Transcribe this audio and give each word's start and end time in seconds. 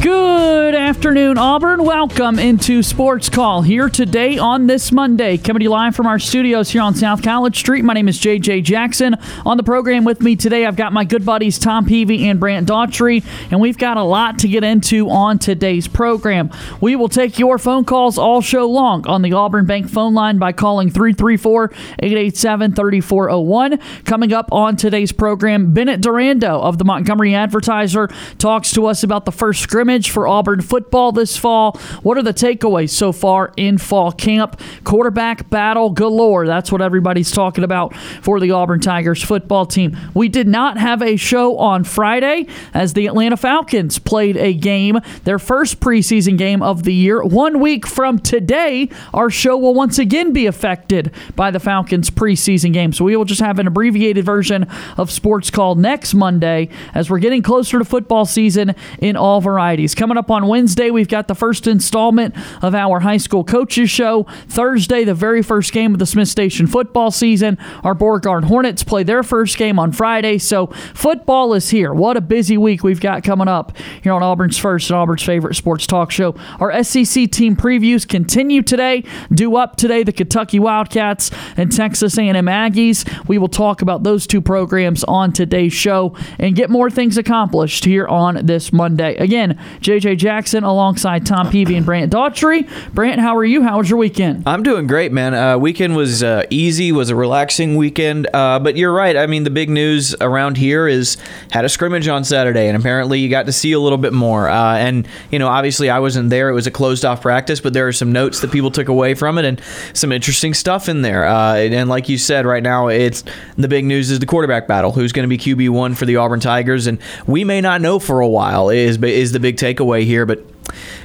Good 0.00 0.76
afternoon, 0.76 1.38
Auburn. 1.38 1.82
Welcome 1.82 2.38
into 2.38 2.84
Sports 2.84 3.28
Call 3.28 3.62
here 3.62 3.88
today 3.88 4.38
on 4.38 4.68
this 4.68 4.92
Monday. 4.92 5.36
Coming 5.38 5.58
to 5.58 5.64
you 5.64 5.70
live 5.70 5.96
from 5.96 6.06
our 6.06 6.20
studios 6.20 6.70
here 6.70 6.82
on 6.82 6.94
South 6.94 7.20
College 7.20 7.58
Street. 7.58 7.84
My 7.84 7.94
name 7.94 8.06
is 8.06 8.20
JJ 8.20 8.62
Jackson. 8.62 9.16
On 9.44 9.56
the 9.56 9.64
program 9.64 10.04
with 10.04 10.20
me 10.20 10.36
today, 10.36 10.66
I've 10.66 10.76
got 10.76 10.92
my 10.92 11.02
good 11.02 11.26
buddies 11.26 11.58
Tom 11.58 11.84
Peavy 11.84 12.28
and 12.28 12.38
Brant 12.38 12.68
Daughtry, 12.68 13.24
and 13.50 13.60
we've 13.60 13.76
got 13.76 13.96
a 13.96 14.02
lot 14.04 14.38
to 14.38 14.48
get 14.48 14.62
into 14.62 15.10
on 15.10 15.40
today's 15.40 15.88
program. 15.88 16.50
We 16.80 16.94
will 16.94 17.08
take 17.08 17.40
your 17.40 17.58
phone 17.58 17.84
calls 17.84 18.18
all 18.18 18.40
show 18.40 18.70
long 18.70 19.04
on 19.08 19.22
the 19.22 19.32
Auburn 19.32 19.66
Bank 19.66 19.90
phone 19.90 20.14
line 20.14 20.38
by 20.38 20.52
calling 20.52 20.90
334 20.90 21.72
887 21.98 22.72
3401. 22.74 23.78
Coming 24.04 24.32
up 24.32 24.52
on 24.52 24.76
today's 24.76 25.10
program, 25.10 25.72
Bennett 25.74 26.00
Durando 26.00 26.62
of 26.62 26.78
the 26.78 26.84
Montgomery 26.84 27.34
Advertiser 27.34 28.08
talks 28.38 28.70
to 28.74 28.86
us 28.86 29.02
about 29.02 29.24
the 29.24 29.32
first 29.32 29.60
scrimmage 29.60 29.87
for 29.88 30.28
Auburn 30.28 30.60
football 30.60 31.12
this 31.12 31.36
fall. 31.36 31.72
What 32.02 32.18
are 32.18 32.22
the 32.22 32.34
takeaways 32.34 32.90
so 32.90 33.10
far 33.12 33.52
in 33.56 33.78
fall 33.78 34.12
camp? 34.12 34.60
Quarterback 34.84 35.48
battle 35.48 35.90
galore. 35.90 36.46
That's 36.46 36.70
what 36.70 36.82
everybody's 36.82 37.30
talking 37.30 37.64
about 37.64 37.96
for 37.96 38.38
the 38.38 38.50
Auburn 38.50 38.80
Tigers 38.80 39.22
football 39.22 39.64
team. 39.64 39.96
We 40.14 40.28
did 40.28 40.46
not 40.46 40.76
have 40.76 41.00
a 41.00 41.16
show 41.16 41.56
on 41.58 41.84
Friday 41.84 42.46
as 42.74 42.92
the 42.92 43.06
Atlanta 43.06 43.36
Falcons 43.36 43.98
played 43.98 44.36
a 44.36 44.52
game, 44.52 44.98
their 45.24 45.38
first 45.38 45.80
preseason 45.80 46.36
game 46.36 46.62
of 46.62 46.82
the 46.82 46.94
year. 46.94 47.22
One 47.24 47.60
week 47.60 47.86
from 47.86 48.18
today, 48.18 48.90
our 49.14 49.30
show 49.30 49.56
will 49.56 49.74
once 49.74 49.98
again 49.98 50.32
be 50.32 50.46
affected 50.46 51.12
by 51.34 51.50
the 51.50 51.60
Falcons 51.60 52.10
preseason 52.10 52.72
game. 52.72 52.92
So 52.92 53.04
we 53.04 53.16
will 53.16 53.24
just 53.24 53.40
have 53.40 53.58
an 53.58 53.66
abbreviated 53.66 54.24
version 54.24 54.66
of 54.98 55.10
Sports 55.10 55.50
Call 55.50 55.74
next 55.74 56.14
Monday 56.14 56.68
as 56.94 57.08
we're 57.08 57.18
getting 57.18 57.42
closer 57.42 57.78
to 57.78 57.84
football 57.84 58.26
season 58.26 58.74
in 58.98 59.16
all 59.16 59.40
varieties. 59.40 59.77
Coming 59.78 60.16
up 60.16 60.28
on 60.30 60.48
Wednesday, 60.48 60.90
we've 60.90 61.08
got 61.08 61.28
the 61.28 61.36
first 61.36 61.68
installment 61.68 62.34
of 62.62 62.74
our 62.74 62.98
high 62.98 63.16
school 63.16 63.44
coaches 63.44 63.88
show. 63.88 64.24
Thursday, 64.48 65.04
the 65.04 65.14
very 65.14 65.40
first 65.40 65.72
game 65.72 65.92
of 65.92 66.00
the 66.00 66.06
Smith 66.06 66.28
Station 66.28 66.66
football 66.66 67.12
season. 67.12 67.56
Our 67.84 67.94
Beauregard 67.94 68.44
Hornets 68.44 68.82
play 68.82 69.04
their 69.04 69.22
first 69.22 69.56
game 69.56 69.78
on 69.78 69.92
Friday. 69.92 70.38
So 70.38 70.66
football 70.94 71.54
is 71.54 71.70
here. 71.70 71.94
What 71.94 72.16
a 72.16 72.20
busy 72.20 72.58
week 72.58 72.82
we've 72.82 73.00
got 73.00 73.22
coming 73.22 73.46
up 73.46 73.76
here 74.02 74.12
on 74.12 74.22
Auburn's 74.22 74.58
first 74.58 74.90
and 74.90 74.96
Auburn's 74.96 75.22
favorite 75.22 75.54
sports 75.54 75.86
talk 75.86 76.10
show. 76.10 76.34
Our 76.58 76.82
SEC 76.82 77.30
team 77.30 77.54
previews 77.54 78.06
continue 78.06 78.62
today. 78.62 79.04
Due 79.32 79.54
up 79.56 79.76
today, 79.76 80.02
the 80.02 80.12
Kentucky 80.12 80.58
Wildcats 80.58 81.30
and 81.56 81.70
Texas 81.70 82.18
A&M 82.18 82.34
Aggies. 82.46 83.28
We 83.28 83.38
will 83.38 83.48
talk 83.48 83.80
about 83.82 84.02
those 84.02 84.26
two 84.26 84.40
programs 84.40 85.04
on 85.04 85.32
today's 85.32 85.72
show 85.72 86.16
and 86.38 86.56
get 86.56 86.70
more 86.70 86.90
things 86.90 87.16
accomplished 87.16 87.84
here 87.84 88.06
on 88.06 88.46
this 88.46 88.72
Monday. 88.72 89.16
Again, 89.16 89.58
JJ 89.80 90.18
Jackson 90.18 90.64
alongside 90.64 91.26
Tom 91.26 91.50
Peavy 91.50 91.76
and 91.76 91.86
Brant 91.86 92.12
Daughtry. 92.12 92.68
Brant, 92.94 93.20
how 93.20 93.36
are 93.36 93.44
you? 93.44 93.62
How 93.62 93.78
was 93.78 93.88
your 93.88 93.98
weekend? 93.98 94.42
I'm 94.46 94.62
doing 94.62 94.86
great, 94.86 95.12
man. 95.12 95.34
Uh, 95.34 95.58
weekend 95.58 95.96
was 95.96 96.22
uh, 96.22 96.44
easy, 96.50 96.92
was 96.92 97.10
a 97.10 97.14
relaxing 97.14 97.76
weekend. 97.76 98.26
Uh, 98.32 98.58
but 98.58 98.76
you're 98.76 98.92
right. 98.92 99.16
I 99.16 99.26
mean, 99.26 99.44
the 99.44 99.50
big 99.50 99.70
news 99.70 100.14
around 100.20 100.56
here 100.56 100.88
is 100.88 101.16
had 101.50 101.64
a 101.64 101.68
scrimmage 101.68 102.08
on 102.08 102.24
Saturday, 102.24 102.68
and 102.68 102.76
apparently 102.76 103.20
you 103.20 103.28
got 103.28 103.46
to 103.46 103.52
see 103.52 103.72
a 103.72 103.80
little 103.80 103.98
bit 103.98 104.12
more. 104.12 104.48
Uh, 104.48 104.76
and 104.76 105.06
you 105.30 105.38
know, 105.38 105.48
obviously 105.48 105.90
I 105.90 105.98
wasn't 105.98 106.30
there; 106.30 106.48
it 106.48 106.54
was 106.54 106.66
a 106.66 106.70
closed 106.70 107.04
off 107.04 107.22
practice. 107.22 107.60
But 107.60 107.72
there 107.72 107.86
are 107.86 107.92
some 107.92 108.12
notes 108.12 108.40
that 108.40 108.50
people 108.50 108.70
took 108.70 108.88
away 108.88 109.14
from 109.14 109.38
it, 109.38 109.44
and 109.44 109.60
some 109.92 110.12
interesting 110.12 110.54
stuff 110.54 110.88
in 110.88 111.02
there. 111.02 111.26
Uh, 111.26 111.56
and 111.56 111.88
like 111.88 112.08
you 112.08 112.18
said, 112.18 112.46
right 112.46 112.62
now 112.62 112.88
it's 112.88 113.24
the 113.56 113.68
big 113.68 113.84
news 113.84 114.10
is 114.10 114.18
the 114.18 114.26
quarterback 114.26 114.66
battle. 114.66 114.92
Who's 114.92 115.12
going 115.12 115.28
to 115.28 115.28
be 115.28 115.38
QB 115.38 115.70
one 115.70 115.94
for 115.94 116.06
the 116.06 116.16
Auburn 116.16 116.40
Tigers? 116.40 116.86
And 116.86 116.98
we 117.26 117.44
may 117.44 117.60
not 117.60 117.80
know 117.80 117.98
for 117.98 118.20
a 118.20 118.28
while. 118.28 118.70
Is 118.70 119.02
is 119.02 119.32
the 119.32 119.40
big 119.40 119.56
takeaway 119.58 120.04
here, 120.04 120.24
but 120.24 120.44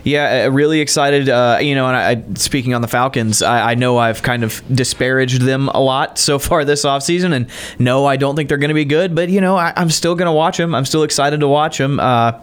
yeah, 0.03 0.47
really 0.47 0.81
excited. 0.81 1.29
Uh, 1.29 1.59
you 1.61 1.75
know, 1.75 1.87
and 1.87 1.95
I, 1.95 2.33
speaking 2.35 2.73
on 2.73 2.81
the 2.81 2.87
Falcons, 2.87 3.41
I, 3.41 3.71
I, 3.71 3.75
know 3.75 3.97
I've 3.97 4.21
kind 4.21 4.43
of 4.43 4.61
disparaged 4.73 5.41
them 5.41 5.69
a 5.69 5.79
lot 5.79 6.17
so 6.29 6.39
far 6.39 6.65
this 6.65 6.85
offseason, 6.85 7.33
and 7.33 7.49
no, 7.79 8.05
I 8.05 8.17
don't 8.17 8.35
think 8.35 8.49
they're 8.49 8.57
going 8.57 8.69
to 8.69 8.75
be 8.75 8.85
good. 8.85 9.15
But 9.15 9.29
you 9.29 9.41
know, 9.41 9.55
I, 9.55 9.73
am 9.75 9.89
still 9.89 10.15
going 10.15 10.27
to 10.27 10.33
watch 10.33 10.57
them. 10.57 10.75
I'm 10.75 10.85
still 10.85 11.03
excited 11.03 11.39
to 11.39 11.47
watch 11.47 11.77
them. 11.77 11.99
Uh, 11.99 12.39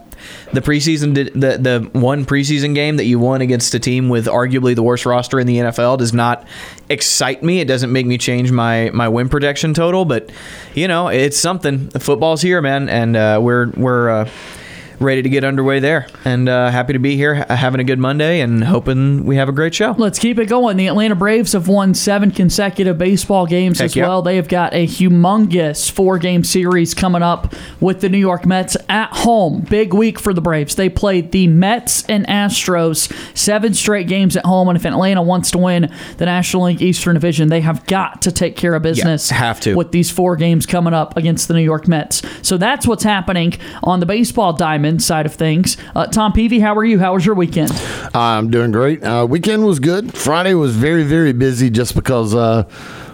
the 0.53 0.61
preseason, 0.61 1.15
the 1.15 1.57
the 1.57 1.89
one 1.99 2.25
preseason 2.25 2.75
game 2.75 2.97
that 2.97 3.05
you 3.05 3.17
won 3.17 3.41
against 3.41 3.73
a 3.73 3.79
team 3.79 4.09
with 4.09 4.27
arguably 4.27 4.75
the 4.75 4.83
worst 4.83 5.05
roster 5.05 5.39
in 5.39 5.47
the 5.47 5.57
NFL 5.57 5.97
does 5.97 6.13
not 6.13 6.45
excite 6.89 7.41
me. 7.41 7.59
It 7.59 7.67
doesn't 7.67 7.91
make 7.91 8.05
me 8.05 8.17
change 8.17 8.51
my 8.51 8.91
my 8.91 9.07
win 9.07 9.29
protection 9.29 9.73
total, 9.73 10.05
but 10.05 10.29
you 10.75 10.87
know, 10.87 11.07
it's 11.07 11.37
something. 11.37 11.89
Football's 11.91 12.41
here, 12.41 12.61
man, 12.61 12.87
and 12.89 13.15
uh, 13.15 13.39
we're 13.41 13.71
we're 13.71 14.09
uh, 14.09 14.29
ready 15.01 15.21
to 15.21 15.29
get 15.29 15.43
underway 15.43 15.79
there. 15.79 16.07
And 16.25 16.47
uh, 16.47 16.69
happy 16.69 16.93
to 16.93 16.99
be 16.99 17.15
here, 17.15 17.45
having 17.49 17.81
a 17.81 17.83
good 17.83 17.99
Monday, 17.99 18.41
and 18.41 18.63
hoping 18.63 19.25
we 19.25 19.35
have 19.35 19.49
a 19.49 19.51
great 19.51 19.73
show. 19.73 19.95
Let's 19.97 20.19
keep 20.19 20.37
it 20.39 20.45
going. 20.45 20.77
The 20.77 20.87
Atlanta 20.87 21.15
Braves 21.15 21.53
have 21.53 21.67
won 21.67 21.93
seven 21.93 22.31
consecutive 22.31 22.97
baseball 22.97 23.45
games 23.45 23.79
Heck 23.79 23.85
as 23.85 23.95
yep. 23.95 24.07
well. 24.07 24.21
They 24.21 24.35
have 24.35 24.47
got 24.47 24.73
a 24.73 24.85
humongous 24.85 25.89
four 25.89 26.17
game 26.19 26.43
series 26.43 26.93
coming 26.93 27.23
up 27.23 27.53
with 27.79 28.01
the 28.01 28.09
New 28.09 28.17
York 28.17 28.45
Mets 28.45 28.77
at 28.89 29.11
home. 29.11 29.61
Big 29.61 29.93
week 29.93 30.19
for 30.19 30.33
the 30.33 30.41
Braves. 30.41 30.75
They 30.75 30.89
played 30.89 31.31
the 31.31 31.47
Mets 31.47 32.03
and 32.05 32.27
Astros 32.27 33.11
seven 33.37 33.73
straight 33.73 34.07
games 34.07 34.35
at 34.37 34.45
home. 34.45 34.69
And 34.69 34.77
if 34.77 34.85
Atlanta 34.85 35.21
wants 35.21 35.51
to 35.51 35.57
win 35.57 35.91
the 36.17 36.25
National 36.25 36.63
League 36.63 36.81
Eastern 36.81 37.15
Division, 37.15 37.49
they 37.49 37.61
have 37.61 37.85
got 37.87 38.21
to 38.23 38.31
take 38.31 38.55
care 38.55 38.75
of 38.75 38.83
business. 38.83 39.31
Yeah, 39.31 39.37
have 39.37 39.59
to. 39.61 39.75
With 39.75 39.91
these 39.91 40.11
four 40.11 40.35
games 40.35 40.65
coming 40.65 40.93
up 40.93 41.17
against 41.17 41.47
the 41.47 41.53
New 41.53 41.63
York 41.63 41.87
Mets. 41.87 42.21
So 42.41 42.57
that's 42.57 42.85
what's 42.85 43.03
happening 43.03 43.53
on 43.83 43.99
the 43.99 44.05
baseball 44.05 44.53
diamond 44.53 44.90
side 44.99 45.25
of 45.25 45.33
things. 45.33 45.77
Uh, 45.95 46.07
Tom 46.07 46.33
Peavy, 46.33 46.59
how 46.59 46.75
are 46.75 46.83
you? 46.83 46.99
How 46.99 47.13
was 47.13 47.25
your 47.25 47.35
weekend? 47.35 47.71
I'm 48.13 48.49
doing 48.49 48.71
great. 48.71 49.03
Uh, 49.03 49.25
weekend 49.29 49.65
was 49.65 49.79
good. 49.79 50.13
Friday 50.13 50.53
was 50.53 50.75
very, 50.75 51.03
very 51.03 51.33
busy 51.33 51.69
just 51.69 51.95
because 51.95 52.35
uh, 52.35 52.69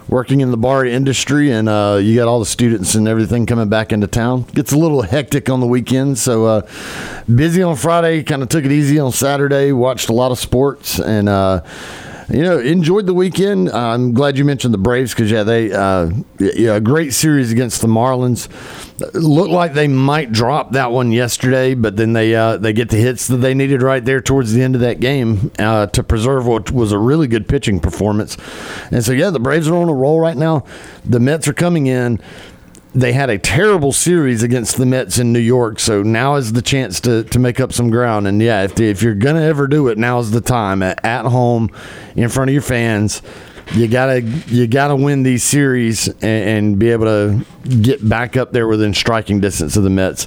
working 0.08 0.40
in 0.40 0.50
the 0.50 0.56
bar 0.56 0.84
industry 0.84 1.52
and 1.52 1.68
uh, 1.68 1.98
you 2.00 2.16
got 2.16 2.28
all 2.28 2.40
the 2.40 2.46
students 2.46 2.94
and 2.94 3.06
everything 3.06 3.46
coming 3.46 3.68
back 3.68 3.92
into 3.92 4.06
town. 4.06 4.42
Gets 4.54 4.72
a 4.72 4.78
little 4.78 5.02
hectic 5.02 5.50
on 5.50 5.60
the 5.60 5.66
weekend. 5.66 6.18
So 6.18 6.46
uh, 6.46 6.68
busy 7.32 7.62
on 7.62 7.76
Friday, 7.76 8.22
kind 8.22 8.42
of 8.42 8.48
took 8.48 8.64
it 8.64 8.72
easy 8.72 8.98
on 8.98 9.12
Saturday, 9.12 9.72
watched 9.72 10.08
a 10.08 10.14
lot 10.14 10.32
of 10.32 10.38
sports 10.38 10.98
and 10.98 11.28
uh, 11.28 11.62
you 12.30 12.42
know, 12.42 12.58
enjoyed 12.58 13.06
the 13.06 13.14
weekend. 13.14 13.70
Uh, 13.70 13.78
I'm 13.78 14.12
glad 14.12 14.36
you 14.36 14.44
mentioned 14.44 14.74
the 14.74 14.78
Braves 14.78 15.14
because 15.14 15.30
yeah, 15.30 15.44
they 15.44 15.72
uh, 15.72 16.10
yeah, 16.38 16.76
a 16.76 16.80
great 16.80 17.14
series 17.14 17.50
against 17.50 17.80
the 17.80 17.86
Marlins. 17.86 18.48
Looked 19.14 19.50
like 19.50 19.72
they 19.72 19.88
might 19.88 20.30
drop 20.30 20.72
that 20.72 20.92
one 20.92 21.10
yesterday, 21.10 21.74
but 21.74 21.96
then 21.96 22.12
they 22.12 22.34
uh, 22.34 22.58
they 22.58 22.74
get 22.74 22.90
the 22.90 22.98
hits 22.98 23.28
that 23.28 23.38
they 23.38 23.54
needed 23.54 23.80
right 23.80 24.04
there 24.04 24.20
towards 24.20 24.52
the 24.52 24.62
end 24.62 24.74
of 24.74 24.82
that 24.82 25.00
game 25.00 25.50
uh, 25.58 25.86
to 25.86 26.02
preserve 26.02 26.46
what 26.46 26.70
was 26.70 26.92
a 26.92 26.98
really 26.98 27.28
good 27.28 27.48
pitching 27.48 27.80
performance. 27.80 28.36
And 28.90 29.02
so 29.02 29.12
yeah, 29.12 29.30
the 29.30 29.40
Braves 29.40 29.68
are 29.68 29.76
on 29.76 29.88
a 29.88 29.94
roll 29.94 30.20
right 30.20 30.36
now. 30.36 30.66
The 31.06 31.20
Mets 31.20 31.48
are 31.48 31.54
coming 31.54 31.86
in 31.86 32.20
they 32.94 33.12
had 33.12 33.30
a 33.30 33.38
terrible 33.38 33.92
series 33.92 34.42
against 34.42 34.76
the 34.76 34.86
Mets 34.86 35.18
in 35.18 35.32
New 35.32 35.38
York, 35.38 35.78
so 35.78 36.02
now 36.02 36.36
is 36.36 36.52
the 36.52 36.62
chance 36.62 37.00
to, 37.00 37.24
to 37.24 37.38
make 37.38 37.60
up 37.60 37.72
some 37.72 37.90
ground. 37.90 38.26
And 38.26 38.40
yeah, 38.40 38.62
if, 38.62 38.80
if 38.80 39.02
you're 39.02 39.14
gonna 39.14 39.42
ever 39.42 39.66
do 39.66 39.88
it, 39.88 39.98
now 39.98 40.18
is 40.18 40.30
the 40.30 40.40
time 40.40 40.82
at, 40.82 41.04
at 41.04 41.26
home, 41.26 41.70
in 42.16 42.28
front 42.28 42.50
of 42.50 42.52
your 42.52 42.62
fans. 42.62 43.22
You 43.74 43.86
gotta 43.86 44.22
you 44.22 44.66
gotta 44.66 44.96
win 44.96 45.22
these 45.24 45.44
series 45.44 46.08
and, 46.08 46.24
and, 46.24 46.78
be 46.78 46.90
able 46.90 47.04
to 47.04 47.44
get 47.82 48.06
back 48.08 48.34
up 48.34 48.50
there 48.50 48.66
within 48.66 48.94
striking 48.94 49.40
distance 49.40 49.76
of 49.76 49.82
the 49.82 49.90
Mets. 49.90 50.26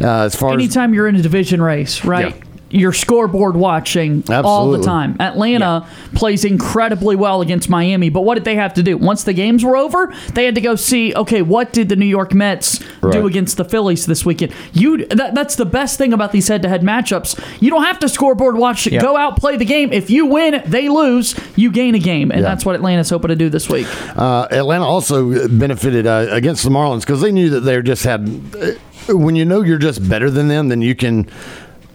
Uh, 0.00 0.22
as 0.22 0.34
far 0.34 0.54
anytime 0.54 0.92
as, 0.92 0.96
you're 0.96 1.06
in 1.06 1.14
a 1.16 1.20
division 1.20 1.60
race, 1.60 2.02
right? 2.02 2.34
Yeah 2.34 2.47
you're 2.70 2.92
scoreboard 2.92 3.56
watching 3.56 4.22
all 4.30 4.70
the 4.70 4.82
time. 4.82 5.16
Atlanta 5.20 5.86
plays 6.14 6.44
incredibly 6.44 7.16
well 7.16 7.40
against 7.40 7.70
Miami, 7.70 8.10
but 8.10 8.22
what 8.22 8.34
did 8.34 8.44
they 8.44 8.56
have 8.56 8.74
to 8.74 8.82
do? 8.82 8.96
Once 8.98 9.24
the 9.24 9.32
games 9.32 9.64
were 9.64 9.76
over, 9.76 10.12
they 10.34 10.44
had 10.44 10.54
to 10.54 10.60
go 10.60 10.74
see, 10.76 11.14
okay, 11.14 11.40
what 11.40 11.72
did 11.72 11.88
the 11.88 11.96
New 11.96 12.06
York 12.06 12.34
Mets 12.34 12.80
Right. 13.00 13.12
do 13.12 13.26
against 13.26 13.56
the 13.56 13.64
Phillies 13.64 14.04
this 14.06 14.24
weekend? 14.26 14.52
You 14.72 15.06
that, 15.06 15.34
that's 15.34 15.56
the 15.56 15.64
best 15.64 15.96
thing 15.98 16.12
about 16.12 16.32
these 16.32 16.48
head-to-head 16.48 16.82
matchups. 16.82 17.38
You 17.60 17.70
don't 17.70 17.84
have 17.84 17.98
to 18.00 18.08
scoreboard 18.08 18.56
watch 18.56 18.86
it. 18.86 18.92
Yep. 18.94 19.02
Go 19.02 19.16
out, 19.16 19.38
play 19.38 19.56
the 19.56 19.64
game. 19.64 19.92
If 19.92 20.10
you 20.10 20.26
win, 20.26 20.62
they 20.66 20.88
lose, 20.88 21.34
you 21.56 21.70
gain 21.70 21.94
a 21.94 21.98
game, 21.98 22.30
and 22.30 22.40
Yeah. 22.42 22.48
that's 22.48 22.66
what 22.66 22.74
Atlanta's 22.74 23.08
hoping 23.10 23.28
to 23.28 23.36
do 23.36 23.48
this 23.48 23.68
week. 23.70 23.86
Uh, 24.16 24.46
Atlanta 24.50 24.84
also 24.84 25.48
benefited 25.48 26.06
uh, 26.06 26.26
against 26.30 26.64
the 26.64 26.70
Marlins 26.70 27.00
because 27.00 27.20
they 27.22 27.32
knew 27.32 27.48
that 27.50 27.60
they 27.60 27.80
just 27.82 28.04
had. 28.04 28.28
uh, 28.60 28.72
When 29.14 29.36
you 29.36 29.46
know 29.46 29.62
you're 29.62 29.78
just 29.78 30.06
better 30.06 30.30
than 30.30 30.48
them, 30.48 30.68
then 30.68 30.82
you 30.82 30.94
can 30.94 31.26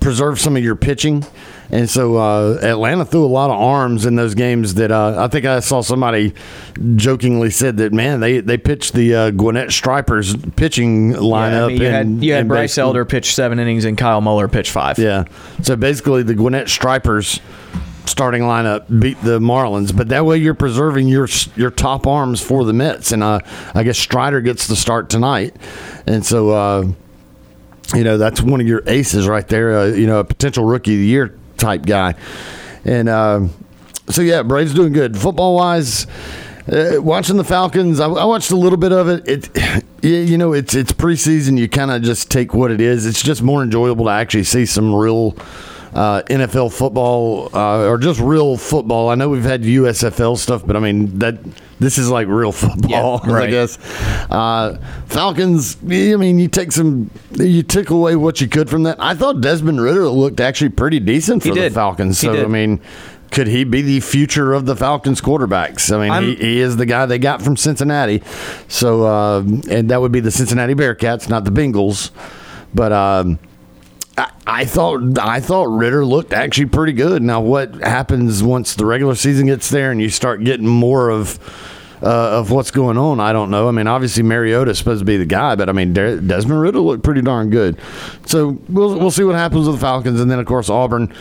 preserve 0.03 0.39
some 0.39 0.55
of 0.57 0.63
your 0.63 0.75
pitching. 0.75 1.25
And 1.71 1.89
so 1.89 2.17
uh, 2.17 2.59
Atlanta 2.61 3.03
threw 3.05 3.25
a 3.25 3.27
lot 3.27 3.49
of 3.49 3.59
arms 3.59 4.05
in 4.05 4.15
those 4.15 4.35
games. 4.35 4.75
That 4.75 4.91
uh, 4.91 5.15
I 5.23 5.27
think 5.27 5.45
I 5.45 5.59
saw 5.59 5.81
somebody 5.81 6.35
jokingly 6.95 7.49
said 7.49 7.77
that 7.77 7.93
man 7.93 8.19
they 8.19 8.41
they 8.41 8.57
pitched 8.57 8.93
the 8.93 9.15
uh, 9.15 9.31
Gwinnett 9.31 9.71
Stripers 9.71 10.35
pitching 10.55 11.11
Yeah, 11.11 11.17
lineup. 11.17 11.63
I 11.63 11.67
mean, 11.69 11.81
you 11.81 11.87
had, 11.87 12.05
and- 12.05 12.23
you 12.23 12.33
had 12.33 12.47
Bryce 12.47 12.77
Elder 12.77 13.05
pitch 13.05 13.33
seven 13.33 13.57
innings 13.59 13.85
and 13.85 13.97
Kyle 13.97 14.21
Muller 14.21 14.47
pitch 14.47 14.69
five. 14.69 14.99
Yeah. 14.99 15.23
So 15.63 15.75
basically, 15.75 16.21
the 16.21 16.35
Gwinnett 16.35 16.69
Stripers 16.69 17.39
starting 18.05 18.43
lineup 18.43 18.99
beat 18.99 19.19
the 19.21 19.39
Marlins, 19.39 19.95
but 19.95 20.09
that 20.09 20.25
way 20.25 20.37
you're 20.37 20.53
preserving 20.53 21.07
your 21.07 21.27
your 21.55 21.71
top 21.71 22.05
arms 22.05 22.39
for 22.41 22.65
the 22.65 22.73
Mets, 22.73 23.11
and 23.13 23.23
uh, 23.23 23.39
I 23.73 23.83
guess 23.83 23.97
Strider 23.97 24.41
gets 24.41 24.67
the 24.67 24.75
start 24.75 25.09
tonight, 25.09 25.55
and 26.05 26.23
so 26.23 26.49
uh, 26.51 26.83
you 27.93 28.03
know 28.03 28.17
that's 28.17 28.41
one 28.41 28.61
of 28.61 28.67
your 28.67 28.83
aces 28.87 29.27
right 29.27 29.47
there. 29.47 29.77
Uh, 29.77 29.85
you 29.87 30.07
know, 30.07 30.19
a 30.19 30.23
potential 30.23 30.65
rookie 30.65 30.93
of 30.93 30.99
the 30.99 31.05
year 31.05 31.37
type 31.57 31.85
guy, 31.85 32.15
and 32.85 33.09
uh, 33.09 33.47
so 34.09 34.21
yeah, 34.21 34.43
Braves 34.43 34.73
doing 34.73 34.93
good 34.93 35.17
football 35.17 35.55
wise. 35.55 36.07
Uh, 36.71 36.95
watching 37.01 37.35
the 37.35 37.43
Falcons, 37.43 37.99
I, 37.99 38.05
I 38.05 38.23
watched 38.23 38.51
a 38.51 38.55
little 38.55 38.77
bit 38.77 38.93
of 38.93 39.09
it. 39.09 39.27
It, 39.27 39.83
you 40.01 40.37
know, 40.37 40.53
it's 40.53 40.75
it's 40.75 40.93
preseason. 40.93 41.57
You 41.57 41.67
kind 41.67 41.91
of 41.91 42.01
just 42.01 42.31
take 42.31 42.53
what 42.53 42.71
it 42.71 42.81
is. 42.81 43.05
It's 43.05 43.21
just 43.21 43.41
more 43.41 43.61
enjoyable 43.61 44.05
to 44.05 44.11
actually 44.11 44.45
see 44.45 44.65
some 44.65 44.93
real 44.93 45.35
uh, 45.93 46.23
NFL 46.23 46.73
football 46.73 47.49
uh, 47.53 47.87
or 47.87 47.97
just 47.97 48.19
real 48.19 48.57
football. 48.57 49.09
I 49.09 49.15
know 49.15 49.29
we've 49.29 49.43
had 49.43 49.63
USFL 49.63 50.37
stuff, 50.37 50.65
but 50.65 50.75
I 50.75 50.79
mean 50.79 51.19
that 51.19 51.37
this 51.79 51.97
is 51.97 52.09
like 52.09 52.27
real 52.27 52.51
football. 52.51 53.21
Yeah, 53.25 53.33
I 53.33 53.49
guess 53.49 53.77
uh, 54.31 54.77
Falcons. 55.07 55.77
I 55.83 56.15
mean, 56.15 56.39
you 56.39 56.47
take 56.47 56.71
some, 56.71 57.11
you 57.33 57.63
took 57.63 57.89
away 57.89 58.15
what 58.15 58.41
you 58.41 58.47
could 58.47 58.69
from 58.69 58.83
that. 58.83 58.97
I 58.99 59.13
thought 59.13 59.41
Desmond 59.41 59.81
Ridder 59.81 60.07
looked 60.07 60.39
actually 60.39 60.69
pretty 60.69 60.99
decent 60.99 61.43
for 61.43 61.49
He 61.49 61.59
the. 61.59 61.69
Falcons. 61.69 62.19
So. 62.19 62.43
I 62.43 62.47
mean. 62.47 62.81
Could 63.31 63.47
he 63.47 63.63
be 63.63 63.81
the 63.81 63.99
future 63.99 64.53
of 64.53 64.67
the 64.67 64.75
Falcons 64.75 65.19
quarterbacks? 65.19 65.91
I 65.91 66.07
mean, 66.07 66.23
he, 66.23 66.35
he 66.35 66.59
is 66.59 66.77
the 66.77 66.85
guy 66.85 67.07
they 67.07 67.17
got 67.17 67.41
from 67.41 67.57
Cincinnati. 67.57 68.21
So, 68.67 69.07
uh, 69.07 69.39
and 69.39 69.89
that 69.89 69.99
would 69.99 70.11
be 70.11 70.19
the 70.19 70.29
Cincinnati 70.29 70.75
Bearcats, 70.75 71.27
not 71.27 71.43
the 71.43 71.49
Bengals. 71.49 72.11
But 72.75 72.91
um, 72.91 73.39
I, 74.17 74.65
thought 74.65 75.17
I 75.17 75.39
thought 75.39 75.65
Ridder 75.65 76.05
looked 76.05 76.33
actually 76.33 76.67
pretty 76.67 76.93
good. 76.93 77.21
Now, 77.21 77.41
what 77.41 77.73
happens 77.75 78.43
once 78.43 78.75
the 78.75 78.85
regular 78.85 79.15
season 79.15 79.47
gets 79.47 79.69
there 79.69 79.91
and 79.91 80.01
you 80.01 80.09
start 80.09 80.43
getting 80.43 80.67
more 80.67 81.09
of 81.09 81.39
uh, 82.01 82.39
of 82.39 82.51
what's 82.51 82.69
going 82.69 82.97
on? 82.97 83.19
I 83.19 83.31
don't 83.31 83.49
know. 83.49 83.67
I 83.67 83.71
mean, 83.71 83.87
obviously 83.87 84.23
Mariota's 84.23 84.77
supposed 84.77 84.99
to 84.99 85.05
be 85.05 85.17
the 85.17 85.25
guy, 85.25 85.55
but 85.55 85.69
I 85.69 85.71
mean 85.71 85.93
De- 85.93 86.19
Desmond 86.19 86.61
Ridder 86.61 86.79
looked 86.79 87.03
pretty 87.03 87.21
darn 87.21 87.49
good. 87.49 87.79
So 88.25 88.59
we'll 88.69 88.99
we'll 88.99 89.11
see 89.11 89.23
what 89.23 89.35
happens 89.35 89.67
with 89.67 89.77
the 89.77 89.81
Falcons, 89.81 90.19
and 90.19 90.29
then 90.29 90.39
of 90.39 90.45
course 90.45 90.69
Auburn 90.69 91.13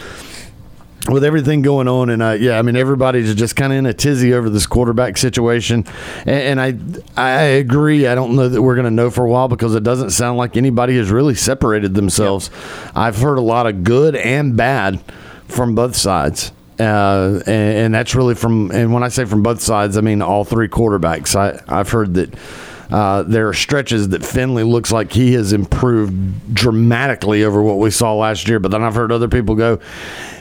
with 1.11 1.25
everything 1.25 1.63
going 1.63 1.89
on, 1.89 2.11
and 2.11 2.23
uh, 2.23 2.37
yeah, 2.39 2.59
I 2.59 2.63
mean 2.63 2.77
everybody's 2.77 3.35
just 3.35 3.57
kind 3.57 3.73
of 3.73 3.79
in 3.79 3.87
a 3.87 3.93
tizzy 3.93 4.33
over 4.35 4.49
this 4.49 4.67
quarterback 4.67 5.17
situation, 5.17 5.85
and, 6.27 6.61
and 6.61 7.17
I 7.17 7.21
I 7.21 7.43
agree. 7.43 8.07
I 8.07 8.15
don't 8.15 8.37
know 8.37 8.49
that 8.49 8.63
we're 8.63 8.77
going 8.77 8.85
to 8.85 8.91
know 8.91 9.11
for 9.11 9.25
a 9.25 9.29
while 9.29 9.49
because 9.49 9.75
it 9.75 9.83
doesn't 9.83 10.11
sound 10.11 10.39
like 10.39 10.57
anybody 10.57 10.97
has 10.97 11.11
really 11.11 11.35
separated 11.35 11.95
themselves. 11.95 12.51
I've 12.95 13.17
heard 13.17 13.39
a 13.39 13.43
lot 13.43 13.67
of 13.67 13.85
good 13.85 14.15
and 14.15 14.57
bad 14.57 15.01
from 15.49 15.75
both 15.75 15.97
sides. 15.97 16.53
Uh, 16.81 17.41
and, 17.47 17.49
and 17.79 17.95
that's 17.95 18.15
really 18.15 18.35
from, 18.35 18.71
and 18.73 18.93
when 18.93 19.05
I 19.05 19.09
say 19.09 19.25
from 19.25 19.43
both 19.43 19.61
sides, 19.61 19.97
I 19.97 20.01
mean 20.01 20.23
all 20.23 20.45
three 20.45 20.69
quarterbacks. 20.69 21.37
I, 21.37 21.63
I've 21.69 21.91
heard 21.91 22.15
that 22.15 22.35
uh, 22.93 23.23
there 23.23 23.49
are 23.49 23.55
stretches 23.55 24.11
that 24.11 24.23
Finley 24.23 24.65
looks 24.65 24.93
like 24.93 25.13
he 25.13 25.33
has 25.33 25.55
improved 25.55 26.55
dramatically 26.55 27.43
over 27.43 27.63
what 27.63 27.79
we 27.79 27.91
saw 27.91 28.15
last 28.15 28.47
year. 28.49 28.59
But 28.59 28.71
then 28.71 28.83
I've 28.83 28.95
heard 28.95 29.11
other 29.11 29.29
people 29.29 29.55
go, 29.55 29.81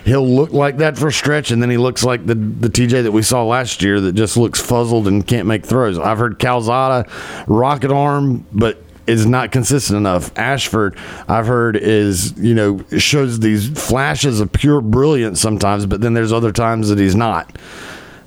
he'll 0.04 0.28
look 0.28 0.52
like 0.52 0.78
that 0.78 0.98
for 0.98 1.08
a 1.08 1.14
stretch, 1.14 1.52
and 1.52 1.62
then 1.62 1.70
he 1.70 1.78
looks 1.78 2.04
like 2.04 2.26
the 2.26 2.36
the 2.36 2.68
TJ 2.68 3.04
that 3.04 3.14
we 3.14 3.22
saw 3.22 3.46
last 3.46 3.82
year 3.82 4.02
that 4.02 4.14
just 4.14 4.36
looks 4.36 4.60
fuzzled 4.60 5.08
and 5.08 5.26
can't 5.26 5.48
make 5.48 5.66
throws. 5.66 5.98
I've 5.98 6.18
heard 6.18 6.40
Calzada 6.40 7.10
rocket 7.48 7.92
arm, 7.92 8.46
but 8.52 8.84
is 9.08 9.26
not 9.26 9.52
consistent 9.52 9.98
enough. 9.98 10.38
Ashford, 10.38 10.98
I've 11.28 11.48
heard, 11.48 11.78
is 11.78 12.38
you 12.38 12.54
know 12.54 12.84
shows 12.98 13.40
these 13.40 13.70
flashes 13.70 14.42
of 14.42 14.52
pure 14.52 14.82
brilliance 14.82 15.40
sometimes, 15.40 15.86
but 15.86 16.02
then 16.02 16.14
there's 16.14 16.34
other 16.34 16.52
times 16.52 16.90
that 16.90 17.00
he's 17.00 17.16
not. 17.16 17.58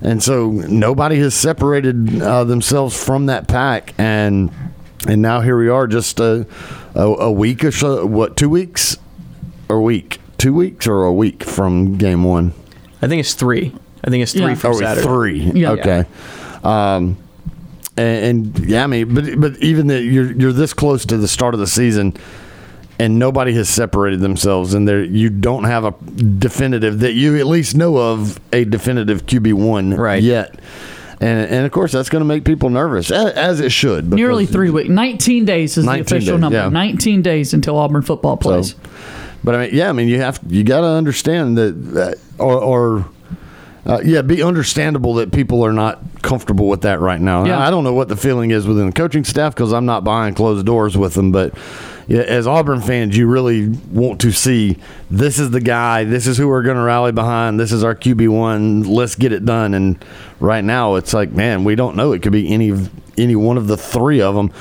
And 0.01 0.21
so 0.21 0.51
nobody 0.51 1.17
has 1.19 1.33
separated 1.33 2.21
uh, 2.21 2.43
themselves 2.43 3.01
from 3.01 3.27
that 3.27 3.47
pack, 3.47 3.93
and 3.97 4.51
and 5.07 5.21
now 5.21 5.41
here 5.41 5.57
we 5.57 5.69
are, 5.69 5.87
just 5.87 6.19
a, 6.19 6.45
a, 6.93 7.01
a 7.01 7.31
week 7.31 7.63
or 7.63 7.71
so. 7.71 8.05
What 8.05 8.35
two 8.35 8.49
weeks 8.49 8.97
or 9.69 9.77
a 9.77 9.81
week? 9.81 10.19
Two 10.37 10.53
weeks 10.53 10.85
or 10.87 11.03
a 11.05 11.13
week 11.13 11.43
from 11.43 11.97
game 11.97 12.23
one? 12.23 12.53
I 13.01 13.07
think 13.07 13.19
it's 13.21 13.33
three. 13.33 13.73
I 14.03 14.09
think 14.09 14.21
it's 14.23 14.33
three 14.33 14.41
Yeah. 14.49 14.55
from 14.55 14.71
Oh, 14.71 14.79
Saturday. 14.79 15.07
three. 15.07 15.39
Yeah. 15.51 15.71
Okay. 15.71 16.05
Um, 16.63 17.17
and, 17.97 18.55
and 18.57 18.69
yeah, 18.69 18.83
I 18.83 18.87
mean, 18.87 19.13
but 19.15 19.39
but 19.39 19.57
even 19.59 19.87
that 19.87 20.01
you're 20.03 20.31
you're 20.33 20.51
this 20.53 20.73
close 20.73 21.05
to 21.05 21.17
the 21.17 21.27
start 21.27 21.53
of 21.53 21.59
the 21.61 21.67
season, 21.67 22.13
and 22.99 23.19
nobody 23.19 23.53
has 23.53 23.67
separated 23.69 24.21
themselves, 24.21 24.73
and 24.73 24.87
there 24.87 25.03
you 25.03 25.29
don't 25.29 25.65
have 25.65 25.83
a 25.85 25.91
definitive 25.91 26.99
that 26.99 27.13
you 27.13 27.37
at 27.37 27.45
least 27.47 27.75
know 27.75 27.97
of 27.97 28.39
a 28.53 28.63
definitive 28.65 29.25
QB 29.25 29.53
one 29.53 29.93
Right. 29.93 30.21
yet. 30.23 30.55
And, 31.21 31.49
and 31.49 31.65
of 31.65 31.71
course 31.71 31.93
that's 31.93 32.09
going 32.09 32.21
to 32.21 32.25
make 32.27 32.43
people 32.43 32.69
nervous 32.69 33.09
as, 33.09 33.31
as 33.33 33.59
it 33.61 33.71
should. 33.71 34.11
Nearly 34.13 34.45
three 34.45 34.69
weeks. 34.69 34.89
19 34.89 35.45
days 35.45 35.77
is 35.77 35.85
the 35.85 35.91
official 36.01 36.35
days, 36.35 36.41
number. 36.41 36.57
yeah. 36.57 36.69
19 36.69 37.21
days 37.21 37.53
until 37.53 37.77
Auburn 37.77 38.01
football 38.01 38.35
plays. 38.35 38.71
So, 38.71 38.77
but 39.43 39.55
I 39.55 39.65
mean, 39.67 39.69
yeah, 39.75 39.89
I 39.89 39.93
mean, 39.93 40.07
you 40.09 40.19
have 40.19 40.39
you 40.47 40.63
got 40.63 40.81
to 40.81 40.87
understand 40.87 41.57
that, 41.57 42.17
uh, 42.39 42.43
or, 42.43 42.59
or 42.61 43.05
uh, 43.85 44.01
yeah, 44.03 44.21
be 44.21 44.41
understandable 44.41 45.13
that 45.15 45.31
people 45.31 45.63
are 45.65 45.73
not 45.73 45.99
comfortable 46.21 46.67
with 46.67 46.81
that 46.81 46.99
right 46.99 47.21
now. 47.21 47.45
Yeah. 47.45 47.59
I 47.59 47.69
don't 47.69 47.83
know 47.83 47.93
what 47.93 48.07
the 48.07 48.15
feeling 48.17 48.51
is 48.51 48.65
within 48.67 48.87
the 48.87 48.91
coaching 48.93 49.23
staff 49.23 49.53
because 49.53 49.71
I'm 49.73 49.85
not 49.85 50.03
behind 50.03 50.35
closed 50.35 50.65
doors 50.65 50.97
with 50.97 51.13
them, 51.13 51.31
but. 51.31 51.53
Yeah, 52.07 52.21
as 52.21 52.45
Auburn 52.45 52.81
fans, 52.81 53.17
you 53.17 53.25
really 53.25 53.67
want 53.91 54.21
to 54.21 54.31
see 54.31 54.77
this 55.09 55.39
is 55.39 55.49
the 55.49 55.59
guy, 55.59 56.03
this 56.03 56.27
is 56.27 56.37
who 56.37 56.47
we're 56.47 56.61
going 56.61 56.75
to 56.77 56.83
rally 56.83 57.11
behind, 57.11 57.59
this 57.59 57.71
is 57.71 57.83
our 57.83 57.95
QB 57.95 58.29
one. 58.29 58.83
Let's 58.83 59.15
get 59.15 59.31
it 59.31 59.43
done. 59.43 59.73
And 59.73 60.05
right 60.39 60.63
now, 60.63 60.95
it's 60.97 61.15
like, 61.15 61.31
man, 61.31 61.63
we 61.63 61.73
don't 61.73 61.95
know. 61.95 62.11
It 62.11 62.21
could 62.21 62.31
be 62.31 62.53
any 62.53 62.69
of- 62.69 62.91
any 63.17 63.35
one 63.35 63.57
of 63.57 63.65
the 63.65 63.75
three 63.75 64.21
of 64.21 64.35
them. 64.35 64.51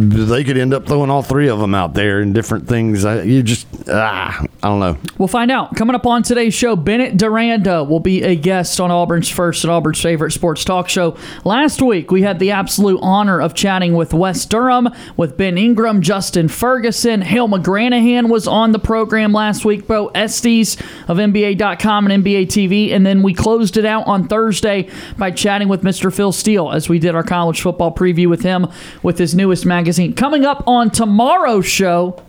They 0.00 0.44
could 0.44 0.56
end 0.56 0.72
up 0.72 0.86
throwing 0.86 1.10
all 1.10 1.22
three 1.22 1.48
of 1.48 1.58
them 1.58 1.74
out 1.74 1.92
there 1.92 2.20
and 2.20 2.32
different 2.32 2.68
things. 2.68 3.04
I, 3.04 3.22
you 3.22 3.42
just 3.42 3.66
ah, 3.88 4.44
I 4.62 4.68
don't 4.68 4.78
know. 4.78 4.96
We'll 5.18 5.26
find 5.26 5.50
out. 5.50 5.74
Coming 5.74 5.96
up 5.96 6.06
on 6.06 6.22
today's 6.22 6.54
show, 6.54 6.76
Bennett 6.76 7.16
Durando 7.16 7.88
will 7.88 7.98
be 7.98 8.22
a 8.22 8.36
guest 8.36 8.80
on 8.80 8.92
Auburn's 8.92 9.28
first 9.28 9.64
and 9.64 9.72
Auburn's 9.72 10.00
favorite 10.00 10.30
sports 10.30 10.62
talk 10.64 10.88
show. 10.88 11.16
Last 11.44 11.82
week, 11.82 12.12
we 12.12 12.22
had 12.22 12.38
the 12.38 12.52
absolute 12.52 13.00
honor 13.02 13.40
of 13.40 13.54
chatting 13.54 13.94
with 13.94 14.14
Wes 14.14 14.46
Durham, 14.46 14.88
with 15.16 15.36
Ben 15.36 15.58
Ingram, 15.58 16.00
Justin 16.00 16.46
Ferguson. 16.46 17.22
Hale 17.22 17.48
McGranahan 17.48 18.28
was 18.28 18.46
on 18.46 18.70
the 18.70 18.78
program 18.78 19.32
last 19.32 19.64
week, 19.64 19.88
Bo 19.88 20.12
Estes 20.14 20.76
of 21.08 21.16
NBA.com 21.16 22.08
and 22.08 22.24
NBA 22.24 22.46
TV. 22.46 22.92
And 22.92 23.04
then 23.04 23.24
we 23.24 23.34
closed 23.34 23.76
it 23.76 23.84
out 23.84 24.06
on 24.06 24.28
Thursday 24.28 24.88
by 25.16 25.32
chatting 25.32 25.66
with 25.66 25.82
Mr. 25.82 26.14
Phil 26.14 26.30
Steele 26.30 26.70
as 26.70 26.88
we 26.88 27.00
did 27.00 27.16
our 27.16 27.24
college 27.24 27.60
football 27.60 27.92
preview 27.92 28.28
with 28.28 28.42
him 28.42 28.68
with 29.02 29.18
his 29.18 29.34
newest 29.34 29.66
magazine. 29.66 29.87
Coming 30.14 30.44
up 30.44 30.64
on 30.66 30.90
tomorrow's 30.90 31.66
show, 31.66 32.22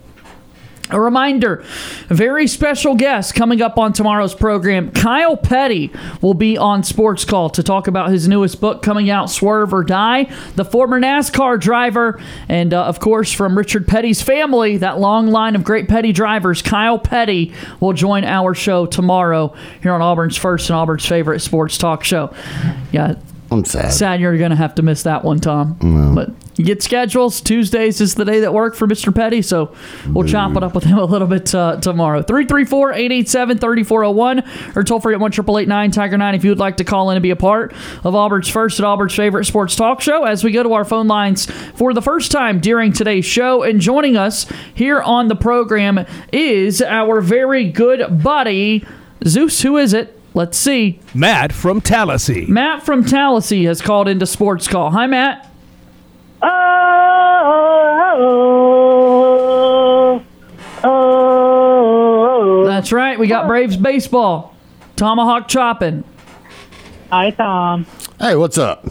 a 0.92 1.00
reminder, 1.00 1.64
very 2.08 2.48
special 2.48 2.96
guest 2.96 3.36
coming 3.36 3.62
up 3.62 3.78
on 3.78 3.94
tomorrow's 3.94 4.34
program. 4.34 4.92
Kyle 4.92 5.38
Petty 5.38 5.92
will 6.20 6.34
be 6.34 6.58
on 6.58 6.84
Sports 6.84 7.26
Call 7.26 7.52
to 7.52 7.62
talk 7.62 7.88
about 7.88 8.10
his 8.10 8.28
newest 8.28 8.60
book 8.60 8.82
coming 8.82 9.10
out, 9.10 9.30
Swerve 9.30 9.72
or 9.72 9.84
Die. 9.84 10.24
The 10.56 10.66
former 10.66 11.00
NASCAR 11.00 11.60
driver, 11.60 12.20
and 12.48 12.74
uh, 12.74 12.86
of 12.86 13.00
course, 13.00 13.32
from 13.32 13.56
Richard 13.56 13.88
Petty's 13.88 14.22
family, 14.22 14.78
that 14.78 15.00
long 15.00 15.28
line 15.28 15.56
of 15.56 15.64
great 15.64 15.88
Petty 15.88 16.12
drivers, 16.12 16.64
Kyle 16.64 16.98
Petty 16.98 17.54
will 17.80 17.94
join 17.94 18.24
our 18.24 18.56
show 18.56 18.88
tomorrow 18.88 19.54
here 19.84 19.94
on 19.94 20.02
Auburn's 20.02 20.38
first 20.38 20.72
and 20.72 20.78
Auburn's 20.78 21.06
favorite 21.06 21.42
sports 21.42 21.78
talk 21.78 22.04
show. 22.04 22.34
Yeah. 22.92 23.16
I'm 23.52 23.66
sad. 23.66 23.92
Sad 23.92 24.20
you're 24.22 24.38
going 24.38 24.52
to 24.52 24.56
have 24.56 24.76
to 24.76 24.82
miss 24.84 25.04
that 25.04 25.24
one, 25.24 25.40
Tom. 25.40 25.78
But 26.14 26.30
you 26.56 26.66
get 26.66 26.84
schedules. 26.84 27.40
Tuesdays 27.42 28.02
is 28.02 28.16
the 28.16 28.26
day 28.26 28.42
that 28.42 28.54
work 28.54 28.76
for 28.76 28.86
Mr. 28.86 29.16
Petty, 29.16 29.42
so 29.42 29.74
we'll 30.10 30.28
chop 30.28 30.56
it 30.58 30.64
up 30.64 30.76
with 30.76 30.84
him 30.84 30.98
a 30.98 31.06
little 31.06 31.28
bit 31.28 31.56
uh, 31.56 31.78
tomorrow. 31.78 32.22
334 32.22 32.92
887 32.94 33.58
3401 33.60 34.44
or 34.76 34.84
toll 34.84 35.00
free 35.00 35.14
at 35.14 35.20
1 35.20 35.32
Tiger 35.32 36.18
9 36.18 36.36
if 36.36 36.44
you 36.44 36.52
would 36.52 36.60
like 36.60 36.78
to 36.78 36.84
call 36.84 37.10
in 37.12 37.18
and 37.18 37.24
be 37.24 37.30
a 37.30 37.36
part 37.38 37.74
of 38.04 38.14
Auburn's 38.14 38.50
first 38.50 38.78
and 38.78 38.86
Auburn's 38.86 39.16
favorite 39.16 39.46
sports 39.46 39.76
talk 39.76 40.02
show 40.02 40.26
as 40.26 40.44
we 40.44 40.52
go 40.52 40.62
to 40.62 40.74
our 40.74 40.84
phone 40.86 41.08
lines 41.08 41.46
for 41.76 41.94
the 41.94 42.02
first 42.02 42.32
time 42.32 42.60
during 42.60 42.92
today's 42.92 43.26
show. 43.26 43.64
And 43.64 43.80
joining 43.80 44.18
us 44.18 44.46
here 44.74 45.02
on 45.02 45.30
the 45.30 45.36
program 45.36 46.06
is 46.34 46.82
our 46.82 47.22
very 47.22 47.72
good 47.72 48.22
buddy, 48.22 48.86
Zeus. 49.26 49.62
Who 49.62 49.78
is 49.78 49.94
it? 49.94 50.19
Let's 50.34 50.58
see. 50.58 51.00
Matt 51.14 51.52
from 51.52 51.82
Tallassee. 51.82 52.46
Matt 52.48 52.84
from 52.86 53.04
Tallassee 53.04 53.66
has 53.66 53.82
called 53.82 54.08
into 54.08 54.26
Sports 54.26 54.68
Call. 54.68 54.92
Hi, 54.92 55.08
Matt. 55.08 55.46
Oh, 59.32 60.24
oh, 60.84 62.66
That's 62.68 62.92
right. 62.92 63.20
We 63.20 63.28
got 63.28 63.48
Braves 63.48 63.76
baseball. 63.78 64.56
Tomahawk 64.96 65.48
chopping. 65.48 66.04
Hi, 67.12 67.32
Tom. 67.32 67.86
Hey, 68.20 68.36
what's 68.36 68.58
up? 68.58 68.86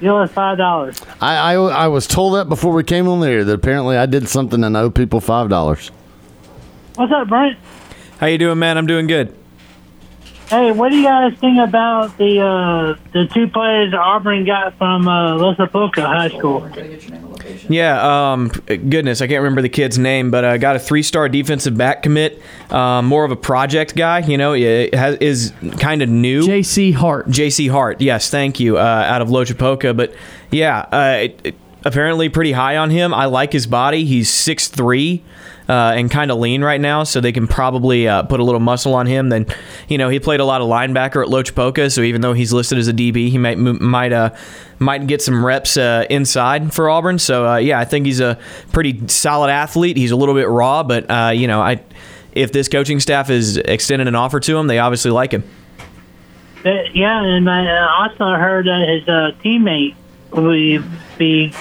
You 0.00 0.10
owe 0.10 0.18
us 0.22 0.30
five 0.32 0.58
dollars. 0.58 1.00
I, 1.22 1.36
I 1.36 1.54
I 1.54 1.88
was 1.88 2.06
told 2.06 2.34
that 2.34 2.50
before 2.50 2.72
we 2.74 2.84
came 2.84 3.08
on 3.08 3.20
the 3.20 3.28
air 3.28 3.44
that 3.44 3.52
apparently 3.54 3.96
I 3.96 4.04
did 4.04 4.28
something 4.28 4.62
and 4.62 4.76
owe 4.76 4.90
people 4.90 5.20
five 5.20 5.48
dollars. 5.48 5.90
What's 6.96 7.12
up, 7.12 7.28
Brent? 7.28 7.58
How 8.20 8.26
you 8.26 8.36
doing, 8.36 8.58
man? 8.58 8.76
I'm 8.76 8.86
doing 8.86 9.06
good. 9.06 9.34
Hey, 10.48 10.70
what 10.70 10.90
do 10.90 10.96
you 10.96 11.02
guys 11.04 11.32
think 11.40 11.58
about 11.58 12.16
the 12.18 12.40
uh, 12.40 12.96
the 13.12 13.26
two 13.34 13.48
players 13.48 13.92
Auburn 13.92 14.44
got 14.44 14.78
from 14.78 15.08
uh, 15.08 15.34
Loachapoka 15.36 16.04
High 16.06 16.28
School? 16.28 16.68
Yeah, 17.68 18.32
um, 18.32 18.48
goodness, 18.66 19.20
I 19.20 19.26
can't 19.26 19.42
remember 19.42 19.60
the 19.62 19.68
kid's 19.68 19.98
name, 19.98 20.30
but 20.30 20.44
I 20.44 20.56
got 20.58 20.76
a 20.76 20.78
three-star 20.78 21.28
defensive 21.28 21.76
back 21.76 22.02
commit. 22.04 22.40
Um, 22.70 23.06
more 23.06 23.24
of 23.24 23.32
a 23.32 23.36
project 23.36 23.96
guy, 23.96 24.20
you 24.20 24.38
know, 24.38 24.52
has, 24.92 25.16
is 25.16 25.52
kind 25.80 26.00
of 26.02 26.08
new. 26.08 26.44
J.C. 26.46 26.92
Hart. 26.92 27.28
J.C. 27.28 27.66
Hart, 27.66 28.00
yes, 28.00 28.30
thank 28.30 28.60
you, 28.60 28.78
uh, 28.78 28.80
out 28.82 29.22
of 29.22 29.28
Loachapoka. 29.28 29.96
But 29.96 30.14
yeah, 30.52 30.80
uh, 30.92 31.16
it, 31.22 31.40
it- 31.42 31.54
apparently 31.84 32.28
pretty 32.28 32.50
high 32.52 32.76
on 32.76 32.90
him. 32.90 33.14
I 33.14 33.26
like 33.26 33.52
his 33.52 33.66
body. 33.68 34.04
He's 34.04 34.28
6'3", 34.30 35.22
uh, 35.68 35.94
and 35.96 36.10
kind 36.10 36.30
of 36.30 36.38
lean 36.38 36.62
right 36.62 36.80
now, 36.80 37.02
so 37.04 37.20
they 37.20 37.32
can 37.32 37.46
probably 37.46 38.06
uh, 38.06 38.22
put 38.22 38.40
a 38.40 38.44
little 38.44 38.60
muscle 38.60 38.94
on 38.94 39.06
him. 39.06 39.28
Then, 39.28 39.46
you 39.88 39.98
know, 39.98 40.08
he 40.08 40.20
played 40.20 40.40
a 40.40 40.44
lot 40.44 40.60
of 40.60 40.68
linebacker 40.68 41.22
at 41.22 41.28
Loachapoka, 41.28 41.92
so 41.92 42.02
even 42.02 42.20
though 42.20 42.32
he's 42.32 42.52
listed 42.52 42.78
as 42.78 42.88
a 42.88 42.92
DB, 42.92 43.30
he 43.30 43.38
might 43.38 43.58
might 43.58 44.12
uh, 44.12 44.34
might 44.78 45.06
get 45.06 45.22
some 45.22 45.44
reps 45.44 45.76
uh, 45.76 46.06
inside 46.08 46.72
for 46.72 46.88
Auburn. 46.88 47.18
So 47.18 47.46
uh, 47.46 47.56
yeah, 47.56 47.78
I 47.80 47.84
think 47.84 48.06
he's 48.06 48.20
a 48.20 48.38
pretty 48.72 49.08
solid 49.08 49.50
athlete. 49.50 49.96
He's 49.96 50.12
a 50.12 50.16
little 50.16 50.34
bit 50.34 50.48
raw, 50.48 50.82
but 50.82 51.10
uh, 51.10 51.32
you 51.34 51.46
know, 51.46 51.60
I 51.60 51.80
if 52.32 52.52
this 52.52 52.68
coaching 52.68 53.00
staff 53.00 53.30
is 53.30 53.56
extending 53.56 54.08
an 54.08 54.14
offer 54.14 54.38
to 54.40 54.56
him, 54.56 54.66
they 54.66 54.78
obviously 54.78 55.10
like 55.10 55.32
him. 55.32 55.42
Uh, 56.64 56.82
yeah, 56.92 57.22
and 57.22 57.48
I 57.48 58.02
also 58.02 58.34
heard 58.34 58.66
that 58.66 58.88
his 58.88 59.08
uh, 59.08 59.32
teammate 59.42 59.94
will 60.32 60.82
be 61.16 61.52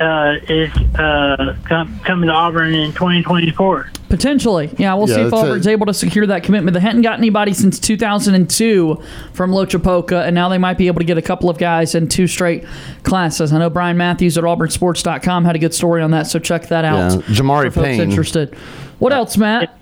uh, 0.00 0.36
is 0.48 0.70
uh, 0.98 1.56
com- 1.64 1.98
coming 2.00 2.28
to 2.28 2.32
Auburn 2.32 2.74
in 2.74 2.92
2024. 2.92 3.90
Potentially. 4.08 4.70
Yeah, 4.78 4.94
we'll 4.94 5.08
Yeah, 5.08 5.14
see 5.16 5.20
if 5.22 5.32
Auburn's 5.34 5.66
it. 5.66 5.70
able 5.72 5.86
to 5.86 5.92
secure 5.94 6.26
that 6.26 6.42
commitment. 6.42 6.74
They 6.74 6.80
hadn't 6.80 7.02
got 7.02 7.18
anybody 7.18 7.52
since 7.52 7.78
2002 7.78 9.02
from 9.34 9.50
Loachapoka, 9.50 10.24
and 10.24 10.34
now 10.34 10.48
they 10.48 10.56
might 10.58 10.78
be 10.78 10.86
able 10.86 11.00
to 11.00 11.04
get 11.04 11.18
a 11.18 11.22
couple 11.22 11.50
of 11.50 11.58
guys 11.58 11.94
in 11.94 12.08
two 12.08 12.26
straight 12.26 12.64
classes. 13.02 13.52
I 13.52 13.58
know 13.58 13.68
Brian 13.70 13.96
Matthews 13.96 14.38
at 14.38 14.44
auburnsports.com 14.44 15.44
had 15.44 15.56
a 15.56 15.58
good 15.58 15.74
story 15.74 16.00
on 16.02 16.10
that, 16.12 16.26
so 16.26 16.38
check 16.38 16.68
that 16.68 16.84
out. 16.84 17.12
Yeah, 17.12 17.18
Jamari 17.34 17.64
for 17.66 17.72
folks 17.72 17.86
Payne. 17.88 18.00
interested. 18.00 18.54
What 18.98 19.12
else, 19.12 19.36
Matt? 19.36 19.74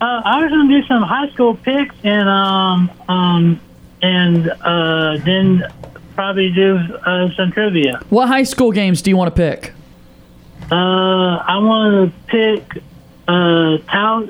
Uh, 0.00 0.20
I 0.24 0.42
was 0.42 0.50
going 0.50 0.68
to 0.68 0.80
do 0.80 0.86
some 0.88 1.02
high 1.02 1.30
school 1.30 1.54
picks 1.54 1.94
and 2.02 2.28
um 2.28 2.90
um 3.08 3.60
and 4.02 4.50
uh, 4.50 5.16
then 5.24 5.64
probably 6.14 6.50
do 6.52 6.76
uh, 7.04 7.28
some 7.36 7.52
trivia. 7.52 8.00
What 8.10 8.28
high 8.28 8.42
school 8.44 8.72
games 8.72 9.02
do 9.02 9.10
you 9.10 9.16
want 9.16 9.34
to 9.34 9.40
pick? 9.40 9.72
Uh, 10.70 10.74
I 11.46 11.58
want 11.58 12.12
to 12.12 12.18
pick 12.28 12.82
uh, 13.28 13.78
Tal- 13.90 14.28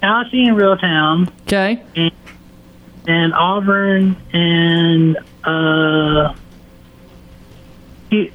Tallassee 0.00 0.46
and 0.46 0.56
Reeltown 0.56 1.30
Okay. 1.42 1.82
and 3.06 3.34
Auburn 3.34 4.16
and 4.32 5.16
uh, 5.44 6.34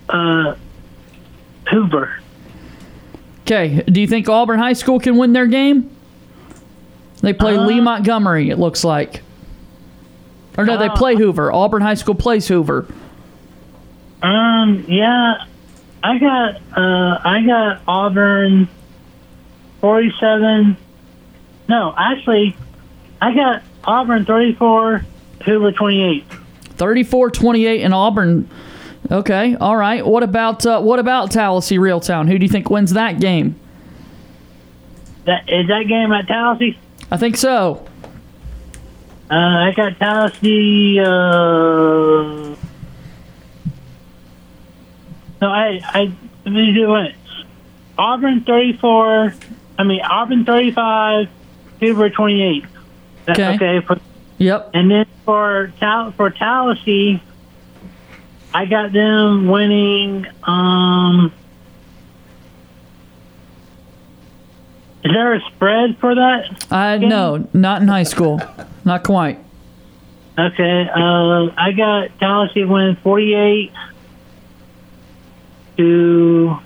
uh, 0.10 0.56
Hoover. 1.72 2.20
Okay. 3.42 3.82
Do 3.88 4.00
you 4.02 4.08
think 4.08 4.30
Auburn 4.30 4.60
High 4.60 4.74
School 4.74 5.00
can 5.00 5.18
win 5.18 5.34
their 5.34 5.48
game? 5.48 5.90
They 7.22 7.34
play 7.34 7.56
Uh, 7.58 7.66
Lee 7.66 7.82
Montgomery, 7.82 8.50
it 8.50 8.60
looks 8.60 8.84
like. 8.84 9.22
Or 10.58 10.66
no, 10.66 10.78
they 10.78 10.88
Uh, 10.88 10.96
play 10.96 11.16
Hoover. 11.16 11.52
Auburn 11.52 11.82
High 11.82 11.94
School 11.94 12.16
plays 12.16 12.48
Hoover. 12.48 12.86
Um, 14.22 14.84
yeah, 14.88 15.36
I 16.04 16.18
got 16.18 16.56
uh, 16.76 17.20
I 17.24 17.42
got 17.46 17.82
Auburn 17.88 18.68
forty-seven. 19.82 20.76
No, 21.70 21.94
actually, 21.98 22.56
I 23.22 23.34
got 23.34 23.62
Auburn 23.86 24.26
thirty-four, 24.26 25.06
Hoover 25.46 25.72
twenty-eight. 25.72 26.26
34-28 26.78 27.80
in 27.82 27.92
Auburn. 27.92 28.50
Okay, 29.12 29.54
all 29.56 29.76
right. 29.76 30.06
What 30.06 30.24
about 30.24 30.66
uh, 30.66 30.80
what 30.82 30.98
about 31.00 31.30
Tallassee 31.32 31.78
Reeltown? 31.78 32.28
Who 32.30 32.40
do 32.40 32.46
you 32.46 32.50
think 32.50 32.70
wins 32.70 32.94
that 32.94 33.20
game? 33.20 33.60
That 35.26 35.50
is 35.50 35.68
that 35.68 35.84
game 35.88 36.12
at 36.14 36.28
Tallassee. 36.28 36.78
I 37.12 37.18
think 37.18 37.36
so. 37.38 37.86
Uh, 39.32 39.36
I 39.36 39.74
got 39.76 39.98
Tallassee. 40.00 41.00
Uh, 41.00 42.56
no, 45.42 45.48
I 45.50 45.80
I 45.84 46.12
let 46.46 46.52
me 46.54 46.74
do 46.74 46.96
it. 46.96 47.14
Auburn 47.98 48.44
thirty-four. 48.44 49.34
I 49.78 49.84
mean 49.84 50.02
Auburn 50.02 50.46
thirty-five, 50.46 51.28
Hoover 51.80 52.10
twenty-eight. 52.10 52.66
That- 53.26 53.40
Okay. 53.40 53.56
Okay. 53.56 53.86
For, 53.86 54.00
Yep. 54.40 54.72
and 54.74 54.90
then 54.90 55.06
for 55.26 55.72
for 56.18 56.30
Tallassee, 56.32 57.22
I 58.54 58.66
got 58.66 58.92
them 58.94 59.48
winning. 59.48 60.26
Um, 60.44 61.32
is 65.04 65.12
there 65.14 65.34
a 65.36 65.42
spread 65.42 65.98
for 66.00 66.16
that? 66.16 66.66
Uh, 66.72 66.98
no, 66.98 67.48
not 67.54 67.82
in 67.84 67.88
high 67.90 68.04
school. 68.04 68.42
Not 68.86 69.04
quite. 69.04 69.40
Okay, 70.38 70.90
uh, 70.96 71.52
I 71.58 71.72
got 71.76 72.18
Dallas 72.20 72.52
Tallassee 72.54 72.64
winning 72.64 72.96
48 73.04 73.72
to 75.78 76.58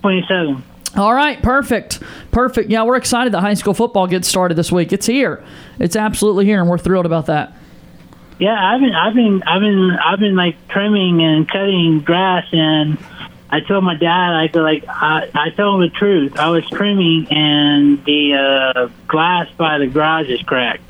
27. 0.00 0.62
All 0.96 1.14
right, 1.14 1.40
perfect. 1.42 2.00
Perfect. 2.30 2.70
Yeah, 2.70 2.82
we're 2.84 2.96
excited 2.96 3.32
that 3.34 3.40
high 3.40 3.54
school 3.54 3.74
football 3.74 4.06
gets 4.06 4.26
started 4.26 4.54
this 4.54 4.72
week. 4.72 4.92
It's 4.92 5.06
here. 5.06 5.44
It's 5.78 5.96
absolutely 5.96 6.46
here, 6.46 6.60
and 6.60 6.68
we're 6.68 6.78
thrilled 6.78 7.06
about 7.06 7.26
that. 7.26 7.54
Yeah, 8.38 8.56
I've 8.58 8.80
been, 8.80 8.94
I've 8.94 9.14
been, 9.14 9.42
I've 9.42 9.60
been, 9.60 9.90
I've 10.02 10.18
been 10.18 10.34
like 10.34 10.68
trimming 10.68 11.22
and 11.22 11.46
cutting 11.46 12.00
grass, 12.00 12.46
and 12.52 12.98
I 13.52 13.60
told 13.60 13.82
my 13.82 13.94
dad, 13.96 14.32
I 14.32 14.46
go 14.46 14.60
like, 14.60 14.84
I, 14.88 15.28
I 15.34 15.50
told 15.50 15.82
him 15.82 15.90
the 15.90 15.94
truth. 15.96 16.38
I 16.38 16.50
was 16.50 16.64
trimming, 16.70 17.26
and 17.30 18.04
the 18.04 18.34
uh, 18.34 18.88
glass 19.08 19.48
by 19.56 19.78
the 19.78 19.88
garage 19.88 20.28
is 20.28 20.40
cracked. 20.42 20.88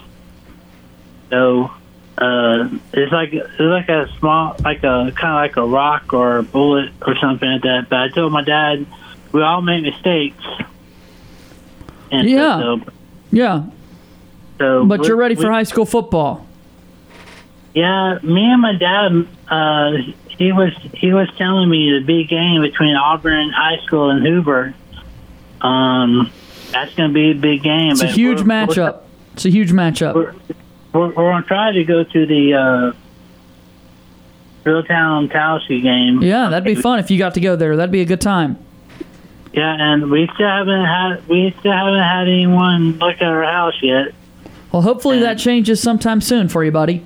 So 1.30 1.70
uh, 2.18 2.68
it's 2.92 3.12
like 3.12 3.32
it's 3.32 3.60
like 3.60 3.88
a 3.88 4.08
small, 4.18 4.56
like 4.62 4.78
a 4.78 5.10
kind 5.16 5.32
of 5.32 5.36
like 5.36 5.56
a 5.56 5.64
rock 5.64 6.12
or 6.12 6.38
a 6.38 6.42
bullet 6.42 6.92
or 7.06 7.16
something 7.16 7.48
like 7.48 7.62
that. 7.62 7.88
But 7.88 7.98
I 7.98 8.08
told 8.08 8.32
my 8.32 8.44
dad, 8.44 8.84
we 9.32 9.42
all 9.42 9.62
make 9.62 9.82
mistakes. 9.82 10.44
And 12.10 12.28
Yeah. 12.28 12.58
So, 12.58 12.80
Yeah, 13.30 13.64
so 14.58 14.84
but 14.84 15.06
you're 15.06 15.16
ready 15.16 15.36
we- 15.36 15.42
for 15.42 15.50
high 15.50 15.62
school 15.62 15.86
football. 15.86 16.46
Yeah, 17.72 18.18
me 18.22 18.44
and 18.50 18.60
my 18.60 18.74
dad. 18.74 19.26
Uh, 19.48 20.12
he 20.40 20.52
was 20.52 20.72
he 20.94 21.12
was 21.12 21.28
telling 21.36 21.68
me 21.68 21.98
the 21.98 22.04
big 22.04 22.28
game 22.28 22.62
between 22.62 22.96
Auburn 22.96 23.50
High 23.50 23.78
School 23.84 24.08
and 24.08 24.26
Hoover. 24.26 24.74
Um, 25.60 26.32
that's 26.72 26.94
going 26.94 27.10
to 27.10 27.14
be 27.14 27.32
a 27.32 27.34
big 27.34 27.62
game. 27.62 27.92
It's 27.92 28.02
a 28.02 28.06
huge 28.06 28.38
we're- 28.38 28.48
matchup. 28.48 29.02
It's 29.34 29.44
a 29.44 29.50
huge 29.50 29.70
matchup. 29.70 30.14
We're, 30.14 30.34
we're, 30.92 31.08
we're 31.08 31.30
going 31.30 31.42
to 31.42 31.48
try 31.48 31.72
to 31.72 31.84
go 31.84 32.04
to 32.04 32.26
the 32.26 32.54
uh, 32.54 32.92
Reeltown 34.64 35.30
Tallassee 35.30 35.82
game. 35.82 36.22
Yeah, 36.22 36.48
that'd 36.48 36.64
be 36.64 36.74
fun 36.74 36.98
if 36.98 37.10
you 37.10 37.18
got 37.18 37.34
to 37.34 37.40
go 37.40 37.54
there. 37.54 37.76
That'd 37.76 37.92
be 37.92 38.00
a 38.00 38.06
good 38.06 38.20
time. 38.22 38.58
Yeah, 39.52 39.76
and 39.78 40.10
we 40.10 40.28
still 40.34 40.48
haven't 40.48 40.84
had 40.84 41.28
we 41.28 41.54
still 41.60 41.72
haven't 41.72 42.00
had 42.00 42.28
anyone 42.28 42.92
look 42.92 43.16
at 43.16 43.22
our 43.22 43.44
house 43.44 43.78
yet. 43.82 44.14
Well, 44.72 44.82
hopefully 44.82 45.20
that 45.20 45.38
changes 45.38 45.82
sometime 45.82 46.22
soon 46.22 46.48
for 46.48 46.64
you, 46.64 46.70
buddy. 46.70 47.04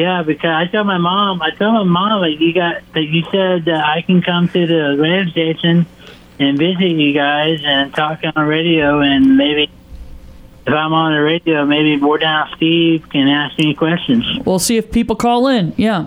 Yeah, 0.00 0.22
because 0.22 0.48
I 0.48 0.66
told 0.66 0.86
my 0.86 0.96
mom, 0.96 1.42
I 1.42 1.50
told 1.50 1.74
my 1.74 1.82
mom 1.84 2.22
that 2.22 2.40
you 2.40 2.54
got 2.54 2.76
that 2.94 3.02
you 3.02 3.22
said 3.30 3.66
that 3.66 3.84
I 3.84 4.00
can 4.00 4.22
come 4.22 4.48
to 4.48 4.66
the 4.66 4.96
radio 4.98 5.30
station 5.30 5.84
and 6.38 6.58
visit 6.58 6.92
you 6.92 7.12
guys 7.12 7.60
and 7.62 7.94
talk 7.94 8.20
on 8.24 8.32
the 8.34 8.44
radio, 8.46 9.00
and 9.00 9.36
maybe 9.36 9.64
if 10.66 10.72
I'm 10.72 10.94
on 10.94 11.12
the 11.12 11.20
radio, 11.20 11.66
maybe 11.66 11.96
more 11.96 12.16
down 12.16 12.48
Steve 12.56 13.10
can 13.10 13.28
ask 13.28 13.58
me 13.58 13.74
questions. 13.74 14.24
We'll 14.46 14.58
see 14.58 14.78
if 14.78 14.90
people 14.90 15.16
call 15.16 15.48
in. 15.48 15.74
Yeah. 15.76 16.06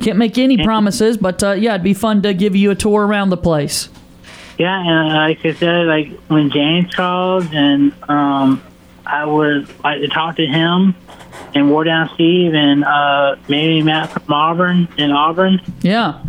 Can't 0.00 0.16
make 0.16 0.38
any 0.38 0.64
promises, 0.64 1.18
but 1.18 1.42
uh, 1.42 1.52
yeah, 1.52 1.74
it'd 1.74 1.84
be 1.84 1.92
fun 1.92 2.22
to 2.22 2.32
give 2.32 2.56
you 2.56 2.70
a 2.70 2.74
tour 2.74 3.06
around 3.06 3.28
the 3.28 3.36
place. 3.36 3.90
Yeah, 4.56 4.80
and 4.80 5.08
like 5.08 5.44
I 5.44 5.52
said, 5.52 5.86
like 5.86 6.18
when 6.28 6.50
James 6.50 6.94
called, 6.94 7.52
and 7.52 7.92
um, 8.08 8.62
I 9.04 9.26
would 9.26 9.68
like 9.84 10.00
to 10.00 10.08
talk 10.08 10.36
to 10.36 10.46
him 10.46 10.94
and 11.54 11.70
War 11.70 11.84
Down 11.84 12.10
Steve 12.14 12.54
and 12.54 12.84
uh, 12.84 13.36
maybe 13.48 13.82
Matt 13.82 14.10
from 14.10 14.32
Auburn 14.32 14.88
in 14.96 15.10
Auburn, 15.10 15.60
Yeah. 15.82 16.22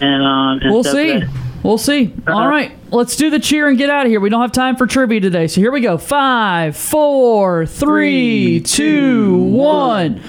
and 0.00 0.22
um, 0.22 0.58
and 0.62 0.70
We'll 0.72 0.84
see. 0.84 1.14
like- 1.20 1.28
We'll 1.62 1.78
see. 1.78 2.12
All 2.28 2.46
right, 2.46 2.72
let's 2.90 3.16
do 3.16 3.30
the 3.30 3.38
cheer 3.38 3.68
and 3.68 3.78
get 3.78 3.88
out 3.88 4.04
of 4.04 4.10
here. 4.10 4.20
We 4.20 4.28
don't 4.28 4.42
have 4.42 4.52
time 4.52 4.76
for 4.76 4.86
trivia 4.86 5.18
today, 5.18 5.46
so 5.46 5.62
here 5.62 5.72
we 5.72 5.80
go. 5.80 5.96
Five, 5.96 6.76
four, 6.76 7.64
three, 7.64 8.60
two, 8.60 9.34
one. 9.38 10.20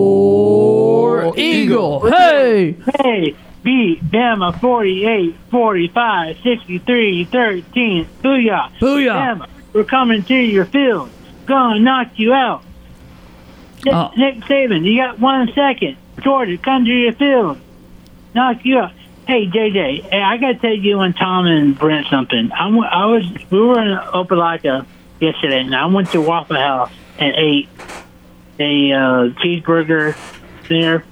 War 0.00 1.32
Eagle. 1.38 2.10
Hey. 2.10 2.76
Hey, 3.02 3.34
beat 3.62 4.04
Bama 4.10 4.60
48, 4.60 5.34
45, 5.50 6.36
63, 6.42 7.24
13. 7.24 8.06
Booyah. 8.22 8.70
Booyah. 8.78 9.38
Bama, 9.38 9.48
we're 9.72 9.84
coming 9.84 10.22
to 10.24 10.34
your 10.34 10.66
field. 10.66 11.08
Gonna 11.46 11.80
knock 11.80 12.08
you 12.18 12.34
out. 12.34 12.62
Nick, 13.84 13.94
Oh. 13.94 14.10
Nick 14.16 14.36
Saban, 14.40 14.84
you 14.84 14.96
got 15.00 15.18
one 15.18 15.50
second. 15.54 15.96
Georgia, 16.20 16.58
come 16.58 16.84
to 16.84 16.90
your 16.90 17.12
field. 17.12 17.58
Knock 18.34 18.64
you 18.64 18.78
out. 18.78 18.92
Hey, 19.26 19.46
JJ, 19.46 20.02
hey, 20.10 20.22
I 20.22 20.36
got 20.38 20.52
to 20.52 20.58
tell 20.58 20.74
you 20.74 21.00
and 21.00 21.16
Tom 21.16 21.46
and 21.46 21.78
Brent 21.78 22.06
something. 22.08 22.50
I 22.52 22.66
was, 23.06 23.24
we 23.50 23.60
were 23.60 23.80
in 23.80 23.96
Opelika 23.96 24.84
yesterday, 25.20 25.60
and 25.60 25.74
I 25.74 25.86
went 25.86 26.10
to 26.12 26.20
Waffle 26.20 26.56
House 26.56 26.90
and 27.18 27.34
ate 27.36 27.68
a 28.58 28.92
uh, 28.92 29.28
cheeseburger 29.40 30.16
there 30.68 31.04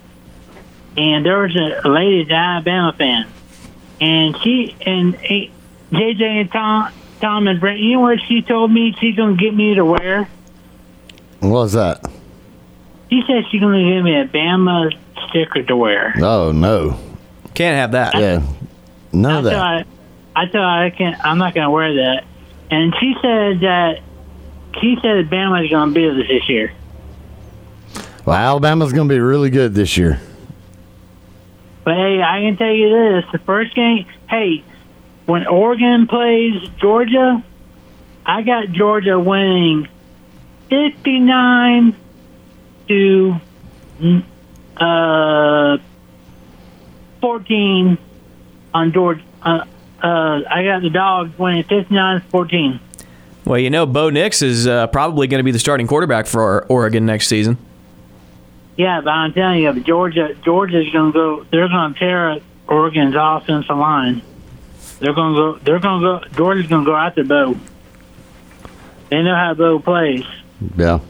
and 0.99 1.25
there 1.25 1.39
was 1.39 1.55
a, 1.57 1.87
a 1.87 1.89
lady, 1.89 2.23
an 2.23 2.33
Alabama 2.33 2.93
fan, 2.93 3.27
and 4.01 4.37
she 4.43 4.75
and 4.85 5.15
eh, 5.17 5.49
JJ 5.93 6.23
and 6.23 6.53
Tom, 6.53 6.93
Tom 7.21 7.47
and 7.47 7.61
Brent. 7.61 7.79
You 7.79 7.95
know 7.95 8.01
what 8.01 8.19
she 8.27 8.43
told 8.43 8.73
me 8.73 8.95
she's 8.99 9.15
gonna 9.15 9.37
get 9.37 9.55
me 9.55 9.75
to 9.77 9.85
wear? 9.85 10.29
What 11.41 11.51
was 11.51 11.73
that? 11.75 12.05
She 13.11 13.23
said 13.27 13.45
she's 13.51 13.61
gonna 13.61 13.83
give 13.83 14.05
me 14.05 14.21
a 14.21 14.27
Bama 14.27 14.91
sticker 15.29 15.63
to 15.63 15.77
wear. 15.77 16.15
Oh 16.21 16.53
no. 16.53 16.99
Can't 17.55 17.77
have 17.77 17.93
that. 17.93 18.15
Yeah. 18.15 18.43
None 19.13 19.33
I 19.33 19.39
of 19.39 19.45
that. 19.45 19.57
I, 19.57 19.85
I 20.37 20.49
thought 20.49 20.83
I 20.85 20.91
can't. 20.91 21.25
I'm 21.25 21.39
not 21.39 21.55
gonna 21.55 21.71
wear 21.71 21.95
that. 21.95 22.25
And 22.71 22.95
she 23.01 23.15
said 23.23 23.61
that 23.61 24.01
she 24.81 24.97
said 25.03 25.31
Bama's 25.31 25.71
gonna 25.71 25.93
beat 25.93 26.11
us 26.11 26.29
this 26.29 26.49
year. 26.49 26.73
Well, 28.27 28.37
Alabama's 28.37 28.93
going 28.93 29.09
to 29.09 29.15
be 29.15 29.19
really 29.21 29.49
good 29.49 29.73
this 29.73 29.97
year. 29.97 30.21
But 31.83 31.95
hey, 31.95 32.21
I 32.21 32.43
can 32.43 32.59
tell 32.59 32.71
you 32.71 32.91
this: 32.91 33.25
the 33.33 33.39
first 33.39 33.75
game. 33.75 34.05
Hey, 34.29 34.63
when 35.25 35.47
Oregon 35.47 36.07
plays 36.07 36.69
Georgia, 36.79 37.43
I 38.27 38.43
got 38.43 38.71
Georgia 38.71 39.19
winning 39.19 39.89
fifty-nine 40.69 41.97
to 42.89 43.37
uh 44.77 45.79
fourteen 47.21 47.99
on 48.75 48.93
Georgia. 48.93 49.23
Uh, 49.43 49.65
uh, 50.03 50.43
I 50.49 50.65
got 50.65 50.83
the 50.83 50.91
dogs 50.91 51.37
winning 51.39 51.65
59-14. 51.65 52.79
Well, 53.45 53.59
you 53.59 53.71
know, 53.71 53.87
Bo 53.87 54.11
Nix 54.11 54.43
is 54.43 54.67
uh, 54.67 54.87
probably 54.89 55.27
going 55.27 55.41
to 55.41 55.45
be 55.45 55.51
the 55.51 55.59
starting 55.59 55.87
quarterback 55.87 56.27
for 56.27 56.67
Oregon 56.67 57.07
next 57.07 57.27
season. 57.29 57.57
Yeah, 58.77 59.01
but 59.01 59.11
I'm 59.11 59.33
telling 59.33 59.63
you, 59.63 59.81
Georgia, 59.81 60.35
Georgia's 60.45 60.93
going 60.93 61.13
to 61.13 61.19
go. 61.19 61.47
They're 61.51 61.69
going 61.69 61.95
to 61.95 61.99
tear 61.99 62.31
up 62.33 62.43
Oregon's 62.69 63.17
offensive 63.19 63.77
line. 63.77 64.23
They're 65.01 65.15
going 65.15 65.35
to 65.35 65.41
go. 65.41 65.59
They're 65.59 65.81
going 65.81 66.01
to 66.01 66.07
go. 66.29 66.37
Georgia's 66.37 66.69
going 66.69 66.85
to 66.85 66.91
go 66.91 66.97
after 66.97 67.25
Bo. 67.25 67.57
They 69.09 69.23
know 69.23 69.35
how 69.35 69.55
Bo 69.55 69.81
plays. 69.81 70.25
Yeah. 70.77 71.01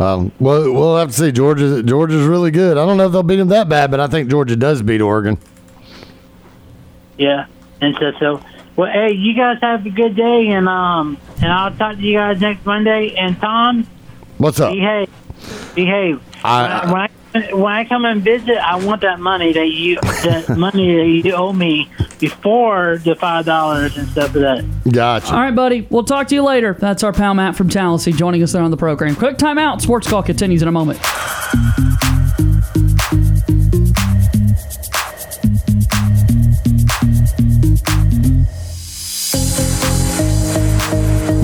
Um, 0.00 0.32
well, 0.40 0.72
we'll 0.72 0.96
have 0.96 1.08
to 1.08 1.14
see. 1.14 1.30
Georgia, 1.30 1.82
Georgia's 1.82 2.26
really 2.26 2.50
good. 2.50 2.78
I 2.78 2.86
don't 2.86 2.96
know 2.96 3.06
if 3.06 3.12
they'll 3.12 3.22
beat 3.22 3.36
them 3.36 3.48
that 3.48 3.68
bad, 3.68 3.90
but 3.90 4.00
I 4.00 4.06
think 4.06 4.30
Georgia 4.30 4.56
does 4.56 4.80
beat 4.82 5.00
Oregon. 5.02 5.38
Yeah, 7.18 7.46
and 7.82 7.94
so 8.00 8.12
so. 8.18 8.42
Well, 8.76 8.90
hey, 8.90 9.12
you 9.12 9.34
guys 9.36 9.58
have 9.60 9.84
a 9.84 9.90
good 9.90 10.16
day, 10.16 10.48
and 10.48 10.66
um, 10.68 11.18
and 11.42 11.52
I'll 11.52 11.74
talk 11.74 11.96
to 11.96 12.02
you 12.02 12.16
guys 12.16 12.40
next 12.40 12.64
Monday. 12.64 13.14
And 13.14 13.38
Tom, 13.38 13.86
What's 14.38 14.58
up? 14.58 14.72
behave, 14.72 15.10
behave. 15.74 16.22
I- 16.42 16.64
I, 16.66 16.90
when 16.92 17.00
I 17.02 17.08
when 17.32 17.72
I 17.72 17.84
come 17.84 18.04
and 18.04 18.22
visit, 18.22 18.56
I 18.58 18.76
want 18.84 19.02
that 19.02 19.20
money 19.20 19.52
that 19.52 19.68
you 19.68 20.00
that 20.00 20.48
money 20.58 20.96
that 20.96 21.28
you 21.28 21.32
owe 21.34 21.52
me 21.52 21.88
before 22.18 22.98
the 22.98 23.14
five 23.14 23.44
dollars 23.44 23.96
and 23.96 24.08
stuff 24.08 24.34
like 24.34 24.64
that. 24.64 24.92
Gotcha. 24.92 25.32
All 25.32 25.40
right, 25.40 25.54
buddy. 25.54 25.86
We'll 25.90 26.04
talk 26.04 26.28
to 26.28 26.34
you 26.34 26.42
later. 26.42 26.74
That's 26.78 27.02
our 27.02 27.12
pal 27.12 27.34
Matt 27.34 27.56
from 27.56 27.68
Tallassee 27.68 28.12
joining 28.12 28.42
us 28.42 28.52
there 28.52 28.62
on 28.62 28.70
the 28.70 28.76
program. 28.76 29.14
Quick 29.16 29.36
timeout. 29.36 29.80
Sports 29.80 30.08
Call 30.08 30.22
continues 30.22 30.62
in 30.62 30.68
a 30.68 30.72
moment. 30.72 30.98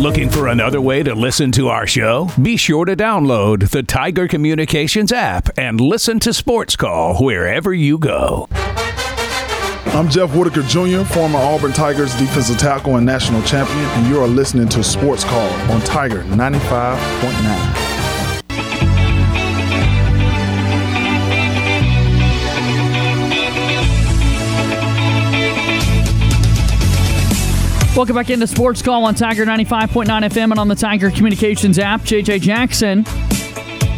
Looking 0.07 0.31
for 0.31 0.47
another 0.47 0.81
way 0.81 1.03
to 1.03 1.17
listen 1.17 1.51
to 1.51 1.67
our 1.67 1.85
show? 1.85 2.31
Be 2.41 2.57
sure 2.57 2.85
to 2.85 2.95
download 2.95 3.71
the 3.71 3.83
Tiger 3.83 4.29
Communications 4.29 5.11
app 5.11 5.49
and 5.59 5.81
listen 5.81 6.21
to 6.21 6.33
Sports 6.33 6.77
Call 6.77 7.17
wherever 7.19 7.75
you 7.75 7.99
go. 7.99 8.47
I'm 9.87 10.09
Jeff 10.09 10.33
Whitaker 10.33 10.63
Jr., 10.63 11.03
former 11.03 11.41
Auburn 11.41 11.73
Tigers 11.73 12.15
defensive 12.15 12.57
tackle 12.57 12.95
and 12.95 13.05
national 13.05 13.43
champion, 13.43 13.81
and 13.81 14.07
you 14.07 14.21
are 14.21 14.29
listening 14.29 14.69
to 14.69 14.85
Sports 14.85 15.25
Call 15.25 15.51
on 15.73 15.81
Tiger 15.81 16.23
95.9. 16.23 17.86
Welcome 27.97 28.15
back 28.15 28.29
into 28.29 28.47
Sports 28.47 28.83
Call 28.83 29.07
on 29.07 29.15
Tiger 29.15 29.47
95.9 29.47 30.05
FM 30.07 30.51
and 30.51 30.61
on 30.61 30.69
the 30.69 30.75
Tiger 30.75 31.11
Communications 31.11 31.79
app. 31.79 32.03
JJ 32.03 32.43
Jackson 32.43 33.07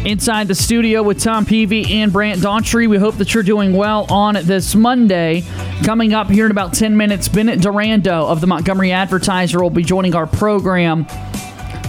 inside 0.05 0.47
the 0.47 0.55
studio 0.55 1.03
with 1.03 1.19
Tom 1.21 1.45
Peavy 1.45 1.99
and 1.99 2.13
Brant 2.13 2.39
Daughtry. 2.39 2.87
We 2.87 2.97
hope 2.97 3.17
that 3.17 3.33
you're 3.33 3.43
doing 3.43 3.73
well 3.73 4.05
on 4.09 4.35
this 4.43 4.73
Monday. 4.73 5.43
Coming 5.83 6.13
up 6.13 6.29
here 6.29 6.45
in 6.45 6.51
about 6.51 6.73
10 6.73 6.95
minutes, 6.95 7.27
Bennett 7.27 7.59
Durando 7.59 8.23
of 8.29 8.39
the 8.39 8.47
Montgomery 8.47 8.93
Advertiser 8.93 9.61
will 9.61 9.69
be 9.69 9.83
joining 9.83 10.15
our 10.15 10.27
program 10.27 11.05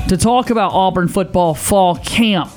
to 0.09 0.17
talk 0.17 0.51
about 0.51 0.73
Auburn 0.73 1.07
football 1.07 1.55
fall 1.55 1.95
camp. 1.95 2.51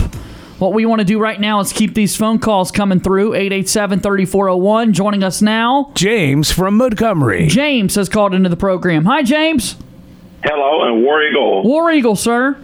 What 0.60 0.74
we 0.74 0.86
want 0.86 1.00
to 1.00 1.06
do 1.06 1.20
right 1.20 1.39
now 1.39 1.60
is 1.60 1.74
keep 1.74 1.94
these 1.94 2.16
phone 2.16 2.39
calls 2.39 2.72
coming 2.72 3.00
through 3.00 3.34
887 3.34 4.00
3401. 4.02 4.94
Joining 4.94 5.24
us 5.24 5.42
now, 5.42 5.92
James 5.96 6.52
from 6.52 6.78
Montgomery. 6.78 7.48
James 7.48 7.96
has 7.96 8.08
called 8.08 8.34
into 8.34 8.50
the 8.50 8.56
program. 8.56 9.06
Hi, 9.06 9.24
James. 9.24 9.76
Hello, 10.44 10.84
and 10.84 11.04
War 11.04 11.24
Eagle. 11.24 11.63
War 11.63 11.92
Eagle, 11.92 12.16
sir. 12.16 12.58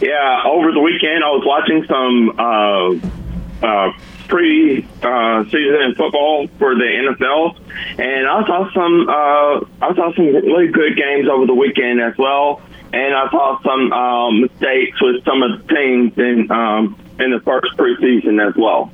Yeah, 0.00 0.42
over 0.44 0.72
the 0.72 0.80
weekend 0.80 1.24
I 1.24 1.30
was 1.30 1.42
watching 1.44 1.84
some 1.86 2.30
uh, 2.38 3.66
uh, 3.66 3.92
pre-season 4.28 5.94
football 5.96 6.46
for 6.58 6.74
the 6.74 6.84
NFL, 7.18 7.58
and 7.98 8.28
I 8.28 8.46
saw 8.46 8.72
some 8.72 9.08
uh, 9.08 9.86
I 9.86 9.94
saw 9.94 10.14
some 10.14 10.26
really 10.26 10.68
good 10.68 10.96
games 10.96 11.28
over 11.28 11.46
the 11.46 11.54
weekend 11.54 12.00
as 12.00 12.16
well, 12.16 12.60
and 12.92 13.14
I 13.14 13.28
saw 13.30 13.60
some 13.62 13.92
um, 13.92 14.40
mistakes 14.42 15.00
with 15.00 15.24
some 15.24 15.42
of 15.42 15.66
the 15.66 15.74
teams 15.74 16.12
and 16.16 16.50
um, 16.50 16.98
in 17.18 17.30
the 17.30 17.40
first 17.40 17.76
preseason 17.76 18.46
as 18.46 18.54
well. 18.56 18.90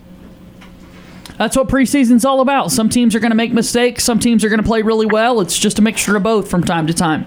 That's 1.38 1.56
what 1.56 1.68
preseason's 1.68 2.24
all 2.24 2.40
about. 2.40 2.70
Some 2.70 2.88
teams 2.88 3.14
are 3.14 3.20
going 3.20 3.32
to 3.32 3.36
make 3.36 3.52
mistakes, 3.52 4.04
some 4.04 4.20
teams 4.20 4.44
are 4.44 4.48
going 4.48 4.62
to 4.62 4.66
play 4.66 4.82
really 4.82 5.06
well. 5.06 5.40
It's 5.40 5.58
just 5.58 5.78
a 5.78 5.82
mixture 5.82 6.16
of 6.16 6.22
both 6.22 6.48
from 6.48 6.62
time 6.62 6.86
to 6.86 6.94
time. 6.94 7.26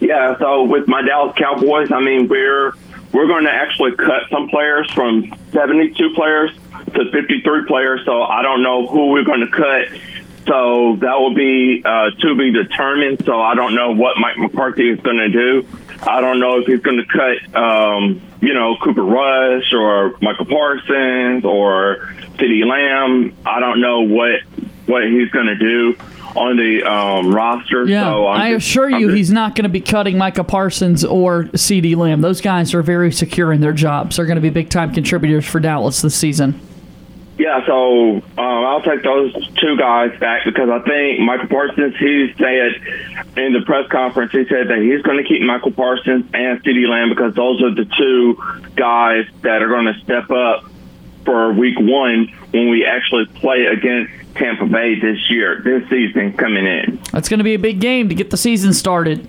Yeah, 0.00 0.36
so 0.38 0.64
with 0.64 0.88
my 0.88 1.00
Dallas 1.02 1.34
Cowboys, 1.38 1.92
I 1.92 2.00
mean 2.00 2.28
we're 2.28 2.72
we're 3.12 3.28
going 3.28 3.44
to 3.44 3.52
actually 3.52 3.94
cut 3.96 4.24
some 4.30 4.48
players 4.48 4.90
from 4.92 5.32
72 5.52 6.14
players 6.14 6.50
to 6.94 7.10
53 7.10 7.64
players. 7.66 8.04
So 8.04 8.22
I 8.22 8.42
don't 8.42 8.62
know 8.62 8.86
who 8.86 9.10
we're 9.12 9.24
going 9.24 9.40
to 9.40 9.48
cut 9.48 9.88
So 10.46 10.96
that 11.00 11.18
will 11.18 11.34
be 11.34 11.82
uh, 11.84 12.10
to 12.10 12.34
be 12.36 12.52
determined. 12.52 13.24
So 13.24 13.40
I 13.40 13.54
don't 13.54 13.74
know 13.74 13.92
what 13.92 14.16
Mike 14.18 14.38
McCarthy 14.38 14.90
is 14.90 15.00
going 15.00 15.16
to 15.16 15.28
do. 15.28 15.66
I 16.02 16.20
don't 16.20 16.38
know 16.40 16.60
if 16.60 16.66
he's 16.66 16.80
going 16.80 16.98
to 16.98 17.06
cut, 17.06 17.56
um, 17.56 18.20
you 18.40 18.54
know, 18.54 18.76
Cooper 18.82 19.02
Rush 19.02 19.72
or 19.72 20.14
Michael 20.20 20.46
Parsons 20.46 21.44
or 21.44 21.96
CeeDee 22.36 22.64
Lamb. 22.66 23.34
I 23.46 23.60
don't 23.60 23.80
know 23.80 24.02
what 24.02 24.40
what 24.86 25.02
he's 25.04 25.30
going 25.30 25.46
to 25.46 25.56
do 25.56 25.96
on 26.36 26.56
the 26.56 26.82
um, 26.84 27.34
roster. 27.34 27.86
Yeah, 27.86 28.02
so 28.04 28.26
I 28.26 28.52
just- 28.52 28.66
assure 28.68 28.86
I'm 28.94 29.00
you, 29.00 29.06
just- 29.08 29.16
he's 29.16 29.32
not 29.32 29.54
going 29.54 29.62
to 29.64 29.68
be 29.70 29.80
cutting 29.80 30.18
Micah 30.18 30.44
Parsons 30.44 31.04
or 31.04 31.48
C.D. 31.56 31.94
Lamb. 31.94 32.20
Those 32.20 32.40
guys 32.40 32.72
are 32.74 32.82
very 32.82 33.10
secure 33.10 33.52
in 33.52 33.60
their 33.62 33.72
jobs. 33.72 34.16
They're 34.16 34.26
going 34.26 34.36
to 34.36 34.42
be 34.42 34.50
big 34.50 34.68
time 34.68 34.92
contributors 34.92 35.44
for 35.46 35.58
Dallas 35.60 36.02
this 36.02 36.14
season. 36.14 36.60
Yeah, 37.38 37.66
so 37.66 38.16
um, 38.16 38.22
I'll 38.38 38.82
take 38.82 39.02
those 39.02 39.32
two 39.56 39.76
guys 39.76 40.18
back 40.18 40.44
because 40.46 40.70
I 40.70 40.80
think 40.80 41.20
Michael 41.20 41.48
Parsons, 41.48 41.94
he 41.98 42.32
said 42.38 43.36
in 43.36 43.52
the 43.52 43.62
press 43.66 43.86
conference, 43.90 44.32
he 44.32 44.46
said 44.48 44.68
that 44.68 44.78
he's 44.78 45.02
going 45.02 45.18
to 45.18 45.24
keep 45.24 45.42
Michael 45.42 45.72
Parsons 45.72 46.24
and 46.32 46.62
CeeDee 46.64 46.88
Lamb 46.88 47.10
because 47.10 47.34
those 47.34 47.62
are 47.62 47.74
the 47.74 47.84
two 47.84 48.42
guys 48.74 49.26
that 49.42 49.62
are 49.62 49.68
going 49.68 49.84
to 49.84 50.00
step 50.00 50.30
up 50.30 50.64
for 51.26 51.52
week 51.52 51.78
one 51.78 52.28
when 52.52 52.70
we 52.70 52.86
actually 52.86 53.26
play 53.26 53.66
against 53.66 54.12
Tampa 54.36 54.64
Bay 54.64 54.98
this 54.98 55.30
year, 55.30 55.60
this 55.62 55.88
season 55.90 56.32
coming 56.34 56.66
in. 56.66 56.98
That's 57.12 57.28
going 57.28 57.38
to 57.38 57.44
be 57.44 57.54
a 57.54 57.58
big 57.58 57.80
game 57.80 58.08
to 58.08 58.14
get 58.14 58.30
the 58.30 58.36
season 58.38 58.72
started. 58.72 59.28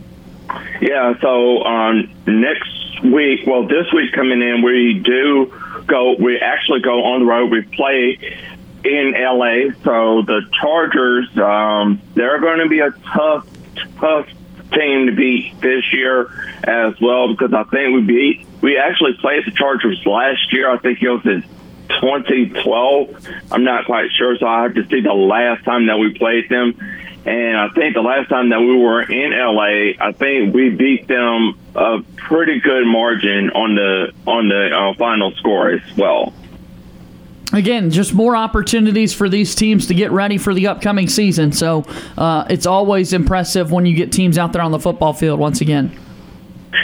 Yeah, 0.80 1.20
so 1.20 1.64
um, 1.64 2.10
next 2.26 2.77
week, 3.04 3.46
well, 3.46 3.68
this 3.68 3.92
week 3.94 4.14
coming 4.14 4.42
in, 4.42 4.62
we 4.62 5.00
do 5.00 5.54
go, 5.86 6.16
we 6.20 6.40
actually 6.40 6.82
go 6.82 7.04
on 7.06 7.22
the 7.22 7.26
road. 7.26 7.52
We 7.52 7.62
play 7.62 8.18
in 8.84 9.14
LA. 9.14 9.74
So 9.84 10.22
the 10.22 10.42
Chargers, 10.62 11.38
um, 11.38 12.02
they're 12.14 12.40
going 12.40 12.60
to 12.60 12.70
be 12.70 12.80
a 12.80 12.92
tough, 12.92 13.48
tough 14.00 14.28
team 14.74 15.08
to 15.08 15.16
beat 15.16 15.60
this 15.62 15.94
year 15.94 16.30
as 16.64 17.00
well 17.00 17.30
because 17.30 17.54
I 17.54 17.64
think 17.64 17.96
we 17.96 18.02
beat, 18.02 18.48
we 18.62 18.78
actually 18.78 19.14
played 19.20 19.46
the 19.46 19.52
Chargers 19.52 20.02
last 20.06 20.52
year. 20.52 20.70
I 20.70 20.78
think 20.78 21.02
it 21.02 21.10
was 21.10 21.26
in 21.26 21.44
2012. 22.02 23.28
I'm 23.52 23.64
not 23.64 23.86
quite 23.86 24.10
sure, 24.18 24.38
so 24.38 24.46
I 24.46 24.64
have 24.64 24.76
to 24.76 24.86
see 24.88 25.02
the 25.02 25.14
last 25.14 25.64
time 25.64 25.88
that 25.88 25.98
we 25.98 26.14
played 26.18 26.50
them. 26.50 26.78
And 27.28 27.58
I 27.58 27.68
think 27.70 27.94
the 27.94 28.02
last 28.02 28.30
time 28.30 28.50
that 28.50 28.62
we 28.62 28.78
were 28.78 29.02
in 29.02 29.32
LA, 29.32 30.00
I 30.00 30.14
think 30.14 30.54
we 30.54 30.70
beat 30.70 31.10
them 31.10 31.60
a 31.76 32.02
pretty 32.16 32.62
good 32.62 32.88
margin 32.88 33.50
on 33.50 33.76
the 33.76 34.14
on 34.26 34.48
the 34.48 34.70
uh, 34.74 34.94
final 34.94 35.32
score 35.32 35.70
as 35.70 35.82
well. 35.98 36.34
Again, 37.52 37.92
just 37.92 38.14
more 38.14 38.38
opportunities 38.38 39.14
for 39.14 39.28
these 39.28 39.56
teams 39.56 39.88
to 39.88 39.94
get 39.94 40.12
ready 40.12 40.38
for 40.38 40.54
the 40.54 40.68
upcoming 40.68 41.10
season. 41.10 41.52
So 41.52 41.86
uh, 42.18 42.46
it's 42.50 42.66
always 42.66 43.12
impressive 43.12 43.74
when 43.74 43.86
you 43.86 43.94
get 43.94 44.14
teams 44.14 44.38
out 44.38 44.54
there 44.54 44.62
on 44.62 44.72
the 44.72 44.80
football 44.80 45.12
field 45.12 45.38
once 45.38 45.60
again. 45.60 45.98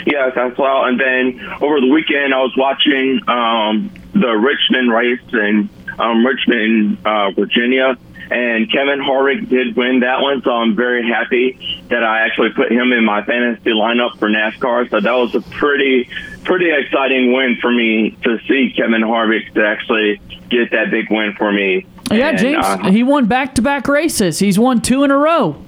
Yes, 0.04 0.32
as 0.36 0.58
well. 0.58 0.84
And 0.84 1.00
then 1.00 1.40
over 1.62 1.80
the 1.80 1.88
weekend, 1.88 2.34
I 2.34 2.42
was 2.42 2.54
watching 2.56 3.20
um, 3.28 3.90
the 4.12 4.32
Richmond 4.32 4.92
race 4.92 5.20
in 5.32 5.70
um, 5.98 6.26
Richmond, 6.26 6.98
uh, 7.06 7.30
Virginia, 7.30 7.96
and 8.30 8.70
Kevin 8.70 9.00
Harvick 9.00 9.48
did 9.48 9.76
win 9.76 10.00
that 10.00 10.22
one. 10.22 10.42
So 10.42 10.50
I'm 10.52 10.74
very 10.74 11.06
happy 11.06 11.84
that 11.88 12.02
I 12.02 12.20
actually 12.26 12.50
put 12.50 12.70
him 12.72 12.92
in 12.92 13.04
my 13.04 13.22
fantasy 13.24 13.70
lineup 13.70 14.18
for 14.18 14.28
NASCAR. 14.28 14.90
So 14.90 15.00
that 15.00 15.12
was 15.12 15.34
a 15.34 15.40
pretty, 15.40 16.08
pretty 16.44 16.70
exciting 16.70 17.32
win 17.32 17.56
for 17.60 17.70
me 17.70 18.16
to 18.24 18.38
see 18.48 18.72
Kevin 18.76 19.02
Harvick 19.02 19.52
to 19.54 19.66
actually 19.66 20.20
get 20.48 20.70
that 20.70 20.90
big 20.90 21.10
win 21.10 21.34
for 21.34 21.52
me. 21.52 21.86
Yeah, 22.10 22.30
And, 22.30 22.38
James, 22.38 22.64
uh, 22.64 22.90
he 22.90 23.02
won 23.02 23.26
back 23.26 23.54
to 23.56 23.62
back 23.62 23.88
races. 23.88 24.38
He's 24.38 24.58
won 24.58 24.80
two 24.80 25.04
in 25.04 25.10
a 25.10 25.16
row. 25.16 25.62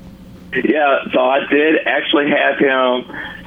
Yeah, 0.52 1.04
so 1.12 1.20
I 1.20 1.46
did 1.50 1.86
actually 1.86 2.30
have 2.30 2.58
him 2.58 3.04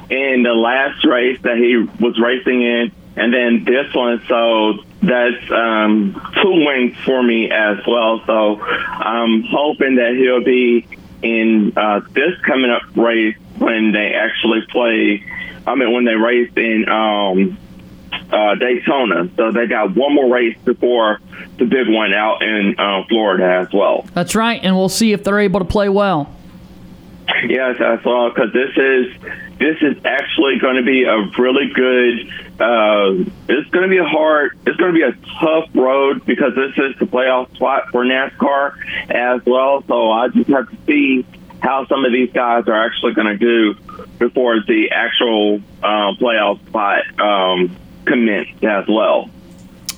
in 0.10 0.44
the 0.44 0.54
last 0.54 1.06
race 1.06 1.40
that 1.44 1.58
he 1.58 1.78
was 2.04 2.20
racing 2.20 2.62
in, 2.62 2.92
and 3.16 3.34
then 3.34 3.64
this 3.66 3.94
one. 3.94 4.22
So 4.28 4.84
that's 5.02 5.52
um, 5.52 6.34
two 6.42 6.66
wins 6.66 6.98
for 7.06 7.22
me 7.24 7.52
as 7.52 7.78
well. 7.88 8.22
So 8.26 8.62
I'm 8.62 9.44
hoping 9.44 9.96
that 9.96 10.16
he'll 10.16 10.44
be 10.44 10.88
in 11.22 11.74
uh, 11.76 12.02
this 12.12 12.40
coming 12.46 12.72
up 12.72 12.84
race 12.96 13.36
when 13.58 13.92
they 13.92 14.14
actually 14.14 14.62
play. 14.70 15.24
I 15.68 15.76
mean, 15.76 15.92
when 15.92 16.06
they 16.06 16.16
race 16.16 16.52
in 16.56 16.88
um, 16.90 17.58
uh, 18.32 18.56
Daytona. 18.56 19.30
So 19.36 19.52
they 19.52 19.68
got 19.68 19.96
one 19.96 20.14
more 20.14 20.32
race 20.32 20.58
before 20.64 21.20
the 21.58 21.66
big 21.66 21.88
one 21.88 22.14
out 22.14 22.42
in 22.42 22.76
uh, 22.78 23.04
Florida 23.08 23.66
as 23.68 23.74
well. 23.74 24.06
That's 24.14 24.36
right, 24.36 24.60
and 24.64 24.76
we'll 24.76 24.90
see 24.90 25.14
if 25.14 25.24
they're 25.24 25.40
able 25.40 25.60
to 25.60 25.66
play 25.66 25.90
well. 25.90 26.34
Yes, 27.48 27.78
that's 27.80 28.06
all. 28.06 28.30
Because 28.30 28.52
this 28.54 28.72
is 28.76 29.22
this 29.60 29.78
is 29.82 30.04
actually 30.06 30.58
going 30.60 30.76
to 30.76 30.84
be 30.84 31.04
a 31.04 31.18
really 31.38 31.72
good. 31.74 32.49
Uh, 32.60 33.24
it's 33.48 33.70
going 33.70 33.84
to 33.84 33.90
be 33.90 34.00
a 34.00 34.06
hard. 34.06 34.58
It's 34.68 34.78
going 34.78 34.94
to 34.94 34.98
be 34.98 35.04
a 35.04 35.14
tough 35.40 35.70
road 35.74 36.26
because 36.26 36.56
this 36.56 36.72
is 36.78 37.00
the 37.00 37.06
playoff 37.06 37.56
spot 37.56 37.90
for 37.92 38.04
NASCAR 38.04 38.76
as 39.10 39.46
well. 39.46 39.84
So 39.88 40.12
I 40.12 40.28
just 40.28 40.50
have 40.50 40.70
to 40.70 40.78
see 40.86 41.26
how 41.62 41.86
some 41.88 42.06
of 42.06 42.12
these 42.12 42.32
guys 42.32 42.68
are 42.68 42.86
actually 42.86 43.14
going 43.14 43.28
to 43.28 43.38
do 43.38 43.74
before 44.18 44.60
the 44.66 44.92
actual 44.92 45.62
uh, 45.82 46.14
playoff 46.20 46.66
spot 46.68 47.04
um, 47.20 47.76
commence 48.06 48.50
as 48.64 48.86
well. 48.88 49.30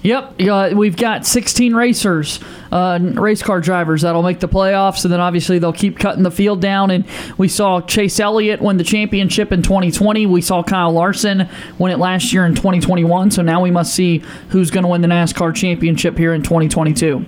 Yep, 0.03 0.41
uh, 0.41 0.71
we've 0.73 0.97
got 0.97 1.27
16 1.27 1.75
racers, 1.75 2.39
uh, 2.71 2.97
race 3.01 3.43
car 3.43 3.61
drivers 3.61 4.01
that'll 4.01 4.23
make 4.23 4.39
the 4.39 4.47
playoffs, 4.47 5.03
and 5.05 5.13
then 5.13 5.19
obviously 5.19 5.59
they'll 5.59 5.71
keep 5.71 5.99
cutting 5.99 6.23
the 6.23 6.31
field 6.31 6.59
down. 6.59 6.89
And 6.89 7.05
we 7.37 7.47
saw 7.47 7.81
Chase 7.81 8.19
Elliott 8.19 8.61
win 8.61 8.77
the 8.77 8.83
championship 8.83 9.51
in 9.51 9.61
2020. 9.61 10.25
We 10.25 10.41
saw 10.41 10.63
Kyle 10.63 10.91
Larson 10.91 11.47
win 11.77 11.91
it 11.91 11.99
last 11.99 12.33
year 12.33 12.47
in 12.47 12.55
2021. 12.55 13.29
So 13.29 13.43
now 13.43 13.61
we 13.61 13.69
must 13.69 13.93
see 13.93 14.23
who's 14.49 14.71
going 14.71 14.83
to 14.83 14.89
win 14.89 15.01
the 15.01 15.07
NASCAR 15.07 15.53
championship 15.53 16.17
here 16.17 16.33
in 16.33 16.41
2022. 16.41 17.23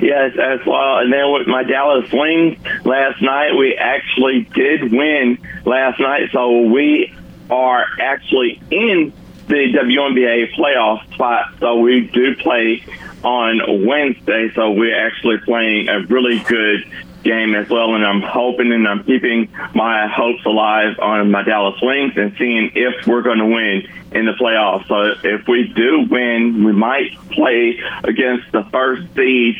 Yes, 0.00 0.32
as 0.40 0.64
well. 0.66 0.98
And 1.00 1.12
then 1.12 1.32
with 1.32 1.46
my 1.46 1.62
Dallas 1.64 2.10
Wings 2.10 2.58
last 2.86 3.20
night, 3.20 3.54
we 3.54 3.74
actually 3.74 4.48
did 4.54 4.90
win 4.90 5.36
last 5.66 6.00
night. 6.00 6.30
So 6.32 6.62
we 6.62 7.14
are 7.50 7.84
actually 8.00 8.62
in 8.70 9.12
the 9.46 9.72
WNBA 9.72 10.54
playoff 10.54 11.12
spot. 11.14 11.54
So 11.60 11.78
we 11.80 12.08
do 12.08 12.34
play 12.36 12.84
on 13.22 13.86
Wednesday. 13.86 14.50
So 14.54 14.72
we're 14.72 15.06
actually 15.06 15.38
playing 15.38 15.88
a 15.88 16.00
really 16.00 16.40
good 16.40 16.84
game 17.22 17.54
as 17.54 17.68
well. 17.68 17.94
And 17.94 18.04
I'm 18.04 18.20
hoping 18.20 18.72
and 18.72 18.86
I'm 18.86 19.02
keeping 19.04 19.50
my 19.74 20.06
hopes 20.06 20.44
alive 20.44 20.98
on 21.00 21.30
my 21.30 21.42
Dallas 21.42 21.80
Wings 21.82 22.12
and 22.16 22.34
seeing 22.38 22.72
if 22.74 23.06
we're 23.06 23.22
going 23.22 23.38
to 23.38 23.46
win 23.46 23.88
in 24.12 24.26
the 24.26 24.32
playoffs. 24.32 24.86
So 24.86 25.14
if 25.26 25.48
we 25.48 25.72
do 25.74 26.06
win, 26.08 26.64
we 26.64 26.72
might 26.72 27.16
play 27.30 27.80
against 28.04 28.52
the 28.52 28.64
first 28.64 29.02
seed 29.14 29.56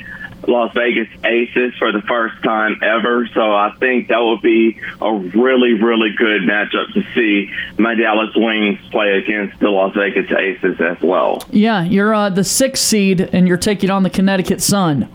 Las 0.48 0.72
Vegas 0.74 1.08
Aces 1.24 1.74
for 1.78 1.92
the 1.92 2.02
first 2.02 2.42
time 2.42 2.78
ever. 2.82 3.26
So 3.28 3.40
I 3.40 3.74
think 3.78 4.08
that 4.08 4.18
will 4.18 4.40
be 4.40 4.78
a 5.00 5.12
really, 5.12 5.74
really 5.74 6.10
good 6.16 6.42
matchup 6.42 6.92
to 6.94 7.02
see 7.14 7.50
my 7.78 7.94
Dallas 7.94 8.34
Wings 8.34 8.78
play 8.90 9.18
against 9.18 9.58
the 9.60 9.70
Las 9.70 9.94
Vegas 9.94 10.30
Aces 10.30 10.80
as 10.80 11.00
well. 11.00 11.42
Yeah, 11.50 11.84
you're 11.84 12.14
uh, 12.14 12.30
the 12.30 12.44
sixth 12.44 12.84
seed, 12.84 13.20
and 13.20 13.48
you're 13.48 13.56
taking 13.56 13.90
on 13.90 14.02
the 14.02 14.10
Connecticut 14.10 14.60
Sun. 14.60 15.08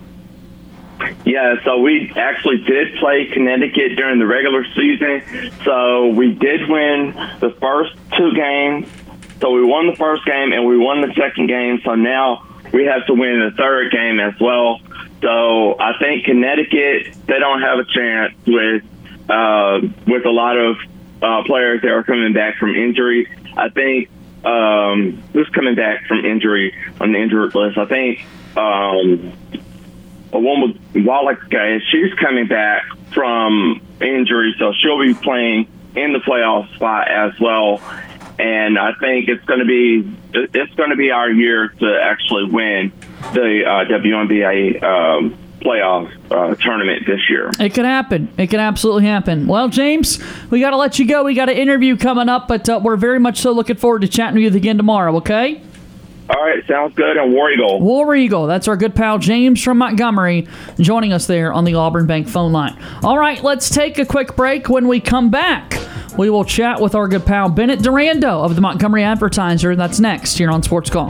Yeah, 1.25 1.63
so 1.63 1.79
we 1.79 2.11
actually 2.15 2.57
did 2.63 2.95
play 2.97 3.25
Connecticut 3.27 3.95
during 3.95 4.19
the 4.19 4.25
regular 4.25 4.65
season. 4.75 5.51
So 5.63 6.09
we 6.09 6.33
did 6.33 6.69
win 6.69 7.13
the 7.39 7.55
first 7.61 7.95
two 8.17 8.33
games. 8.33 8.87
So 9.39 9.51
we 9.51 9.63
won 9.63 9.87
the 9.87 9.95
first 9.95 10.25
game 10.25 10.51
and 10.51 10.65
we 10.65 10.77
won 10.77 11.01
the 11.01 11.13
second 11.13 11.47
game. 11.47 11.79
So 11.85 11.95
now 11.95 12.45
we 12.73 12.85
have 12.85 13.05
to 13.07 13.13
win 13.13 13.39
the 13.39 13.55
third 13.55 13.91
game 13.91 14.19
as 14.19 14.33
well. 14.39 14.81
So 15.21 15.79
I 15.79 15.97
think 15.99 16.25
Connecticut 16.25 17.15
they 17.27 17.39
don't 17.39 17.61
have 17.61 17.79
a 17.79 17.85
chance 17.85 18.33
with 18.45 18.83
uh, 19.29 19.81
with 20.07 20.25
a 20.25 20.31
lot 20.31 20.57
of 20.57 20.77
uh, 21.21 21.43
players 21.43 21.81
that 21.81 21.91
are 21.91 22.03
coming 22.03 22.33
back 22.33 22.57
from 22.57 22.75
injury. 22.75 23.27
I 23.57 23.69
think 23.69 24.09
um, 24.45 25.21
who's 25.33 25.49
coming 25.49 25.75
back 25.75 26.05
from 26.05 26.25
injury 26.25 26.73
on 26.99 27.11
the 27.11 27.19
injured 27.19 27.53
list? 27.53 27.77
I 27.77 27.85
think 27.85 28.25
um, 28.55 29.33
a 30.31 30.39
woman 30.39 30.79
Wallach 30.95 31.49
guy, 31.49 31.79
she's 31.91 32.13
coming 32.15 32.47
back 32.47 32.83
from 33.13 33.81
injury, 34.01 34.55
so 34.57 34.73
she'll 34.73 34.99
be 34.99 35.13
playing 35.13 35.67
in 35.95 36.13
the 36.13 36.19
playoff 36.19 36.73
spot 36.75 37.09
as 37.09 37.37
well. 37.39 37.81
And 38.37 38.79
I 38.79 38.93
think 38.93 39.27
it's 39.27 39.43
going 39.45 39.59
to 39.59 39.65
be 39.65 40.09
it's 40.31 40.73
going 40.75 40.91
to 40.91 40.95
be 40.95 41.11
our 41.11 41.29
year 41.29 41.67
to 41.67 41.99
actually 42.01 42.45
win 42.45 42.93
the 43.33 43.63
uh, 43.65 43.85
WNBA 43.85 44.83
um, 44.83 45.37
playoff 45.59 46.11
uh, 46.31 46.55
tournament 46.55 47.05
this 47.05 47.29
year. 47.29 47.51
It 47.59 47.73
could 47.73 47.85
happen. 47.85 48.31
It 48.37 48.47
could 48.47 48.59
absolutely 48.59 49.05
happen. 49.05 49.47
Well, 49.47 49.69
James, 49.69 50.19
we 50.49 50.59
got 50.59 50.71
to 50.71 50.77
let 50.77 50.99
you 50.99 51.07
go. 51.07 51.23
We 51.23 51.33
got 51.33 51.49
an 51.49 51.57
interview 51.57 51.97
coming 51.97 52.29
up, 52.29 52.47
but 52.47 52.67
uh, 52.69 52.79
we're 52.81 52.97
very 52.97 53.19
much 53.19 53.39
so 53.39 53.51
looking 53.51 53.75
forward 53.75 54.01
to 54.01 54.07
chatting 54.07 54.41
with 54.41 54.53
you 54.53 54.57
again 54.57 54.77
tomorrow. 54.77 55.15
Okay? 55.17 55.61
All 56.29 56.45
right, 56.45 56.65
sounds 56.67 56.93
good. 56.93 57.17
And 57.17 57.33
War 57.33 57.51
Eagle. 57.51 57.81
War 57.81 58.15
Eagle. 58.15 58.45
That's 58.45 58.67
our 58.67 58.77
good 58.77 58.93
pal 58.93 59.17
James 59.17 59.63
from 59.63 59.79
Montgomery 59.79 60.47
joining 60.79 61.11
us 61.11 61.25
there 61.25 61.51
on 61.51 61.65
the 61.65 61.73
Auburn 61.73 62.05
Bank 62.05 62.27
phone 62.27 62.51
line. 62.51 62.77
All 63.03 63.17
right, 63.17 63.41
let's 63.43 63.69
take 63.69 63.97
a 63.97 64.05
quick 64.05 64.35
break. 64.35 64.69
When 64.69 64.87
we 64.87 64.99
come 64.99 65.31
back, 65.31 65.75
we 66.17 66.29
will 66.29 66.45
chat 66.45 66.81
with 66.81 66.93
our 66.93 67.07
good 67.07 67.25
pal 67.25 67.49
Bennett 67.49 67.79
Durando 67.79 68.43
of 68.45 68.53
the 68.53 68.61
Montgomery 68.61 69.03
Advertiser. 69.03 69.75
That's 69.75 69.99
next 69.99 70.37
here 70.37 70.51
on 70.51 70.61
Sports 70.61 70.91
Call. 70.91 71.09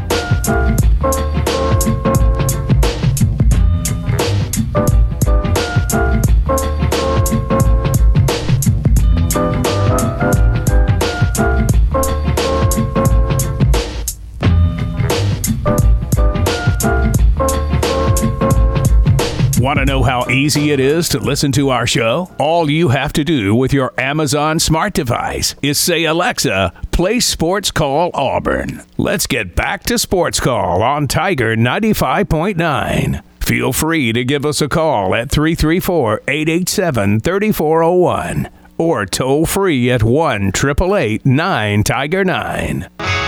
Know 19.99 20.05
how 20.05 20.29
easy 20.29 20.71
it 20.71 20.79
is 20.79 21.09
to 21.09 21.19
listen 21.19 21.51
to 21.51 21.69
our 21.69 21.85
show? 21.85 22.31
All 22.39 22.69
you 22.69 22.89
have 22.89 23.13
to 23.13 23.23
do 23.23 23.55
with 23.55 23.73
your 23.73 23.93
Amazon 23.97 24.59
smart 24.59 24.93
device 24.93 25.55
is 25.61 25.77
say, 25.77 26.05
Alexa, 26.05 26.73
play 26.91 27.19
Sports 27.19 27.71
Call 27.71 28.11
Auburn. 28.13 28.83
Let's 28.97 29.27
get 29.27 29.55
back 29.55 29.83
to 29.83 29.97
Sports 29.97 30.39
Call 30.39 30.81
on 30.81 31.07
Tiger 31.07 31.55
95.9. 31.55 33.21
Feel 33.41 33.73
free 33.73 34.13
to 34.13 34.23
give 34.23 34.45
us 34.45 34.61
a 34.61 34.69
call 34.69 35.15
at 35.15 35.31
334 35.31 36.21
887 36.27 37.19
3401 37.19 38.49
or 38.77 39.05
toll 39.05 39.45
free 39.45 39.91
at 39.91 40.03
1 40.03 40.47
888 40.49 41.25
9 41.25 41.83
Tiger 41.83 42.23
9. 42.23 43.18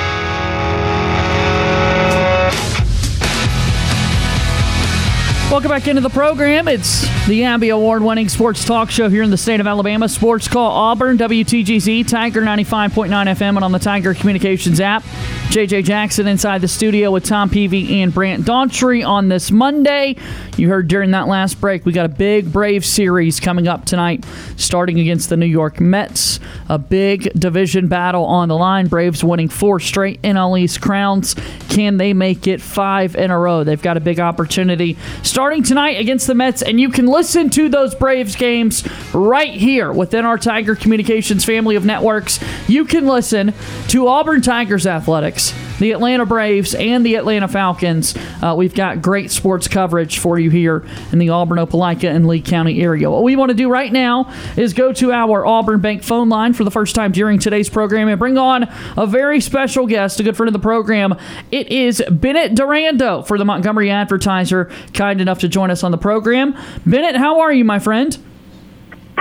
Welcome 5.52 5.70
back 5.70 5.86
into 5.90 6.00
the 6.00 6.10
program. 6.10 6.70
It's 6.70 7.02
the 7.28 7.44
Abby 7.44 7.70
Award 7.70 8.02
winning 8.04 8.30
sports 8.30 8.64
talk 8.64 8.90
show 8.90 9.10
here 9.10 9.22
in 9.22 9.32
the 9.32 9.38
state 9.38 9.60
of 9.60 9.68
Alabama. 9.68 10.08
Sports 10.08 10.48
Call 10.48 10.72
Auburn, 10.72 11.18
WTGZ, 11.18 12.08
Tiger 12.08 12.42
95.9 12.42 13.10
FM, 13.10 13.58
and 13.58 13.64
on 13.66 13.74
the 13.74 13.78
Tiger 13.78 14.14
Communications 14.14 14.80
app. 14.80 15.04
JJ 15.52 15.84
Jackson 15.84 16.28
inside 16.28 16.62
the 16.62 16.68
studio 16.70 17.12
with 17.12 17.26
Tom 17.26 17.50
Peavy 17.50 18.02
and 18.02 18.14
Brant 18.14 18.46
Daughtry 18.46 19.06
on 19.06 19.28
this 19.28 19.52
Monday. 19.52 20.16
You 20.56 20.70
heard 20.70 20.88
during 20.88 21.12
that 21.12 21.28
last 21.28 21.60
break, 21.60 21.86
we 21.86 21.92
got 21.92 22.06
a 22.06 22.10
big 22.10 22.54
Brave 22.54 22.86
series 22.86 23.42
coming 23.42 23.68
up 23.68 23.84
tonight, 23.84 24.24
starting 24.56 24.98
against 25.02 25.28
the 25.28 25.36
New 25.36 25.46
York 25.46 25.82
Mets. 25.82 26.40
A 26.70 26.78
big 26.78 27.34
division 27.34 27.90
battle 27.90 28.24
on 28.24 28.48
the 28.48 28.56
line. 28.56 28.88
Braves 28.88 29.26
winning 29.26 29.50
four 29.50 29.82
straight 29.82 30.22
NL 30.22 30.58
East 30.58 30.80
crowns. 30.80 31.36
Can 31.68 31.98
they 31.98 32.14
make 32.14 32.48
it 32.48 32.62
five 32.62 33.18
in 33.18 33.30
a 33.30 33.38
row? 33.38 33.66
They've 33.66 33.82
got 33.82 33.98
a 33.98 34.02
big 34.02 34.22
opportunity 34.22 34.98
starting 35.22 35.64
tonight 35.64 36.00
against 36.00 36.28
the 36.28 36.36
Mets, 36.36 36.62
and 36.62 36.80
you 36.80 36.90
can 36.90 37.08
listen 37.08 37.50
to 37.50 37.68
those 37.68 37.94
Braves 37.94 38.38
games 38.38 38.88
right 39.14 39.54
here 39.54 39.92
within 39.92 40.24
our 40.24 40.38
Tiger 40.38 40.76
Communications 40.76 41.44
family 41.44 41.76
of 41.76 41.84
networks. 41.84 42.40
You 42.70 42.86
can 42.86 43.06
listen 43.06 43.54
to 43.90 44.08
Auburn 44.08 44.42
Tigers 44.42 44.88
Athletics, 44.88 45.40
the 45.80 45.91
Atlanta 45.91 46.25
Braves, 46.25 46.75
and 46.75 47.06
the 47.06 47.15
Atlanta 47.15 47.47
Falcons. 47.47 48.15
Uh, 48.41 48.54
we've 48.56 48.75
got 48.75 49.01
great 49.01 49.32
sports 49.32 49.67
coverage 49.67 50.19
for 50.19 50.38
you 50.38 50.49
here 50.49 50.86
in 51.12 51.19
the 51.19 51.30
Auburn, 51.30 51.58
Opelika, 51.58 52.10
and 52.13 52.27
Lee 52.27 52.41
County 52.41 52.82
area. 52.82 53.10
What 53.10 53.23
we 53.23 53.36
want 53.36 53.49
to 53.49 53.56
do 53.56 53.69
right 53.69 53.91
now 53.91 54.32
is 54.56 54.73
go 54.73 54.93
to 54.93 55.12
our 55.12 55.45
Auburn 55.45 55.82
Bank 55.82 56.04
phone 56.04 56.30
line 56.30 56.54
for 56.54 56.63
the 56.63 56.71
first 56.71 56.95
time 56.95 57.12
during 57.12 57.39
today's 57.39 57.69
program 57.69 58.08
and 58.08 58.19
bring 58.19 58.38
on 58.38 58.67
a 58.97 59.08
very 59.08 59.41
special 59.41 59.88
guest, 59.88 60.19
a 60.19 60.23
good 60.23 60.38
friend 60.38 60.47
of 60.47 60.54
the 60.54 60.60
program. 60.60 61.15
It 61.51 61.69
is 61.71 62.04
Bennett 62.10 62.54
Durando 62.54 63.25
for 63.25 63.38
the 63.38 63.45
Montgomery 63.45 63.89
Advertiser, 63.89 64.71
kind 64.93 65.21
enough 65.21 65.39
to 65.39 65.47
join 65.47 65.71
us 65.71 65.84
on 65.84 65.91
the 65.91 65.97
program. 65.97 66.56
Bennett, 66.86 67.15
how 67.15 67.39
are 67.39 67.51
you, 67.51 67.65
my 67.65 67.80
friend? 67.80 68.17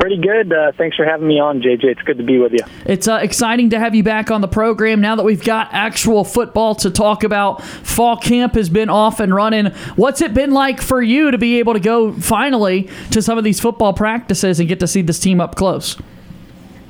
Pretty 0.01 0.17
good. 0.17 0.51
Uh, 0.51 0.73
thanks 0.79 0.97
for 0.97 1.05
having 1.05 1.29
me 1.29 1.39
on, 1.39 1.61
JJ. 1.61 1.85
It's 1.85 2.01
good 2.01 2.17
to 2.17 2.25
be 2.25 2.39
with 2.39 2.53
you. 2.53 2.61
It's 2.87 3.07
uh, 3.07 3.19
exciting 3.21 3.69
to 3.71 3.79
have 3.79 3.95
you 3.95 4.03
back 4.03 4.31
on 4.31 4.41
the 4.41 4.49
program 4.49 5.03
now 5.03 5.15
that 5.15 5.25
we've 5.25 5.45
got 5.45 5.69
actual 5.75 6.25
football 6.25 6.75
to 6.77 6.91
talk 6.91 7.23
about. 7.23 7.63
Fall 7.63 8.17
camp 8.17 8.55
has 8.55 8.71
been 8.71 8.89
off 8.89 9.21
and 9.21 9.35
running. 9.35 9.67
What's 9.97 10.23
it 10.23 10.33
been 10.33 10.53
like 10.53 10.81
for 10.81 11.03
you 11.03 11.31
to 11.31 11.37
be 11.37 11.59
able 11.59 11.75
to 11.75 11.81
go 11.81 12.15
finally 12.15 12.89
to 13.11 13.21
some 13.21 13.37
of 13.37 13.45
these 13.45 13.61
football 13.61 13.93
practices 13.93 14.59
and 14.59 14.67
get 14.71 14.81
to 14.81 14.87
see 14.87 15.03
this 15.03 15.19
team 15.19 15.39
up 15.39 15.55
close? 15.55 16.01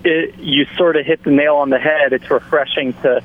It, 0.04 0.38
you 0.38 0.66
sort 0.76 0.96
of 0.96 1.04
hit 1.04 1.24
the 1.24 1.32
nail 1.32 1.56
on 1.56 1.70
the 1.70 1.80
head. 1.80 2.12
It's 2.12 2.30
refreshing 2.30 2.92
to 3.02 3.24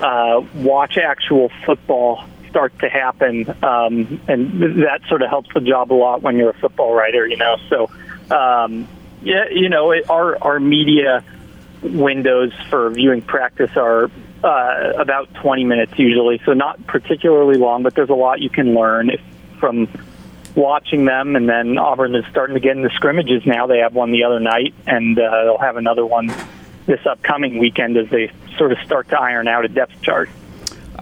uh, 0.00 0.44
watch 0.56 0.98
actual 0.98 1.52
football 1.64 2.24
start 2.50 2.76
to 2.80 2.88
happen, 2.88 3.48
um, 3.62 4.20
and 4.26 4.82
that 4.82 5.02
sort 5.08 5.22
of 5.22 5.30
helps 5.30 5.54
the 5.54 5.60
job 5.60 5.92
a 5.92 5.94
lot 5.94 6.22
when 6.22 6.36
you're 6.36 6.50
a 6.50 6.58
football 6.58 6.92
writer, 6.92 7.24
you 7.24 7.36
know. 7.36 7.56
So, 7.70 7.88
um, 8.34 8.88
yeah, 9.22 9.48
you 9.50 9.68
know, 9.68 9.92
it, 9.92 10.08
our 10.10 10.36
our 10.42 10.60
media 10.60 11.24
windows 11.82 12.52
for 12.70 12.90
viewing 12.90 13.22
practice 13.22 13.70
are 13.76 14.10
uh, 14.44 14.92
about 14.98 15.32
20 15.34 15.64
minutes 15.64 15.92
usually, 15.98 16.40
so 16.44 16.52
not 16.52 16.84
particularly 16.86 17.56
long, 17.56 17.82
but 17.82 17.94
there's 17.94 18.10
a 18.10 18.14
lot 18.14 18.40
you 18.40 18.50
can 18.50 18.74
learn 18.74 19.10
if, 19.10 19.20
from 19.58 19.88
watching 20.54 21.04
them. 21.04 21.36
And 21.36 21.48
then 21.48 21.78
Auburn 21.78 22.14
is 22.14 22.24
starting 22.30 22.54
to 22.54 22.60
get 22.60 22.76
into 22.76 22.90
scrimmages 22.90 23.46
now. 23.46 23.66
They 23.66 23.78
have 23.78 23.94
one 23.94 24.12
the 24.12 24.24
other 24.24 24.40
night, 24.40 24.74
and 24.86 25.18
uh, 25.18 25.44
they'll 25.44 25.58
have 25.58 25.76
another 25.76 26.04
one 26.04 26.32
this 26.86 27.04
upcoming 27.06 27.58
weekend 27.58 27.96
as 27.96 28.08
they 28.10 28.32
sort 28.58 28.72
of 28.72 28.78
start 28.84 29.08
to 29.10 29.20
iron 29.20 29.46
out 29.46 29.64
a 29.64 29.68
depth 29.68 30.00
chart. 30.02 30.28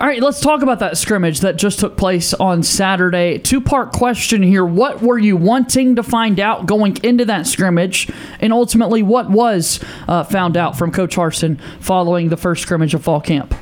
All 0.01 0.07
right, 0.07 0.23
let's 0.23 0.41
talk 0.41 0.63
about 0.63 0.79
that 0.79 0.97
scrimmage 0.97 1.41
that 1.41 1.57
just 1.57 1.79
took 1.79 1.99
place 1.99 2.33
on 2.33 2.63
Saturday. 2.63 3.37
Two 3.37 3.61
part 3.61 3.93
question 3.93 4.43
here. 4.43 4.65
What 4.65 5.03
were 5.03 5.19
you 5.19 5.37
wanting 5.37 5.97
to 5.97 6.03
find 6.03 6.41
out 6.41 6.65
going 6.65 6.97
into 7.03 7.27
that 7.27 7.47
scrimmage? 7.47 8.11
And 8.41 8.51
ultimately, 8.51 9.03
what 9.03 9.29
was 9.29 9.79
uh, 10.09 10.25
found 10.25 10.57
out 10.57 10.79
from 10.79 10.91
Coach 10.91 11.17
Harsin 11.17 11.61
following 11.81 12.31
the 12.31 12.39
first 12.39 12.63
scrimmage 12.63 12.95
of 12.95 13.05
fall 13.05 13.21
camp? 13.21 13.55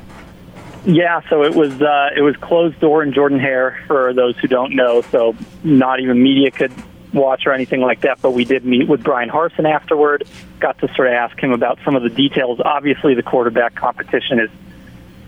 Yeah, 0.86 1.22
so 1.28 1.42
it 1.42 1.56
was 1.56 1.82
uh, 1.82 2.10
it 2.16 2.20
was 2.20 2.36
closed 2.36 2.78
door 2.78 3.02
in 3.02 3.12
Jordan 3.12 3.40
Hare 3.40 3.82
for 3.88 4.14
those 4.14 4.36
who 4.38 4.46
don't 4.46 4.76
know. 4.76 5.02
So 5.10 5.34
not 5.64 5.98
even 5.98 6.22
media 6.22 6.52
could 6.52 6.72
watch 7.12 7.48
or 7.48 7.52
anything 7.52 7.80
like 7.80 8.02
that. 8.02 8.22
But 8.22 8.30
we 8.30 8.44
did 8.44 8.64
meet 8.64 8.86
with 8.86 9.02
Bryan 9.02 9.28
Harsin 9.28 9.68
afterward. 9.68 10.22
Got 10.60 10.78
to 10.78 10.94
sort 10.94 11.08
of 11.08 11.14
ask 11.14 11.36
him 11.42 11.50
about 11.50 11.80
some 11.84 11.96
of 11.96 12.04
the 12.04 12.10
details. 12.10 12.60
Obviously, 12.64 13.14
the 13.14 13.24
quarterback 13.24 13.74
competition 13.74 14.38
is 14.38 14.50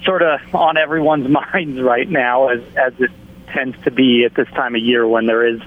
sort 0.04 0.22
of 0.22 0.40
on 0.54 0.76
everyone's 0.76 1.28
minds 1.52 1.80
right 1.80 2.08
now, 2.08 2.48
as 2.48 2.60
as 2.76 2.92
it 2.98 3.10
tends 3.52 3.80
to 3.84 3.90
be 3.90 4.24
at 4.24 4.34
this 4.34 4.48
time 4.48 4.74
of 4.74 4.82
year 4.82 5.06
when 5.06 5.26
there 5.26 5.46
is 5.46 5.60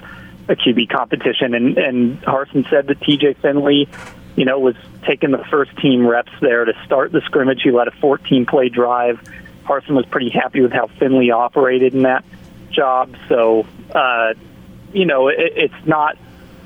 a 0.48 0.56
QB 0.56 0.90
competition. 0.90 1.54
And 1.54 1.78
and 1.78 2.22
Harsin 2.22 2.68
said 2.70 2.86
that 2.88 3.00
T.J. 3.00 3.34
Finley, 3.34 3.88
you 4.36 4.44
know, 4.44 4.58
was 4.58 4.76
taking 5.06 5.30
the 5.30 5.44
first 5.50 5.76
team 5.78 6.06
reps 6.06 6.32
there 6.40 6.64
to 6.64 6.72
start 6.84 7.12
the 7.12 7.20
scrimmage. 7.22 7.62
He 7.62 7.70
led 7.70 7.88
a 7.88 7.92
14 7.92 8.46
play 8.46 8.68
drive. 8.68 9.20
Harsin 9.64 9.90
was 9.90 10.06
pretty 10.06 10.30
happy 10.30 10.60
with 10.60 10.72
how 10.72 10.88
Finley 10.98 11.30
operated 11.30 11.94
in 11.94 12.02
that 12.02 12.24
job. 12.70 13.16
So, 13.28 13.66
uh, 13.94 14.34
you 14.92 15.06
know, 15.06 15.28
it, 15.28 15.36
it's 15.38 15.86
not 15.86 16.18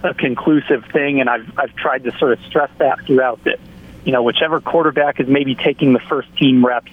a 0.02 0.14
conclusive 0.14 0.84
thing, 0.92 1.20
and 1.20 1.28
I've 1.28 1.58
I've 1.58 1.74
tried 1.74 2.04
to 2.04 2.16
sort 2.18 2.32
of 2.32 2.40
stress 2.46 2.70
that 2.78 3.04
throughout 3.06 3.42
that. 3.44 3.58
You 4.04 4.12
know, 4.12 4.22
whichever 4.22 4.60
quarterback 4.60 5.20
is 5.20 5.28
maybe 5.28 5.54
taking 5.54 5.92
the 5.92 6.00
first 6.00 6.34
team 6.36 6.64
reps 6.64 6.90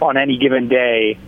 on 0.00 0.16
any 0.16 0.38
given 0.38 0.68
day 0.68 1.18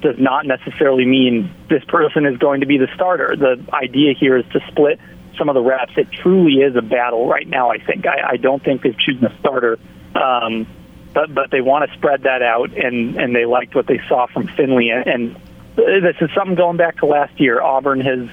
does 0.00 0.18
not 0.18 0.46
necessarily 0.46 1.04
mean 1.04 1.50
this 1.68 1.84
person 1.84 2.26
is 2.26 2.36
going 2.38 2.60
to 2.60 2.66
be 2.66 2.76
the 2.76 2.88
starter. 2.94 3.36
The 3.36 3.64
idea 3.72 4.14
here 4.14 4.36
is 4.36 4.44
to 4.52 4.60
split 4.68 5.00
some 5.38 5.48
of 5.48 5.54
the 5.54 5.62
reps. 5.62 5.92
It 5.96 6.10
truly 6.10 6.54
is 6.54 6.76
a 6.76 6.82
battle 6.82 7.26
right 7.26 7.46
now. 7.46 7.70
I 7.70 7.78
think 7.78 8.06
I, 8.06 8.32
I 8.32 8.36
don't 8.36 8.62
think 8.62 8.82
they've 8.82 8.98
chosen 8.98 9.24
a 9.24 9.38
starter, 9.38 9.78
um, 10.14 10.66
but 11.14 11.32
but 11.32 11.50
they 11.50 11.60
want 11.60 11.88
to 11.88 11.96
spread 11.96 12.24
that 12.24 12.42
out, 12.42 12.76
and 12.76 13.16
and 13.16 13.34
they 13.34 13.46
liked 13.46 13.74
what 13.74 13.86
they 13.86 14.00
saw 14.08 14.26
from 14.26 14.48
Finley. 14.48 14.90
And 14.90 15.36
this 15.76 16.16
is 16.20 16.30
something 16.34 16.56
going 16.56 16.76
back 16.76 16.98
to 16.98 17.06
last 17.06 17.40
year. 17.40 17.62
Auburn 17.62 18.00
has 18.00 18.28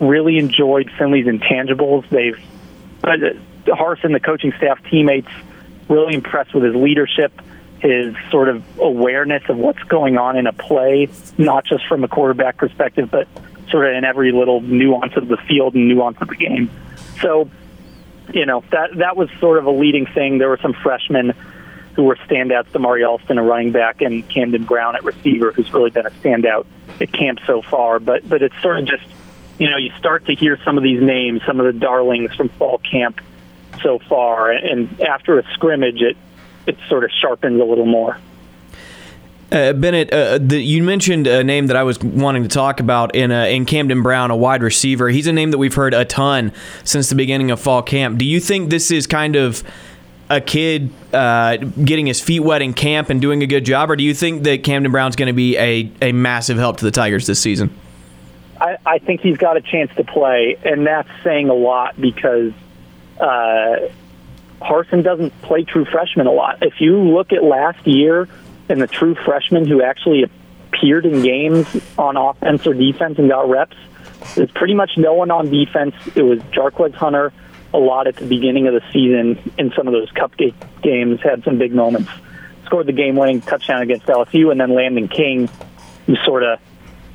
really 0.00 0.38
enjoyed 0.38 0.90
Finley's 0.98 1.26
intangibles. 1.26 2.08
They've 2.08 2.38
uh, 3.04 3.16
Harsin, 3.66 4.12
the 4.12 4.20
coaching 4.20 4.52
staff, 4.56 4.78
teammates, 4.90 5.30
really 5.88 6.14
impressed 6.14 6.54
with 6.54 6.64
his 6.64 6.74
leadership 6.74 7.32
his 7.84 8.14
sort 8.30 8.48
of 8.48 8.64
awareness 8.80 9.42
of 9.50 9.58
what's 9.58 9.82
going 9.82 10.16
on 10.16 10.38
in 10.38 10.46
a 10.46 10.54
play, 10.54 11.06
not 11.36 11.66
just 11.66 11.86
from 11.86 12.02
a 12.02 12.08
quarterback 12.08 12.56
perspective, 12.56 13.10
but 13.10 13.28
sort 13.68 13.86
of 13.86 13.94
in 13.94 14.04
every 14.04 14.32
little 14.32 14.62
nuance 14.62 15.14
of 15.16 15.28
the 15.28 15.36
field 15.36 15.74
and 15.74 15.86
nuance 15.86 16.16
of 16.22 16.28
the 16.28 16.34
game. 16.34 16.70
So, 17.20 17.50
you 18.32 18.46
know, 18.46 18.64
that 18.70 18.96
that 18.96 19.18
was 19.18 19.28
sort 19.38 19.58
of 19.58 19.66
a 19.66 19.70
leading 19.70 20.06
thing. 20.06 20.38
There 20.38 20.48
were 20.48 20.58
some 20.62 20.72
freshmen 20.72 21.34
who 21.94 22.04
were 22.04 22.16
standouts, 22.16 22.68
Damari 22.68 23.06
Alston, 23.06 23.36
a 23.36 23.42
running 23.42 23.70
back, 23.70 24.00
and 24.00 24.26
Camden 24.30 24.64
Brown 24.64 24.96
at 24.96 25.04
receiver, 25.04 25.52
who's 25.52 25.70
really 25.74 25.90
been 25.90 26.06
a 26.06 26.10
standout 26.10 26.64
at 27.02 27.12
camp 27.12 27.40
so 27.46 27.60
far. 27.60 27.98
But 27.98 28.26
but 28.26 28.42
it's 28.42 28.58
sort 28.62 28.78
of 28.78 28.86
just, 28.86 29.04
you 29.58 29.68
know, 29.68 29.76
you 29.76 29.90
start 29.98 30.24
to 30.24 30.34
hear 30.34 30.58
some 30.64 30.78
of 30.78 30.82
these 30.82 31.02
names, 31.02 31.42
some 31.46 31.60
of 31.60 31.66
the 31.66 31.78
darlings 31.78 32.34
from 32.34 32.48
fall 32.48 32.78
camp 32.78 33.20
so 33.82 33.98
far, 33.98 34.50
and 34.50 35.02
after 35.02 35.38
a 35.38 35.42
scrimmage, 35.52 36.00
it 36.00 36.16
it 36.66 36.76
sort 36.88 37.04
of 37.04 37.10
sharpens 37.20 37.60
a 37.60 37.64
little 37.64 37.86
more. 37.86 38.18
Uh, 39.52 39.72
Bennett, 39.72 40.12
uh, 40.12 40.38
the, 40.38 40.60
you 40.60 40.82
mentioned 40.82 41.26
a 41.26 41.44
name 41.44 41.68
that 41.68 41.76
I 41.76 41.84
was 41.84 42.02
wanting 42.02 42.42
to 42.42 42.48
talk 42.48 42.80
about 42.80 43.14
in 43.14 43.30
uh, 43.30 43.44
in 43.44 43.66
Camden 43.66 44.02
Brown, 44.02 44.30
a 44.30 44.36
wide 44.36 44.62
receiver. 44.62 45.08
He's 45.10 45.26
a 45.26 45.32
name 45.32 45.52
that 45.52 45.58
we've 45.58 45.74
heard 45.74 45.94
a 45.94 46.04
ton 46.04 46.52
since 46.82 47.08
the 47.08 47.14
beginning 47.14 47.50
of 47.50 47.60
fall 47.60 47.82
camp. 47.82 48.18
Do 48.18 48.24
you 48.24 48.40
think 48.40 48.70
this 48.70 48.90
is 48.90 49.06
kind 49.06 49.36
of 49.36 49.62
a 50.28 50.40
kid 50.40 50.90
uh, 51.12 51.56
getting 51.56 52.06
his 52.06 52.20
feet 52.20 52.40
wet 52.40 52.62
in 52.62 52.72
camp 52.72 53.10
and 53.10 53.20
doing 53.20 53.42
a 53.42 53.46
good 53.46 53.64
job, 53.64 53.90
or 53.90 53.96
do 53.96 54.02
you 54.02 54.14
think 54.14 54.42
that 54.44 54.64
Camden 54.64 54.90
Brown's 54.90 55.14
going 55.14 55.28
to 55.28 55.34
be 55.34 55.56
a, 55.58 55.90
a 56.00 56.12
massive 56.12 56.56
help 56.56 56.78
to 56.78 56.84
the 56.84 56.90
Tigers 56.90 57.26
this 57.26 57.38
season? 57.38 57.70
I, 58.60 58.78
I 58.86 58.98
think 58.98 59.20
he's 59.20 59.36
got 59.36 59.56
a 59.56 59.60
chance 59.60 59.94
to 59.96 60.04
play, 60.04 60.56
and 60.64 60.86
that's 60.86 61.10
saying 61.22 61.50
a 61.50 61.54
lot 61.54 62.00
because 62.00 62.52
Harsin 64.64 65.04
doesn't 65.04 65.30
play 65.42 65.64
true 65.64 65.84
freshmen 65.84 66.26
a 66.26 66.32
lot. 66.32 66.58
If 66.62 66.80
you 66.80 66.96
look 66.96 67.32
at 67.32 67.44
last 67.44 67.86
year 67.86 68.28
and 68.68 68.80
the 68.80 68.86
true 68.86 69.14
freshmen 69.14 69.66
who 69.66 69.82
actually 69.82 70.24
appeared 70.24 71.04
in 71.04 71.22
games 71.22 71.66
on 71.98 72.16
offense 72.16 72.66
or 72.66 72.72
defense 72.72 73.18
and 73.18 73.28
got 73.28 73.48
reps, 73.48 73.76
there's 74.34 74.50
pretty 74.52 74.74
much 74.74 74.92
no 74.96 75.12
one 75.14 75.30
on 75.30 75.50
defense. 75.50 75.94
It 76.14 76.22
was 76.22 76.40
Jarquez 76.52 76.94
Hunter 76.94 77.32
a 77.74 77.78
lot 77.78 78.06
at 78.06 78.16
the 78.16 78.26
beginning 78.26 78.66
of 78.68 78.74
the 78.74 78.82
season 78.92 79.52
in 79.58 79.72
some 79.76 79.86
of 79.86 79.92
those 79.92 80.10
cupcake 80.12 80.54
games, 80.82 81.20
had 81.20 81.44
some 81.44 81.58
big 81.58 81.74
moments. 81.74 82.10
Scored 82.64 82.86
the 82.86 82.92
game 82.92 83.16
winning 83.16 83.40
touchdown 83.40 83.82
against 83.82 84.06
LSU, 84.06 84.50
and 84.50 84.60
then 84.60 84.74
Landon 84.74 85.08
King, 85.08 85.50
who 86.06 86.16
sort 86.24 86.42
of 86.42 86.58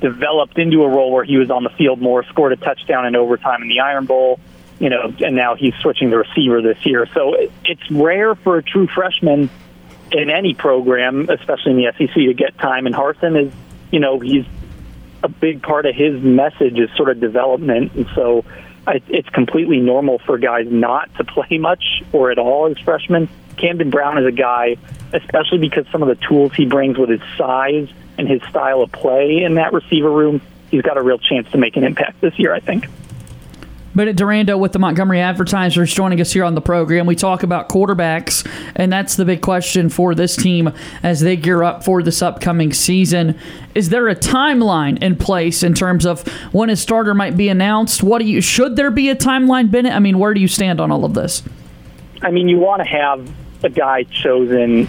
developed 0.01 0.57
into 0.57 0.83
a 0.83 0.88
role 0.88 1.12
where 1.12 1.23
he 1.23 1.38
was 1.38 1.49
on 1.49 1.63
the 1.63 1.69
field 1.71 2.01
more, 2.01 2.23
scored 2.25 2.53
a 2.53 2.57
touchdown 2.57 3.05
in 3.05 3.15
overtime 3.15 3.63
in 3.63 3.69
the 3.69 3.79
Iron 3.79 4.05
Bowl, 4.05 4.39
you 4.79 4.89
know, 4.89 5.13
and 5.19 5.35
now 5.35 5.55
he's 5.55 5.73
switching 5.75 6.09
the 6.09 6.17
receiver 6.17 6.61
this 6.61 6.85
year. 6.85 7.07
So 7.13 7.35
it's 7.65 7.91
rare 7.91 8.35
for 8.35 8.57
a 8.57 8.63
true 8.63 8.87
freshman 8.87 9.49
in 10.11 10.29
any 10.29 10.53
program, 10.53 11.29
especially 11.29 11.71
in 11.71 11.77
the 11.77 11.93
SEC, 11.97 12.13
to 12.13 12.33
get 12.33 12.57
time. 12.57 12.85
And 12.87 12.95
Harsin 12.95 13.47
is, 13.47 13.53
you 13.91 13.99
know, 13.99 14.19
he's 14.19 14.45
a 15.21 15.27
big 15.27 15.61
part 15.61 15.85
of 15.85 15.95
his 15.95 16.21
message 16.21 16.79
is 16.79 16.89
sort 16.95 17.09
of 17.09 17.19
development, 17.19 17.93
and 17.93 18.07
so 18.15 18.45
it's 18.87 19.29
completely 19.29 19.79
normal 19.79 20.17
for 20.19 20.37
guys 20.37 20.65
not 20.69 21.13
to 21.15 21.23
play 21.23 21.57
much 21.57 22.01
or 22.11 22.31
at 22.31 22.39
all 22.39 22.67
as 22.67 22.77
freshmen. 22.79 23.29
Camden 23.57 23.89
Brown 23.89 24.17
is 24.17 24.25
a 24.25 24.31
guy, 24.31 24.77
especially 25.13 25.57
because 25.57 25.85
some 25.91 26.01
of 26.01 26.07
the 26.07 26.15
tools 26.25 26.53
he 26.55 26.65
brings 26.65 26.97
with 26.97 27.09
his 27.09 27.21
size 27.37 27.89
and 28.17 28.27
his 28.27 28.41
style 28.43 28.81
of 28.81 28.91
play 28.91 29.43
in 29.43 29.55
that 29.55 29.73
receiver 29.73 30.09
room, 30.09 30.41
he's 30.71 30.81
got 30.81 30.97
a 30.97 31.01
real 31.01 31.19
chance 31.19 31.51
to 31.51 31.57
make 31.57 31.75
an 31.75 31.83
impact 31.83 32.21
this 32.21 32.39
year, 32.39 32.53
I 32.53 32.61
think. 32.61 32.87
Bennett 33.95 34.17
Durando 34.17 34.58
with 34.60 34.71
the 34.71 34.80
Montgomery 34.80 35.19
Advertisers 35.19 35.93
joining 35.93 36.21
us 36.21 36.32
here 36.32 36.43
on 36.43 36.54
the 36.54 36.62
program. 36.62 37.08
We 37.08 37.15
talk 37.15 37.41
about 37.41 37.69
quarterbacks, 37.69 38.47
and 38.75 38.93
that's 38.93 39.15
the 39.15 39.25
big 39.25 39.41
question 39.41 39.89
for 39.89 40.13
this 40.13 40.36
team 40.36 40.71
as 41.02 41.21
they 41.21 41.36
gear 41.36 41.63
up 41.63 41.84
for 41.84 42.04
this 42.04 42.21
upcoming 42.21 42.71
season. 42.71 43.38
Is 43.73 43.89
there 43.89 44.08
a 44.08 44.15
timeline 44.15 45.02
in 45.02 45.15
place 45.15 45.63
in 45.63 45.73
terms 45.73 46.06
of 46.06 46.28
when 46.54 46.69
a 46.69 46.75
starter 46.75 47.15
might 47.15 47.36
be 47.36 47.49
announced? 47.49 48.04
What 48.04 48.19
do 48.19 48.25
you 48.25 48.41
should 48.41 48.75
there 48.75 48.91
be 48.91 49.10
a 49.10 49.15
timeline, 49.15 49.71
Bennett? 49.71 49.93
I 49.93 49.99
mean, 49.99 50.19
where 50.19 50.36
do 50.36 50.41
you 50.41 50.47
stand 50.47 50.80
on 50.80 50.91
all 50.91 51.04
of 51.04 51.15
this? 51.15 51.41
I 52.21 52.30
mean, 52.30 52.47
you 52.47 52.58
want 52.58 52.84
to 52.84 52.88
have 52.88 53.28
a 53.63 53.69
guy 53.69 54.04
chosen 54.04 54.88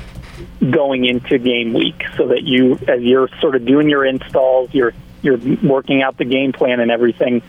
going 0.71 1.07
into 1.07 1.39
game 1.39 1.73
week 1.73 2.05
so 2.17 2.29
that 2.29 2.43
you, 2.43 2.79
as 2.87 3.01
you're 3.01 3.29
sort 3.41 3.57
of 3.57 3.65
doing 3.65 3.89
your 3.89 4.05
installs, 4.05 4.75
you're 4.75 4.93
you're 5.23 5.39
working 5.63 6.03
out 6.03 6.17
the 6.17 6.25
game 6.25 6.53
plan 6.53 6.81
and 6.81 6.91
everything 6.91 7.43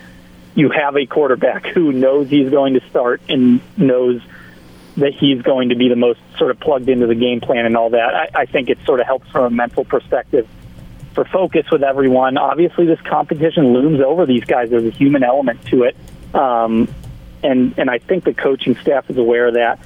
you 0.55 0.69
have 0.69 0.97
a 0.97 1.05
quarterback 1.05 1.65
who 1.65 1.91
knows 1.91 2.29
he's 2.29 2.49
going 2.49 2.73
to 2.73 2.81
start 2.89 3.21
and 3.29 3.61
knows 3.77 4.21
that 4.97 5.13
he's 5.13 5.41
going 5.41 5.69
to 5.69 5.75
be 5.75 5.87
the 5.87 5.95
most 5.95 6.19
sort 6.37 6.51
of 6.51 6.59
plugged 6.59 6.89
into 6.89 7.07
the 7.07 7.15
game 7.15 7.39
plan 7.39 7.65
and 7.65 7.77
all 7.77 7.91
that. 7.91 8.13
I, 8.13 8.41
I 8.41 8.45
think 8.45 8.69
it 8.69 8.77
sort 8.85 8.99
of 8.99 9.05
helps 9.05 9.29
from 9.29 9.45
a 9.45 9.49
mental 9.49 9.85
perspective 9.85 10.47
for 11.13 11.25
focus 11.25 11.65
with 11.71 11.83
everyone. 11.83 12.37
Obviously, 12.37 12.85
this 12.85 12.99
competition 13.01 13.73
looms 13.73 14.01
over 14.01 14.25
these 14.25 14.43
guys. 14.43 14.69
There's 14.69 14.85
a 14.85 14.91
human 14.95 15.23
element 15.23 15.65
to 15.67 15.83
it, 15.83 15.95
um, 16.33 16.93
and 17.43 17.77
and 17.77 17.89
I 17.89 17.99
think 17.99 18.23
the 18.23 18.33
coaching 18.33 18.75
staff 18.75 19.09
is 19.09 19.17
aware 19.17 19.47
of 19.47 19.53
that. 19.55 19.79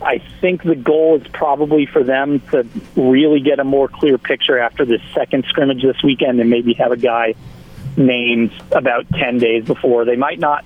I 0.00 0.18
think 0.40 0.62
the 0.62 0.74
goal 0.76 1.16
is 1.20 1.26
probably 1.28 1.86
for 1.86 2.04
them 2.04 2.40
to 2.50 2.66
really 2.96 3.40
get 3.40 3.58
a 3.58 3.64
more 3.64 3.88
clear 3.88 4.18
picture 4.18 4.58
after 4.58 4.84
this 4.84 5.00
second 5.14 5.46
scrimmage 5.48 5.82
this 5.82 6.02
weekend 6.02 6.38
and 6.38 6.50
maybe 6.50 6.74
have 6.74 6.92
a 6.92 6.98
guy 6.98 7.34
named 7.96 8.52
about 8.72 9.08
10 9.10 9.38
days 9.38 9.64
before. 9.64 10.04
They 10.04 10.16
might 10.16 10.38
not 10.38 10.64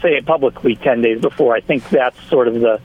say 0.00 0.16
it 0.16 0.26
publicly 0.26 0.76
10 0.76 1.02
days 1.02 1.20
before. 1.20 1.54
I 1.54 1.60
think 1.60 1.88
that's 1.88 2.20
sort 2.28 2.48
of 2.48 2.54
the, 2.54 2.80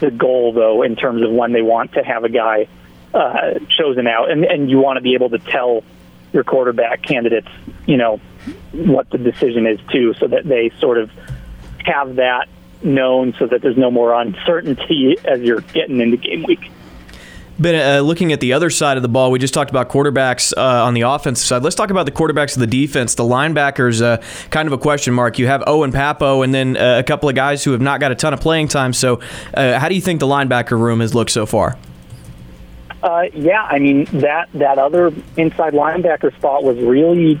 the 0.00 0.10
goal, 0.10 0.52
though, 0.52 0.82
in 0.82 0.96
terms 0.96 1.22
of 1.22 1.30
when 1.30 1.52
they 1.52 1.62
want 1.62 1.92
to 1.92 2.02
have 2.02 2.24
a 2.24 2.28
guy 2.28 2.68
uh, 3.12 3.58
chosen 3.78 4.06
out. 4.06 4.30
And, 4.30 4.44
and 4.44 4.70
you 4.70 4.78
want 4.78 4.96
to 4.96 5.00
be 5.00 5.14
able 5.14 5.30
to 5.30 5.38
tell 5.38 5.84
your 6.32 6.44
quarterback 6.44 7.02
candidates, 7.02 7.48
you 7.86 7.96
know, 7.96 8.20
what 8.72 9.08
the 9.10 9.18
decision 9.18 9.66
is, 9.66 9.78
too, 9.92 10.14
so 10.14 10.26
that 10.26 10.44
they 10.44 10.70
sort 10.80 10.98
of 10.98 11.10
have 11.84 12.16
that 12.16 12.48
known 12.82 13.34
so 13.38 13.46
that 13.46 13.62
there's 13.62 13.76
no 13.76 13.90
more 13.90 14.12
uncertainty 14.20 15.16
as 15.24 15.40
you're 15.40 15.60
getting 15.60 16.00
into 16.00 16.16
game 16.16 16.42
week. 16.42 16.70
But 17.58 17.74
uh, 17.74 18.00
looking 18.00 18.32
at 18.32 18.40
the 18.40 18.52
other 18.52 18.68
side 18.68 18.96
of 18.96 19.02
the 19.02 19.08
ball, 19.08 19.30
we 19.30 19.38
just 19.38 19.54
talked 19.54 19.70
about 19.70 19.88
quarterbacks 19.88 20.52
uh, 20.56 20.84
on 20.84 20.94
the 20.94 21.02
offensive 21.02 21.46
side. 21.46 21.62
Let's 21.62 21.76
talk 21.76 21.90
about 21.90 22.04
the 22.04 22.12
quarterbacks 22.12 22.56
of 22.56 22.60
the 22.60 22.66
defense. 22.66 23.14
The 23.14 23.22
linebackers, 23.22 24.02
uh, 24.02 24.20
kind 24.50 24.66
of 24.66 24.72
a 24.72 24.78
question 24.78 25.14
mark. 25.14 25.38
You 25.38 25.46
have 25.46 25.62
Owen 25.66 25.92
Pappoe 25.92 26.42
and 26.42 26.52
then 26.52 26.76
uh, 26.76 26.98
a 26.98 27.04
couple 27.04 27.28
of 27.28 27.36
guys 27.36 27.62
who 27.62 27.70
have 27.70 27.80
not 27.80 28.00
got 28.00 28.10
a 28.10 28.16
ton 28.16 28.34
of 28.34 28.40
playing 28.40 28.68
time. 28.68 28.92
So, 28.92 29.20
uh, 29.54 29.78
how 29.78 29.88
do 29.88 29.94
you 29.94 30.00
think 30.00 30.18
the 30.20 30.26
linebacker 30.26 30.78
room 30.78 31.00
has 31.00 31.14
looked 31.14 31.30
so 31.30 31.46
far? 31.46 31.78
Uh, 33.02 33.24
yeah, 33.34 33.62
I 33.62 33.78
mean 33.78 34.06
that 34.12 34.48
that 34.54 34.78
other 34.78 35.12
inside 35.36 35.74
linebacker 35.74 36.34
spot 36.36 36.64
was 36.64 36.78
really 36.78 37.38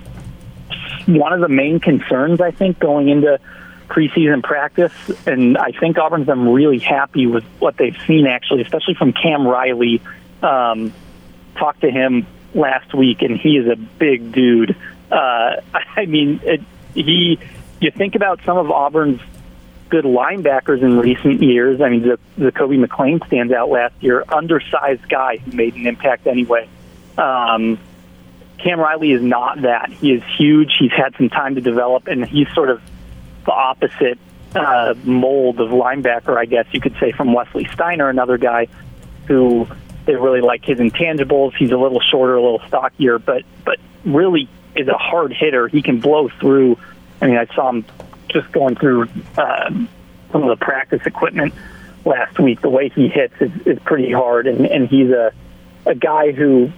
one 1.06 1.32
of 1.32 1.40
the 1.40 1.48
main 1.48 1.80
concerns. 1.80 2.40
I 2.40 2.50
think 2.50 2.78
going 2.78 3.08
into 3.08 3.40
preseason 3.88 4.42
practice, 4.42 4.92
and 5.26 5.56
I 5.58 5.72
think 5.72 5.98
Auburn's 5.98 6.26
been 6.26 6.48
really 6.48 6.78
happy 6.78 7.26
with 7.26 7.44
what 7.58 7.76
they've 7.76 7.96
seen, 8.06 8.26
actually, 8.26 8.62
especially 8.62 8.94
from 8.94 9.12
Cam 9.12 9.46
Riley. 9.46 10.02
Um, 10.42 10.92
talked 11.56 11.82
to 11.82 11.90
him 11.90 12.26
last 12.54 12.94
week, 12.94 13.22
and 13.22 13.38
he 13.38 13.56
is 13.56 13.68
a 13.68 13.76
big 13.76 14.32
dude. 14.32 14.76
Uh, 15.10 15.60
I 15.96 16.06
mean, 16.06 16.40
it, 16.42 16.60
he. 16.94 17.38
You 17.80 17.90
think 17.90 18.14
about 18.14 18.40
some 18.44 18.56
of 18.56 18.70
Auburn's 18.70 19.20
good 19.90 20.04
linebackers 20.04 20.82
in 20.82 20.98
recent 20.98 21.42
years. 21.42 21.80
I 21.80 21.90
mean, 21.90 22.02
the, 22.02 22.18
the 22.38 22.50
Kobe 22.50 22.76
McLean 22.76 23.20
stands 23.26 23.52
out 23.52 23.68
last 23.68 23.94
year. 24.00 24.24
Undersized 24.28 25.06
guy 25.08 25.36
who 25.36 25.52
made 25.52 25.74
an 25.74 25.86
impact 25.86 26.26
anyway. 26.26 26.68
Um, 27.18 27.78
Cam 28.58 28.80
Riley 28.80 29.12
is 29.12 29.22
not 29.22 29.62
that. 29.62 29.90
He 29.90 30.12
is 30.12 30.22
huge. 30.38 30.76
He's 30.78 30.92
had 30.92 31.14
some 31.16 31.28
time 31.28 31.56
to 31.56 31.60
develop, 31.60 32.06
and 32.06 32.24
he's 32.24 32.48
sort 32.54 32.70
of 32.70 32.80
the 33.44 33.52
opposite 33.52 34.18
uh, 34.54 34.94
mold 35.04 35.60
of 35.60 35.70
linebacker, 35.70 36.36
I 36.36 36.44
guess 36.44 36.66
you 36.72 36.80
could 36.80 36.96
say, 37.00 37.12
from 37.12 37.32
Wesley 37.32 37.66
Steiner, 37.72 38.08
another 38.08 38.38
guy 38.38 38.68
who 39.26 39.66
they 40.06 40.14
really 40.14 40.40
like 40.40 40.64
his 40.64 40.78
intangibles. 40.78 41.54
He's 41.56 41.72
a 41.72 41.76
little 41.76 42.00
shorter, 42.00 42.36
a 42.36 42.42
little 42.42 42.62
stockier, 42.68 43.18
but 43.18 43.42
but 43.64 43.78
really 44.04 44.48
is 44.76 44.88
a 44.88 44.98
hard 44.98 45.32
hitter. 45.32 45.68
He 45.68 45.82
can 45.82 46.00
blow 46.00 46.28
through. 46.28 46.78
I 47.20 47.26
mean, 47.26 47.36
I 47.36 47.46
saw 47.54 47.70
him 47.70 47.84
just 48.28 48.50
going 48.52 48.76
through 48.76 49.08
uh, 49.36 49.70
some 50.32 50.42
of 50.42 50.48
the 50.48 50.56
practice 50.60 51.02
equipment 51.06 51.54
last 52.04 52.38
week. 52.38 52.60
The 52.60 52.68
way 52.68 52.90
he 52.90 53.08
hits 53.08 53.34
is, 53.40 53.52
is 53.66 53.78
pretty 53.84 54.12
hard, 54.12 54.46
and, 54.46 54.66
and 54.66 54.88
he's 54.88 55.10
a 55.10 55.32
a 55.86 55.94
guy 55.94 56.32
who 56.32 56.72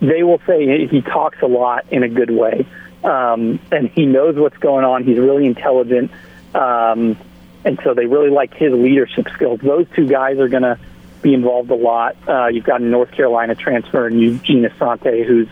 they 0.00 0.22
will 0.22 0.40
say 0.46 0.86
he 0.86 1.00
talks 1.00 1.40
a 1.42 1.46
lot 1.46 1.86
in 1.90 2.02
a 2.02 2.08
good 2.08 2.30
way 2.30 2.66
um, 3.04 3.58
and 3.70 3.88
he 3.88 4.06
knows 4.06 4.36
what's 4.36 4.56
going 4.58 4.84
on. 4.84 5.04
He's 5.04 5.18
really 5.18 5.46
intelligent, 5.46 6.10
um, 6.54 7.16
and 7.64 7.80
so 7.84 7.94
they 7.94 8.06
really 8.06 8.30
like 8.30 8.54
his 8.54 8.72
leadership 8.72 9.28
skills. 9.34 9.60
Those 9.60 9.86
two 9.94 10.06
guys 10.06 10.38
are 10.38 10.48
going 10.48 10.62
to 10.62 10.78
be 11.22 11.34
involved 11.34 11.70
a 11.70 11.76
lot. 11.76 12.16
Uh, 12.26 12.46
you've 12.48 12.64
got 12.64 12.80
a 12.80 12.84
North 12.84 13.12
Carolina 13.12 13.54
transfer 13.54 14.06
and 14.06 14.20
Eugene 14.20 14.64
Asante, 14.64 15.24
who's 15.24 15.48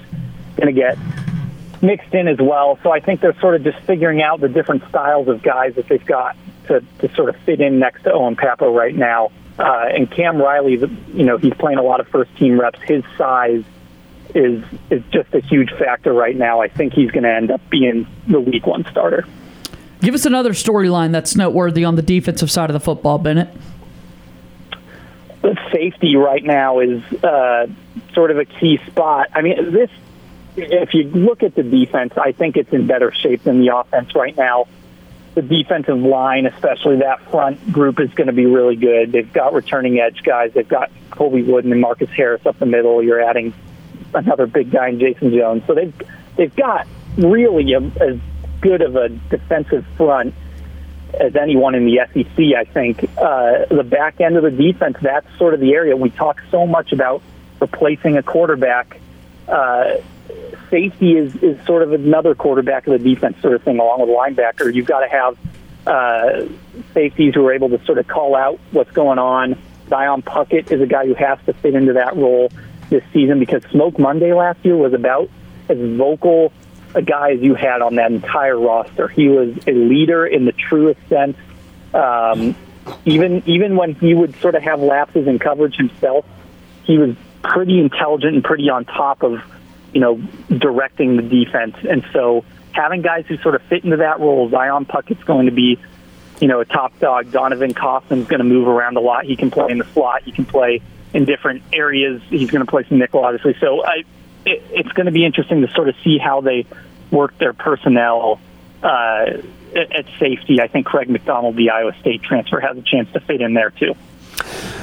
going 0.57 0.67
to 0.67 0.73
get 0.73 0.99
mixed 1.81 2.13
in 2.13 2.29
as 2.29 2.39
well. 2.39 2.79
So 2.83 2.91
I 2.91 3.01
think 3.01 3.21
they're 3.21 3.39
sort 3.41 3.55
of 3.55 3.65
just 3.65 3.79
figuring 3.87 4.21
out 4.21 4.41
the 4.41 4.49
different 4.49 4.87
styles 4.89 5.29
of 5.29 5.43
guys 5.43 5.77
that 5.77 5.89
they've 5.89 6.05
got 6.05 6.37
to, 6.67 6.85
to 6.99 7.15
sort 7.15 7.29
of 7.29 7.37
fit 7.43 7.61
in 7.61 7.79
next 7.79 8.03
to 8.03 8.13
Owen 8.13 8.37
Pappoe 8.37 8.75
right 8.75 8.95
now. 8.95 9.31
Uh, 9.59 9.87
and 9.95 10.11
Cam 10.11 10.39
Riley, 10.39 10.79
you 11.15 11.25
know, 11.25 11.37
he's 11.37 11.55
playing 11.55 11.79
a 11.79 11.83
lot 11.83 12.01
of 12.01 12.09
first 12.09 12.35
team 12.37 12.61
reps. 12.61 12.81
His 12.83 13.05
size– 13.17 13.65
is 14.35 14.65
is 14.91 15.03
just 15.11 15.35
a 15.35 15.41
huge 15.41 15.71
factor 15.71 16.13
right 16.13 16.37
now. 16.37 16.61
I 16.61 16.69
think 16.69 16.93
he's 16.93 17.11
going 17.11 17.25
to 17.25 17.33
end 17.33 17.51
up 17.51 17.61
being 17.71 18.07
the 18.27 18.41
week 18.41 18.67
one 18.67 18.85
starter. 18.91 19.27
Give 20.01 20.15
us 20.15 20.25
another 20.25 20.51
storyline 20.51 21.13
that's 21.13 21.37
noteworthy 21.37 21.85
on 21.85 21.97
the 21.97 22.03
defensive 22.03 22.51
side 22.51 22.71
of 22.71 22.75
the 22.75 22.81
football, 22.81 23.19
Bennett. 23.19 23.49
The 25.43 25.59
safety 25.73 26.17
right 26.17 26.43
now 26.43 26.81
is 26.81 27.03
uh, 27.23 27.67
sort 28.15 28.31
of 28.31 28.39
a 28.39 28.45
key 28.45 28.79
spot. 28.87 29.29
I 29.35 29.43
mean, 29.43 29.73
this 29.73 29.91
if 30.57 30.95
you 30.95 31.05
look 31.05 31.43
at 31.43 31.55
the 31.55 31.63
defense, 31.63 32.15
I 32.17 32.33
think 32.33 32.57
it's 32.57 32.73
in 32.73 32.87
better 32.87 33.13
shape 33.13 33.45
than 33.45 33.61
the 33.61 33.77
offense 33.77 34.15
right 34.15 34.37
now. 34.37 34.67
The 35.35 35.43
defensive 35.43 35.99
line, 35.99 36.47
especially 36.47 36.97
that 36.97 37.21
front 37.31 37.73
group, 37.73 38.01
is 38.01 38.13
going 38.15 38.27
to 38.27 38.33
be 38.33 38.47
really 38.47 38.75
good. 38.77 39.13
They've 39.13 39.33
got 39.33 39.53
returning 39.53 40.01
edge 40.01 40.23
guys. 40.25 40.53
They've 40.53 40.69
got 40.69 40.91
Colby 41.11 41.43
Wooden 41.43 41.71
and 41.71 41.81
Marcus 41.81 42.11
Harris 42.11 42.45
up 42.47 42.59
the 42.59 42.67
middle. 42.67 43.03
You're 43.03 43.21
adding 43.21 43.55
another 44.15 44.47
big 44.47 44.71
guy 44.71 44.89
in 44.89 44.99
Jason 44.99 45.33
Jones. 45.33 45.63
So 45.67 45.75
they've 45.75 45.95
they've 46.37 46.55
got 46.55 46.87
really 47.17 47.73
a, 47.73 47.81
as 47.81 48.19
good 48.61 48.83
of 48.83 48.97
a 48.97 49.09
defensive 49.09 49.87
front 49.97 50.35
as 51.19 51.35
anyone 51.37 51.75
in 51.75 51.85
the 51.87 52.01
SEC. 52.13 52.39
I 52.57 52.65
think 52.65 53.05
uh, 53.19 53.67
the 53.71 53.85
back 53.85 54.21
end 54.21 54.37
of 54.37 54.43
the 54.43 54.51
defense. 54.51 54.97
That's 55.01 55.27
sort 55.39 55.55
of 55.55 55.61
the 55.61 55.75
area 55.75 55.97
we 55.97 56.11
talk 56.11 56.41
so 56.51 56.67
much 56.67 56.93
about 56.93 57.23
replacing 57.61 58.17
a 58.17 58.23
quarterback. 58.23 59.01
Uh, 59.49 59.97
safety 60.71 61.17
is, 61.17 61.35
is 61.37 61.65
sort 61.67 61.83
of 61.83 61.93
another 61.93 62.35
quarterback 62.35 62.87
of 62.87 62.93
the 62.93 63.15
defense 63.15 63.41
sort 63.41 63.55
of 63.55 63.63
thing, 63.63 63.79
along 63.79 64.01
with 64.01 64.11
linebacker. 64.11 64.73
You've 64.73 64.87
got 64.87 65.01
to 65.01 65.09
have 65.09 65.39
uh, 65.87 66.47
safeties 66.95 67.35
who 67.35 67.47
are 67.47 67.53
able 67.53 67.71
to 67.71 67.85
sort 67.85 67.99
of 67.99 68.07
call 68.07 68.37
out 68.37 68.61
what's 68.71 68.93
going 68.93 69.19
on. 69.19 69.59
Zion 69.89 70.23
Puckett 70.23 70.71
is 70.71 70.81
a 70.81 70.87
guy 70.87 71.07
who 71.07 71.15
has 71.15 71.39
to 71.47 71.53
fit 71.55 71.75
into 71.75 71.95
that 71.95 72.17
role 72.17 72.53
this 72.91 73.03
season 73.13 73.39
because 73.39 73.63
Smoke 73.71 73.99
Monday 73.99 74.35
last 74.35 74.65
year 74.65 74.77
was 74.77 74.93
about 74.93 75.31
as 75.69 75.79
vocal 75.79 76.53
a 76.95 77.03
guy 77.03 77.33
as 77.33 77.41
you 77.41 77.55
had 77.55 77.83
on 77.83 77.95
that 77.97 78.11
entire 78.11 78.59
roster. 78.59 79.09
He 79.09 79.29
was 79.29 79.57
a 79.67 79.73
leader 79.73 80.27
in 80.27 80.45
the 80.45 80.53
truest 80.53 81.01
sense. 81.09 81.37
Um, 81.95 82.57
even 83.05 83.43
even 83.47 83.77
when 83.77 83.95
he 83.95 84.15
would 84.15 84.39
sort 84.41 84.55
of 84.55 84.63
have 84.63 84.81
lapses 84.81 85.27
in 85.27 85.39
coverage 85.39 85.77
himself, 85.77 86.25
he 86.85 86.99
was 86.99 87.15
pretty 87.43 87.81
intelligent 87.81 88.35
and 88.35 88.45
pretty 88.45 88.69
on 88.69 88.85
top 88.85 89.23
of 89.23 89.41
you 89.93 90.01
know 90.01 90.17
directing 90.49 91.17
the 91.17 91.23
defense. 91.23 91.77
And 91.89 92.05
so 92.13 92.45
having 92.73 93.03
guys 93.03 93.27
who 93.27 93.37
sort 93.39 93.55
of 93.55 93.63
fit 93.63 93.85
into 93.85 93.99
that 93.99 94.21
role, 94.21 94.49
Zion 94.51 94.85
Puckett's 94.85 95.25
going 95.25 95.47
to 95.47 95.53
be 95.53 95.79
you 96.41 96.49
know 96.49 96.61
a 96.61 96.65
top 96.65 96.99
dog. 96.99 97.31
Donovan 97.31 97.75
Kaufman's 97.75 98.27
going 98.27 98.39
to 98.39 98.45
move 98.45 98.67
around 98.67 98.97
a 98.97 99.01
lot. 99.01 99.25
He 99.25 99.37
can 99.37 99.51
play 99.51 99.71
in 99.71 99.79
the 99.79 99.87
slot. 99.93 100.23
He 100.25 100.33
can 100.33 100.45
play 100.45 100.83
in 101.13 101.25
different 101.25 101.63
areas. 101.73 102.23
He's 102.29 102.51
going 102.51 102.65
to 102.65 102.71
play 102.71 102.85
some 102.89 102.99
nickel, 102.99 103.25
obviously. 103.25 103.57
So 103.61 103.85
I 103.85 104.05
it, 104.47 104.63
it's 104.71 104.93
going 104.93 105.07
to 105.07 105.13
be 105.13 105.25
interesting 105.25 105.61
to 105.63 105.71
sort 105.73 105.89
of 105.89 105.97
see 106.03 106.19
how 106.19 106.41
they 106.41 106.67
work 107.11 107.37
their 107.39 107.53
personnel 107.53 108.41
uh, 108.83 109.27
at 109.75 110.07
safety. 110.19 110.61
I 110.61 110.69
think 110.69 110.87
Craig 110.87 111.09
McDonald, 111.09 111.57
the 111.57 111.71
Iowa 111.71 111.95
State 112.01 112.23
transfer, 112.23 112.61
has 112.61 112.77
a 112.77 112.83
chance 112.83 113.11
to 113.13 113.21
fit 113.21 113.41
in 113.41 113.55
there 113.55 113.71
too. 113.71 113.95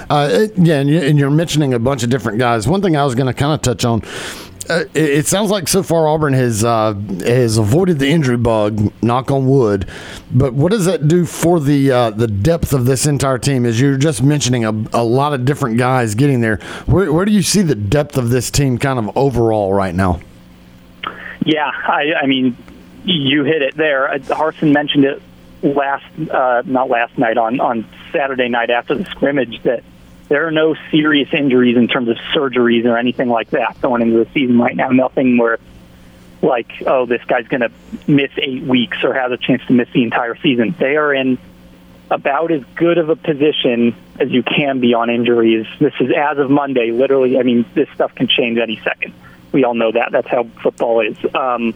Uh, 0.09 0.47
yeah, 0.55 0.79
and 0.79 1.19
you're 1.19 1.29
mentioning 1.29 1.73
a 1.73 1.79
bunch 1.79 2.03
of 2.03 2.09
different 2.09 2.39
guys. 2.39 2.67
One 2.67 2.81
thing 2.81 2.95
I 2.95 3.03
was 3.03 3.15
going 3.15 3.27
to 3.27 3.33
kind 3.33 3.53
of 3.53 3.61
touch 3.61 3.83
on. 3.83 4.01
Uh, 4.69 4.83
it, 4.93 5.25
sounds 5.25 5.49
like 5.49 5.67
so 5.67 5.81
far 5.81 6.07
Auburn 6.07 6.33
has 6.33 6.63
uh, 6.63 6.93
has 7.21 7.57
avoided 7.57 7.99
the 7.99 8.07
injury 8.07 8.37
bug. 8.37 8.91
Knock 9.01 9.31
on 9.31 9.47
wood. 9.47 9.87
But 10.31 10.53
what 10.53 10.71
does 10.71 10.85
that 10.85 11.07
do 11.07 11.25
for 11.25 11.59
the 11.59 11.91
uh, 11.91 12.09
the 12.09 12.27
depth 12.27 12.73
of 12.73 12.85
this 12.85 13.05
entire 13.05 13.37
team? 13.37 13.65
As 13.65 13.79
you're 13.79 13.97
just 13.97 14.21
mentioning 14.21 14.65
a, 14.65 14.71
a 14.93 15.03
lot 15.03 15.33
of 15.33 15.45
different 15.45 15.77
guys 15.77 16.15
getting 16.15 16.41
there. 16.41 16.57
Where, 16.85 17.11
where 17.13 17.25
do 17.25 17.31
you 17.31 17.41
see 17.41 17.61
the 17.61 17.75
depth 17.75 18.17
of 18.17 18.29
this 18.29 18.51
team 18.51 18.77
kind 18.77 18.99
of 18.99 19.15
overall 19.17 19.73
right 19.73 19.95
now? 19.95 20.19
Yeah, 21.45 21.71
I, 21.73 22.13
I 22.23 22.25
mean, 22.25 22.57
you 23.05 23.45
hit 23.45 23.61
it 23.61 23.77
there. 23.77 24.09
Harsin 24.19 24.73
mentioned 24.73 25.05
it 25.05 25.21
last, 25.63 26.05
uh, 26.29 26.63
not 26.65 26.89
last 26.89 27.17
night, 27.17 27.37
on 27.37 27.61
on 27.61 27.87
Saturday 28.11 28.49
night 28.49 28.69
after 28.69 28.95
the 28.95 29.05
scrimmage 29.05 29.61
that 29.63 29.83
there 30.29 30.47
are 30.47 30.51
no 30.51 30.75
serious 30.91 31.29
injuries 31.33 31.77
in 31.77 31.87
terms 31.87 32.09
of 32.09 32.17
surgeries 32.35 32.85
or 32.85 32.97
anything 32.97 33.29
like 33.29 33.49
that 33.51 33.79
going 33.81 34.01
into 34.01 34.23
the 34.23 34.29
season 34.33 34.59
right 34.59 34.75
now. 34.75 34.89
Nothing 34.89 35.37
where 35.37 35.59
like, 36.41 36.71
oh, 36.85 37.05
this 37.05 37.23
guy's 37.25 37.47
going 37.47 37.61
to 37.61 37.71
miss 38.07 38.31
eight 38.37 38.63
weeks 38.63 38.97
or 39.03 39.13
has 39.13 39.31
a 39.31 39.37
chance 39.37 39.61
to 39.67 39.73
miss 39.73 39.89
the 39.93 40.03
entire 40.03 40.35
season. 40.37 40.75
They 40.77 40.95
are 40.95 41.13
in 41.13 41.37
about 42.09 42.51
as 42.51 42.63
good 42.75 42.97
of 42.97 43.09
a 43.09 43.15
position 43.15 43.95
as 44.19 44.29
you 44.31 44.43
can 44.43 44.79
be 44.79 44.93
on 44.93 45.09
injuries. 45.09 45.65
This 45.79 45.93
is 45.99 46.09
as 46.15 46.37
of 46.37 46.49
Monday. 46.49 46.91
Literally, 46.91 47.37
I 47.39 47.43
mean, 47.43 47.65
this 47.73 47.89
stuff 47.95 48.13
can 48.15 48.27
change 48.27 48.57
any 48.57 48.79
second. 48.83 49.13
We 49.51 49.63
all 49.63 49.73
know 49.73 49.91
that. 49.91 50.11
That's 50.11 50.27
how 50.27 50.43
football 50.61 51.01
is. 51.01 51.17
Um, 51.33 51.73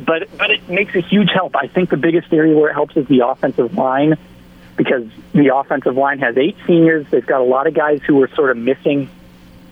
but 0.00 0.28
but 0.36 0.50
it 0.50 0.68
makes 0.68 0.94
a 0.94 1.00
huge 1.00 1.30
help. 1.32 1.54
I 1.56 1.68
think 1.68 1.90
the 1.90 1.96
biggest 1.96 2.32
area 2.32 2.56
where 2.56 2.70
it 2.70 2.74
helps 2.74 2.96
is 2.96 3.06
the 3.06 3.26
offensive 3.26 3.74
line 3.74 4.16
because 4.76 5.06
the 5.32 5.54
offensive 5.54 5.96
line 5.96 6.18
has 6.20 6.36
eight 6.36 6.56
seniors. 6.66 7.06
They've 7.10 7.26
got 7.26 7.40
a 7.40 7.44
lot 7.44 7.66
of 7.66 7.74
guys 7.74 8.02
who 8.02 8.16
were 8.16 8.28
sort 8.28 8.50
of 8.50 8.56
missing 8.56 9.08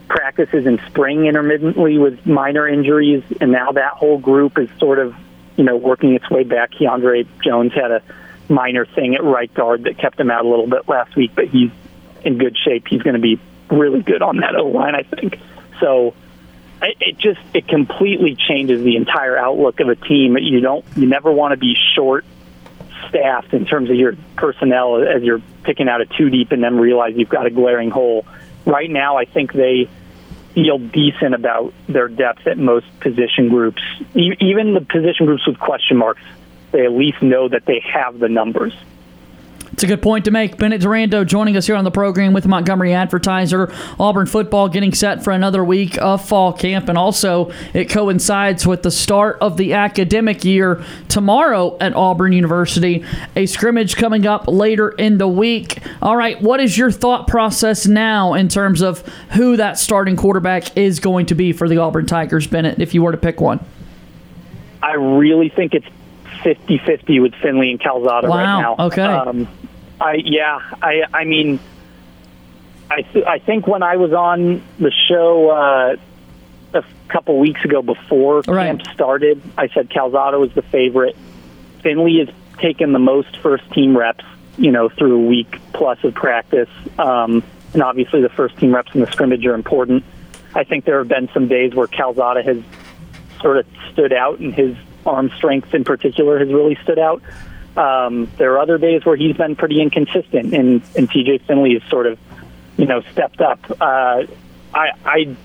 practices 0.08 0.66
in 0.66 0.80
spring 0.88 1.26
intermittently 1.26 1.98
with 1.98 2.26
minor 2.26 2.68
injuries, 2.68 3.24
and 3.40 3.50
now 3.52 3.72
that 3.72 3.92
whole 3.92 4.18
group 4.18 4.58
is 4.58 4.68
sort 4.78 4.98
of 4.98 5.14
you 5.56 5.64
know 5.64 5.76
working 5.76 6.14
its 6.14 6.28
way 6.30 6.44
back. 6.44 6.72
Keiondre 6.72 7.26
Jones 7.42 7.72
had 7.72 7.90
a 7.90 8.02
minor 8.48 8.84
thing 8.84 9.14
at 9.14 9.24
right 9.24 9.52
guard 9.52 9.84
that 9.84 9.98
kept 9.98 10.20
him 10.20 10.30
out 10.30 10.44
a 10.44 10.48
little 10.48 10.66
bit 10.66 10.88
last 10.88 11.16
week, 11.16 11.32
but 11.34 11.48
he's 11.48 11.70
in 12.24 12.38
good 12.38 12.56
shape. 12.56 12.86
He's 12.88 13.02
going 13.02 13.14
to 13.14 13.20
be 13.20 13.40
really 13.70 14.02
good 14.02 14.22
on 14.22 14.38
that 14.38 14.54
O 14.56 14.66
line, 14.66 14.94
I 14.94 15.02
think. 15.02 15.38
So 15.80 16.14
it 16.82 17.18
just 17.18 17.40
it 17.54 17.68
completely 17.68 18.36
changes 18.36 18.82
the 18.82 18.96
entire 18.96 19.36
outlook 19.36 19.80
of 19.80 19.88
a 19.88 19.96
team. 19.96 20.36
You 20.38 20.60
don't 20.60 20.84
you 20.96 21.06
never 21.06 21.30
want 21.30 21.52
to 21.52 21.56
be 21.56 21.76
short 21.94 22.24
staffed 23.08 23.52
in 23.52 23.66
terms 23.66 23.90
of 23.90 23.96
your 23.96 24.16
personnel 24.36 25.02
as 25.02 25.22
you're 25.22 25.42
picking 25.62 25.88
out 25.88 26.00
a 26.00 26.06
two 26.06 26.30
deep 26.30 26.52
and 26.52 26.62
then 26.62 26.78
realize 26.78 27.14
you've 27.16 27.28
got 27.28 27.46
a 27.46 27.50
glaring 27.50 27.90
hole. 27.90 28.26
Right 28.64 28.90
now, 28.90 29.16
I 29.16 29.24
think 29.24 29.52
they 29.52 29.88
feel 30.54 30.78
decent 30.78 31.34
about 31.34 31.72
their 31.88 32.08
depth 32.08 32.46
at 32.46 32.58
most 32.58 32.86
position 33.00 33.48
groups. 33.48 33.82
Even 34.14 34.74
the 34.74 34.80
position 34.80 35.26
groups 35.26 35.46
with 35.46 35.58
question 35.58 35.96
marks, 35.96 36.22
they 36.70 36.84
at 36.84 36.92
least 36.92 37.22
know 37.22 37.48
that 37.48 37.64
they 37.64 37.80
have 37.80 38.18
the 38.18 38.28
numbers. 38.28 38.74
It's 39.72 39.82
a 39.82 39.86
good 39.86 40.02
point 40.02 40.26
to 40.26 40.30
make. 40.30 40.58
Bennett 40.58 40.82
Durando 40.82 41.26
joining 41.26 41.56
us 41.56 41.66
here 41.66 41.76
on 41.76 41.84
the 41.84 41.90
program 41.90 42.34
with 42.34 42.46
Montgomery 42.46 42.92
Advertiser. 42.92 43.72
Auburn 43.98 44.26
football 44.26 44.68
getting 44.68 44.92
set 44.92 45.24
for 45.24 45.32
another 45.32 45.64
week 45.64 45.96
of 45.98 46.22
fall 46.22 46.52
camp, 46.52 46.90
and 46.90 46.98
also 46.98 47.50
it 47.72 47.88
coincides 47.88 48.66
with 48.66 48.82
the 48.82 48.90
start 48.90 49.38
of 49.40 49.56
the 49.56 49.72
academic 49.72 50.44
year 50.44 50.84
tomorrow 51.08 51.76
at 51.80 51.96
Auburn 51.96 52.32
University. 52.32 53.02
A 53.34 53.46
scrimmage 53.46 53.96
coming 53.96 54.26
up 54.26 54.46
later 54.46 54.90
in 54.90 55.16
the 55.16 55.28
week. 55.28 55.78
All 56.02 56.18
right, 56.18 56.40
what 56.42 56.60
is 56.60 56.76
your 56.76 56.90
thought 56.90 57.26
process 57.26 57.86
now 57.86 58.34
in 58.34 58.48
terms 58.48 58.82
of 58.82 59.00
who 59.30 59.56
that 59.56 59.78
starting 59.78 60.16
quarterback 60.16 60.76
is 60.76 61.00
going 61.00 61.26
to 61.26 61.34
be 61.34 61.52
for 61.52 61.66
the 61.66 61.78
Auburn 61.78 62.04
Tigers, 62.04 62.46
Bennett, 62.46 62.78
if 62.78 62.92
you 62.92 63.02
were 63.02 63.12
to 63.12 63.18
pick 63.18 63.40
one? 63.40 63.58
I 64.82 64.92
really 64.94 65.48
think 65.48 65.72
it's 65.72 65.86
50-50 66.42 67.22
with 67.22 67.34
Finley 67.36 67.70
and 67.70 67.80
Calzada 67.80 68.28
wow. 68.28 68.36
right 68.36 68.60
now. 68.60 68.76
Okay. 68.86 69.02
Um, 69.02 69.48
I 70.02 70.14
yeah, 70.14 70.58
I 70.82 71.02
I 71.14 71.24
mean, 71.24 71.60
I 72.90 73.02
th- 73.02 73.24
I 73.24 73.38
think 73.38 73.66
when 73.66 73.82
I 73.82 73.96
was 73.96 74.12
on 74.12 74.62
the 74.78 74.90
show 75.08 75.50
uh, 75.50 75.96
a 76.74 76.84
couple 77.08 77.38
weeks 77.38 77.64
ago 77.64 77.82
before 77.82 78.40
right. 78.40 78.66
camp 78.66 78.82
started, 78.92 79.40
I 79.56 79.68
said 79.68 79.90
Calzada 79.90 80.38
was 80.38 80.52
the 80.54 80.62
favorite. 80.62 81.16
Finley 81.82 82.18
has 82.18 82.28
taken 82.58 82.92
the 82.92 82.98
most 82.98 83.36
first 83.38 83.70
team 83.72 83.96
reps, 83.96 84.24
you 84.58 84.72
know, 84.72 84.88
through 84.88 85.24
a 85.24 85.26
week 85.26 85.60
plus 85.72 86.02
of 86.02 86.14
practice, 86.14 86.70
um, 86.98 87.42
and 87.72 87.82
obviously 87.82 88.20
the 88.22 88.28
first 88.28 88.56
team 88.58 88.74
reps 88.74 88.92
in 88.94 89.00
the 89.00 89.10
scrimmage 89.10 89.46
are 89.46 89.54
important. 89.54 90.04
I 90.54 90.64
think 90.64 90.84
there 90.84 90.98
have 90.98 91.08
been 91.08 91.30
some 91.32 91.48
days 91.48 91.74
where 91.74 91.86
Calzada 91.86 92.42
has 92.42 92.58
sort 93.40 93.58
of 93.58 93.66
stood 93.92 94.12
out, 94.12 94.40
and 94.40 94.52
his 94.52 94.76
arm 95.06 95.30
strength 95.36 95.74
in 95.74 95.84
particular 95.84 96.38
has 96.38 96.48
really 96.48 96.78
stood 96.82 96.98
out. 96.98 97.22
Um, 97.76 98.30
there 98.36 98.52
are 98.52 98.58
other 98.58 98.78
days 98.78 99.04
where 99.04 99.16
he's 99.16 99.36
been 99.36 99.56
pretty 99.56 99.80
inconsistent, 99.80 100.52
and, 100.54 100.82
and 100.96 101.10
TJ 101.10 101.42
Finley 101.46 101.78
has 101.78 101.90
sort 101.90 102.06
of, 102.06 102.18
you 102.76 102.86
know, 102.86 103.00
stepped 103.12 103.40
up. 103.40 103.58
Uh, 103.80 104.24
I, 104.74 104.90
I, 105.04 105.36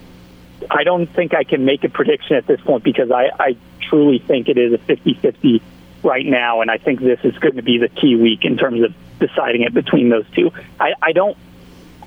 I 0.69 0.83
don't 0.83 1.07
think 1.07 1.33
I 1.33 1.43
can 1.43 1.63
make 1.63 1.83
a 1.83 1.89
prediction 1.89 2.35
at 2.35 2.45
this 2.45 2.59
point 2.61 2.83
because 2.83 3.11
I, 3.11 3.29
I 3.39 3.57
truly 3.81 4.19
think 4.19 4.49
it 4.49 4.57
is 4.57 4.73
a 4.73 4.77
50-50 4.77 5.61
right 6.03 6.25
now, 6.25 6.61
and 6.61 6.69
I 6.69 6.77
think 6.77 6.99
this 6.99 7.19
is 7.23 7.37
going 7.39 7.55
to 7.55 7.63
be 7.63 7.77
the 7.77 7.89
key 7.89 8.15
week 8.15 8.43
in 8.43 8.57
terms 8.57 8.83
of 8.83 8.93
deciding 9.19 9.61
it 9.61 9.73
between 9.73 10.09
those 10.09 10.25
two. 10.35 10.51
I, 10.79 10.93
I 11.01 11.11
don't, 11.13 11.37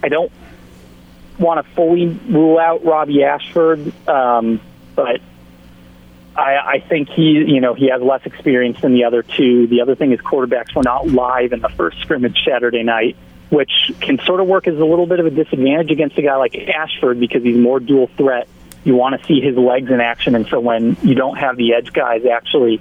I 0.02 0.08
don't 0.08 0.30
want 1.38 1.64
to 1.64 1.72
fully 1.74 2.06
rule 2.06 2.58
out 2.58 2.84
Robbie 2.84 3.24
Ashford, 3.24 3.92
um, 4.08 4.60
but 4.94 5.20
I, 6.36 6.56
I 6.74 6.84
think 6.88 7.08
he, 7.08 7.44
you 7.46 7.60
know, 7.60 7.74
he 7.74 7.88
has 7.90 8.00
less 8.00 8.24
experience 8.24 8.80
than 8.80 8.94
the 8.94 9.04
other 9.04 9.22
two. 9.22 9.66
The 9.66 9.80
other 9.80 9.94
thing 9.94 10.12
is 10.12 10.20
quarterbacks 10.20 10.74
were 10.74 10.82
not 10.82 11.08
live 11.08 11.52
in 11.52 11.60
the 11.60 11.68
first 11.70 11.98
scrimmage 12.00 12.38
Saturday 12.46 12.82
night, 12.82 13.16
which 13.50 13.92
can 14.00 14.18
sort 14.20 14.40
of 14.40 14.46
work 14.46 14.68
as 14.68 14.76
a 14.78 14.84
little 14.84 15.06
bit 15.06 15.20
of 15.20 15.26
a 15.26 15.30
disadvantage 15.30 15.90
against 15.90 16.16
a 16.18 16.22
guy 16.22 16.36
like 16.36 16.56
Ashford 16.56 17.18
because 17.18 17.42
he's 17.42 17.56
more 17.56 17.80
dual 17.80 18.06
threat. 18.16 18.48
You 18.84 18.94
want 18.94 19.20
to 19.20 19.26
see 19.26 19.40
his 19.40 19.56
legs 19.56 19.90
in 19.90 20.00
action, 20.00 20.34
and 20.34 20.46
so 20.46 20.60
when 20.60 20.96
you 21.02 21.14
don't 21.14 21.36
have 21.36 21.56
the 21.56 21.74
edge 21.74 21.92
guys 21.92 22.24
actually 22.24 22.80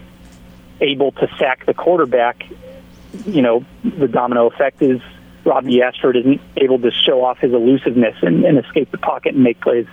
able 0.79 1.11
to 1.13 1.27
sack 1.37 1.65
the 1.65 1.73
quarterback, 1.73 2.45
you 3.25 3.41
know, 3.41 3.65
the 3.83 4.07
domino 4.07 4.47
effect 4.47 4.81
is 4.81 5.01
Robbie 5.43 5.81
Ashford 5.81 6.15
isn't 6.15 6.39
able 6.55 6.79
to 6.79 6.91
show 6.91 7.25
off 7.25 7.39
his 7.39 7.51
elusiveness 7.51 8.15
and, 8.21 8.45
and 8.45 8.59
escape 8.59 8.91
the 8.91 8.97
pocket 8.97 9.33
and 9.33 9.43
make 9.43 9.59
plays 9.59 9.87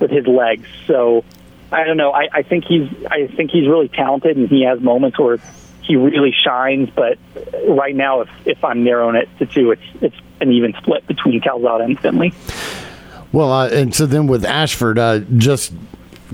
with 0.00 0.10
his 0.10 0.26
legs. 0.26 0.66
So 0.86 1.24
I 1.72 1.84
don't 1.84 1.96
know. 1.96 2.12
I, 2.12 2.28
I 2.32 2.42
think 2.42 2.64
he's 2.64 2.88
I 3.10 3.26
think 3.28 3.50
he's 3.50 3.66
really 3.66 3.88
talented, 3.88 4.36
and 4.36 4.48
he 4.48 4.64
has 4.64 4.80
moments 4.80 5.18
where 5.18 5.38
he 5.82 5.96
really 5.96 6.34
shines. 6.44 6.90
But 6.90 7.18
right 7.66 7.94
now, 7.94 8.20
if 8.20 8.28
if 8.44 8.64
I'm 8.64 8.84
narrowing 8.84 9.16
it 9.16 9.28
to 9.38 9.46
two, 9.46 9.70
it's 9.72 9.82
it's 10.00 10.16
an 10.40 10.52
even 10.52 10.74
split 10.74 11.06
between 11.06 11.40
Calzada 11.40 11.84
and 11.84 11.98
Finley. 11.98 12.32
Well, 13.32 13.50
uh, 13.50 13.68
and 13.68 13.94
so 13.94 14.04
then 14.04 14.26
with 14.26 14.44
Ashford, 14.44 14.98
uh, 14.98 15.20
just 15.38 15.72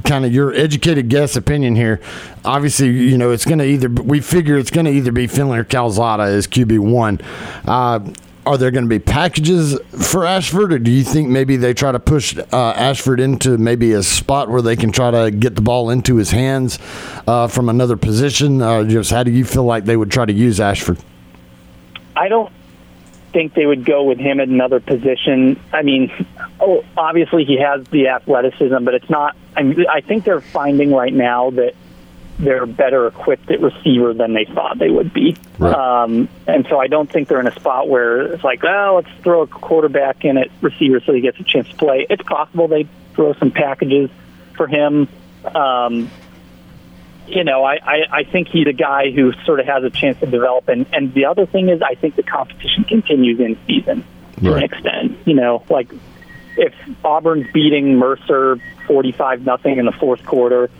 kind 0.04 0.24
of 0.24 0.32
your 0.32 0.52
educated 0.52 1.08
guess 1.08 1.36
opinion 1.36 1.76
here. 1.76 2.00
Obviously, 2.44 2.88
you 2.88 3.16
know 3.16 3.30
it's 3.30 3.44
going 3.44 3.58
to 3.58 3.64
either 3.64 3.88
we 3.88 4.20
figure 4.20 4.58
it's 4.58 4.70
going 4.70 4.86
to 4.86 4.92
either 4.92 5.12
be 5.12 5.26
Finley 5.26 5.58
or 5.58 5.64
Calzada 5.64 6.24
as 6.24 6.46
QB 6.46 6.80
one. 6.80 7.20
Uh, 7.64 8.00
are 8.48 8.56
there 8.56 8.70
going 8.70 8.84
to 8.84 8.88
be 8.88 8.98
packages 8.98 9.78
for 9.90 10.24
Ashford, 10.24 10.72
or 10.72 10.78
do 10.78 10.90
you 10.90 11.04
think 11.04 11.28
maybe 11.28 11.58
they 11.58 11.74
try 11.74 11.92
to 11.92 12.00
push 12.00 12.34
uh, 12.38 12.70
Ashford 12.70 13.20
into 13.20 13.58
maybe 13.58 13.92
a 13.92 14.02
spot 14.02 14.48
where 14.48 14.62
they 14.62 14.74
can 14.74 14.90
try 14.90 15.10
to 15.10 15.30
get 15.30 15.54
the 15.54 15.60
ball 15.60 15.90
into 15.90 16.16
his 16.16 16.30
hands 16.30 16.78
uh, 17.26 17.46
from 17.46 17.68
another 17.68 17.98
position? 17.98 18.62
Uh, 18.62 18.84
just 18.84 19.10
how 19.10 19.22
do 19.22 19.30
you 19.30 19.44
feel 19.44 19.64
like 19.64 19.84
they 19.84 19.98
would 19.98 20.10
try 20.10 20.24
to 20.24 20.32
use 20.32 20.60
Ashford? 20.60 20.96
I 22.16 22.28
don't 22.28 22.50
think 23.34 23.52
they 23.52 23.66
would 23.66 23.84
go 23.84 24.04
with 24.04 24.18
him 24.18 24.40
at 24.40 24.48
another 24.48 24.80
position. 24.80 25.60
I 25.70 25.82
mean, 25.82 26.10
oh, 26.58 26.86
obviously 26.96 27.44
he 27.44 27.60
has 27.60 27.86
the 27.88 28.08
athleticism, 28.08 28.82
but 28.82 28.94
it's 28.94 29.10
not. 29.10 29.36
I, 29.54 29.62
mean, 29.62 29.84
I 29.90 30.00
think 30.00 30.24
they're 30.24 30.40
finding 30.40 30.90
right 30.90 31.12
now 31.12 31.50
that 31.50 31.74
they're 32.38 32.66
better 32.66 33.06
equipped 33.08 33.50
at 33.50 33.60
receiver 33.60 34.14
than 34.14 34.32
they 34.32 34.44
thought 34.44 34.78
they 34.78 34.90
would 34.90 35.12
be. 35.12 35.36
Right. 35.58 35.74
Um, 35.74 36.28
and 36.46 36.66
so 36.68 36.78
I 36.78 36.86
don't 36.86 37.10
think 37.10 37.28
they're 37.28 37.40
in 37.40 37.48
a 37.48 37.54
spot 37.54 37.88
where 37.88 38.32
it's 38.32 38.44
like, 38.44 38.62
oh, 38.64 39.02
let's 39.02 39.22
throw 39.22 39.42
a 39.42 39.46
quarterback 39.46 40.24
in 40.24 40.38
at 40.38 40.48
receiver 40.60 41.00
so 41.00 41.12
he 41.12 41.20
gets 41.20 41.38
a 41.40 41.44
chance 41.44 41.68
to 41.68 41.76
play. 41.76 42.06
It's 42.08 42.22
possible 42.22 42.68
they 42.68 42.86
throw 43.14 43.32
some 43.34 43.50
packages 43.50 44.10
for 44.56 44.68
him. 44.68 45.08
Um, 45.44 46.10
you 47.26 47.44
know, 47.44 47.64
I, 47.64 47.74
I, 47.74 47.98
I 48.10 48.24
think 48.24 48.48
he's 48.48 48.66
a 48.66 48.72
guy 48.72 49.10
who 49.10 49.32
sort 49.44 49.60
of 49.60 49.66
has 49.66 49.84
a 49.84 49.90
chance 49.90 50.18
to 50.20 50.26
develop. 50.26 50.68
And, 50.68 50.86
and 50.92 51.12
the 51.12 51.26
other 51.26 51.44
thing 51.44 51.68
is, 51.68 51.82
I 51.82 51.94
think 51.94 52.16
the 52.16 52.22
competition 52.22 52.84
continues 52.84 53.40
in 53.40 53.58
season 53.66 54.04
to 54.42 54.50
Right. 54.52 54.58
an 54.58 54.62
extent. 54.62 55.18
You 55.26 55.34
know, 55.34 55.64
like 55.68 55.90
if 56.56 56.72
Auburn's 57.04 57.52
beating 57.52 57.96
Mercer 57.96 58.58
45 58.86 59.44
nothing 59.44 59.78
in 59.78 59.86
the 59.86 59.92
fourth 59.92 60.24
quarter, 60.24 60.70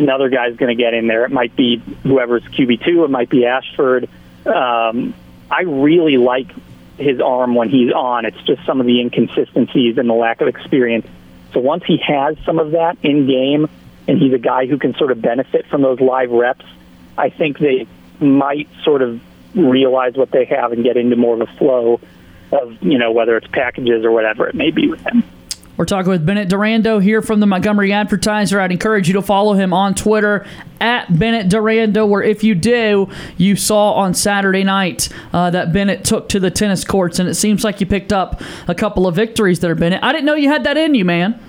another 0.00 0.30
guy's 0.30 0.56
going 0.56 0.76
to 0.76 0.82
get 0.82 0.94
in 0.94 1.06
there. 1.06 1.24
It 1.24 1.30
might 1.30 1.54
be 1.54 1.76
whoever's 2.02 2.42
QB2, 2.44 3.04
it 3.04 3.10
might 3.10 3.28
be 3.28 3.44
Ashford. 3.44 4.08
Um, 4.46 5.14
I 5.50 5.62
really 5.62 6.16
like 6.16 6.48
his 6.96 7.20
arm 7.20 7.54
when 7.54 7.68
he's 7.68 7.92
on. 7.92 8.24
It's 8.24 8.40
just 8.42 8.64
some 8.64 8.80
of 8.80 8.86
the 8.86 9.00
inconsistencies 9.00 9.98
and 9.98 10.08
the 10.08 10.14
lack 10.14 10.40
of 10.40 10.48
experience. 10.48 11.06
So 11.52 11.60
once 11.60 11.84
he 11.86 11.98
has 12.06 12.36
some 12.44 12.58
of 12.58 12.72
that 12.72 12.96
in 13.02 13.26
game, 13.26 13.68
and 14.08 14.18
he's 14.18 14.32
a 14.32 14.38
guy 14.38 14.66
who 14.66 14.78
can 14.78 14.94
sort 14.94 15.12
of 15.12 15.20
benefit 15.20 15.66
from 15.66 15.82
those 15.82 16.00
live 16.00 16.30
reps, 16.30 16.64
I 17.18 17.30
think 17.30 17.58
they 17.58 17.86
might 18.18 18.68
sort 18.82 19.02
of 19.02 19.20
realize 19.54 20.14
what 20.14 20.30
they 20.30 20.46
have 20.46 20.72
and 20.72 20.82
get 20.82 20.96
into 20.96 21.16
more 21.16 21.34
of 21.34 21.42
a 21.42 21.52
flow 21.58 22.00
of, 22.52 22.82
you 22.82 22.98
know, 22.98 23.12
whether 23.12 23.36
it's 23.36 23.46
packages 23.48 24.04
or 24.04 24.10
whatever 24.10 24.48
it 24.48 24.54
may 24.54 24.70
be 24.70 24.88
with 24.88 25.00
him. 25.00 25.22
We're 25.80 25.86
talking 25.86 26.10
with 26.10 26.26
Bennett 26.26 26.50
Durando 26.50 27.02
here 27.02 27.22
from 27.22 27.40
the 27.40 27.46
Montgomery 27.46 27.90
Advertiser. 27.90 28.60
I'd 28.60 28.70
encourage 28.70 29.08
you 29.08 29.14
to 29.14 29.22
follow 29.22 29.54
him 29.54 29.72
on 29.72 29.94
Twitter 29.94 30.44
at 30.78 31.18
Bennett 31.18 31.48
Durando, 31.48 32.06
where 32.06 32.22
if 32.22 32.44
you 32.44 32.54
do, 32.54 33.08
you 33.38 33.56
saw 33.56 33.94
on 33.94 34.12
Saturday 34.12 34.62
night 34.62 35.08
uh, 35.32 35.48
that 35.48 35.72
Bennett 35.72 36.04
took 36.04 36.28
to 36.28 36.38
the 36.38 36.50
tennis 36.50 36.84
courts, 36.84 37.18
and 37.18 37.30
it 37.30 37.34
seems 37.34 37.64
like 37.64 37.80
you 37.80 37.86
picked 37.86 38.12
up 38.12 38.42
a 38.68 38.74
couple 38.74 39.06
of 39.06 39.16
victories 39.16 39.60
there, 39.60 39.74
Bennett. 39.74 40.04
I 40.04 40.12
didn't 40.12 40.26
know 40.26 40.34
you 40.34 40.50
had 40.50 40.64
that 40.64 40.76
in 40.76 40.94
you, 40.94 41.06
man. 41.06 41.42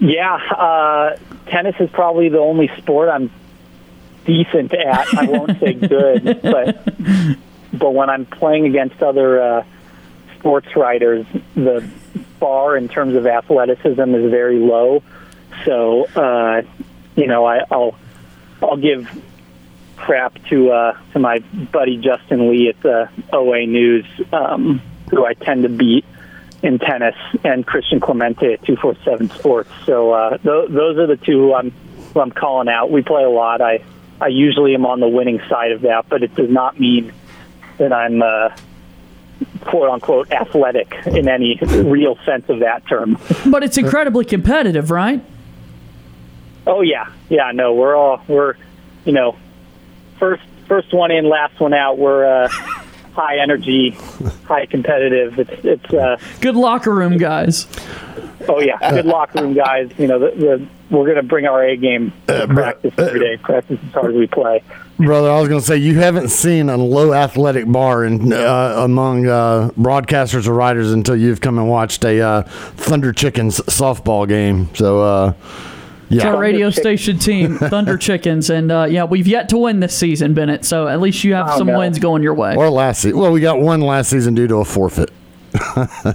Yeah, 0.00 0.36
uh, 0.36 1.18
tennis 1.50 1.74
is 1.80 1.90
probably 1.90 2.30
the 2.30 2.38
only 2.38 2.70
sport 2.78 3.10
I'm 3.10 3.30
decent 4.24 4.72
at. 4.72 5.06
I 5.14 5.26
won't 5.26 5.60
say 5.60 5.74
good, 5.74 6.24
but 6.42 6.82
but 7.74 7.90
when 7.90 8.08
I'm 8.08 8.24
playing 8.24 8.64
against 8.64 9.02
other 9.02 9.38
uh, 9.38 9.64
sports 10.38 10.74
writers, 10.74 11.26
the 11.54 11.86
bar 12.40 12.76
in 12.76 12.88
terms 12.88 13.14
of 13.14 13.26
athleticism 13.26 14.14
is 14.14 14.30
very 14.30 14.58
low. 14.58 15.02
So 15.64 16.04
uh, 16.04 16.62
you 17.16 17.26
know, 17.26 17.44
I, 17.44 17.60
I'll 17.70 17.96
I'll 18.62 18.76
give 18.76 19.08
crap 19.96 20.42
to 20.48 20.70
uh, 20.70 20.98
to 21.12 21.18
my 21.18 21.40
buddy 21.40 21.98
Justin 21.98 22.50
Lee 22.50 22.68
at 22.68 22.80
the 22.80 23.10
OA 23.32 23.66
News, 23.66 24.06
um, 24.32 24.80
who 25.10 25.24
I 25.24 25.34
tend 25.34 25.64
to 25.64 25.68
beat 25.68 26.04
in 26.62 26.78
tennis, 26.78 27.16
and 27.44 27.66
Christian 27.66 28.00
Clemente 28.00 28.52
at 28.52 28.64
two 28.64 28.76
four 28.76 28.96
seven 29.04 29.30
Sports. 29.30 29.70
So 29.84 30.12
uh, 30.12 30.30
th- 30.38 30.68
those 30.70 30.98
are 30.98 31.06
the 31.06 31.16
two 31.16 31.38
who 31.38 31.54
I'm 31.54 31.72
who 32.14 32.20
I'm 32.20 32.32
calling 32.32 32.68
out. 32.68 32.90
We 32.90 33.02
play 33.02 33.24
a 33.24 33.30
lot. 33.30 33.60
I 33.60 33.84
I 34.20 34.28
usually 34.28 34.74
am 34.74 34.86
on 34.86 35.00
the 35.00 35.08
winning 35.08 35.40
side 35.48 35.72
of 35.72 35.82
that, 35.82 36.08
but 36.08 36.22
it 36.22 36.34
does 36.34 36.50
not 36.50 36.78
mean 36.78 37.12
that 37.78 37.92
I'm 37.92 38.22
uh, 38.22 38.50
quote 39.62 39.88
unquote 39.90 40.30
athletic 40.32 40.94
in 41.06 41.28
any 41.28 41.58
real 41.62 42.16
sense 42.24 42.48
of 42.48 42.60
that 42.60 42.86
term. 42.86 43.18
But 43.46 43.62
it's 43.62 43.76
incredibly 43.78 44.24
competitive, 44.24 44.90
right? 44.90 45.24
Oh 46.66 46.82
yeah, 46.82 47.10
yeah. 47.28 47.50
No, 47.52 47.74
we're 47.74 47.96
all 47.96 48.22
we're 48.28 48.54
you 49.04 49.12
know 49.12 49.36
first 50.18 50.42
first 50.66 50.92
one 50.92 51.10
in, 51.10 51.28
last 51.28 51.58
one 51.60 51.72
out. 51.74 51.98
We're 51.98 52.24
uh, 52.26 52.48
high 53.14 53.38
energy, 53.38 53.90
high 54.46 54.66
competitive. 54.66 55.38
It's 55.38 55.64
it's 55.64 55.94
uh, 55.94 56.18
Good 56.40 56.56
locker 56.56 56.94
room 56.94 57.16
guys. 57.16 57.66
oh 58.48 58.60
yeah, 58.60 58.78
good 58.90 59.06
locker 59.06 59.42
room 59.42 59.54
guys. 59.54 59.90
You 59.98 60.08
know 60.08 60.18
the, 60.18 60.30
the 60.88 60.94
we're 60.94 61.06
gonna 61.06 61.22
bring 61.22 61.46
our 61.46 61.64
A 61.64 61.76
game 61.76 62.12
to 62.26 62.46
practice 62.48 62.92
every 62.98 63.20
day. 63.20 63.36
Practice 63.38 63.78
as 63.86 63.92
hard 63.92 64.10
as 64.12 64.16
we 64.16 64.26
play. 64.26 64.62
Brother, 64.98 65.30
I 65.30 65.38
was 65.38 65.48
going 65.48 65.60
to 65.60 65.66
say 65.66 65.76
you 65.76 65.94
haven't 65.94 66.28
seen 66.30 66.68
a 66.68 66.76
low 66.76 67.12
athletic 67.12 67.66
bar 67.70 68.04
in, 68.04 68.32
uh, 68.32 68.74
among 68.78 69.26
uh, 69.28 69.70
broadcasters 69.78 70.48
or 70.48 70.54
writers 70.54 70.90
until 70.92 71.14
you've 71.14 71.40
come 71.40 71.56
and 71.58 71.68
watched 71.68 72.04
a 72.04 72.20
uh, 72.20 72.42
Thunder 72.42 73.12
Chickens 73.12 73.60
softball 73.60 74.26
game. 74.26 74.68
So, 74.74 75.00
uh, 75.00 75.32
It's 76.10 76.24
our 76.24 76.32
yeah, 76.34 76.38
radio 76.38 76.70
Chick- 76.70 76.82
station 76.82 77.18
team, 77.18 77.58
Thunder 77.58 77.96
Chickens, 77.96 78.50
and 78.50 78.72
uh, 78.72 78.86
yeah, 78.90 79.04
we've 79.04 79.28
yet 79.28 79.48
to 79.50 79.58
win 79.58 79.78
this 79.78 79.96
season, 79.96 80.34
Bennett. 80.34 80.64
So 80.64 80.88
at 80.88 81.00
least 81.00 81.22
you 81.22 81.34
have 81.34 81.48
Oh, 81.50 81.58
some 81.58 81.68
no. 81.68 81.78
wins 81.78 82.00
going 82.00 82.24
your 82.24 82.34
way. 82.34 82.56
or 82.56 82.68
last 82.68 83.02
season. 83.02 83.18
Well, 83.20 83.30
we 83.30 83.40
got 83.40 83.60
one 83.60 83.80
last 83.80 84.10
season 84.10 84.34
due 84.34 84.48
to 84.48 84.56
a 84.56 84.64
forfeit. 84.64 85.10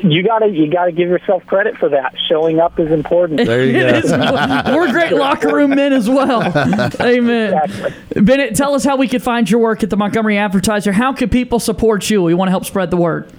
You 0.00 0.22
gotta 0.22 0.48
you 0.48 0.70
gotta 0.70 0.92
give 0.92 1.08
yourself 1.08 1.46
credit 1.46 1.78
for 1.78 1.88
that. 1.88 2.14
Showing 2.28 2.60
up 2.60 2.78
is 2.78 2.90
important. 2.90 3.46
There 3.46 3.64
you 3.64 3.76
It 3.78 4.04
is. 4.04 4.10
go. 4.10 4.18
We're 4.74 4.90
great 4.92 5.12
locker 5.12 5.54
room 5.54 5.70
men 5.70 5.94
as 5.94 6.10
well. 6.10 6.42
Amen. 7.00 7.54
Exactly. 7.54 8.20
Bennett, 8.22 8.54
tell 8.54 8.74
us 8.74 8.84
how 8.84 8.96
we 8.96 9.08
could 9.08 9.22
find 9.22 9.48
your 9.50 9.60
work 9.60 9.82
at 9.82 9.88
the 9.88 9.96
Montgomery 9.96 10.36
Advertiser. 10.36 10.92
How 10.92 11.14
can 11.14 11.30
people 11.30 11.58
support 11.58 12.10
you? 12.10 12.22
We 12.22 12.34
want 12.34 12.48
to 12.48 12.50
help 12.50 12.66
spread 12.66 12.90
the 12.90 12.98
word. 12.98 13.32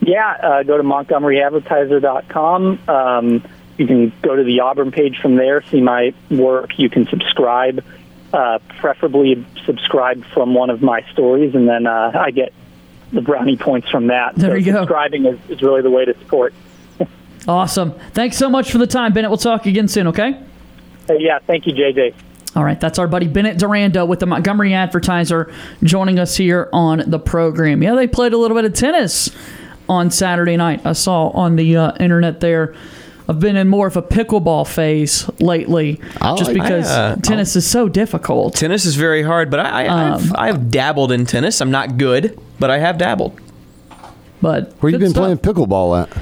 Yeah, 0.00 0.30
uh, 0.42 0.62
go 0.64 0.76
to 0.76 0.82
montgomeryadvertiser.com. 0.82 2.78
Um, 2.88 3.44
you 3.78 3.86
can 3.86 4.12
go 4.22 4.36
to 4.36 4.44
the 4.44 4.60
Auburn 4.60 4.90
page 4.90 5.18
from 5.20 5.36
there, 5.36 5.62
see 5.62 5.80
my 5.80 6.12
work. 6.30 6.78
You 6.78 6.90
can 6.90 7.06
subscribe, 7.08 7.82
uh, 8.32 8.58
preferably 8.78 9.46
subscribe 9.64 10.24
from 10.26 10.54
one 10.54 10.70
of 10.70 10.82
my 10.82 11.02
stories, 11.12 11.54
and 11.54 11.66
then 11.68 11.86
uh, 11.86 12.12
I 12.14 12.30
get 12.30 12.52
the 13.12 13.20
brownie 13.20 13.56
points 13.56 13.88
from 13.90 14.08
that. 14.08 14.34
There 14.36 14.50
so 14.50 14.54
you 14.56 14.72
go. 14.72 14.80
subscribing 14.80 15.26
is, 15.26 15.38
is 15.48 15.62
really 15.62 15.82
the 15.82 15.90
way 15.90 16.04
to 16.04 16.16
support. 16.20 16.54
Awesome. 17.48 17.92
Thanks 18.12 18.36
so 18.36 18.50
much 18.50 18.72
for 18.72 18.78
the 18.78 18.88
time, 18.88 19.12
Bennett. 19.12 19.30
We'll 19.30 19.38
talk 19.38 19.66
again 19.66 19.86
soon, 19.86 20.08
okay? 20.08 20.42
Yeah, 21.08 21.38
thank 21.46 21.64
you, 21.64 21.72
JJ. 21.72 22.12
All 22.56 22.64
right, 22.64 22.80
that's 22.80 22.98
our 22.98 23.06
buddy 23.06 23.28
Bennett 23.28 23.58
Durando 23.58 24.08
with 24.08 24.18
the 24.18 24.26
Montgomery 24.26 24.74
Advertiser 24.74 25.52
joining 25.84 26.18
us 26.18 26.36
here 26.36 26.68
on 26.72 27.04
the 27.06 27.20
program. 27.20 27.84
Yeah, 27.84 27.94
they 27.94 28.08
played 28.08 28.32
a 28.32 28.36
little 28.38 28.56
bit 28.56 28.64
of 28.64 28.74
tennis 28.74 29.30
on 29.88 30.10
Saturday 30.10 30.56
night. 30.56 30.84
I 30.84 30.94
saw 30.94 31.28
on 31.28 31.56
the 31.56 31.76
uh, 31.76 31.92
internet 32.00 32.40
there. 32.40 32.74
I've 33.28 33.40
been 33.40 33.56
in 33.56 33.68
more 33.68 33.86
of 33.86 33.96
a 33.96 34.02
pickleball 34.02 34.68
phase 34.68 35.28
lately, 35.40 36.00
I 36.20 36.36
just 36.36 36.52
because 36.52 36.88
I, 36.88 37.10
uh, 37.12 37.16
tennis 37.16 37.56
is 37.56 37.66
so 37.66 37.88
difficult. 37.88 38.54
Tennis 38.54 38.84
is 38.84 38.94
very 38.94 39.22
hard, 39.22 39.50
but 39.50 39.60
I, 39.60 39.86
I, 39.86 40.14
I've, 40.14 40.34
I've 40.36 40.70
dabbled 40.70 41.10
in 41.10 41.26
tennis. 41.26 41.60
I'm 41.60 41.72
not 41.72 41.96
good, 41.96 42.38
but 42.60 42.70
I 42.70 42.78
have 42.78 42.98
dabbled. 42.98 43.40
But 44.40 44.72
Where 44.80 44.92
you 44.92 44.98
been 44.98 45.10
stuff. 45.10 45.22
playing 45.22 45.38
pickleball 45.38 46.02
at? 46.02 46.16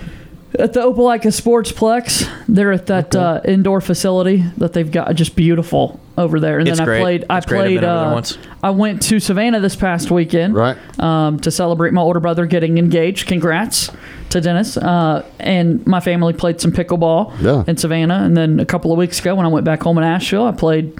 At 0.59 0.73
the 0.73 0.81
Opelika 0.81 1.27
Sportsplex. 1.29 2.29
They're 2.49 2.73
at 2.73 2.87
that 2.87 3.15
uh, 3.15 3.41
indoor 3.45 3.81
facility 3.81 4.45
that 4.59 4.73
they've 4.73 4.91
got 4.91 5.15
just 5.15 5.35
beautiful 5.37 6.01
over 6.17 6.39
there. 6.39 6.59
And 6.59 6.69
It's 6.69 6.79
then 6.79 6.83
I 6.85 6.91
great. 6.91 7.01
played. 7.03 7.25
I 7.31 7.39
It's 7.39 7.47
played. 7.47 7.81
been 7.81 7.85
over 7.85 7.87
there 7.87 8.07
uh, 8.11 8.13
once. 8.15 8.39
I 8.63 8.71
went 8.71 9.03
to 9.03 9.19
Savannah 9.21 9.61
this 9.61 9.75
past 9.77 10.11
weekend, 10.11 10.55
Right. 10.55 10.77
um, 11.01 11.41
to 11.41 11.51
celebrate 11.51 11.93
my 11.93 12.01
older 12.03 12.21
brother 12.21 12.47
getting 12.47 12.79
engaged. 12.79 13.27
Congrats 13.27 13.91
to 14.31 14.41
Dennis. 14.41 14.77
Uh, 14.77 15.25
and 15.41 15.85
my 15.87 16.01
family 16.01 16.33
played 16.33 16.61
some 16.61 16.71
pickleball 16.73 17.33
Yeah. 17.41 17.65
in 17.67 17.77
Savannah. 17.77 18.21
And 18.23 18.37
then 18.37 18.61
a 18.61 18.65
couple 18.65 18.93
of 18.93 18.99
weeks 18.99 19.19
ago, 19.21 19.35
when 19.35 19.47
I 19.47 19.49
went 19.49 19.65
back 19.65 19.83
home 19.83 19.99
in 19.99 20.05
Asheville, 20.05 20.47
I 20.47 20.53
played 20.53 20.93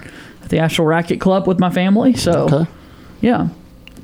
at 0.43 0.49
the 0.49 0.59
Asheville 0.59 0.85
Racket 0.85 1.21
Club 1.21 1.47
with 1.47 1.59
my 1.59 1.69
family. 1.69 2.13
So, 2.13 2.31
Okay. 2.51 2.69
yeah, 3.21 3.47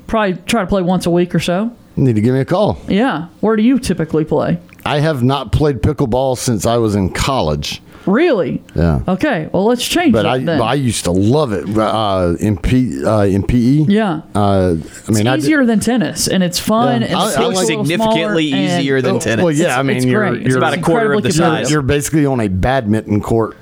probably 0.06 0.38
try 0.46 0.62
to 0.62 0.66
play 0.66 0.82
once 0.82 1.04
a 1.06 1.10
week 1.10 1.34
or 1.34 1.40
so. 1.40 1.72
Need 1.94 2.14
to 2.16 2.22
give 2.22 2.32
me 2.34 2.40
a 2.40 2.44
call. 2.46 2.78
Yeah. 2.88 3.26
Where 3.40 3.54
do 3.54 3.62
you 3.62 3.78
typically 3.78 4.24
play? 4.24 4.58
I 4.84 4.98
have 5.00 5.22
not 5.22 5.52
played 5.52 5.76
pickleball 5.82 6.36
since 6.36 6.66
I 6.66 6.76
was 6.76 6.94
in 6.94 7.10
college. 7.12 7.80
Really? 8.04 8.60
Yeah. 8.74 9.00
Okay. 9.06 9.48
Well, 9.52 9.64
let's 9.66 9.86
change 9.86 10.12
But 10.12 10.24
it 10.26 10.28
I, 10.28 10.38
then. 10.38 10.60
I 10.60 10.74
used 10.74 11.04
to 11.04 11.12
love 11.12 11.52
it 11.52 11.64
uh, 11.78 12.34
in 12.40 12.56
P, 12.58 13.04
uh, 13.04 13.20
in 13.22 13.44
PE. 13.46 13.84
yeah. 13.88 14.22
Uh, 14.34 14.74
I 15.08 15.10
mean, 15.12 15.28
I 15.28 15.34
it's 15.34 15.44
did- 15.44 15.50
easier 15.50 15.64
than 15.64 15.78
tennis, 15.78 16.26
and 16.26 16.42
it's 16.42 16.58
fun. 16.58 17.02
Yeah. 17.02 17.06
And 17.06 17.14
I- 17.16 17.28
it's 17.28 17.36
I 17.36 17.42
a 17.44 17.48
like- 17.48 17.66
Significantly 17.66 18.48
smaller, 18.50 18.62
and- 18.64 18.80
easier 18.82 19.02
than 19.02 19.18
tennis. 19.20 19.44
Well, 19.44 19.54
yeah, 19.54 19.78
I 19.78 19.82
mean, 19.84 19.98
it's 19.98 20.06
you're, 20.06 20.28
great. 20.30 20.42
you're 20.48 20.58
about 20.58 20.76
a 20.76 20.80
quarter 20.80 21.12
of 21.12 21.18
incredibly 21.24 21.30
the 21.30 21.36
size. 21.36 21.70
You're 21.70 21.82
basically 21.82 22.26
on 22.26 22.40
a 22.40 22.48
badminton 22.48 23.20
court. 23.20 23.56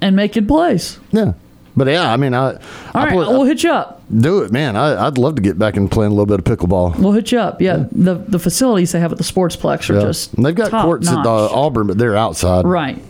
and 0.00 0.16
making 0.16 0.46
plays. 0.46 0.98
Yeah. 1.12 1.34
But 1.78 1.86
yeah, 1.88 2.12
I 2.12 2.16
mean, 2.16 2.34
I, 2.34 2.52
All 2.52 2.58
I 2.94 3.04
right, 3.04 3.12
play- 3.12 3.26
we'll 3.28 3.44
hit 3.44 3.62
you 3.62 3.70
up. 3.72 4.02
do 4.20 4.42
it, 4.42 4.52
man. 4.52 4.76
I, 4.76 5.06
I'd 5.06 5.16
love 5.16 5.36
to 5.36 5.42
get 5.42 5.58
back 5.58 5.76
and 5.76 5.90
playing 5.90 6.12
a 6.12 6.14
little 6.14 6.26
bit 6.26 6.38
of 6.40 6.44
pickleball. 6.44 6.98
We'll 6.98 7.12
hit 7.12 7.32
you 7.32 7.38
up. 7.38 7.60
Yeah, 7.62 7.86
the 7.92 8.14
the 8.14 8.38
facilities 8.38 8.92
they 8.92 9.00
have 9.00 9.12
at 9.12 9.18
the 9.18 9.24
Sportsplex 9.24 9.88
are 9.90 9.94
Yeah. 9.94 10.00
just 10.02 10.34
And 10.34 10.44
they've 10.44 10.54
got 10.54 10.70
courts 10.82 11.06
notch. 11.06 11.20
at 11.20 11.26
uh, 11.26 11.48
Auburn, 11.48 11.86
but 11.86 11.96
they're 11.98 12.16
outside. 12.16 12.64
Right, 12.66 13.02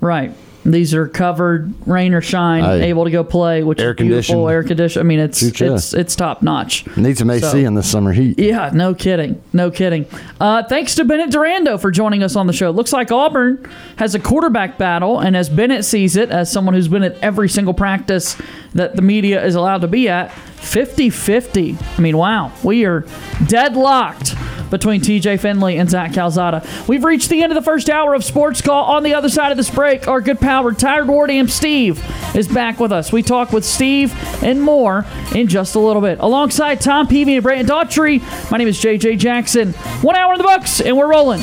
right. 0.00 0.32
These 0.66 0.94
are 0.94 1.06
covered, 1.06 1.74
rain 1.86 2.14
or 2.14 2.22
shine, 2.22 2.64
Aye. 2.64 2.82
able 2.84 3.04
to 3.04 3.10
go 3.10 3.22
play, 3.22 3.62
which 3.62 3.78
Air 3.80 3.90
is 3.90 3.96
beautiful. 3.96 4.14
conditioned. 4.46 4.50
Air 4.50 4.62
condition. 4.64 5.00
I 5.00 5.02
mean, 5.02 5.18
it's 5.20 5.38
Shoot, 5.38 5.60
yeah. 5.60 5.74
it's 5.74 5.92
it's 5.92 6.16
top 6.16 6.42
notch. 6.42 6.86
Need 6.96 7.18
some 7.18 7.28
AC 7.30 7.40
So- 7.46 7.56
in 7.58 7.74
the 7.74 7.82
summer 7.82 8.12
heat. 8.12 8.38
Yeah, 8.38 8.70
no 8.72 8.94
kidding. 8.94 9.42
No 9.52 9.70
kidding. 9.70 10.06
Uh, 10.40 10.62
thanks 10.62 10.94
to 10.94 11.04
Bennett 11.04 11.30
Durando 11.30 11.78
for 11.78 11.90
joining 11.90 12.22
us 12.22 12.34
on 12.34 12.46
the 12.46 12.52
show. 12.54 12.70
Looks 12.70 12.92
like 12.94 13.12
Auburn 13.12 13.68
has 13.96 14.14
a 14.14 14.18
quarterback 14.18 14.78
battle, 14.78 15.18
and 15.20 15.36
as 15.36 15.50
Bennett 15.50 15.84
sees 15.84 16.16
it, 16.16 16.30
as 16.30 16.50
someone 16.50 16.74
who's 16.74 16.88
been 16.88 17.02
at 17.02 17.16
every 17.20 17.48
single 17.50 17.74
practice 17.74 18.36
that 18.74 18.96
the 18.96 19.02
media 19.02 19.44
is 19.44 19.54
allowed 19.54 19.80
to 19.82 19.88
be 19.88 20.08
at, 20.08 20.32
50 20.32 21.10
50. 21.10 21.76
I 21.96 22.00
mean, 22.00 22.16
wow, 22.16 22.52
we 22.62 22.84
are 22.84 23.04
deadlocked 23.46 24.34
between 24.70 25.00
TJ 25.00 25.38
Finley 25.38 25.78
and 25.78 25.88
Zach 25.88 26.12
Calzada. 26.12 26.66
We've 26.88 27.04
reached 27.04 27.28
the 27.28 27.42
end 27.42 27.52
of 27.52 27.54
the 27.56 27.62
first 27.62 27.88
hour 27.88 28.14
of 28.14 28.24
Sports 28.24 28.60
Call. 28.60 28.84
On 28.84 29.02
the 29.02 29.14
other 29.14 29.28
side 29.28 29.52
of 29.52 29.56
this 29.56 29.70
break, 29.70 30.08
our 30.08 30.20
good 30.20 30.40
pal, 30.40 30.64
retired 30.64 31.06
War 31.06 31.26
Dam 31.26 31.48
Steve, 31.48 32.02
is 32.34 32.48
back 32.48 32.80
with 32.80 32.90
us. 32.90 33.12
We 33.12 33.22
talk 33.22 33.52
with 33.52 33.64
Steve 33.64 34.12
and 34.42 34.60
more 34.60 35.06
in 35.34 35.46
just 35.46 35.74
a 35.74 35.78
little 35.78 36.02
bit. 36.02 36.18
Alongside 36.18 36.80
Tom 36.80 37.06
Peavy 37.06 37.34
and 37.34 37.42
Brandon 37.42 37.66
Daughtry, 37.66 38.20
my 38.50 38.58
name 38.58 38.68
is 38.68 38.80
JJ 38.80 39.18
Jackson. 39.18 39.74
One 40.02 40.16
hour 40.16 40.32
in 40.32 40.38
the 40.38 40.44
books, 40.44 40.80
and 40.80 40.96
we're 40.96 41.10
rolling. 41.10 41.42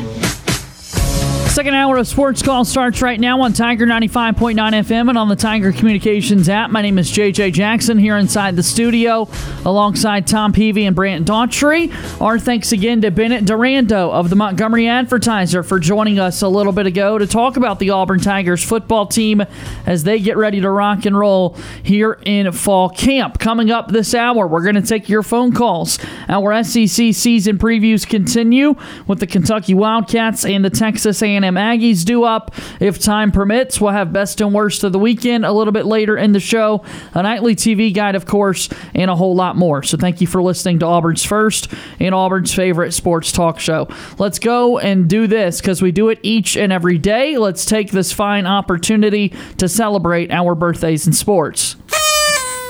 Second 1.51 1.73
hour 1.73 1.97
of 1.97 2.07
Sports 2.07 2.41
Call 2.41 2.63
starts 2.63 3.01
right 3.01 3.19
now 3.19 3.41
on 3.41 3.51
Tiger 3.51 3.85
95.9 3.85 4.55
FM 4.55 5.09
and 5.09 5.17
on 5.17 5.27
the 5.27 5.35
Tiger 5.35 5.73
Communications 5.73 6.47
app. 6.47 6.71
My 6.71 6.81
name 6.81 6.97
is 6.97 7.11
JJ 7.11 7.51
Jackson 7.51 7.97
here 7.97 8.15
inside 8.15 8.55
the 8.55 8.63
studio 8.63 9.27
alongside 9.65 10.25
Tom 10.27 10.53
Peavy 10.53 10.85
and 10.85 10.95
Brant 10.95 11.27
Daughtry. 11.27 11.91
Our 12.21 12.39
thanks 12.39 12.71
again 12.71 13.01
to 13.01 13.11
Bennett 13.11 13.43
Durando 13.43 14.11
of 14.11 14.29
the 14.29 14.37
Montgomery 14.37 14.87
Advertiser 14.87 15.61
for 15.61 15.77
joining 15.77 16.19
us 16.19 16.41
a 16.41 16.47
little 16.47 16.71
bit 16.71 16.85
ago 16.85 17.17
to 17.17 17.27
talk 17.27 17.57
about 17.57 17.79
the 17.79 17.89
Auburn 17.89 18.21
Tigers 18.21 18.63
football 18.63 19.05
team 19.05 19.43
as 19.85 20.05
they 20.05 20.19
get 20.19 20.37
ready 20.37 20.61
to 20.61 20.69
rock 20.69 21.05
and 21.05 21.19
roll 21.19 21.57
here 21.83 22.17
in 22.25 22.49
fall 22.53 22.87
camp. 22.89 23.39
Coming 23.39 23.71
up 23.71 23.89
this 23.91 24.15
hour, 24.15 24.47
we're 24.47 24.63
going 24.63 24.75
to 24.75 24.81
take 24.81 25.09
your 25.09 25.21
phone 25.21 25.51
calls. 25.51 25.99
Our 26.29 26.63
SEC 26.63 27.13
season 27.13 27.57
previews 27.57 28.07
continue 28.07 28.75
with 29.05 29.19
the 29.19 29.27
Kentucky 29.27 29.73
Wildcats 29.73 30.45
and 30.45 30.63
the 30.63 30.69
Texas 30.69 31.21
A&M 31.21 31.40
Aggies 31.41 32.05
due 32.05 32.23
up 32.23 32.53
if 32.79 32.99
time 32.99 33.31
permits. 33.31 33.79
We'll 33.79 33.91
have 33.91 34.13
best 34.13 34.41
and 34.41 34.53
worst 34.53 34.83
of 34.83 34.91
the 34.91 34.99
weekend 34.99 35.45
a 35.45 35.51
little 35.51 35.73
bit 35.73 35.85
later 35.85 36.17
in 36.17 36.31
the 36.31 36.39
show, 36.39 36.83
a 37.13 37.23
nightly 37.23 37.55
TV 37.55 37.93
guide, 37.93 38.15
of 38.15 38.25
course, 38.25 38.69
and 38.95 39.09
a 39.09 39.15
whole 39.15 39.35
lot 39.35 39.55
more. 39.55 39.83
So 39.83 39.97
thank 39.97 40.21
you 40.21 40.27
for 40.27 40.41
listening 40.41 40.79
to 40.79 40.85
Auburn's 40.85 41.25
first 41.25 41.67
and 41.99 42.13
Auburn's 42.15 42.53
favorite 42.53 42.93
sports 42.93 43.31
talk 43.31 43.59
show. 43.59 43.87
Let's 44.17 44.39
go 44.39 44.79
and 44.79 45.09
do 45.09 45.27
this 45.27 45.61
because 45.61 45.81
we 45.81 45.91
do 45.91 46.09
it 46.09 46.19
each 46.23 46.55
and 46.57 46.71
every 46.71 46.97
day. 46.97 47.37
Let's 47.37 47.65
take 47.65 47.91
this 47.91 48.11
fine 48.11 48.45
opportunity 48.45 49.33
to 49.57 49.67
celebrate 49.67 50.31
our 50.31 50.55
birthdays 50.55 51.07
in 51.07 51.13
sports. 51.13 51.75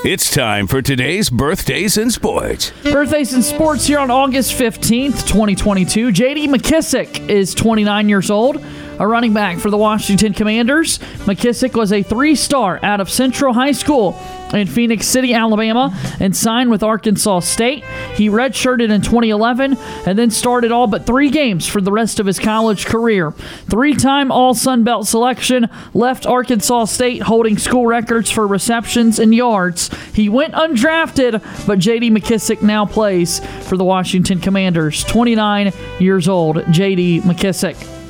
It's 0.03 0.31
time 0.31 0.65
for 0.65 0.81
today's 0.81 1.29
birthdays 1.29 1.95
in 1.95 2.09
sports. 2.09 2.71
Birthdays 2.81 3.35
in 3.35 3.43
sports 3.43 3.85
here 3.85 3.99
on 3.99 4.09
August 4.09 4.59
15th, 4.59 5.27
2022. 5.27 6.07
JD 6.07 6.47
McKissick 6.47 7.29
is 7.29 7.53
29 7.53 8.09
years 8.09 8.31
old, 8.31 8.65
a 9.01 9.07
running 9.07 9.33
back 9.33 9.57
for 9.57 9.71
the 9.71 9.77
Washington 9.77 10.31
Commanders. 10.31 10.99
McKissick 11.25 11.73
was 11.73 11.91
a 11.91 12.03
three 12.03 12.35
star 12.35 12.79
out 12.83 13.01
of 13.01 13.09
Central 13.09 13.51
High 13.51 13.71
School 13.71 14.15
in 14.53 14.67
Phenix 14.67 15.07
City, 15.07 15.33
Alabama, 15.33 15.91
and 16.19 16.37
signed 16.37 16.69
with 16.69 16.83
Arkansas 16.83 17.39
State. 17.39 17.83
He 18.13 18.29
redshirted 18.29 18.91
in 18.91 19.01
2011 19.01 19.75
and 20.05 20.19
then 20.19 20.29
started 20.29 20.71
all 20.71 20.85
but 20.85 21.07
three 21.07 21.31
games 21.31 21.65
for 21.65 21.81
the 21.81 21.91
rest 21.91 22.19
of 22.19 22.27
his 22.27 22.37
college 22.37 22.85
career. 22.85 23.31
Three 23.31 23.95
time 23.95 24.31
All 24.31 24.53
Sun 24.53 24.83
Belt 24.83 25.07
selection, 25.07 25.67
left 25.95 26.27
Arkansas 26.27 26.85
State 26.85 27.23
holding 27.23 27.57
school 27.57 27.87
records 27.87 28.29
for 28.29 28.45
receptions 28.45 29.17
and 29.17 29.33
yards. 29.33 29.89
He 30.13 30.29
went 30.29 30.53
undrafted, 30.53 31.41
but 31.65 31.79
JD 31.79 32.11
McKissick 32.11 32.61
now 32.61 32.85
plays 32.85 33.39
for 33.67 33.77
the 33.77 33.83
Washington 33.83 34.39
Commanders. 34.39 35.03
29 35.05 35.73
years 35.99 36.27
old, 36.27 36.57
JD 36.57 37.21
McKissick. 37.21 38.00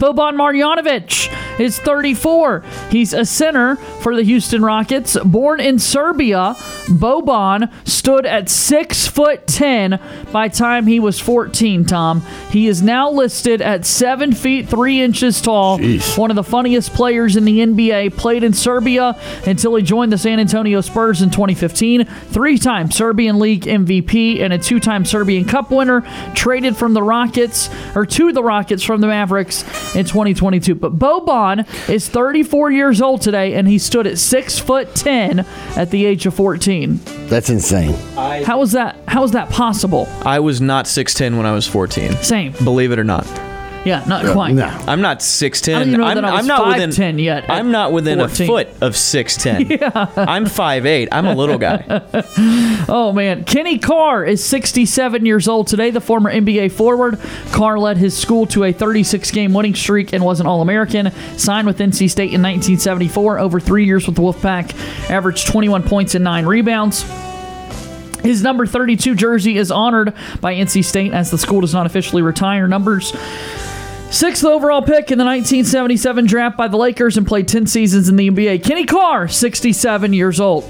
Boban 0.00 0.34
Marjanovic 0.34 1.60
is 1.60 1.78
34. 1.78 2.64
He's 2.90 3.12
a 3.12 3.26
center 3.26 3.76
for 3.76 4.16
the 4.16 4.22
Houston 4.22 4.62
Rockets. 4.64 5.18
Born 5.22 5.60
in 5.60 5.78
Serbia, 5.78 6.54
Boban 6.86 7.70
stood 7.86 8.24
at 8.24 8.48
six 8.48 9.06
foot 9.06 9.46
ten 9.46 10.00
by 10.32 10.48
time 10.48 10.86
he 10.86 10.98
was 10.98 11.20
14. 11.20 11.84
Tom, 11.84 12.22
he 12.50 12.66
is 12.66 12.80
now 12.80 13.10
listed 13.10 13.60
at 13.60 13.84
seven 13.84 14.32
feet 14.32 14.68
three 14.70 15.02
inches 15.02 15.38
tall. 15.42 15.78
Jeez. 15.78 16.16
One 16.16 16.30
of 16.30 16.36
the 16.36 16.44
funniest 16.44 16.94
players 16.94 17.36
in 17.36 17.44
the 17.44 17.58
NBA. 17.58 18.16
Played 18.16 18.42
in 18.42 18.54
Serbia 18.54 19.20
until 19.46 19.74
he 19.74 19.82
joined 19.82 20.12
the 20.12 20.18
San 20.18 20.40
Antonio 20.40 20.80
Spurs 20.80 21.20
in 21.20 21.28
2015. 21.28 22.06
Three-time 22.06 22.90
Serbian 22.90 23.38
League 23.38 23.64
MVP 23.64 24.40
and 24.40 24.54
a 24.54 24.58
two-time 24.58 25.04
Serbian 25.04 25.44
Cup 25.44 25.70
winner. 25.70 26.02
Traded 26.34 26.74
from 26.74 26.94
the 26.94 27.02
Rockets 27.02 27.68
or 27.94 28.06
to 28.06 28.32
the 28.32 28.42
Rockets 28.42 28.82
from 28.82 29.02
the 29.02 29.06
Mavericks 29.06 29.62
in 29.94 30.04
2022. 30.04 30.74
But 30.74 30.98
Boban 30.98 31.66
is 31.88 32.08
34 32.08 32.70
years 32.70 33.00
old 33.02 33.22
today, 33.22 33.54
and 33.54 33.66
he 33.68 33.78
stood 33.78 34.06
at 34.06 34.18
six 34.18 34.58
foot 34.58 34.94
ten 34.94 35.40
at 35.76 35.90
the 35.90 36.04
age 36.06 36.26
of 36.26 36.34
14. 36.34 37.00
That's 37.28 37.50
insane. 37.50 37.94
How 38.14 38.58
was 38.58 38.72
that? 38.72 38.96
How 39.08 39.22
was 39.22 39.32
that 39.32 39.50
possible? 39.50 40.08
I 40.22 40.40
was 40.40 40.60
not 40.60 40.86
6'10 40.86 41.36
when 41.36 41.46
I 41.46 41.52
was 41.52 41.66
14. 41.66 42.12
Same. 42.16 42.52
Believe 42.64 42.92
it 42.92 42.98
or 42.98 43.04
not. 43.04 43.26
Yeah, 43.84 44.04
not 44.06 44.26
quite. 44.32 44.54
No. 44.54 44.66
I'm 44.66 45.00
not 45.00 45.22
six 45.22 45.60
ten. 45.60 45.76
I 45.76 45.78
don't 45.80 45.88
even 45.88 46.00
know 46.00 46.06
I'm, 46.06 46.24
I 46.24 46.32
was 46.32 46.40
I'm 46.40 46.46
not 46.46 46.68
within 46.68 46.90
5'10" 46.90 47.22
yet 47.22 47.44
I'm 47.48 47.70
not 47.70 47.92
within 47.92 48.18
14. 48.18 48.44
a 48.44 48.46
foot 48.46 48.68
of 48.82 48.96
six 48.96 49.36
ten. 49.36 49.66
Yeah. 49.70 49.90
I'm 50.16 50.44
five 50.46 50.84
eight. 50.84 51.08
I'm 51.12 51.26
a 51.26 51.34
little 51.34 51.58
guy. 51.58 52.02
Oh 52.92 53.12
man, 53.12 53.44
Kenny 53.44 53.78
Carr 53.78 54.24
is 54.24 54.44
67 54.44 55.24
years 55.24 55.46
old 55.46 55.68
today. 55.68 55.90
The 55.90 56.00
former 56.00 56.32
NBA 56.32 56.72
forward, 56.72 57.18
Carr 57.52 57.78
led 57.78 57.98
his 57.98 58.16
school 58.16 58.46
to 58.48 58.64
a 58.64 58.72
36-game 58.72 59.52
winning 59.52 59.74
streak 59.76 60.12
and 60.12 60.24
was 60.24 60.40
an 60.40 60.46
All-American. 60.46 61.12
Signed 61.38 61.66
with 61.68 61.78
NC 61.78 62.10
State 62.10 62.32
in 62.32 62.42
1974. 62.42 63.38
Over 63.38 63.60
three 63.60 63.84
years 63.84 64.06
with 64.06 64.16
the 64.16 64.22
Wolfpack, 64.22 64.74
averaged 65.10 65.46
21 65.46 65.84
points 65.84 66.14
and 66.16 66.24
nine 66.24 66.46
rebounds. 66.46 67.04
His 68.22 68.42
number 68.42 68.66
32 68.66 69.14
jersey 69.14 69.56
is 69.56 69.70
honored 69.70 70.14
by 70.40 70.54
NC 70.54 70.84
State 70.84 71.12
as 71.12 71.30
the 71.30 71.38
school 71.38 71.60
does 71.60 71.74
not 71.74 71.86
officially 71.86 72.22
retire 72.22 72.68
numbers. 72.68 73.12
Sixth 74.10 74.44
overall 74.44 74.82
pick 74.82 75.12
in 75.12 75.18
the 75.18 75.24
1977 75.24 76.26
draft 76.26 76.56
by 76.56 76.66
the 76.66 76.76
Lakers 76.76 77.16
and 77.16 77.26
played 77.26 77.46
10 77.46 77.66
seasons 77.66 78.08
in 78.08 78.16
the 78.16 78.28
NBA. 78.28 78.64
Kenny 78.64 78.84
Carr, 78.84 79.28
67 79.28 80.12
years 80.12 80.40
old. 80.40 80.68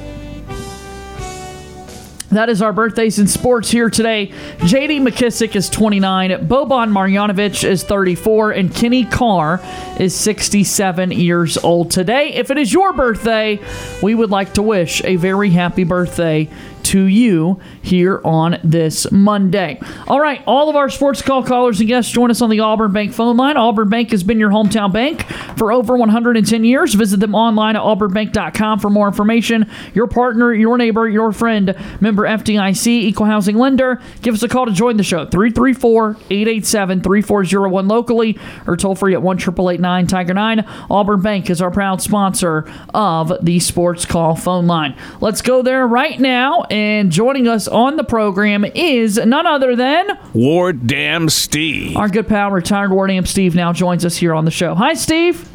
That 2.31 2.49
is 2.49 2.63
our 2.63 2.73
birthdays 2.73 3.19
in 3.19 3.27
sports 3.27 3.71
here 3.71 3.91
today. 3.91 4.29
JD 4.59 5.01
McKissick 5.01 5.57
is 5.57 5.69
29, 5.69 6.31
Boban 6.47 6.93
Marjanovic 6.93 7.65
is 7.65 7.83
34, 7.83 8.53
and 8.53 8.73
Kenny 8.73 9.05
Carr 9.05 9.61
is 9.99 10.15
67 10.15 11.11
years 11.11 11.59
old 11.59 11.91
today. 11.91 12.35
If 12.35 12.53
it 12.53 12.59
is 12.59 12.73
your 12.73 12.93
birthday, 12.93 13.59
we 14.01 14.15
would 14.15 14.31
like 14.31 14.55
to 14.55 14.63
wish 14.63 15.03
a 15.03 15.17
very 15.17 15.51
happy 15.51 15.83
birthday 15.83 16.49
to 16.91 17.05
you 17.05 17.61
here 17.83 18.21
on 18.25 18.59
this 18.65 19.11
Monday. 19.13 19.81
All 20.09 20.21
right, 20.21 20.43
all 20.45 20.69
of 20.69 20.75
our 20.75 20.91
sports 20.91 21.23
call 21.23 21.45
callers 21.45 21.79
and 21.79 21.89
guests 21.89 22.11
join 22.11 22.33
us 22.33 22.43
on 22.43 22.51
the 22.51 22.59
Auburn 22.59 22.93
Bank 22.93 23.13
phone 23.13 23.37
line. 23.37 23.57
Auburn 23.57 23.89
Bank 23.89 24.11
has 24.11 24.25
been 24.25 24.41
your 24.41 24.51
hometown 24.51 24.93
bank 24.93 25.23
for 25.57 25.71
over 25.71 25.97
110 25.97 26.65
years. 26.65 26.95
Visit 26.95 27.21
them 27.21 27.33
online 27.33 27.77
at 27.77 27.83
auburnbank.com 27.83 28.81
for 28.81 28.91
more 28.91 29.07
information. 29.07 29.71
Your 29.95 30.09
partner, 30.09 30.53
your 30.53 30.77
neighbor, 30.77 31.09
your 31.09 31.31
friend, 31.31 31.77
member 32.01 32.25
FDIC, 32.25 32.89
equal 32.89 33.27
housing 33.27 33.57
lender. 33.57 34.03
Give 34.23 34.35
us 34.35 34.43
a 34.43 34.49
call 34.49 34.67
to 34.67 34.73
join 34.73 34.97
the 34.97 35.05
show 35.05 35.27
334 35.27 36.17
887 36.29 37.03
3401 37.03 37.87
locally 37.87 38.37
or 38.67 38.77
toll 38.77 38.97
free 38.97 39.15
at 39.15 39.23
1 39.23 39.37
888 39.39 40.09
Tiger 40.09 40.35
9. 40.35 40.67
Auburn 40.91 41.23
Bank 41.23 41.51
is 41.51 41.63
our 41.63 41.71
proud 41.71 42.03
sponsor 42.03 42.69
of 42.93 43.33
the 43.43 43.61
Sports 43.61 44.07
Call 44.07 44.35
phone 44.35 44.67
line. 44.67 44.97
Let's 45.21 45.41
go 45.41 45.63
there 45.63 45.87
right 45.87 46.19
now. 46.19 46.63
And 46.65 46.80
joining 47.11 47.49
us 47.49 47.67
on 47.69 47.97
the 47.97 48.05
program 48.05 48.65
is 48.65 49.17
none 49.19 49.47
other 49.47 49.75
than 49.77 50.19
Ward 50.33 50.87
Dam 50.87 51.29
Steve. 51.29 51.97
our 51.97 52.09
good 52.09 52.29
pal, 52.29 52.51
retired 52.51 52.91
Ward 52.91 53.11
Dam 53.11 53.27
Steve, 53.27 53.55
now 53.55 53.73
joins 53.73 54.05
us 54.05 54.17
here 54.17 54.35
on 54.35 54.45
the 54.45 54.51
show. 54.51 54.75
Hi, 54.75 54.95
Steve. 54.95 55.49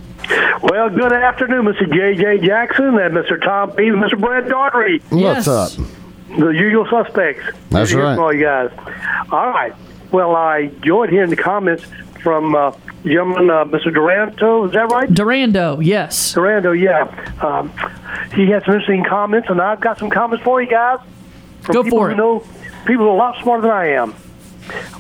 Well, 0.64 0.90
good 0.90 1.14
afternoon, 1.14 1.66
Mr. 1.66 1.92
J.J. 1.94 2.46
Jackson 2.46 2.98
and 2.98 3.14
Mr. 3.14 3.40
Tom 3.42 3.72
Pease, 3.72 3.94
Mr. 3.94 4.20
Brad 4.20 4.46
Daughtry, 4.46 5.02
Yes. 5.12 5.48
What's 5.48 5.78
up? 5.80 5.88
the 6.40 6.50
usual 6.50 6.88
suspects. 6.90 7.44
That's 7.70 7.94
Good 7.94 8.02
right. 8.02 8.18
All 8.18 8.34
you 8.34 8.42
guys. 8.44 8.72
All 9.32 9.50
right. 9.50 9.74
Well, 10.12 10.36
I 10.36 10.72
enjoyed 10.76 11.10
hearing 11.10 11.30
the 11.30 11.36
comments 11.36 11.86
from 12.24 12.56
uh, 12.56 12.72
gentleman, 13.04 13.50
uh, 13.52 13.66
Mr. 13.66 13.88
Duranto. 13.94 14.66
Is 14.66 14.72
that 14.74 14.90
right? 14.90 15.08
Durando, 15.10 15.80
yes. 15.86 16.34
Durando, 16.34 16.74
yeah. 16.78 17.04
Um, 17.46 17.70
he 18.34 18.50
had 18.50 18.64
some 18.66 18.74
interesting 18.74 19.04
comments, 19.04 19.50
and 19.50 19.62
I've 19.62 19.80
got 19.80 20.00
some 20.00 20.10
comments 20.10 20.44
for 20.44 20.62
you 20.62 20.68
guys. 20.70 21.00
From 21.66 21.74
Go 21.74 21.84
people 21.84 22.00
for 22.00 22.08
who 22.10 22.14
it. 22.14 22.18
Know, 22.18 22.48
people 22.86 23.12
a 23.12 23.16
lot 23.16 23.42
smarter 23.42 23.64
than 23.64 23.72
I 23.72 23.88
am. 23.88 24.14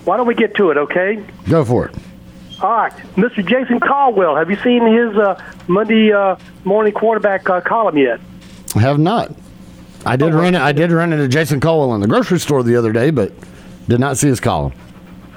Why 0.03 0.17
don't 0.17 0.27
we 0.27 0.35
get 0.35 0.55
to 0.55 0.71
it, 0.71 0.77
okay? 0.77 1.23
Go 1.49 1.63
for 1.65 1.87
it. 1.87 1.95
All 2.61 2.71
right, 2.71 2.93
Mr. 3.15 3.45
Jason 3.45 3.79
Caldwell. 3.79 4.35
Have 4.35 4.49
you 4.49 4.57
seen 4.57 4.85
his 4.85 5.17
uh, 5.17 5.41
Monday 5.67 6.11
uh, 6.11 6.37
morning 6.63 6.93
quarterback 6.93 7.49
uh, 7.49 7.61
column 7.61 7.97
yet? 7.97 8.19
I 8.75 8.79
have 8.79 8.99
not. 8.99 9.31
I 10.05 10.15
did 10.15 10.33
run. 10.33 10.55
I 10.55 10.71
did 10.71 10.91
run 10.91 11.11
into 11.11 11.27
Jason 11.27 11.59
Caldwell 11.59 11.95
in 11.95 12.01
the 12.01 12.07
grocery 12.07 12.39
store 12.39 12.63
the 12.63 12.75
other 12.75 12.93
day, 12.93 13.09
but 13.09 13.33
did 13.87 13.99
not 13.99 14.17
see 14.17 14.27
his 14.27 14.39
column. 14.39 14.73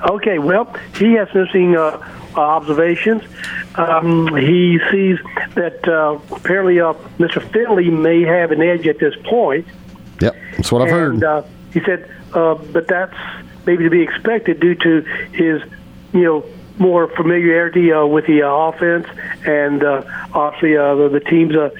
Okay, 0.09 0.39
well, 0.39 0.73
he 0.95 1.15
has 1.15 1.29
some 1.31 1.41
interesting 1.41 1.77
uh, 1.77 1.99
uh, 2.37 2.41
observations. 2.41 3.23
Um, 3.75 4.35
he 4.37 4.79
sees 4.91 5.19
that 5.55 5.89
uh, 5.89 6.19
apparently 6.35 6.81
uh, 6.81 6.93
Mr. 7.19 7.43
Finley 7.51 7.91
may 7.91 8.23
have 8.23 8.53
an 8.53 8.63
edge 8.63 8.87
at 8.87 8.99
this 8.99 9.15
point, 9.25 9.67
Yep, 10.21 10.37
that's 10.57 10.73
what 10.73 10.83
I've 10.83 10.89
and 10.89 11.23
heard. 11.23 11.25
uh, 11.25 11.43
he 11.73 11.81
said, 11.81 12.11
uh, 12.33 12.55
but 12.55 12.89
that's 12.89 13.17
maybe 13.67 13.85
to 13.85 13.91
be 13.91 14.03
expected 14.03 14.61
due 14.61 14.75
to 14.75 15.01
his, 15.33 15.63
you 16.13 16.25
know, 16.25 16.45
more 16.79 17.09
familiarity 17.09 17.93
uh, 17.93 18.07
with 18.07 18.27
the 18.27 18.43
uh, 18.43 18.49
offense 18.49 19.07
and 19.45 19.83
uh, 19.83 20.03
obviously 20.33 20.77
uh, 20.77 20.95
the, 20.95 21.09
the 21.09 21.21
team's 21.21 21.55
uh, 21.57 21.71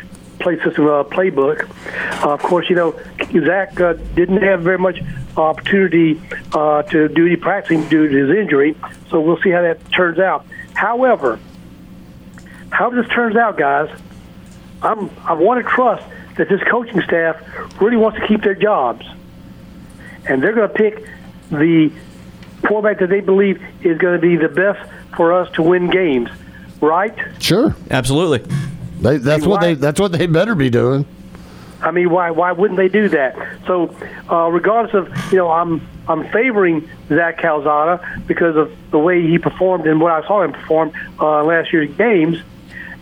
play 0.41 0.57
system 0.63 0.87
uh, 0.87 1.05
playbook. 1.05 1.69
Uh, 2.25 2.33
of 2.33 2.43
course, 2.43 2.69
you 2.69 2.77
know 2.77 2.99
Zach 3.45 3.81
uh, 3.81 3.95
didn't 4.15 4.43
have 4.43 4.63
very 4.63 4.79
much 4.79 5.01
opportunity 5.37 6.21
uh, 6.53 6.83
to 6.83 7.09
do 7.09 7.27
any 7.27 7.37
practicing 7.37 7.89
due 7.89 8.09
to 8.09 8.27
his 8.27 8.37
injury, 8.37 8.77
so 9.11 9.21
we'll 9.21 9.41
see 9.41 9.51
how 9.51 9.63
that 9.63 9.79
turns 9.93 10.19
out. 10.19 10.47
However, 10.75 11.39
how 12.71 12.91
this 12.91 13.07
turns 13.09 13.37
out, 13.37 13.57
guys, 13.57 13.89
I'm 14.83 15.11
I 15.25 15.35
want 15.35 15.65
to 15.65 15.71
trust 15.71 16.05
that 16.39 16.49
this 16.49 16.63
coaching 16.71 17.03
staff 17.03 17.37
really 17.81 17.97
wants 17.97 18.19
to 18.19 18.27
keep 18.27 18.43
their 18.43 18.55
jobs, 18.55 19.07
and 20.27 20.43
they're 20.43 20.55
going 20.55 20.69
to 20.69 20.75
pick 20.75 21.07
the 21.51 21.93
quarterback 22.65 23.01
that 23.01 23.11
they 23.11 23.21
believe 23.21 23.63
is 23.83 23.99
going 23.99 24.15
to 24.15 24.21
be 24.21 24.37
the 24.37 24.49
best 24.49 24.89
for 25.17 25.33
us 25.33 25.51
to 25.55 25.63
win 25.63 25.91
games. 25.91 26.31
Right? 26.81 27.15
sure, 27.41 27.75
Absolutely. 27.91 28.39
they, 29.01 29.17
that's 29.17 29.45
what 29.45 29.61
they. 29.61 29.75
That's 29.75 29.99
what 29.99 30.13
they 30.13 30.27
better 30.27 30.55
be 30.55 30.71
doing. 30.71 31.05
I 31.81 31.91
mean, 31.91 32.11
why 32.11 32.31
why 32.31 32.53
wouldn't 32.53 32.77
they 32.77 32.89
do 32.89 33.09
that? 33.09 33.37
So, 33.67 33.95
uh, 34.31 34.49
regardless 34.49 34.95
of 34.95 35.33
you 35.33 35.39
know, 35.39 35.51
I'm 35.51 35.87
I'm 36.09 36.29
favoring 36.31 36.89
Zach 37.09 37.39
Calzada 37.39 38.23
because 38.29 38.55
of 38.55 38.73
the 38.93 38.99
way 38.99 39.27
he 39.27 39.39
performed 39.39 39.89
and 39.89 40.01
what 40.01 40.13
I 40.13 40.27
saw 40.27 40.43
him 40.43 40.53
perform 40.53 40.93
uh, 41.19 41.43
last 41.43 41.73
year's 41.73 41.93
games, 41.97 42.39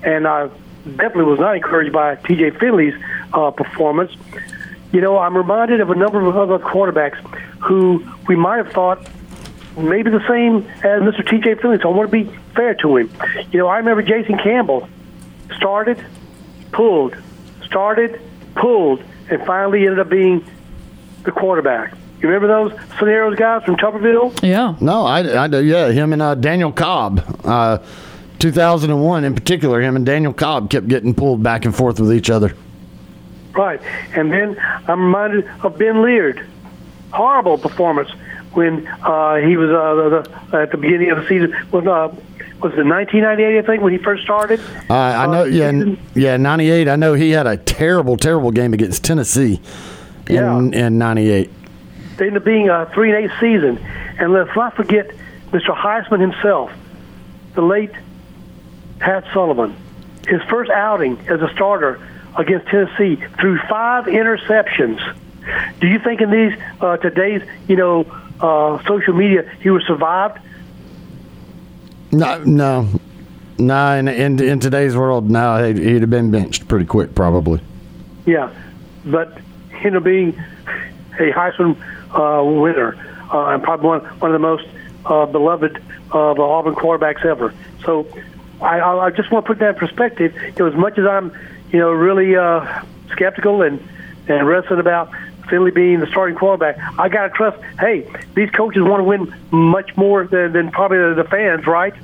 and 0.03 0.27
I 0.27 0.49
definitely 0.97 1.25
was 1.25 1.41
not 1.41 1.57
encouraged 1.57 1.93
by 1.93 2.17
T.J. 2.17 2.51
Finley's 2.53 2.95
uh, 3.33 3.51
performance. 3.51 4.13
You 4.93 5.01
know, 5.01 5.19
I'm 5.19 5.37
reminded 5.37 5.81
of 5.81 5.91
a 5.91 5.95
number 5.95 6.25
of 6.25 6.37
other 6.37 6.59
quarterbacks 6.59 7.17
who 7.61 8.07
we 8.29 8.37
might 8.37 8.59
have 8.59 8.73
thought 8.73 9.07
maybe 9.77 10.11
the 10.11 10.27
same 10.27 10.67
as 10.85 11.03
Mr. 11.03 11.29
T.J. 11.29 11.57
Finley. 11.57 11.79
So 11.83 11.91
I 11.91 11.97
want 11.97 12.11
to 12.11 12.25
be 12.25 12.39
fair 12.55 12.75
to 12.75 12.97
him. 12.97 13.11
You 13.53 13.59
know, 13.59 13.67
I 13.67 13.79
remember 13.79 14.03
Jason 14.03 14.39
Campbell 14.39 14.89
started, 15.57 16.03
pulled, 16.73 17.17
started, 17.65 18.21
pulled, 18.55 19.03
and 19.29 19.45
finally 19.45 19.83
ended 19.85 19.99
up 19.99 20.09
being 20.09 20.45
the 21.25 21.33
quarterback. 21.33 21.93
You 22.21 22.29
remember 22.29 22.49
those 22.49 22.73
scenarios, 22.99 23.37
guys, 23.37 23.63
from 23.65 23.77
Tuberville? 23.77 24.43
Yeah. 24.43 24.77
No, 24.81 25.05
I, 25.05 25.45
I 25.45 25.49
do. 25.49 25.63
Yeah, 25.63 25.91
him 25.91 26.15
and 26.15 26.23
uh, 26.23 26.35
Daniel 26.35 26.73
Cobb. 26.73 27.23
Uh, 27.45 27.79
2001 28.39 29.25
in 29.25 29.35
particular, 29.35 29.81
him 29.81 29.97
and 29.97 30.05
Daniel 30.07 30.33
Cobb 30.33 30.71
kept 30.71 30.89
getting 30.89 31.15
pulled 31.15 31.43
back 31.43 31.65
and 31.65 31.75
forth 31.75 31.99
with 32.01 32.13
each 32.13 32.31
other. 32.31 32.55
Right. 33.55 33.81
And 34.15 34.31
then 34.33 34.57
I'm 34.87 35.01
reminded 35.05 35.49
of 35.63 35.79
Ben 35.79 36.03
Leard. 36.03 36.47
Horrible 37.13 37.57
performance 37.57 38.11
when 38.53 38.87
uh, 38.87 39.37
he 39.37 39.57
was 39.57 39.71
uh, 39.71 40.21
the, 40.51 40.59
at 40.59 40.71
the 40.71 40.77
beginning 40.77 41.11
of 41.11 41.19
the 41.23 41.29
season. 41.29 41.53
Was 41.71 41.87
uh, 41.87 42.15
was 42.61 42.73
it 42.73 42.85
1998? 42.87 43.59
I 43.59 43.63
think 43.63 43.83
when 43.83 43.93
he 43.93 43.99
first 43.99 44.23
started. 44.25 44.61
Uh, 44.91 44.95
I 44.95 45.27
know. 45.27 45.45
Yeah, 45.45 45.67
n- 45.67 45.99
yeah. 46.15 46.37
98. 46.37 46.89
I 46.89 46.97
know 46.97 47.15
he 47.15 47.31
had 47.31 47.47
a 47.47 47.57
terrible, 47.57 48.17
terrible 48.17 48.51
game 48.51 48.75
against 48.75 49.05
Tennessee 49.05 49.61
in 50.29 50.35
Yeah. 50.35 50.59
in 50.59 50.99
98. 50.99 51.51
They 52.17 52.27
ended 52.27 52.43
up 52.43 52.45
being 52.45 52.69
a 52.69 52.91
three 52.93 53.15
and 53.15 53.25
eight 53.25 53.31
season. 53.41 53.79
And 54.19 54.33
let's 54.33 54.55
not 54.57 54.75
forget 54.75 55.11
Mr. 55.53 55.75
Heisman 55.77 56.21
himself, 56.21 56.73
the 57.55 57.63
late 57.63 57.93
Pat 58.99 59.25
Sullivan. 59.33 59.77
His 60.27 60.43
first 60.43 60.71
outing 60.71 61.19
as 61.29 61.41
a 61.41 61.49
starter 61.53 62.01
against 62.37 62.67
Tennessee 62.67 63.17
threw 63.41 63.59
five 63.69 64.05
interceptions. 64.07 65.01
Do 65.81 65.87
you 65.87 65.99
think 65.99 66.21
in 66.21 66.31
these 66.31 66.59
uh, 66.81 66.97
today's 66.97 67.43
you 67.69 67.77
know 67.77 68.07
uh, 68.41 68.83
social 68.87 69.15
media 69.15 69.51
he 69.61 69.71
was 69.71 69.85
survived? 69.87 70.39
No, 72.13 72.43
no, 72.45 72.89
no. 73.59 73.93
In, 73.97 74.09
in 74.09 74.43
in 74.43 74.61
today's 74.61 74.97
world, 74.97 75.31
no, 75.31 75.65
he'd, 75.65 75.79
he'd 75.79 76.01
have 76.01 76.11
been 76.11 76.31
benched 76.31 76.67
pretty 76.67 76.87
quick, 76.87 77.15
probably. 77.15 77.61
Yeah, 78.25 78.53
but 79.05 79.39
you 79.85 79.91
know, 79.91 80.01
being 80.01 80.31
a 81.19 81.33
Heisman 81.33 81.77
uh, 82.11 82.43
winner 82.45 82.97
uh, 83.33 83.55
and 83.55 83.63
probably 83.63 83.87
one, 83.87 84.01
one 84.19 84.31
of 84.31 84.33
the 84.33 84.47
most 84.47 84.67
uh, 85.05 85.27
beloved 85.27 85.83
of 86.11 86.39
Auburn 86.39 86.75
quarterbacks 86.75 87.25
ever. 87.25 87.55
So 87.85 88.07
I, 88.61 88.81
I 88.81 89.11
just 89.11 89.31
want 89.31 89.45
to 89.45 89.49
put 89.49 89.59
that 89.59 89.71
in 89.71 89.75
perspective. 89.77 90.35
You 90.35 90.53
know, 90.59 90.67
as 90.67 90.75
much 90.75 90.99
as 90.99 91.07
I'm, 91.07 91.33
you 91.71 91.79
know, 91.79 91.91
really 91.91 92.37
uh, 92.37 92.83
skeptical 93.11 93.63
and 93.63 93.87
and 94.29 94.47
reticent 94.47 94.81
about 94.81 95.13
Finley 95.49 95.71
being 95.71 96.01
the 96.01 96.07
starting 96.09 96.37
quarterback, 96.37 96.79
I 96.99 97.09
got 97.09 97.25
to 97.25 97.31
trust. 97.31 97.63
Hey, 97.79 98.11
these 98.35 98.51
coaches 98.51 98.83
want 98.83 99.01
to 99.01 99.05
win 99.05 99.35
much 99.51 99.97
more 99.97 100.27
than, 100.27 100.53
than 100.53 100.71
probably 100.71 100.99
the, 100.99 101.23
the 101.23 101.29
fans, 101.29 101.67
right? 101.67 101.95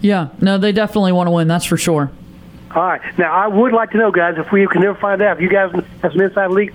Yeah, 0.00 0.28
no, 0.40 0.58
they 0.58 0.72
definitely 0.72 1.12
want 1.12 1.28
to 1.28 1.30
win. 1.30 1.48
That's 1.48 1.64
for 1.64 1.76
sure. 1.76 2.10
All 2.74 2.82
right. 2.82 3.00
Now, 3.18 3.32
I 3.32 3.46
would 3.46 3.72
like 3.72 3.92
to 3.92 3.98
know, 3.98 4.10
guys, 4.10 4.36
if 4.38 4.52
we 4.52 4.66
can 4.66 4.82
never 4.82 4.98
find 4.98 5.22
out, 5.22 5.36
if 5.36 5.42
you 5.42 5.48
guys 5.48 5.72
have 6.02 6.12
some 6.12 6.20
inside 6.20 6.50
leaks, 6.50 6.74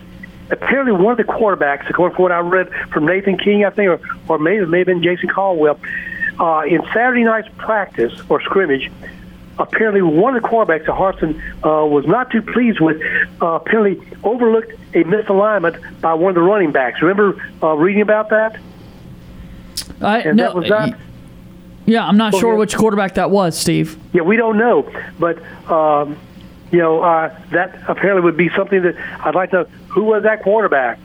apparently 0.49 0.91
one 0.91 1.11
of 1.11 1.17
the 1.17 1.31
quarterbacks, 1.31 1.89
according 1.89 2.15
to 2.15 2.21
what 2.21 2.31
I 2.31 2.39
read 2.39 2.69
from 2.91 3.05
Nathan 3.05 3.37
King, 3.37 3.63
I 3.65 3.69
think, 3.69 3.89
or, 3.89 3.99
or 4.27 4.39
maybe, 4.39 4.65
maybe 4.65 4.91
been 4.93 5.03
Jason 5.03 5.29
Caldwell, 5.29 5.79
uh, 6.39 6.63
in 6.67 6.81
Saturday 6.93 7.23
night's 7.23 7.49
practice 7.57 8.13
or 8.29 8.41
scrimmage, 8.41 8.91
apparently 9.59 10.01
one 10.01 10.35
of 10.35 10.41
the 10.41 10.47
quarterbacks 10.47 10.85
that 10.85 10.95
Harsin 10.95 11.39
uh, 11.63 11.85
was 11.85 12.05
not 12.05 12.31
too 12.31 12.41
pleased 12.41 12.79
with 12.79 13.01
uh, 13.41 13.47
apparently 13.47 14.05
overlooked 14.23 14.71
a 14.93 15.03
misalignment 15.03 16.01
by 16.01 16.13
one 16.13 16.29
of 16.29 16.35
the 16.35 16.41
running 16.41 16.71
backs. 16.71 17.01
Remember 17.01 17.41
uh, 17.61 17.73
reading 17.75 18.01
about 18.01 18.29
that? 18.29 18.59
I, 20.01 20.19
And 20.19 20.37
no, 20.37 20.43
that 20.43 20.55
was 20.55 20.69
that? 20.69 20.97
Yeah, 21.85 22.05
I'm 22.07 22.17
not 22.17 22.33
sure 22.33 22.51
ahead. 22.51 22.59
which 22.59 22.75
quarterback 22.75 23.15
that 23.15 23.29
was, 23.29 23.57
Steve. 23.57 23.99
Yeah, 24.13 24.21
we 24.21 24.37
don't 24.37 24.57
know, 24.57 24.89
but 25.19 25.37
um, 25.69 26.17
you 26.71 26.79
know 26.79 27.01
uh, 27.01 27.37
that 27.51 27.77
apparently 27.89 28.21
would 28.21 28.37
be 28.37 28.49
something 28.55 28.81
that 28.83 28.95
I'd 29.25 29.35
like 29.35 29.51
to. 29.51 29.63
know. 29.63 29.65
Who 29.89 30.05
was 30.05 30.23
that 30.23 30.43
quarterback? 30.43 30.97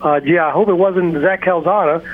Uh, 0.00 0.20
gee, 0.20 0.38
I 0.38 0.50
hope 0.50 0.68
it 0.68 0.74
wasn't 0.74 1.14
Zach 1.22 1.42
Calzada. 1.42 2.04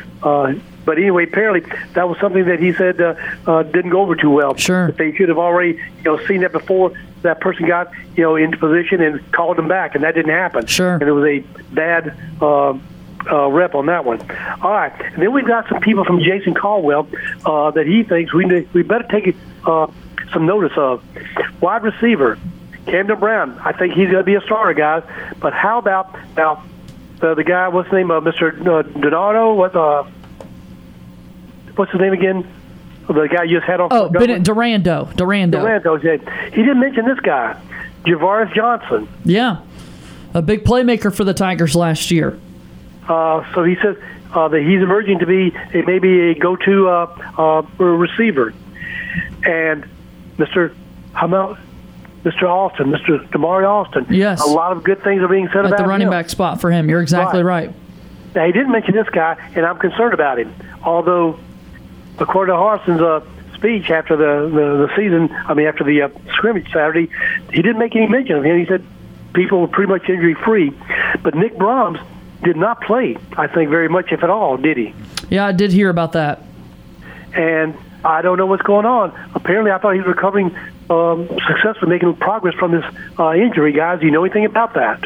Uh, 0.91 0.95
but 0.95 0.99
anyway, 0.99 1.25
apparently 1.25 1.61
that 1.95 2.09
was 2.09 2.19
something 2.19 2.45
that 2.47 2.61
he 2.61 2.73
said 2.73 3.01
uh, 3.01 3.15
uh, 3.47 3.63
didn't 3.63 3.91
go 3.91 4.01
over 4.01 4.17
too 4.17 4.31
well. 4.31 4.55
Sure. 4.57 4.87
That 4.87 4.97
they 4.97 5.15
should 5.15 5.29
have 5.29 5.39
already 5.39 5.79
you 5.99 6.05
know 6.05 6.25
seen 6.27 6.41
that 6.41 6.53
before 6.53 6.93
that 7.23 7.41
person 7.41 7.67
got 7.67 7.93
you 8.17 8.25
know 8.25 8.37
into 8.37 8.57
position 8.57 9.01
and 9.01 9.33
called 9.33 9.59
him 9.59 9.69
back, 9.69 9.95
and 9.95 10.05
that 10.05 10.15
didn't 10.15 10.33
happen. 10.33 10.67
Sure. 10.67 10.95
And 10.95 11.03
it 11.03 11.13
was 11.13 11.25
a 11.25 11.39
bad. 11.75 12.17
Uh, 12.41 12.79
uh, 13.31 13.49
rep 13.49 13.75
on 13.75 13.85
that 13.85 14.03
one. 14.03 14.19
All 14.63 14.71
right, 14.71 14.99
and 14.99 15.23
then 15.23 15.31
we've 15.31 15.47
got 15.47 15.69
some 15.69 15.81
people 15.81 16.07
from 16.07 16.21
Jason 16.21 16.55
Caldwell 16.55 17.07
uh, 17.45 17.71
that 17.73 17.87
he 17.87 18.03
thinks 18.03 18.33
we 18.33 18.47
need, 18.47 18.73
we 18.73 18.83
better 18.83 19.07
take 19.11 19.37
uh, 19.67 19.89
some 20.33 20.47
notice 20.47 20.73
of. 20.79 21.05
Wide 21.61 21.83
receiver 21.83 22.39
Camden 22.87 23.19
Brown. 23.19 23.59
I 23.63 23.73
think 23.73 23.93
he's 23.93 24.07
going 24.07 24.21
to 24.21 24.25
be 24.25 24.37
a 24.37 24.41
starter, 24.41 24.73
guys. 24.73 25.03
But 25.39 25.53
how 25.53 25.77
about 25.77 26.19
now 26.35 26.65
the 27.19 27.35
the 27.35 27.45
guy? 27.45 27.69
What's 27.69 27.91
the 27.91 27.97
name? 27.97 28.11
Uh, 28.11 28.21
Mr. 28.21 28.59
Uh, 28.67 28.83
Donato. 28.99 29.53
What? 29.53 29.77
Uh, 29.77 30.05
what's 31.81 31.93
his 31.93 32.01
name 32.01 32.13
again? 32.13 32.47
The 33.09 33.27
guy 33.27 33.45
you 33.45 33.59
just 33.59 33.67
had 33.67 33.81
on. 33.81 33.89
Oh? 33.91 34.11
Durando. 34.11 34.45
Durando. 34.45 35.13
Durando. 35.15 36.03
yeah. 36.05 36.51
He 36.51 36.57
didn't 36.57 36.79
mention 36.79 37.07
this 37.07 37.19
guy, 37.21 37.61
Javaris 38.05 38.55
Johnson. 38.55 39.09
Yeah, 39.25 39.63
a 40.35 40.43
big 40.43 40.65
playmaker 40.65 41.13
for 41.13 41.25
the 41.25 41.35
Tigers 41.35 41.75
last 41.75 42.11
year. 42.11 42.39
Uh, 43.09 43.43
so 43.55 43.65
he 43.65 43.77
says 43.77 43.97
uh, 44.33 44.49
that 44.49 44.61
he's 44.61 44.83
emerging 44.83 45.21
to 45.21 45.27
be 45.27 45.53
a, 45.75 45.83
maybe 45.87 46.31
a 46.31 46.35
go-to 46.35 46.89
uh, 46.89 47.63
uh, 47.81 47.83
receiver. 47.83 48.53
And 49.43 49.89
Mr. 50.37 50.75
How 51.15 51.27
about 51.27 51.59
Mr. 52.23 52.43
Austin, 52.43 52.93
Mr. 52.93 53.27
Damari 53.31 53.67
Austin? 53.67 54.07
Yes. 54.11 54.43
A 54.43 54.47
lot 54.47 54.71
of 54.71 54.85
good 54.85 55.03
things 55.03 55.23
are 55.23 55.29
being 55.29 55.49
said 55.49 55.65
At 55.65 55.67
about 55.67 55.79
the 55.79 55.85
running 55.87 56.07
him. 56.09 56.13
back 56.13 56.29
spot 56.29 56.61
for 56.61 56.71
him. 56.71 56.89
You're 56.89 57.01
exactly 57.03 57.43
right. 57.43 57.73
Now 58.35 58.47
he 58.47 58.53
didn't 58.53 58.71
mention 58.71 58.95
this 58.95 59.09
guy, 59.09 59.37
and 59.57 59.67
I'm 59.67 59.79
concerned 59.79 60.15
about 60.15 60.39
him. 60.39 60.55
Although, 60.85 61.41
according 62.21 62.55
to 62.55 62.59
Harsin's 62.59 63.01
uh, 63.01 63.21
speech 63.55 63.91
after 63.91 64.17
the, 64.17 64.49
the 64.49 64.87
the 64.87 64.97
season, 64.97 65.31
I 65.47 65.55
mean 65.55 65.67
after 65.67 65.85
the 65.85 66.03
uh, 66.03 66.09
scrimmage 66.35 66.67
Saturday, 66.73 67.11
he 67.53 67.63
didn't 67.63 67.79
make 67.79 67.95
any 67.97 68.07
mention 68.07 68.37
of 68.37 68.45
him. 68.45 68.59
He 68.59 68.67
said 68.67 68.85
people 69.35 69.61
were 69.61 69.69
pretty 69.69 69.91
much 69.93 70.09
injury 70.09 70.35
free, 70.35 70.73
but 71.23 71.35
Nick 71.35 71.57
Brahms 71.59 71.99
did 72.43 72.57
not 72.57 72.81
play. 72.83 73.17
I 73.37 73.47
think 73.47 73.71
very 73.71 73.89
much, 73.89 74.13
if 74.13 74.23
at 74.23 74.31
all, 74.31 74.57
did 74.57 74.77
he? 74.77 74.95
Yeah, 75.29 75.47
I 75.47 75.53
did 75.53 75.73
hear 75.73 75.91
about 75.91 76.13
that. 76.13 76.43
and 77.35 77.75
I 78.03 78.23
don't 78.23 78.39
know 78.39 78.47
what's 78.47 78.63
going 78.63 78.87
on. 78.87 79.13
Apparently, 79.35 79.71
I 79.71 79.79
thought 79.79 79.93
he 79.93 80.01
was 80.01 80.09
recovering 80.09 80.57
um, 80.89 81.29
successfully, 81.47 81.91
making 81.91 82.17
progress 82.17 82.55
from 82.55 82.73
his 82.73 82.85
uh, 83.19 83.35
injury. 83.35 83.73
Guys, 83.73 84.01
do 84.01 84.07
you 84.07 84.11
know 84.13 84.25
anything 84.25 84.47
about 84.47 84.73
that? 84.75 85.05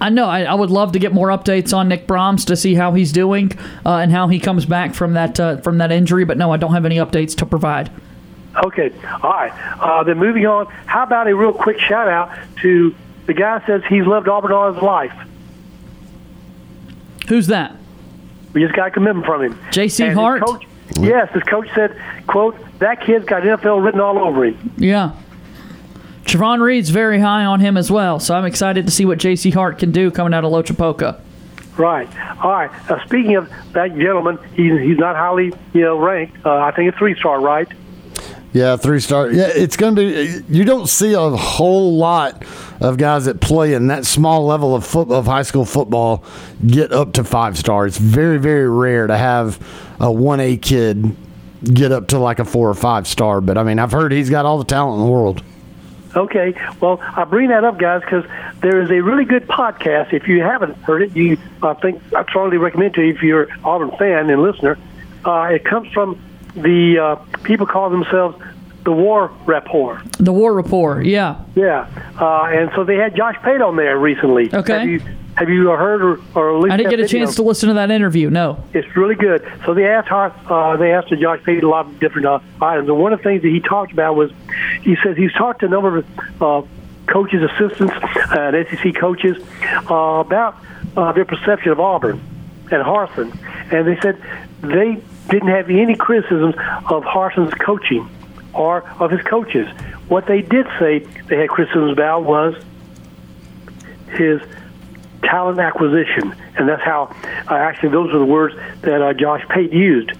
I 0.00 0.10
know. 0.10 0.26
I, 0.26 0.42
I 0.42 0.54
would 0.54 0.70
love 0.70 0.92
to 0.92 0.98
get 0.98 1.12
more 1.12 1.28
updates 1.28 1.74
on 1.76 1.88
Nick 1.88 2.06
Brahms 2.06 2.44
to 2.46 2.56
see 2.56 2.74
how 2.74 2.92
he's 2.92 3.12
doing 3.12 3.52
uh, 3.86 3.96
and 3.98 4.10
how 4.12 4.28
he 4.28 4.40
comes 4.40 4.66
back 4.66 4.94
from 4.94 5.14
that 5.14 5.38
uh, 5.40 5.58
from 5.58 5.78
that 5.78 5.92
injury. 5.92 6.24
But 6.24 6.36
no, 6.36 6.50
I 6.52 6.56
don't 6.56 6.72
have 6.72 6.84
any 6.84 6.96
updates 6.96 7.36
to 7.38 7.46
provide. 7.46 7.90
Okay, 8.64 8.92
all 9.22 9.30
right. 9.30 9.52
Uh, 9.80 10.04
then 10.04 10.18
moving 10.18 10.46
on. 10.46 10.66
How 10.86 11.02
about 11.02 11.26
a 11.26 11.34
real 11.34 11.52
quick 11.52 11.78
shout 11.78 12.08
out 12.08 12.36
to 12.62 12.94
the 13.26 13.34
guy 13.34 13.58
who 13.58 13.66
says 13.66 13.82
he's 13.88 14.06
loved 14.06 14.28
Auburn 14.28 14.52
all 14.52 14.72
his 14.72 14.82
life. 14.82 15.12
Who's 17.28 17.46
that? 17.48 17.74
We 18.52 18.62
just 18.62 18.74
got 18.74 18.88
a 18.88 18.90
commitment 18.90 19.26
from 19.26 19.42
him. 19.42 19.58
J.C. 19.70 20.02
And 20.02 20.10
his 20.10 20.18
Hart? 20.18 20.42
Coach, 20.42 20.66
yes, 21.00 21.32
his 21.32 21.42
coach 21.44 21.68
said, 21.74 22.00
"quote 22.26 22.56
That 22.78 23.00
kid's 23.00 23.24
got 23.24 23.42
NFL 23.42 23.82
written 23.82 24.00
all 24.00 24.18
over 24.18 24.44
him." 24.44 24.72
Yeah. 24.76 25.16
Javon 26.24 26.60
Reed's 26.60 26.90
very 26.90 27.20
high 27.20 27.44
on 27.44 27.60
him 27.60 27.76
as 27.76 27.90
well, 27.90 28.18
so 28.18 28.34
I'm 28.34 28.44
excited 28.44 28.86
to 28.86 28.92
see 28.92 29.04
what 29.04 29.18
J.C. 29.18 29.50
Hart 29.50 29.78
can 29.78 29.92
do 29.92 30.10
coming 30.10 30.34
out 30.34 30.44
of 30.44 30.52
Loachapoka. 30.52 31.20
Right. 31.76 32.08
All 32.42 32.50
right. 32.50 32.90
Uh, 32.90 33.04
speaking 33.04 33.36
of 33.36 33.50
that 33.72 33.94
gentleman, 33.96 34.38
he's 34.54 34.80
he's 34.80 34.98
not 34.98 35.16
highly 35.16 35.52
you 35.72 35.82
know 35.82 35.98
ranked. 35.98 36.44
Uh, 36.44 36.56
I 36.58 36.70
think 36.70 36.94
a 36.94 36.96
three 36.96 37.16
star, 37.18 37.40
right? 37.40 37.68
Yeah, 38.52 38.76
three 38.76 39.00
star. 39.00 39.32
Yeah, 39.32 39.48
it's 39.48 39.76
going 39.76 39.96
to 39.96 40.00
be. 40.00 40.54
You 40.54 40.64
don't 40.64 40.88
see 40.88 41.14
a 41.14 41.30
whole 41.30 41.96
lot 41.96 42.44
of 42.80 42.96
guys 42.96 43.24
that 43.24 43.40
play 43.40 43.74
in 43.74 43.88
that 43.88 44.06
small 44.06 44.46
level 44.46 44.76
of 44.76 44.86
foot 44.86 45.10
of 45.10 45.26
high 45.26 45.42
school 45.42 45.64
football 45.64 46.24
get 46.64 46.92
up 46.92 47.14
to 47.14 47.24
five 47.24 47.58
star. 47.58 47.86
It's 47.86 47.98
very 47.98 48.38
very 48.38 48.70
rare 48.70 49.08
to 49.08 49.16
have 49.16 49.58
a 49.98 50.10
one 50.12 50.38
A 50.38 50.56
kid 50.56 51.16
get 51.64 51.90
up 51.90 52.08
to 52.08 52.18
like 52.18 52.38
a 52.38 52.44
four 52.44 52.68
or 52.68 52.74
five 52.74 53.08
star. 53.08 53.40
But 53.40 53.58
I 53.58 53.64
mean, 53.64 53.80
I've 53.80 53.92
heard 53.92 54.12
he's 54.12 54.30
got 54.30 54.46
all 54.46 54.58
the 54.58 54.64
talent 54.64 55.00
in 55.00 55.06
the 55.06 55.10
world. 55.10 55.42
Okay. 56.16 56.54
Well, 56.80 57.00
I 57.00 57.24
bring 57.24 57.48
that 57.48 57.64
up, 57.64 57.78
guys, 57.78 58.00
because 58.02 58.24
there 58.60 58.80
is 58.82 58.90
a 58.90 59.00
really 59.00 59.24
good 59.24 59.46
podcast. 59.46 60.12
If 60.12 60.28
you 60.28 60.42
haven't 60.42 60.76
heard 60.78 61.02
it, 61.02 61.16
you 61.16 61.38
I 61.62 61.74
think 61.74 62.02
I 62.14 62.24
strongly 62.24 62.56
recommend 62.56 62.94
to 62.94 63.02
you 63.02 63.14
if 63.14 63.22
you're 63.22 63.44
an 63.44 63.60
Auburn 63.64 63.90
fan 63.98 64.30
and 64.30 64.42
listener. 64.42 64.78
Uh, 65.24 65.48
it 65.52 65.64
comes 65.64 65.90
from 65.92 66.20
the 66.54 66.98
uh, 66.98 67.14
people 67.42 67.66
call 67.66 67.90
themselves 67.90 68.42
the 68.84 68.92
War 68.92 69.32
Rapport. 69.46 70.02
The 70.18 70.32
War 70.32 70.52
Report, 70.52 71.06
yeah. 71.06 71.42
Yeah, 71.54 71.88
uh, 72.20 72.44
and 72.44 72.70
so 72.74 72.84
they 72.84 72.96
had 72.96 73.16
Josh 73.16 73.36
Pate 73.42 73.62
on 73.62 73.76
there 73.76 73.98
recently. 73.98 74.54
Okay. 74.54 74.78
Have 74.78 74.88
you, 74.88 75.00
have 75.36 75.48
you 75.48 75.68
heard 75.68 76.02
or, 76.02 76.20
or 76.34 76.56
at 76.56 76.62
least 76.62 76.72
I 76.74 76.76
didn't 76.76 76.90
get 76.90 77.00
a 77.00 77.02
video? 77.04 77.26
chance 77.26 77.36
to 77.36 77.42
listen 77.42 77.68
to 77.68 77.74
that 77.74 77.90
interview. 77.90 78.30
No. 78.30 78.62
It's 78.72 78.96
really 78.96 79.16
good. 79.16 79.50
So 79.64 79.74
they 79.74 79.86
asked 79.86 80.08
her, 80.08 80.32
uh, 80.48 80.76
they 80.76 80.92
asked 80.92 81.08
Josh 81.08 81.42
Pate 81.42 81.64
a 81.64 81.68
lot 81.68 81.86
of 81.86 81.98
different 81.98 82.26
uh, 82.26 82.38
items, 82.62 82.88
and 82.88 82.98
one 82.98 83.12
of 83.12 83.18
the 83.18 83.24
things 83.24 83.42
that 83.42 83.48
he 83.48 83.60
talked 83.60 83.92
about 83.92 84.16
was 84.16 84.30
he 84.82 84.96
says 85.02 85.16
he's 85.16 85.32
talked 85.32 85.60
to 85.60 85.66
a 85.66 85.68
number 85.68 85.98
of 85.98 86.42
uh, 86.42 86.62
coaches, 87.06 87.42
assistants, 87.42 87.94
and 88.30 88.66
SEC 88.68 88.94
coaches 88.96 89.36
uh, 89.90 89.94
about 89.94 90.56
uh, 90.96 91.12
their 91.12 91.24
perception 91.24 91.72
of 91.72 91.80
Auburn 91.80 92.20
and 92.70 92.82
Harsin, 92.82 93.36
and 93.72 93.86
they 93.86 94.00
said 94.00 94.22
they 94.60 95.02
didn't 95.28 95.48
have 95.48 95.68
any 95.68 95.96
criticisms 95.96 96.54
of 96.90 97.02
Harsin's 97.04 97.54
coaching 97.54 98.08
or 98.52 98.88
of 99.00 99.10
his 99.10 99.20
coaches. 99.22 99.68
What 100.08 100.26
they 100.26 100.42
did 100.42 100.66
say 100.78 101.00
they 101.28 101.38
had 101.38 101.48
criticisms 101.48 101.92
about 101.92 102.24
was 102.24 102.54
his 104.12 104.40
talent 105.24 105.58
acquisition, 105.58 106.34
and 106.56 106.68
that's 106.68 106.82
how 106.82 107.14
uh, 107.48 107.54
actually 107.54 107.90
those 107.90 108.14
are 108.14 108.18
the 108.18 108.24
words 108.24 108.54
that 108.82 109.02
uh, 109.02 109.12
Josh 109.12 109.44
Pate 109.48 109.72
used. 109.72 110.12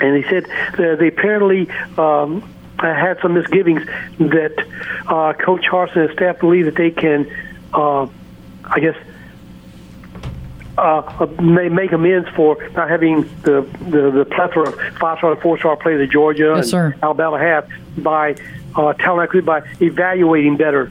And 0.00 0.16
he 0.16 0.28
said 0.28 0.46
that 0.76 0.96
they 0.98 1.08
apparently 1.08 1.70
um, 1.96 2.42
had 2.78 3.20
some 3.22 3.34
misgivings 3.34 3.86
that 4.18 4.66
uh, 5.06 5.32
Coach 5.34 5.64
Harsin 5.70 6.08
and 6.08 6.12
staff 6.12 6.40
believe 6.40 6.64
that 6.64 6.74
they 6.74 6.90
can, 6.90 7.30
uh, 7.72 8.08
I 8.64 8.80
guess, 8.80 8.96
uh, 10.76 11.26
may 11.40 11.68
make 11.68 11.92
amends 11.92 12.28
for 12.30 12.56
not 12.74 12.88
having 12.90 13.22
the 13.42 13.62
the, 13.88 14.10
the 14.10 14.24
plethora 14.24 14.68
of 14.70 14.74
five 14.98 15.18
star 15.18 15.32
and 15.32 15.40
four 15.40 15.56
star 15.58 15.76
players 15.76 16.00
that 16.00 16.12
Georgia 16.12 16.54
Yes, 16.56 16.58
and 16.58 16.66
sir. 16.66 16.94
Alabama 17.02 17.38
have 17.38 17.68
by 17.98 18.34
uh, 18.74 18.92
talent 18.94 19.44
by 19.44 19.62
evaluating 19.80 20.56
better 20.56 20.90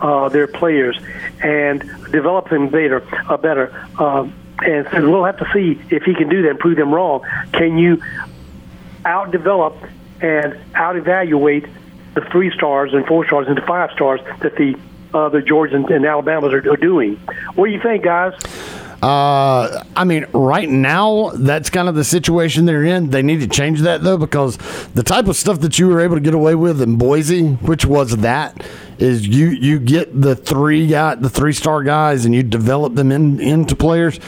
uh, 0.00 0.28
their 0.28 0.46
players 0.46 0.98
and 1.42 1.80
develop 2.10 2.48
them 2.48 2.68
better, 2.68 3.06
uh, 3.28 3.36
better. 3.36 3.88
Um, 3.98 4.34
and 4.62 4.86
so 4.90 5.10
we'll 5.10 5.24
have 5.24 5.38
to 5.38 5.48
see 5.52 5.80
if 5.94 6.02
he 6.02 6.14
can 6.14 6.28
do 6.28 6.42
that 6.42 6.50
and 6.50 6.58
prove 6.58 6.76
them 6.76 6.92
wrong. 6.92 7.22
Can 7.52 7.78
you 7.78 8.02
out 9.04 9.30
develop 9.30 9.76
and 10.20 10.58
out 10.74 10.96
evaluate 10.96 11.66
the 12.14 12.20
three 12.22 12.50
stars 12.50 12.92
and 12.92 13.06
four 13.06 13.24
stars 13.26 13.46
and 13.48 13.56
the 13.56 13.62
five 13.62 13.90
stars 13.92 14.20
that 14.40 14.56
the 14.56 14.78
uh, 15.12 15.28
the 15.28 15.42
Georgians 15.42 15.90
and 15.90 16.04
Alabamas 16.04 16.52
are, 16.52 16.70
are 16.70 16.76
doing? 16.76 17.16
What 17.54 17.66
do 17.66 17.72
you 17.72 17.80
think, 17.80 18.04
guys? 18.04 18.34
Uh, 19.02 19.82
I 19.96 20.04
mean, 20.04 20.26
right 20.34 20.68
now, 20.68 21.30
that's 21.30 21.70
kind 21.70 21.88
of 21.88 21.94
the 21.94 22.04
situation 22.04 22.66
they're 22.66 22.84
in. 22.84 23.10
They 23.10 23.22
need 23.22 23.40
to 23.40 23.48
change 23.48 23.80
that, 23.80 24.02
though, 24.02 24.18
because 24.18 24.58
the 24.94 25.02
type 25.02 25.26
of 25.26 25.36
stuff 25.36 25.60
that 25.60 25.78
you 25.78 25.88
were 25.88 26.00
able 26.00 26.16
to 26.16 26.20
get 26.20 26.34
away 26.34 26.54
with 26.54 26.82
in 26.82 26.96
Boise, 26.96 27.52
which 27.54 27.86
was 27.86 28.18
that, 28.18 28.62
is 28.98 29.26
you 29.26 29.48
you 29.48 29.78
get 29.78 30.20
the 30.20 30.36
three 30.36 30.86
guy, 30.86 31.14
the 31.14 31.30
three 31.30 31.54
star 31.54 31.82
guys, 31.82 32.26
and 32.26 32.34
you 32.34 32.42
develop 32.42 32.94
them 32.94 33.10
in, 33.10 33.40
into 33.40 33.74
players. 33.74 34.20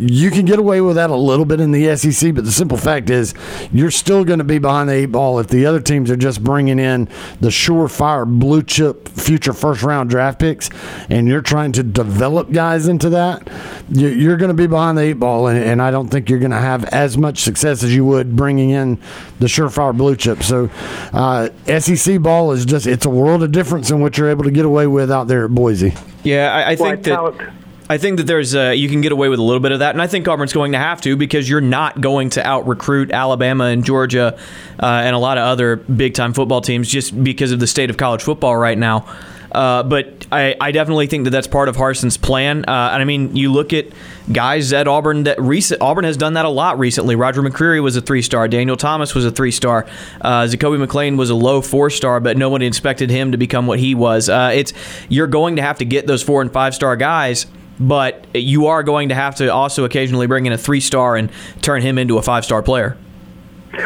You 0.00 0.30
can 0.30 0.46
get 0.46 0.58
away 0.58 0.80
with 0.80 0.96
that 0.96 1.10
a 1.10 1.14
little 1.14 1.44
bit 1.44 1.60
in 1.60 1.72
the 1.72 1.94
SEC, 1.96 2.34
but 2.34 2.44
the 2.44 2.50
simple 2.52 2.78
fact 2.78 3.10
is 3.10 3.34
you're 3.70 3.90
still 3.90 4.24
going 4.24 4.38
to 4.38 4.44
be 4.44 4.58
behind 4.58 4.88
the 4.88 4.94
eight 4.94 5.06
ball 5.06 5.38
if 5.38 5.48
the 5.48 5.66
other 5.66 5.80
teams 5.80 6.10
are 6.10 6.16
just 6.16 6.42
bringing 6.42 6.78
in 6.78 7.04
the 7.40 7.48
surefire 7.48 8.26
blue 8.26 8.62
chip 8.62 9.08
future 9.08 9.52
first 9.52 9.82
round 9.82 10.08
draft 10.08 10.38
picks 10.38 10.70
and 11.10 11.28
you're 11.28 11.42
trying 11.42 11.72
to 11.72 11.82
develop 11.82 12.50
guys 12.50 12.88
into 12.88 13.10
that. 13.10 13.46
You're 13.90 14.36
going 14.36 14.48
to 14.50 14.54
be 14.54 14.66
behind 14.66 14.96
the 14.96 15.02
eight 15.02 15.14
ball, 15.14 15.48
and, 15.48 15.58
and 15.62 15.82
I 15.82 15.90
don't 15.90 16.08
think 16.08 16.30
you're 16.30 16.38
going 16.38 16.50
to 16.52 16.56
have 16.56 16.84
as 16.86 17.18
much 17.18 17.38
success 17.38 17.82
as 17.82 17.94
you 17.94 18.04
would 18.06 18.36
bringing 18.36 18.70
in 18.70 18.98
the 19.38 19.46
surefire 19.46 19.96
blue 19.96 20.16
chip. 20.16 20.42
So, 20.42 20.70
uh, 21.12 21.48
SEC 21.78 22.20
ball 22.22 22.52
is 22.52 22.64
just 22.64 22.86
it's 22.86 23.04
a 23.04 23.10
world 23.10 23.42
of 23.42 23.52
difference 23.52 23.90
in 23.90 24.00
what 24.00 24.16
you're 24.16 24.30
able 24.30 24.44
to 24.44 24.50
get 24.50 24.64
away 24.64 24.86
with 24.86 25.10
out 25.10 25.26
there 25.28 25.44
at 25.44 25.50
Boise. 25.50 25.92
Yeah, 26.22 26.52
I, 26.52 26.70
I 26.70 26.76
think 26.76 27.06
Well, 27.06 27.32
that. 27.32 27.52
I 27.90 27.98
think 27.98 28.18
that 28.18 28.28
there's 28.28 28.54
uh, 28.54 28.70
you 28.70 28.88
can 28.88 29.00
get 29.00 29.10
away 29.10 29.28
with 29.28 29.40
a 29.40 29.42
little 29.42 29.58
bit 29.58 29.72
of 29.72 29.80
that, 29.80 29.96
and 29.96 30.00
I 30.00 30.06
think 30.06 30.28
Auburn's 30.28 30.52
going 30.52 30.70
to 30.72 30.78
have 30.78 31.00
to 31.00 31.16
because 31.16 31.50
you're 31.50 31.60
not 31.60 32.00
going 32.00 32.30
to 32.30 32.46
out 32.46 32.68
recruit 32.68 33.10
Alabama 33.10 33.64
and 33.64 33.84
Georgia 33.84 34.38
uh, 34.80 34.86
and 34.86 35.16
a 35.16 35.18
lot 35.18 35.38
of 35.38 35.42
other 35.42 35.74
big 35.74 36.14
time 36.14 36.32
football 36.32 36.60
teams 36.60 36.88
just 36.88 37.24
because 37.24 37.50
of 37.50 37.58
the 37.58 37.66
state 37.66 37.90
of 37.90 37.96
college 37.96 38.22
football 38.22 38.56
right 38.56 38.78
now. 38.78 39.12
Uh, 39.50 39.82
but 39.82 40.24
I, 40.30 40.54
I 40.60 40.70
definitely 40.70 41.08
think 41.08 41.24
that 41.24 41.30
that's 41.30 41.48
part 41.48 41.68
of 41.68 41.74
Harsin's 41.74 42.16
plan. 42.16 42.64
Uh, 42.68 42.90
and 42.92 43.02
I 43.02 43.04
mean, 43.04 43.34
you 43.34 43.50
look 43.50 43.72
at 43.72 43.86
guys 44.32 44.72
at 44.72 44.86
Auburn 44.86 45.24
that 45.24 45.40
recent 45.40 45.82
Auburn 45.82 46.04
has 46.04 46.16
done 46.16 46.34
that 46.34 46.44
a 46.44 46.48
lot 46.48 46.78
recently. 46.78 47.16
Roger 47.16 47.42
McCreary 47.42 47.82
was 47.82 47.96
a 47.96 48.00
three 48.00 48.22
star. 48.22 48.46
Daniel 48.46 48.76
Thomas 48.76 49.16
was 49.16 49.24
a 49.24 49.32
three 49.32 49.50
star. 49.50 49.84
Uh, 50.20 50.42
Zakoby 50.42 50.86
McClain 50.86 51.16
was 51.16 51.30
a 51.30 51.34
low 51.34 51.60
four 51.60 51.90
star, 51.90 52.20
but 52.20 52.36
no 52.36 52.48
one 52.50 52.62
expected 52.62 53.10
him 53.10 53.32
to 53.32 53.36
become 53.36 53.66
what 53.66 53.80
he 53.80 53.96
was. 53.96 54.28
Uh, 54.28 54.52
it's 54.54 54.72
you're 55.08 55.26
going 55.26 55.56
to 55.56 55.62
have 55.62 55.78
to 55.78 55.84
get 55.84 56.06
those 56.06 56.22
four 56.22 56.40
and 56.40 56.52
five 56.52 56.72
star 56.72 56.94
guys. 56.94 57.46
But 57.80 58.26
you 58.34 58.66
are 58.66 58.82
going 58.82 59.08
to 59.08 59.14
have 59.14 59.36
to 59.36 59.48
also 59.48 59.84
occasionally 59.84 60.26
bring 60.26 60.46
in 60.46 60.52
a 60.52 60.58
three 60.58 60.80
star 60.80 61.16
and 61.16 61.30
turn 61.62 61.80
him 61.80 61.98
into 61.98 62.18
a 62.18 62.22
five 62.22 62.44
star 62.44 62.62
player. 62.62 62.96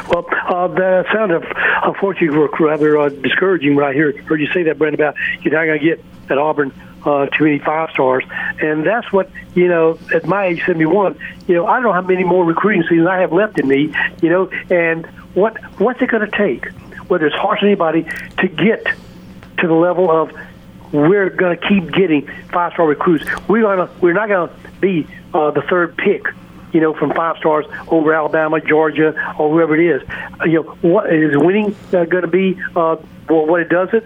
Well, 0.08 0.26
uh, 0.48 0.68
that 0.68 1.06
sounded 1.12 1.44
unfortunately 1.84 2.48
rather 2.58 2.98
uh, 2.98 3.08
discouraging 3.10 3.76
when 3.76 3.84
I 3.84 3.92
hear 3.92 4.16
heard 4.22 4.40
you 4.40 4.46
say 4.48 4.64
that, 4.64 4.78
Brent, 4.78 4.94
about 4.94 5.14
you're 5.42 5.54
not 5.54 5.66
going 5.66 5.78
to 5.78 5.84
get 5.84 6.04
at 6.30 6.38
Auburn 6.38 6.72
uh, 7.04 7.26
too 7.26 7.44
many 7.44 7.58
five 7.58 7.90
stars, 7.90 8.24
and 8.60 8.86
that's 8.86 9.12
what 9.12 9.30
you 9.54 9.68
know. 9.68 9.98
At 10.14 10.26
my 10.26 10.46
age, 10.46 10.60
seventy 10.64 10.86
one, 10.86 11.18
you 11.46 11.54
know, 11.54 11.66
I 11.66 11.74
don't 11.74 11.82
know 11.84 11.92
how 11.92 12.00
many 12.00 12.24
more 12.24 12.44
recruiting 12.44 12.82
seasons 12.84 13.06
I 13.06 13.18
have 13.18 13.32
left 13.32 13.58
in 13.58 13.68
me, 13.68 13.94
you 14.22 14.30
know, 14.30 14.50
and 14.70 15.06
what 15.34 15.58
what's 15.78 16.00
it 16.00 16.08
going 16.08 16.28
to 16.28 16.36
take, 16.36 16.66
whether 17.08 17.26
it's 17.26 17.36
harsh 17.36 17.62
anybody, 17.62 18.06
to 18.38 18.48
get 18.48 18.86
to 19.58 19.66
the 19.66 19.74
level 19.74 20.10
of 20.10 20.32
we're 20.94 21.28
going 21.30 21.58
to 21.58 21.68
keep 21.68 21.92
getting 21.92 22.26
five 22.52 22.72
star 22.72 22.86
recruits. 22.86 23.24
We're 23.48 23.62
going 23.62 23.78
to 23.86 23.90
we're 24.00 24.12
not 24.12 24.28
going 24.28 24.48
to 24.48 24.54
be 24.80 25.06
uh, 25.34 25.50
the 25.50 25.62
third 25.62 25.96
pick 25.96 26.22
you 26.72 26.80
know, 26.80 26.92
from 26.92 27.12
five 27.14 27.36
stars 27.36 27.64
over 27.86 28.12
Alabama, 28.12 28.60
Georgia, 28.60 29.14
or 29.38 29.48
whoever 29.48 29.76
it 29.76 30.02
is. 30.02 30.08
Uh, 30.40 30.44
you 30.44 30.60
know, 30.60 30.70
what 30.82 31.12
is 31.12 31.36
winning 31.36 31.74
uh, 31.92 32.04
going 32.04 32.22
to 32.22 32.26
be? 32.26 32.60
Uh, 32.74 32.96
well, 33.28 33.46
what 33.46 33.60
it 33.60 33.68
does 33.68 33.90
it? 33.92 34.02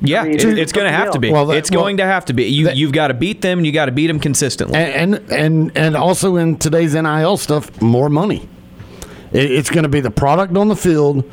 Yeah, 0.00 0.22
I 0.22 0.28
mean, 0.28 0.36
it- 0.36 0.58
it's 0.58 0.72
going 0.72 0.86
to 0.86 0.92
have 0.92 1.10
to 1.10 1.18
be. 1.18 1.30
Well, 1.30 1.44
that- 1.46 1.58
it's 1.58 1.70
well, 1.70 1.82
going 1.82 1.98
to 1.98 2.04
have 2.04 2.24
to 2.26 2.32
be. 2.32 2.44
You 2.44 2.70
you've 2.70 2.92
got 2.92 3.08
to 3.08 3.14
beat 3.14 3.42
them. 3.42 3.58
and 3.58 3.66
You 3.66 3.72
got 3.72 3.86
to 3.86 3.92
beat 3.92 4.06
them 4.06 4.18
consistently. 4.18 4.78
and 4.78 5.16
and 5.16 5.30
and, 5.30 5.76
and 5.76 5.96
also 5.96 6.36
in 6.36 6.56
today's 6.56 6.94
NIL 6.94 7.36
stuff, 7.36 7.82
more 7.82 8.08
money. 8.08 8.48
It, 9.32 9.50
it's 9.50 9.68
going 9.68 9.82
to 9.82 9.88
be 9.90 10.00
the 10.00 10.10
product 10.10 10.56
on 10.56 10.68
the 10.68 10.76
field, 10.76 11.30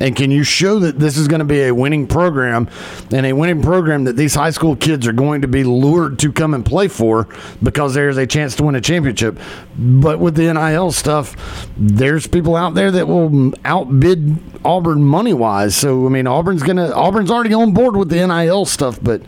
and 0.00 0.14
can 0.14 0.30
you 0.30 0.42
show 0.42 0.78
that 0.80 0.98
this 0.98 1.16
is 1.16 1.28
going 1.28 1.38
to 1.38 1.44
be 1.44 1.62
a 1.64 1.74
winning 1.74 2.06
program, 2.06 2.68
and 3.12 3.26
a 3.26 3.32
winning 3.32 3.62
program 3.62 4.04
that 4.04 4.16
these 4.16 4.34
high 4.34 4.50
school 4.50 4.76
kids 4.76 5.06
are 5.06 5.12
going 5.12 5.42
to 5.42 5.48
be 5.48 5.64
lured 5.64 6.18
to 6.20 6.32
come 6.32 6.54
and 6.54 6.64
play 6.64 6.88
for 6.88 7.28
because 7.62 7.94
there's 7.94 8.16
a 8.16 8.26
chance 8.26 8.54
to 8.56 8.64
win 8.64 8.74
a 8.74 8.80
championship. 8.80 9.38
But 9.78 10.18
with 10.18 10.34
the 10.34 10.52
NIL 10.52 10.92
stuff, 10.92 11.68
there's 11.76 12.26
people 12.26 12.56
out 12.56 12.74
there 12.74 12.90
that 12.90 13.08
will 13.08 13.52
outbid 13.64 14.38
Auburn 14.64 15.02
money 15.02 15.34
wise. 15.34 15.76
So 15.76 16.06
I 16.06 16.08
mean, 16.08 16.26
Auburn's 16.26 16.62
gonna 16.62 16.90
Auburn's 16.90 17.30
already 17.30 17.54
on 17.54 17.72
board 17.72 17.96
with 17.96 18.08
the 18.08 18.26
NIL 18.26 18.64
stuff, 18.64 18.98
but. 19.02 19.22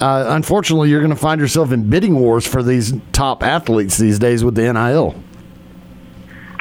Uh, 0.00 0.24
unfortunately, 0.30 0.90
you're 0.90 1.00
going 1.00 1.08
to 1.10 1.16
find 1.16 1.40
yourself 1.40 1.70
in 1.70 1.88
bidding 1.88 2.16
wars 2.16 2.44
for 2.44 2.64
these 2.64 2.92
top 3.12 3.44
athletes 3.44 3.96
these 3.96 4.18
days 4.18 4.42
with 4.42 4.56
the 4.56 4.72
NIL. 4.72 5.14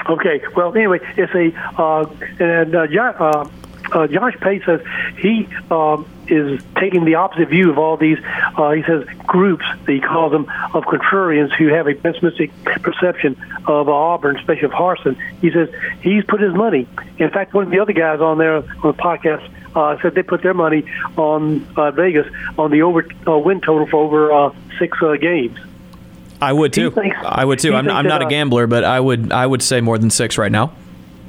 Okay. 0.09 0.41
Well, 0.55 0.75
anyway, 0.75 0.99
it's 1.17 1.33
a 1.33 1.53
uh, 1.81 2.05
and 2.39 2.75
uh, 2.75 2.87
John, 2.87 3.15
uh, 3.17 3.49
uh, 3.91 4.07
Josh 4.07 4.35
Pate 4.39 4.63
says 4.65 4.81
he 5.17 5.47
um, 5.69 6.07
is 6.27 6.61
taking 6.79 7.05
the 7.05 7.15
opposite 7.15 7.49
view 7.49 7.69
of 7.69 7.77
all 7.77 7.97
these. 7.97 8.17
Uh, 8.57 8.71
he 8.71 8.83
says 8.83 9.05
groups 9.25 9.65
he 9.87 9.99
calls 9.99 10.31
them 10.31 10.49
of 10.73 10.83
contrarians 10.83 11.53
who 11.53 11.67
have 11.67 11.87
a 11.87 11.93
pessimistic 11.93 12.51
perception 12.63 13.37
of 13.67 13.89
Auburn, 13.89 14.37
especially 14.37 14.65
of 14.65 14.71
Harsin. 14.71 15.17
He 15.41 15.51
says 15.51 15.69
he's 16.01 16.23
put 16.25 16.41
his 16.41 16.53
money. 16.53 16.87
In 17.17 17.29
fact, 17.29 17.53
one 17.53 17.65
of 17.65 17.69
the 17.71 17.79
other 17.79 17.93
guys 17.93 18.19
on 18.19 18.37
there 18.37 18.57
on 18.57 18.63
the 18.81 18.93
podcast 18.93 19.49
uh, 19.75 19.97
said 20.01 20.15
they 20.15 20.23
put 20.23 20.41
their 20.41 20.53
money 20.53 20.85
on 21.17 21.65
uh, 21.75 21.91
Vegas 21.91 22.27
on 22.57 22.71
the 22.71 22.81
over 22.81 23.05
uh, 23.27 23.37
win 23.37 23.61
total 23.61 23.87
for 23.87 24.03
over 24.03 24.31
uh, 24.31 24.55
six 24.79 24.97
uh, 25.01 25.13
games. 25.13 25.57
I 26.43 26.53
would 26.53 26.73
too. 26.73 26.91
Thinks- 26.91 27.17
I 27.23 27.45
would 27.45 27.59
too. 27.59 27.73
I'm, 27.73 27.89
I'm 27.89 28.05
not 28.05 28.19
that, 28.19 28.23
a 28.23 28.25
uh, 28.25 28.29
gambler, 28.29 28.67
but 28.67 28.83
I 28.83 28.99
would 28.99 29.31
I 29.31 29.45
would 29.45 29.61
say 29.61 29.81
more 29.81 29.97
than 29.97 30.09
six 30.09 30.37
right 30.37 30.51
now. 30.51 30.73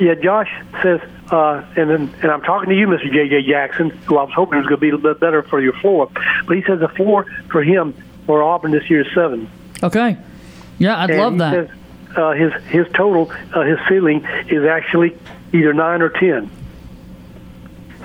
Yeah, 0.00 0.14
Josh 0.14 0.50
says, 0.82 1.00
uh, 1.30 1.64
and 1.76 1.88
then, 1.88 2.14
and 2.20 2.30
I'm 2.30 2.42
talking 2.42 2.68
to 2.68 2.74
you, 2.74 2.88
Mr. 2.88 3.12
J.J. 3.12 3.48
Jackson, 3.48 3.90
who 3.90 4.18
I 4.18 4.24
was 4.24 4.32
hoping 4.34 4.58
was 4.58 4.66
going 4.66 4.76
to 4.76 4.80
be 4.80 4.88
a 4.88 4.94
little 4.96 5.12
bit 5.14 5.20
better 5.20 5.42
for 5.44 5.60
your 5.60 5.72
floor, 5.74 6.10
but 6.46 6.56
he 6.56 6.64
says 6.64 6.80
the 6.80 6.88
floor 6.88 7.26
for 7.48 7.62
him 7.62 7.94
for 8.26 8.42
Auburn 8.42 8.72
this 8.72 8.90
year 8.90 9.02
is 9.02 9.14
seven. 9.14 9.48
Okay. 9.84 10.16
Yeah, 10.78 10.98
I'd 10.98 11.10
and 11.10 11.18
love 11.20 11.32
he 11.34 11.38
that. 11.38 11.68
Says, 11.68 12.16
uh, 12.16 12.32
his 12.32 12.52
his 12.64 12.86
total, 12.94 13.30
uh, 13.54 13.62
his 13.62 13.78
ceiling 13.88 14.24
is 14.48 14.64
actually 14.64 15.16
either 15.52 15.72
nine 15.72 16.02
or 16.02 16.08
ten. 16.08 16.50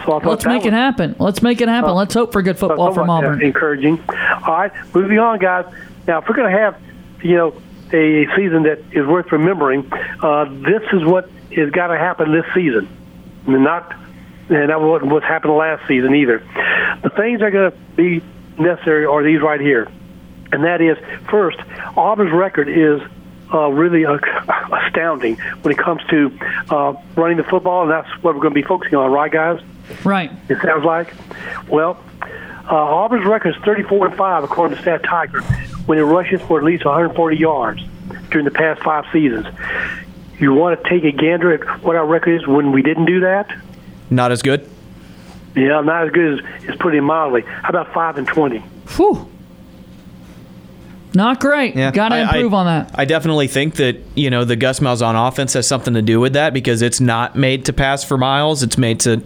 So 0.05 0.17
Let's 0.17 0.43
that 0.43 0.49
make 0.49 0.65
it 0.65 0.73
happen. 0.73 1.15
Let's 1.19 1.41
make 1.41 1.61
it 1.61 1.67
happen. 1.67 1.93
Let's 1.93 2.13
hope 2.13 2.31
for 2.31 2.41
good 2.41 2.57
so 2.57 2.67
football 2.67 2.93
from 2.93 3.09
uh, 3.09 3.13
Auburn. 3.13 3.41
Encouraging. 3.41 3.99
All 4.09 4.53
right, 4.53 4.71
moving 4.93 5.19
on, 5.19 5.39
guys. 5.39 5.65
Now, 6.07 6.19
if 6.19 6.29
we're 6.29 6.35
going 6.35 6.51
to 6.51 6.57
have, 6.57 6.79
you 7.21 7.35
know, 7.35 7.61
a 7.91 8.27
season 8.35 8.63
that 8.63 8.79
is 8.91 9.05
worth 9.05 9.31
remembering, 9.31 9.91
uh, 10.21 10.45
this 10.45 10.83
is 10.93 11.03
what 11.03 11.29
has 11.55 11.71
got 11.71 11.87
to 11.87 11.97
happen 11.97 12.31
this 12.31 12.45
season. 12.53 12.87
Not, 13.47 13.95
and 14.49 14.69
that 14.69 14.81
wasn't 14.81 15.11
what's 15.11 15.25
happened 15.25 15.55
last 15.55 15.87
season 15.87 16.13
either. 16.15 16.39
The 17.01 17.09
things 17.09 17.39
that 17.39 17.45
are 17.45 17.51
going 17.51 17.71
to 17.71 17.77
be 17.95 18.21
necessary 18.61 19.05
are 19.05 19.23
these 19.23 19.41
right 19.41 19.59
here, 19.59 19.89
and 20.51 20.63
that 20.65 20.81
is 20.81 20.97
first, 21.29 21.57
Auburn's 21.97 22.31
record 22.31 22.69
is 22.69 23.01
uh, 23.51 23.69
really 23.69 24.05
uh, 24.05 24.17
astounding 24.85 25.37
when 25.61 25.73
it 25.73 25.77
comes 25.77 26.01
to 26.09 26.37
uh, 26.69 26.93
running 27.15 27.37
the 27.37 27.43
football, 27.43 27.83
and 27.83 27.91
that's 27.91 28.09
what 28.23 28.35
we're 28.35 28.41
going 28.41 28.53
to 28.53 28.61
be 28.61 28.67
focusing 28.67 28.95
on, 28.95 29.11
right, 29.11 29.31
guys? 29.31 29.61
Right. 30.03 30.31
It 30.49 30.61
sounds 30.61 30.85
like. 30.85 31.13
Well, 31.67 31.99
uh, 32.69 32.75
Auburn's 32.75 33.25
record 33.25 33.55
is 33.55 33.63
34 33.63 34.07
and 34.09 34.15
5 34.17 34.43
according 34.43 34.75
to 34.75 34.81
Stat 34.83 35.03
Tiger 35.03 35.41
when 35.89 35.97
it 35.97 36.03
rushes 36.03 36.39
for 36.41 36.59
at 36.59 36.63
least 36.63 36.85
140 36.85 37.35
yards 37.35 37.81
during 38.29 38.45
the 38.45 38.51
past 38.51 38.79
five 38.83 39.05
seasons. 39.11 39.47
You 40.39 40.53
want 40.53 40.81
to 40.83 40.87
take 40.87 41.03
a 41.03 41.11
gander 41.11 41.51
at 41.51 41.81
what 41.83 41.95
our 41.95 42.05
record 42.05 42.39
is 42.39 42.45
when 42.47 42.71
we 42.71 42.83
didn't 42.83 43.05
do 43.05 43.21
that? 43.21 43.49
Not 44.11 44.31
as 44.31 44.43
good. 44.43 44.69
Yeah, 45.55 45.81
not 45.81 46.05
as 46.05 46.11
good 46.11 46.39
as, 46.45 46.69
as 46.69 46.75
putting 46.75 46.99
it 46.99 47.01
mildly. 47.01 47.41
How 47.41 47.69
about 47.69 47.91
5 47.91 48.19
and 48.19 48.27
20? 48.27 48.59
Whew. 48.59 49.27
Not 51.15 51.39
great. 51.39 51.75
Yeah, 51.75 51.89
Got 51.91 52.09
to 52.09 52.15
I- 52.15 52.19
I- 52.19 52.35
improve 52.35 52.53
on 52.53 52.67
that. 52.67 52.91
I 52.93 53.05
definitely 53.05 53.47
think 53.47 53.75
that 53.77 53.97
you 54.13 54.29
know 54.29 54.45
the 54.45 54.55
Gus 54.55 54.79
Malzahn 54.79 55.27
offense 55.27 55.53
has 55.53 55.65
something 55.67 55.95
to 55.95 56.03
do 56.03 56.19
with 56.19 56.33
that 56.33 56.53
because 56.53 56.83
it's 56.83 57.01
not 57.01 57.35
made 57.35 57.65
to 57.65 57.73
pass 57.73 58.03
for 58.03 58.15
miles. 58.15 58.61
It's 58.61 58.77
made 58.77 58.99
to 59.01 59.23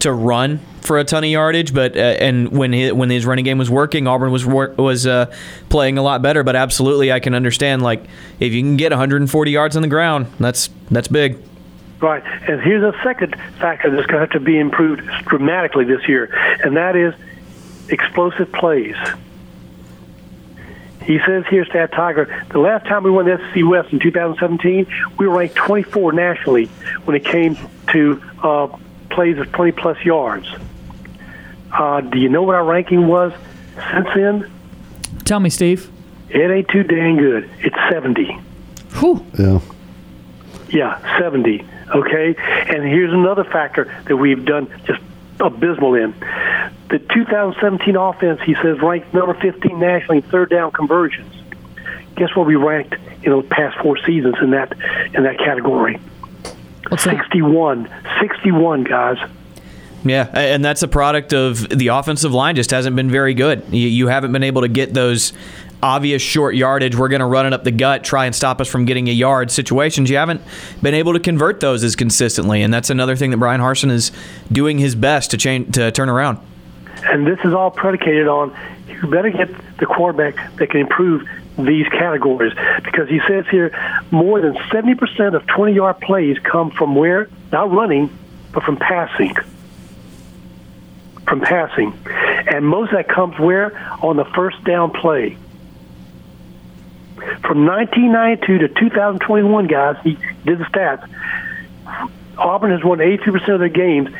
to 0.00 0.12
run 0.12 0.60
for 0.82 0.98
a 0.98 1.04
ton 1.04 1.24
of 1.24 1.30
yardage. 1.30 1.74
But 1.74 1.96
uh, 1.96 2.00
and 2.00 2.48
when 2.56 2.72
his, 2.72 2.92
when 2.92 3.10
his 3.10 3.26
running 3.26 3.44
game 3.44 3.58
was 3.58 3.70
working, 3.70 4.06
Auburn 4.06 4.32
was 4.32 4.44
was 4.44 5.06
uh, 5.06 5.32
playing 5.68 5.98
a 5.98 6.02
lot 6.02 6.22
better. 6.22 6.42
But 6.42 6.56
absolutely, 6.56 7.12
I 7.12 7.20
can 7.20 7.34
understand 7.34 7.82
like 7.82 8.04
if 8.40 8.52
you 8.52 8.62
can 8.62 8.76
get 8.76 8.92
140 8.92 9.50
yards 9.50 9.76
on 9.76 9.82
the 9.82 9.88
ground, 9.88 10.26
that's 10.38 10.70
that's 10.90 11.08
big. 11.08 11.38
Right. 12.00 12.22
And 12.48 12.60
here's 12.60 12.82
a 12.82 12.96
second 13.02 13.36
factor 13.58 13.90
that's 13.90 14.06
going 14.06 14.16
to 14.16 14.20
have 14.20 14.30
to 14.30 14.40
be 14.40 14.58
improved 14.58 15.02
dramatically 15.26 15.84
this 15.84 16.06
year, 16.06 16.24
and 16.62 16.76
that 16.76 16.94
is 16.94 17.14
explosive 17.88 18.52
plays. 18.52 18.96
He 21.06 21.20
says 21.24 21.44
here, 21.48 21.64
Stat 21.64 21.92
Tiger, 21.92 22.44
the 22.50 22.58
last 22.58 22.84
time 22.86 23.04
we 23.04 23.12
won 23.12 23.26
the 23.26 23.38
SEC 23.38 23.64
West 23.64 23.92
in 23.92 24.00
2017, 24.00 24.86
we 25.18 25.28
were 25.28 25.38
ranked 25.38 25.54
24 25.54 26.12
nationally 26.12 26.66
when 27.04 27.16
it 27.16 27.24
came 27.24 27.56
to 27.92 28.20
uh, 28.42 28.66
plays 29.16 29.38
of 29.38 29.50
20 29.50 29.72
plus 29.72 29.98
yards. 30.04 30.46
Uh, 31.72 32.02
do 32.02 32.18
you 32.18 32.28
know 32.28 32.42
what 32.42 32.54
our 32.54 32.64
ranking 32.64 33.08
was 33.08 33.32
since 33.92 34.06
then? 34.14 34.50
Tell 35.24 35.40
me, 35.40 35.48
Steve. 35.48 35.90
It 36.28 36.50
ain't 36.50 36.68
too 36.68 36.82
dang 36.82 37.16
good. 37.16 37.50
It's 37.60 37.76
70. 37.90 38.26
Whew. 39.00 39.26
Yeah. 39.38 39.60
Yeah, 40.68 41.18
70. 41.18 41.64
Okay? 41.94 42.34
And 42.36 42.84
here's 42.84 43.12
another 43.12 43.44
factor 43.44 43.84
that 44.06 44.16
we've 44.16 44.44
done 44.44 44.68
just 44.84 45.00
abysmal 45.40 45.94
in. 45.94 46.12
The 46.90 46.98
2017 46.98 47.96
offense, 47.96 48.40
he 48.42 48.54
says, 48.56 48.78
ranked 48.82 49.14
number 49.14 49.32
15 49.34 49.78
nationally 49.78 50.18
in 50.18 50.22
third 50.24 50.50
down 50.50 50.72
conversions. 50.72 51.32
guess 52.16 52.36
where 52.36 52.44
we 52.44 52.56
ranked 52.56 52.96
in 53.22 53.32
the 53.32 53.42
past 53.42 53.78
four 53.78 53.96
seasons 54.04 54.36
in 54.42 54.50
that 54.50 54.72
in 55.14 55.22
that 55.22 55.38
category? 55.38 55.98
What's 56.88 57.04
that? 57.04 57.16
61. 57.16 57.90
61, 58.20 58.84
guys. 58.84 59.18
Yeah, 60.04 60.28
and 60.32 60.64
that's 60.64 60.82
a 60.82 60.88
product 60.88 61.32
of 61.32 61.68
the 61.68 61.88
offensive 61.88 62.32
line 62.32 62.54
just 62.54 62.70
hasn't 62.70 62.94
been 62.94 63.10
very 63.10 63.34
good. 63.34 63.64
You, 63.70 63.88
you 63.88 64.06
haven't 64.06 64.32
been 64.32 64.44
able 64.44 64.62
to 64.62 64.68
get 64.68 64.94
those 64.94 65.32
obvious 65.82 66.22
short 66.22 66.54
yardage. 66.54 66.96
We're 66.96 67.08
going 67.08 67.20
to 67.20 67.26
run 67.26 67.46
it 67.46 67.52
up 67.52 67.64
the 67.64 67.70
gut, 67.70 68.04
try 68.04 68.26
and 68.26 68.34
stop 68.34 68.60
us 68.60 68.68
from 68.68 68.84
getting 68.84 69.08
a 69.08 69.12
yard 69.12 69.50
situations. 69.50 70.08
You 70.08 70.16
haven't 70.16 70.40
been 70.80 70.94
able 70.94 71.12
to 71.14 71.20
convert 71.20 71.60
those 71.60 71.82
as 71.82 71.96
consistently, 71.96 72.62
and 72.62 72.72
that's 72.72 72.90
another 72.90 73.16
thing 73.16 73.30
that 73.30 73.38
Bryan 73.38 73.60
Harsin 73.60 73.90
is 73.90 74.12
doing 74.50 74.78
his 74.78 74.94
best 74.94 75.32
to 75.32 75.36
change 75.36 75.74
to 75.74 75.90
turn 75.90 76.08
around. 76.08 76.38
And 77.04 77.26
this 77.26 77.38
is 77.44 77.52
all 77.52 77.70
predicated 77.70 78.28
on 78.28 78.56
you 78.88 79.10
better 79.10 79.30
get 79.30 79.48
the 79.78 79.86
quarterback 79.86 80.56
that 80.56 80.70
can 80.70 80.80
improve 80.80 81.28
these 81.58 81.88
categories 81.88 82.52
because 82.84 83.08
he 83.08 83.20
says 83.26 83.46
here 83.50 83.70
more 84.10 84.40
than 84.40 84.54
70% 84.54 85.34
of 85.34 85.46
20 85.46 85.72
yard 85.72 86.00
plays 86.00 86.38
come 86.38 86.70
from 86.70 86.94
where? 86.94 87.28
Not 87.50 87.70
running, 87.70 88.16
but 88.52 88.62
from 88.62 88.76
passing. 88.76 89.34
From 91.26 91.40
passing. 91.40 91.98
And 92.06 92.66
most 92.66 92.92
of 92.92 92.98
that 92.98 93.08
comes 93.08 93.38
where? 93.38 93.76
On 94.02 94.16
the 94.16 94.24
first 94.24 94.62
down 94.64 94.90
play. 94.90 95.36
From 97.16 97.64
1992 97.64 98.58
to 98.58 98.68
2021, 98.68 99.66
guys, 99.66 99.96
he 100.04 100.18
did 100.44 100.58
the 100.58 100.64
stats. 100.64 101.08
Auburn 102.36 102.70
has 102.70 102.84
won 102.84 102.98
82% 102.98 103.48
of 103.48 103.60
their 103.60 103.68
games 103.68 104.10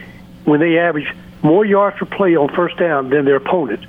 when 0.45 0.61
they 0.61 0.79
average 0.79 1.13
more 1.43 1.65
yards 1.65 1.99
per 1.99 2.07
play 2.07 2.35
on 2.37 2.49
first 2.55 2.79
down 2.79 3.11
than 3.11 3.25
their 3.25 3.37
opponent. 3.37 3.85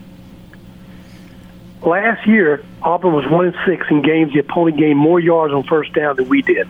Last 1.85 2.27
year, 2.27 2.63
Auburn 2.81 3.13
was 3.13 3.25
one 3.27 3.45
and 3.45 3.55
six 3.65 3.85
in 3.89 4.01
games 4.01 4.33
the 4.33 4.39
opponent 4.39 4.77
gained 4.77 4.97
more 4.97 5.19
yards 5.19 5.53
on 5.53 5.63
first 5.63 5.93
down 5.93 6.15
than 6.15 6.27
we 6.27 6.41
did. 6.41 6.69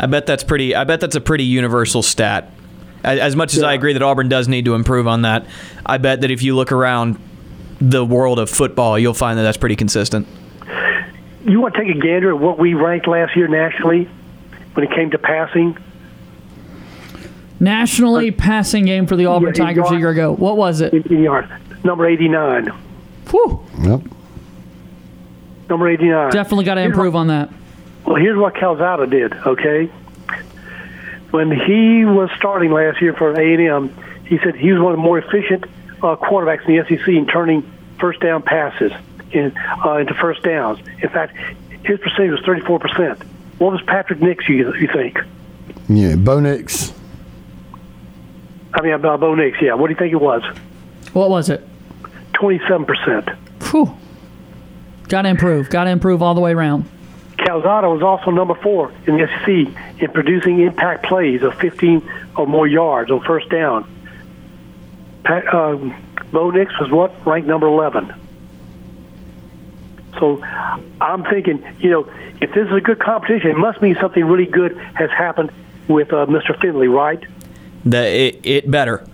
I 0.00 0.06
bet 0.06 0.26
that's 0.26 0.44
pretty. 0.44 0.74
I 0.74 0.84
bet 0.84 1.00
that's 1.00 1.16
a 1.16 1.20
pretty 1.20 1.44
universal 1.44 2.02
stat. 2.02 2.50
As, 3.04 3.18
as 3.20 3.36
much 3.36 3.54
as 3.54 3.62
I 3.62 3.74
agree 3.74 3.92
that 3.92 4.02
Auburn 4.02 4.28
does 4.28 4.48
need 4.48 4.64
to 4.64 4.74
improve 4.74 5.06
on 5.06 5.22
that, 5.22 5.46
I 5.86 5.98
bet 5.98 6.20
that 6.22 6.30
if 6.32 6.42
you 6.42 6.56
look 6.56 6.72
around 6.72 7.18
the 7.80 8.04
world 8.04 8.40
of 8.40 8.50
football, 8.50 8.98
you'll 8.98 9.14
find 9.14 9.38
that 9.38 9.44
that's 9.44 9.56
pretty 9.56 9.76
consistent. 9.76 10.26
You 11.44 11.60
want 11.60 11.74
to 11.74 11.84
take 11.84 11.94
a 11.96 11.98
gander 11.98 12.30
at 12.30 12.38
what 12.40 12.58
we 12.58 12.74
ranked 12.74 13.06
last 13.06 13.36
year 13.36 13.46
nationally 13.46 14.04
when 14.74 14.84
it 14.84 14.90
came 14.94 15.10
to 15.12 15.18
passing? 15.18 15.78
Nationally, 17.60 18.30
uh, 18.30 18.34
passing 18.36 18.84
game 18.84 19.06
for 19.06 19.16
the 19.16 19.26
Auburn 19.26 19.54
Yeah, 19.54 19.62
in 19.62 19.66
Tigers 19.68 19.86
a 19.86 19.90
yards. 19.90 20.00
year 20.00 20.10
ago. 20.10 20.32
What 20.34 20.56
was 20.56 20.80
it? 20.80 20.92
In, 20.92 21.02
in 21.12 21.22
yards, 21.22 21.48
number 21.84 22.06
89. 22.06 22.66
Whew. 23.30 23.64
Yep. 23.82 24.00
Number 25.68 25.88
89. 25.88 26.30
Definitely 26.32 26.64
got 26.64 26.74
to 26.74 26.82
improve 26.82 27.14
on 27.14 27.28
that. 27.28 27.50
Well, 28.06 28.16
here's 28.16 28.38
what 28.38 28.54
Calzada 28.54 29.06
did. 29.06 29.34
Okay, 29.34 29.90
when 31.30 31.50
he 31.50 32.04
was 32.04 32.30
starting 32.36 32.70
last 32.72 33.02
year 33.02 33.12
for 33.12 33.32
A 33.38 33.54
and 33.54 33.90
M, 33.92 34.04
he 34.24 34.38
said 34.38 34.56
he 34.56 34.72
was 34.72 34.80
one 34.80 34.92
of 34.92 34.98
the 34.98 35.02
more 35.02 35.18
efficient 35.18 35.64
uh, 36.02 36.16
quarterbacks 36.16 36.66
in 36.66 36.76
the 36.76 36.84
SEC 36.88 37.08
in 37.08 37.26
turning 37.26 37.70
first 38.00 38.20
down 38.20 38.42
passes 38.42 38.92
in, 39.32 39.52
uh, 39.84 39.96
into 39.96 40.14
first 40.14 40.42
downs. 40.42 40.78
In 41.02 41.08
fact, 41.10 41.36
his 41.84 41.98
percentage 42.00 42.30
was 42.30 42.40
34 42.46 42.78
percent. 42.78 43.22
What 43.58 43.72
was 43.72 43.82
Patrick 43.82 44.20
Nix? 44.22 44.48
You, 44.48 44.74
you 44.74 44.88
think? 44.88 45.18
Yeah, 45.88 46.16
Bo 46.16 46.40
Nix. 46.40 46.92
I 48.72 48.82
mean, 48.82 48.92
uh, 49.04 49.16
Bo 49.16 49.34
Nix. 49.34 49.58
Yeah. 49.60 49.74
What 49.74 49.88
do 49.88 49.92
you 49.92 49.98
think 49.98 50.12
it 50.12 50.20
was? 50.20 50.42
What 51.12 51.30
was 51.30 51.50
it? 51.50 51.66
27 52.34 52.86
percent. 52.86 53.28
Whew. 53.70 53.94
Got 55.08 55.22
to 55.22 55.28
improve. 55.28 55.70
Got 55.70 55.84
to 55.84 55.90
improve 55.90 56.22
all 56.22 56.34
the 56.34 56.40
way 56.40 56.52
around. 56.52 56.84
Calzada 57.38 57.88
was 57.88 58.02
also 58.02 58.30
number 58.30 58.54
four 58.54 58.92
in 59.06 59.16
the 59.16 59.26
SEC 59.26 60.02
in 60.02 60.10
producing 60.12 60.60
impact 60.60 61.04
plays 61.06 61.42
of 61.42 61.54
15 61.54 62.08
or 62.36 62.46
more 62.46 62.66
yards 62.66 63.10
on 63.10 63.20
first 63.22 63.48
down. 63.48 63.88
Pat, 65.24 65.52
um, 65.54 65.94
Bo 66.32 66.50
Nix 66.50 66.78
was 66.78 66.90
what? 66.90 67.26
Ranked 67.26 67.48
number 67.48 67.66
11. 67.66 68.12
So 70.18 70.42
I'm 71.00 71.24
thinking, 71.24 71.64
you 71.78 71.90
know, 71.90 72.10
if 72.40 72.52
this 72.52 72.66
is 72.66 72.72
a 72.72 72.80
good 72.80 72.98
competition, 72.98 73.50
it 73.50 73.56
must 73.56 73.80
mean 73.80 73.96
something 74.00 74.24
really 74.24 74.50
good 74.50 74.76
has 74.94 75.10
happened 75.10 75.50
with 75.86 76.12
uh, 76.12 76.26
Mr. 76.26 76.60
Finley, 76.60 76.88
right? 76.88 77.22
The 77.84 78.06
it, 78.06 78.40
it 78.44 78.70
better, 78.70 79.06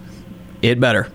it 0.62 0.80
better. 0.80 1.10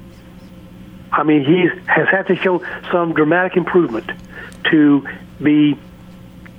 I 1.11 1.23
mean, 1.23 1.43
he 1.43 1.67
has 1.87 2.07
had 2.07 2.27
to 2.27 2.35
show 2.35 2.63
some 2.91 3.13
dramatic 3.13 3.57
improvement 3.57 4.11
to 4.65 5.07
be, 5.41 5.77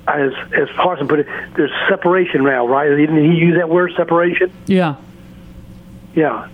as 0.07 0.31
as 0.53 0.67
Harsin 0.69 1.07
put 1.07 1.19
it, 1.19 1.27
there's 1.55 1.71
separation 1.89 2.43
now, 2.43 2.67
right? 2.67 2.89
Didn't 2.89 3.31
he 3.31 3.37
use 3.37 3.57
that 3.57 3.69
word, 3.69 3.93
separation? 3.95 4.51
Yeah. 4.65 4.95
Yeah. 6.15 6.49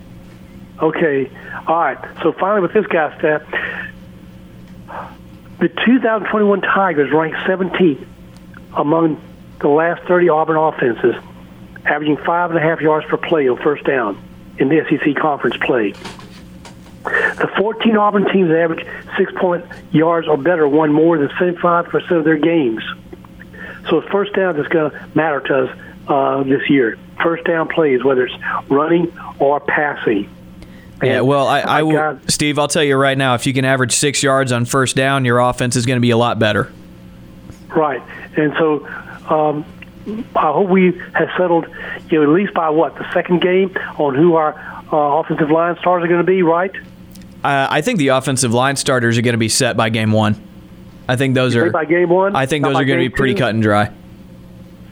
Okay. 0.82 1.32
All 1.68 1.76
right. 1.76 1.98
So 2.22 2.32
finally, 2.34 2.62
with 2.62 2.74
this 2.74 2.86
guy, 2.88 3.18
stat, 3.18 3.46
the 5.60 5.70
2021 5.70 6.62
Tigers 6.62 7.12
ranked 7.12 7.38
17th 7.38 8.06
among 8.76 9.22
the 9.60 9.68
last 9.68 10.04
30 10.04 10.30
Auburn 10.30 10.58
offenses, 10.58 11.16
averaging 11.86 12.18
five 12.18 12.52
and 12.52 12.60
a 12.60 12.62
half 12.62 12.80
yards 12.80 13.08
per 13.08 13.18
play 13.18 13.50
on 13.50 13.58
first 13.58 13.84
down 13.84 14.22
in 14.60 14.70
the 14.70 14.86
SEC 14.90 15.16
conference 15.16 15.58
play. 15.58 15.94
The 17.10 17.50
14 17.58 17.98
Auburn 17.98 18.26
teams 18.32 18.50
that 18.50 18.60
average 18.60 18.88
six 19.18 19.32
point 19.34 19.66
yards 19.92 20.28
or 20.28 20.38
better 20.38 20.68
won 20.68 20.94
more 20.94 21.18
than 21.18 21.30
75% 21.30 22.12
of 22.12 22.24
their 22.24 22.38
games. 22.38 22.84
So 23.90 24.02
first 24.02 24.34
down 24.34 24.60
is 24.60 24.68
going 24.68 24.92
to 24.92 25.08
matter 25.16 25.40
to 25.42 25.64
us 25.64 25.80
uh, 26.08 26.44
this 26.44 26.70
year. 26.70 26.98
First 27.22 27.46
down 27.46 27.68
plays, 27.68 28.04
whether 28.04 28.26
it's 28.26 28.36
running 28.70 29.18
or 29.40 29.60
passing. 29.60 30.30
Yeah, 31.02 31.22
well, 31.22 31.48
I, 31.48 31.60
I 31.60 31.84
will, 31.84 31.94
God. 31.94 32.32
Steve. 32.32 32.58
I'll 32.58 32.68
tell 32.68 32.84
you 32.84 32.96
right 32.96 33.18
now, 33.18 33.36
if 33.36 33.46
you 33.46 33.54
can 33.54 33.66
average 33.66 33.94
six 33.94 34.24
yards 34.24 34.52
on 34.52 34.66
first 34.66 34.96
down, 34.96 35.26
your 35.26 35.40
offense 35.40 35.76
is 35.76 35.86
going 35.86 35.98
to 35.98 36.02
be 36.02 36.10
a 36.10 36.18
lot 36.18 36.40
better. 36.40 36.72
Right. 37.68 38.02
And 38.36 38.54
so 38.58 38.88
um, 39.30 39.66
I 40.36 40.52
hope 40.52 40.70
we 40.70 40.94
have 41.14 41.30
settled, 41.38 41.68
you 42.10 42.20
know, 42.20 42.24
at 42.24 42.30
least 42.30 42.54
by 42.54 42.70
what, 42.70 42.96
the 42.96 43.12
second 43.14 43.42
game 43.42 43.76
on 43.98 44.16
who 44.16 44.36
our 44.36 44.54
uh, 44.92 45.20
offensive 45.20 45.52
line 45.52 45.78
stars 45.78 46.04
are 46.04 46.08
going 46.08 46.26
to 46.26 46.32
be, 46.32 46.42
right? 46.42 46.74
Uh, 47.44 47.68
I 47.70 47.82
think 47.82 48.00
the 48.00 48.10
offensive 48.10 48.54
line 48.54 48.76
starters 48.76 49.18
are 49.18 49.22
going 49.22 49.34
to 49.34 49.38
be 49.38 49.50
set 49.50 49.78
by 49.78 49.90
game 49.90 50.12
one. 50.12 50.42
I 51.08 51.16
think 51.16 51.36
those 51.36 51.56
You 51.56 51.64
are 51.64 51.70
by 51.70 51.86
game 51.86 52.10
one? 52.10 52.36
I 52.36 52.46
think 52.46 52.66
those 52.66 52.76
are 52.76 52.86
going 52.86 53.00
to 53.00 53.06
be 53.06 53.10
pretty 53.10 53.34
two? 53.34 53.40
cut 53.40 53.54
and 53.54 53.64
dry. 53.64 53.92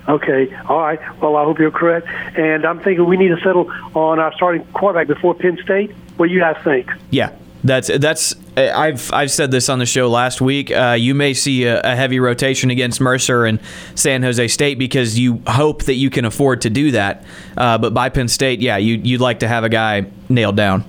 Okay. 0.08 0.56
All 0.70 0.80
right. 0.80 1.00
Well, 1.22 1.36
I 1.36 1.43
hope 1.43 1.60
you're 1.60 1.72
correct. 1.72 2.08
And 2.38 2.66
I'm 2.66 2.80
thinking 2.80 3.06
we 3.06 3.18
need 3.18 3.30
to 3.30 3.38
settle 3.41 3.72
on 3.96 4.20
our 4.20 4.32
starting 4.34 4.64
quarterback 4.68 5.08
before 5.08 5.34
Penn 5.34 5.58
State. 5.64 5.91
What 6.18 6.28
do 6.28 6.34
you 6.34 6.39
guys 6.39 6.58
think? 6.64 6.89
Yeah, 7.10 7.32
that's 7.64 7.88
that's. 7.88 8.36
I've 8.56 9.12
I've 9.12 9.32
said 9.32 9.52
this 9.52 9.68
on 9.68 9.80
the 9.80 9.86
show 9.86 10.08
last 10.10 10.39
week. 10.39 10.72
Uh, 10.72 10.96
you 10.98 11.14
may 11.16 11.34
see 11.34 11.66
a, 11.66 11.82
a 11.82 11.96
heavy 11.96 12.20
rotation 12.20 12.70
against 12.70 13.02
Mercer 13.02 13.46
and 13.46 13.60
San 13.96 14.22
Jose 14.24 14.48
State 14.48 14.78
because 14.78 15.20
you 15.20 15.41
hope 15.48 15.84
that 15.84 15.96
you 15.96 16.10
can 16.10 16.24
afford 16.24 16.62
to 16.62 16.70
do 16.70 16.91
that. 16.91 17.26
Uh, 17.58 17.78
but 17.78 17.93
by 17.93 18.08
Penn 18.10 18.28
State, 18.28 18.62
yeah, 18.62 18.78
you 18.78 18.96
you'd 19.04 19.22
like 19.22 19.39
to 19.39 19.48
have 19.48 19.64
a 19.64 19.70
guy 19.70 20.06
nailed 20.30 20.56
down. 20.56 20.86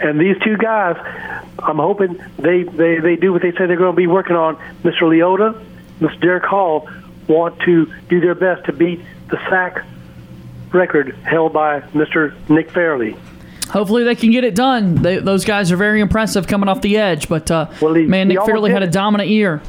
And 0.00 0.20
these 0.20 0.36
two 0.44 0.56
guys, 0.56 0.96
I'm 1.58 1.76
hoping 1.78 2.22
they, 2.38 2.62
they, 2.62 2.98
they 2.98 3.16
do 3.16 3.32
what 3.32 3.42
they 3.42 3.50
say 3.52 3.66
they're 3.66 3.76
going 3.76 3.92
to 3.92 3.96
be 3.96 4.06
working 4.06 4.36
on. 4.36 4.56
Mr. 4.82 5.02
Leota, 5.02 5.64
Mr. 6.00 6.20
Derek 6.20 6.44
Hall 6.44 6.88
want 7.26 7.58
to 7.60 7.92
do 8.08 8.20
their 8.20 8.34
best 8.34 8.64
to 8.66 8.72
beat 8.72 9.00
the 9.28 9.36
sack 9.50 9.84
record 10.72 11.14
held 11.24 11.52
by 11.52 11.80
Mr. 11.80 12.34
Nick 12.48 12.70
Fairley. 12.70 13.16
Hopefully 13.70 14.04
they 14.04 14.14
can 14.14 14.30
get 14.30 14.44
it 14.44 14.54
done. 14.54 14.94
They, 14.94 15.18
those 15.18 15.44
guys 15.44 15.70
are 15.72 15.76
very 15.76 16.00
impressive 16.00 16.46
coming 16.46 16.68
off 16.68 16.80
the 16.80 16.96
edge, 16.96 17.28
but 17.28 17.50
uh, 17.50 17.66
Well, 17.82 17.94
he- 17.94 18.06
man, 18.06 18.28
Nick 18.28 18.42
Fairley 18.44 18.70
had 18.70 18.82
a 18.82 18.86
dominant 18.90 19.28
year. 19.28 19.60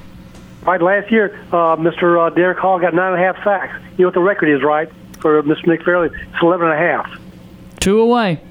Right, 0.64 0.82
last 0.82 1.10
year, 1.12 1.40
uh, 1.52 1.76
Mr. 1.78 2.28
Uh, 2.28 2.30
Derek 2.36 2.60
Hall 2.60 2.80
got 2.80 2.94
nine 2.94 3.14
and 3.14 3.22
a 3.22 3.26
half 3.26 3.44
sacks. 3.44 3.74
You 3.98 4.04
know 4.04 4.08
what 4.08 4.14
the 4.14 4.20
record 4.20 4.50
is, 4.50 4.62
right, 4.62 4.90
for 5.20 5.42
Mr. 5.44 5.68
Nick 5.68 5.84
Fairley? 5.84 6.10
It's 6.14 6.42
eleven 6.44 6.68
and 6.70 6.76
a 6.76 6.78
half. 6.78 7.20
Two 7.80 8.00
away. 8.02 8.42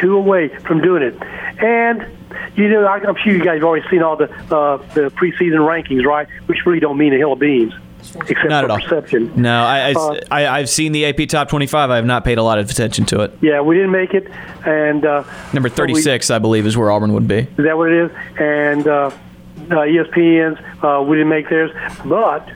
Two 0.00 0.16
away 0.16 0.48
from 0.48 0.80
doing 0.80 1.02
it. 1.02 1.14
And, 1.62 2.06
you 2.56 2.68
know, 2.68 2.84
I- 2.84 2.98
I'm 3.06 3.16
sure 3.16 3.32
you 3.32 3.42
guys 3.42 3.54
have 3.56 3.64
already 3.64 3.88
seen 3.88 4.02
all 4.02 4.16
the 4.16 4.30
uh, 4.54 4.76
the 4.94 5.10
preseason 5.10 5.58
rankings, 5.66 6.04
right, 6.04 6.28
which 6.46 6.64
really 6.66 6.80
don't 6.80 6.98
mean 6.98 7.12
a 7.14 7.16
hill 7.16 7.32
of 7.32 7.38
beans, 7.40 7.72
except 8.28 8.48
Not 8.48 8.64
for 8.64 8.70
at 8.70 8.70
all. 8.70 8.78
perception. 8.80 9.32
No, 9.34 9.62
I, 9.64 9.90
I, 9.90 9.92
Uh, 9.92 10.20
I 10.30 10.46
I've 10.58 10.68
seen 10.68 10.92
the 10.92 11.06
AP 11.06 11.26
Top 11.28 11.48
25. 11.48 11.90
I 11.90 11.96
have 11.96 12.04
not 12.06 12.24
paid 12.24 12.38
a 12.38 12.42
lot 12.42 12.58
of 12.58 12.70
attention 12.70 13.06
to 13.06 13.22
it. 13.22 13.36
Yeah, 13.40 13.60
we 13.60 13.74
didn't 13.76 13.90
make 13.90 14.14
it, 14.14 14.28
and 14.64 15.04
uh, 15.04 15.24
Number 15.52 15.68
36, 15.68 16.30
I 16.30 16.38
believe, 16.38 16.66
is 16.66 16.76
where 16.76 16.90
Auburn 16.92 17.12
would 17.14 17.26
be. 17.26 17.38
Is 17.38 17.56
that 17.56 17.76
what 17.76 17.90
it 17.90 18.04
is? 18.04 18.10
And 18.38 18.86
uh, 18.86 19.10
uh, 19.70 19.74
ESPN's, 19.74 20.58
uh, 20.84 21.02
we 21.02 21.16
didn't 21.16 21.28
make 21.30 21.48
theirs. 21.48 21.72
But, 22.04 22.48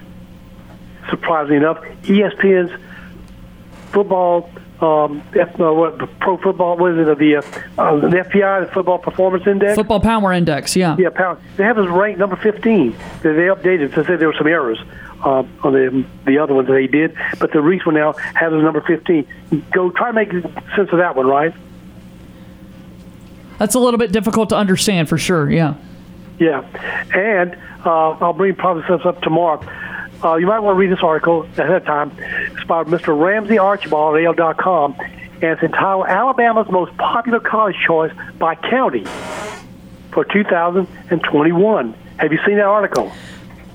surprisingly 1.11 1.57
enough, 1.57 1.79
ESPN's 2.05 2.71
football, 3.91 4.49
um, 4.83 5.23
F, 5.35 5.61
uh, 5.61 5.73
what, 5.73 5.99
pro 6.21 6.37
football, 6.39 6.77
what 6.77 6.93
is 6.93 7.09
it, 7.09 7.19
the, 7.19 7.37
uh, 7.37 7.43
uh, 7.81 7.97
the 7.97 8.09
FPI, 8.09 8.67
the 8.67 8.73
Football 8.73 8.99
Performance 8.99 9.47
Index? 9.47 9.75
Football 9.75 10.01
Power 10.01 10.33
Index, 10.33 10.75
yeah. 10.75 10.97
Yeah, 10.99 11.11
pound. 11.11 11.39
They 11.57 11.65
have 11.65 11.79
us 11.79 11.89
ranked 11.89 12.19
number 12.19 12.37
15. 12.37 12.91
They 13.23 13.33
they 13.33 13.43
updated 13.43 13.95
to 13.95 14.05
say 14.05 14.17
there 14.17 14.29
were 14.29 14.35
some 14.37 14.47
errors 14.47 14.79
uh, 15.25 15.45
on 15.63 15.73
the 15.73 16.05
the 16.27 16.39
other 16.39 16.55
ones 16.55 16.69
that 16.69 16.81
he 16.81 16.87
did. 16.87 17.17
But 17.39 17.53
the 17.53 17.61
Reese 17.61 17.87
one 17.87 17.95
now 17.95 18.13
has 18.13 18.53
a 18.53 18.57
number 18.57 18.81
15. 18.81 19.27
Go 19.71 19.91
try 19.91 20.09
to 20.09 20.13
make 20.13 20.31
sense 20.33 20.91
of 20.91 20.99
that 20.99 21.17
one, 21.17 21.27
right? 21.27 21.55
That's 23.59 23.75
a 23.75 23.79
little 23.79 23.99
bit 23.99 24.11
difficult 24.11 24.49
to 24.49 24.57
understand 24.57 25.09
for 25.09 25.19
sure. 25.19 25.51
Yeah. 25.51 25.75
Yeah, 26.39 26.65
and 27.15 27.57
uh, 27.85 28.11
I'll 28.11 28.33
bring 28.33 28.57
probably 28.57 28.83
this 28.89 29.07
up 29.07 29.21
tomorrow. 29.23 29.61
Uh, 30.23 30.37
you 30.37 30.47
might 30.47 30.61
want 30.61 30.77
to 30.77 30.79
read 30.79 30.93
this 30.93 31.03
article 31.03 31.43
ahead 31.43 31.71
of 31.71 31.85
time. 31.85 32.13
It's 32.19 32.65
by 32.65 32.85
Mr. 32.85 33.19
Ramsey 33.19 33.59
Archibald 33.59 34.17
at 34.17 34.25
AL.com, 34.39 34.95
and 35.01 35.43
it's 35.43 35.63
entitled 35.63 36.07
Alabama's 36.07 36.71
Most 36.71 36.97
Popular 36.97 37.41
College 37.41 37.77
Choice 37.85 38.13
by 38.39 38.55
County 38.55 39.05
for 40.13 40.25
2021. 40.25 41.95
Have 42.19 42.33
you 42.33 42.39
seen 42.47 42.57
that 42.57 42.67
article? 42.67 43.13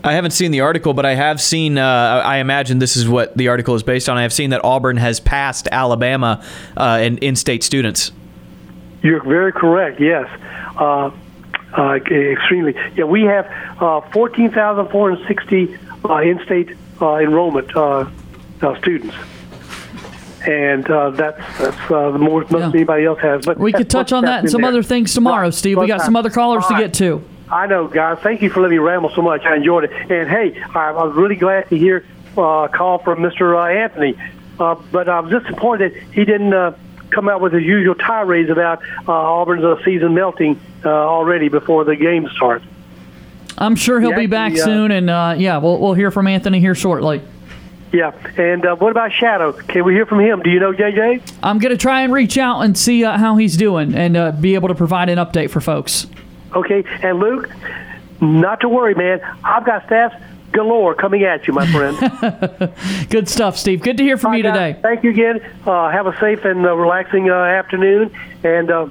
I 0.04 0.14
haven't 0.14 0.32
seen 0.32 0.52
the 0.52 0.62
article, 0.62 0.94
but 0.94 1.06
I 1.06 1.16
have 1.16 1.42
seen. 1.42 1.78
Uh, 1.78 2.22
I 2.24 2.38
imagine 2.38 2.80
this 2.80 2.96
is 2.96 3.10
what 3.10 3.36
the 3.36 3.50
article 3.50 3.76
is 3.76 3.84
based 3.84 4.08
on. 4.08 4.16
I 4.16 4.22
have 4.22 4.32
seen 4.32 4.52
that 4.52 4.64
Auburn 4.64 4.96
has 4.98 5.20
passed 5.20 5.68
Alabama 5.70 6.46
uh, 6.78 7.00
in 7.02 7.18
in-state 7.18 7.64
students. 7.64 8.14
You're 9.02 9.24
very 9.24 9.52
correct. 9.52 10.00
Yes, 10.00 10.30
uh, 10.78 11.12
uh, 11.78 11.94
extremely. 11.96 12.76
Yeah, 12.96 13.04
we 13.04 13.24
have 13.24 13.48
uh, 13.82 14.02
14,460 14.12 15.76
uh, 15.76 15.87
in-state 16.06 16.76
uh, 17.02 17.16
enrollment 17.18 17.76
uh, 17.76 18.10
uh, 18.62 18.78
students, 18.80 19.16
and 20.48 20.90
uh, 20.90 21.10
that's 21.12 21.40
that's 21.58 21.92
uh, 21.92 22.12
the 22.12 22.18
more 22.20 22.46
most 22.50 22.74
anybody 22.74 23.06
else 23.06 23.20
has. 23.20 23.46
But 23.46 23.58
We 23.58 23.74
could 23.74 23.90
touch 23.90 24.12
on 24.12 24.24
that 24.26 24.42
and 24.42 24.50
some 24.50 24.62
there. 24.62 24.70
other 24.70 24.84
things 24.84 25.14
tomorrow, 25.14 25.46
Right. 25.46 25.54
Steve. 25.54 25.78
We 25.78 25.88
got 25.88 26.02
some 26.02 26.16
other 26.16 26.30
callers 26.30 26.64
all 26.64 26.70
to 26.70 26.78
get 26.78 26.94
to. 26.96 27.24
I 27.50 27.66
know, 27.66 27.88
guys. 27.88 28.20
Thank 28.20 28.42
you 28.42 28.50
for 28.50 28.62
letting 28.62 28.78
me 28.78 28.84
ramble 28.84 29.10
so 29.16 29.22
much. 29.22 29.44
I 29.46 29.56
enjoyed 29.56 29.86
it. 29.86 29.92
And 30.12 30.30
hey, 30.30 30.62
I, 30.76 30.90
I 30.90 31.04
was 31.06 31.16
really 31.16 31.36
glad 31.38 31.70
to 31.70 31.78
hear 31.78 32.06
uh, 32.38 32.42
a 32.42 32.70
call 32.70 33.00
from 33.00 33.20
Mr. 33.20 33.56
Uh, 33.58 33.66
Anthony. 33.68 34.16
Uh, 34.60 34.76
but 34.92 35.08
I 35.08 35.20
was 35.22 35.32
disappointed 35.44 35.94
he 36.14 36.26
didn't 36.26 36.54
uh, 36.54 36.76
come 37.10 37.30
out 37.30 37.40
with 37.42 37.54
his 37.54 37.64
usual 37.64 37.96
tirades 37.96 38.50
about 38.50 38.82
uh, 39.08 39.12
Auburn's 39.14 39.64
uh, 39.64 39.82
season 39.86 40.14
melting 40.14 40.60
uh, 40.84 40.90
already 40.90 41.48
before 41.48 41.84
the 41.86 41.96
game 41.96 42.28
starts. 42.36 42.66
I'm 43.58 43.76
sure 43.76 44.00
he'll 44.00 44.12
Yeah, 44.12 44.18
be 44.18 44.28
back 44.28 44.54
uh, 44.54 44.58
soon, 44.58 44.92
and 44.92 45.10
uh, 45.10 45.36
yeah, 45.38 45.58
we'll 45.58 45.80
we'll 45.80 45.94
hear 45.94 46.12
from 46.12 46.28
Anthony 46.28 46.60
here 46.60 46.76
shortly. 46.76 47.22
Yeah. 47.92 48.12
And 48.38 48.66
uh, 48.66 48.76
what 48.76 48.92
about 48.92 49.12
Shadow? 49.14 49.54
Can 49.54 49.86
we 49.86 49.94
hear 49.94 50.06
from 50.06 50.20
him? 50.20 50.42
Do 50.42 50.50
you 50.50 50.60
know 50.60 50.74
JJ? 50.74 51.22
I'm 51.42 51.58
gonna 51.58 51.78
try 51.78 52.02
and 52.02 52.14
reach 52.14 52.38
out 52.38 52.62
and 52.62 52.78
see 52.78 53.04
uh, 53.04 53.18
how 53.18 53.38
he's 53.38 53.58
doing, 53.58 53.96
and 53.96 54.16
uh, 54.18 54.32
be 54.34 54.56
able 54.56 54.68
to 54.68 54.76
provide 54.76 55.10
an 55.10 55.18
update 55.18 55.50
for 55.50 55.62
folks. 55.62 56.08
Okay. 56.56 56.84
And 57.02 57.20
Luke, 57.20 57.50
not 58.22 58.60
to 58.62 58.70
worry, 58.70 58.94
man. 58.96 59.22
I've 59.44 59.66
got 59.66 59.86
staff 59.86 60.14
galore 60.52 60.96
coming 60.96 61.24
at 61.24 61.48
you, 61.48 61.54
my 61.54 61.66
friend. 61.68 61.98
Good 63.10 63.30
stuff, 63.30 63.58
Steve. 63.58 63.82
Good 63.82 63.98
to 63.98 64.04
hear 64.04 64.18
from 64.18 64.34
you 64.34 64.44
today. 64.44 64.78
Thank 64.82 65.04
you 65.04 65.12
again. 65.12 65.40
Uh, 65.66 65.90
have 65.90 66.08
a 66.08 66.18
safe 66.20 66.46
and 66.46 66.66
uh, 66.66 66.76
relaxing 66.76 67.30
uh, 67.30 67.34
afternoon, 67.36 68.12
and 68.44 68.72
uh, 68.72 68.88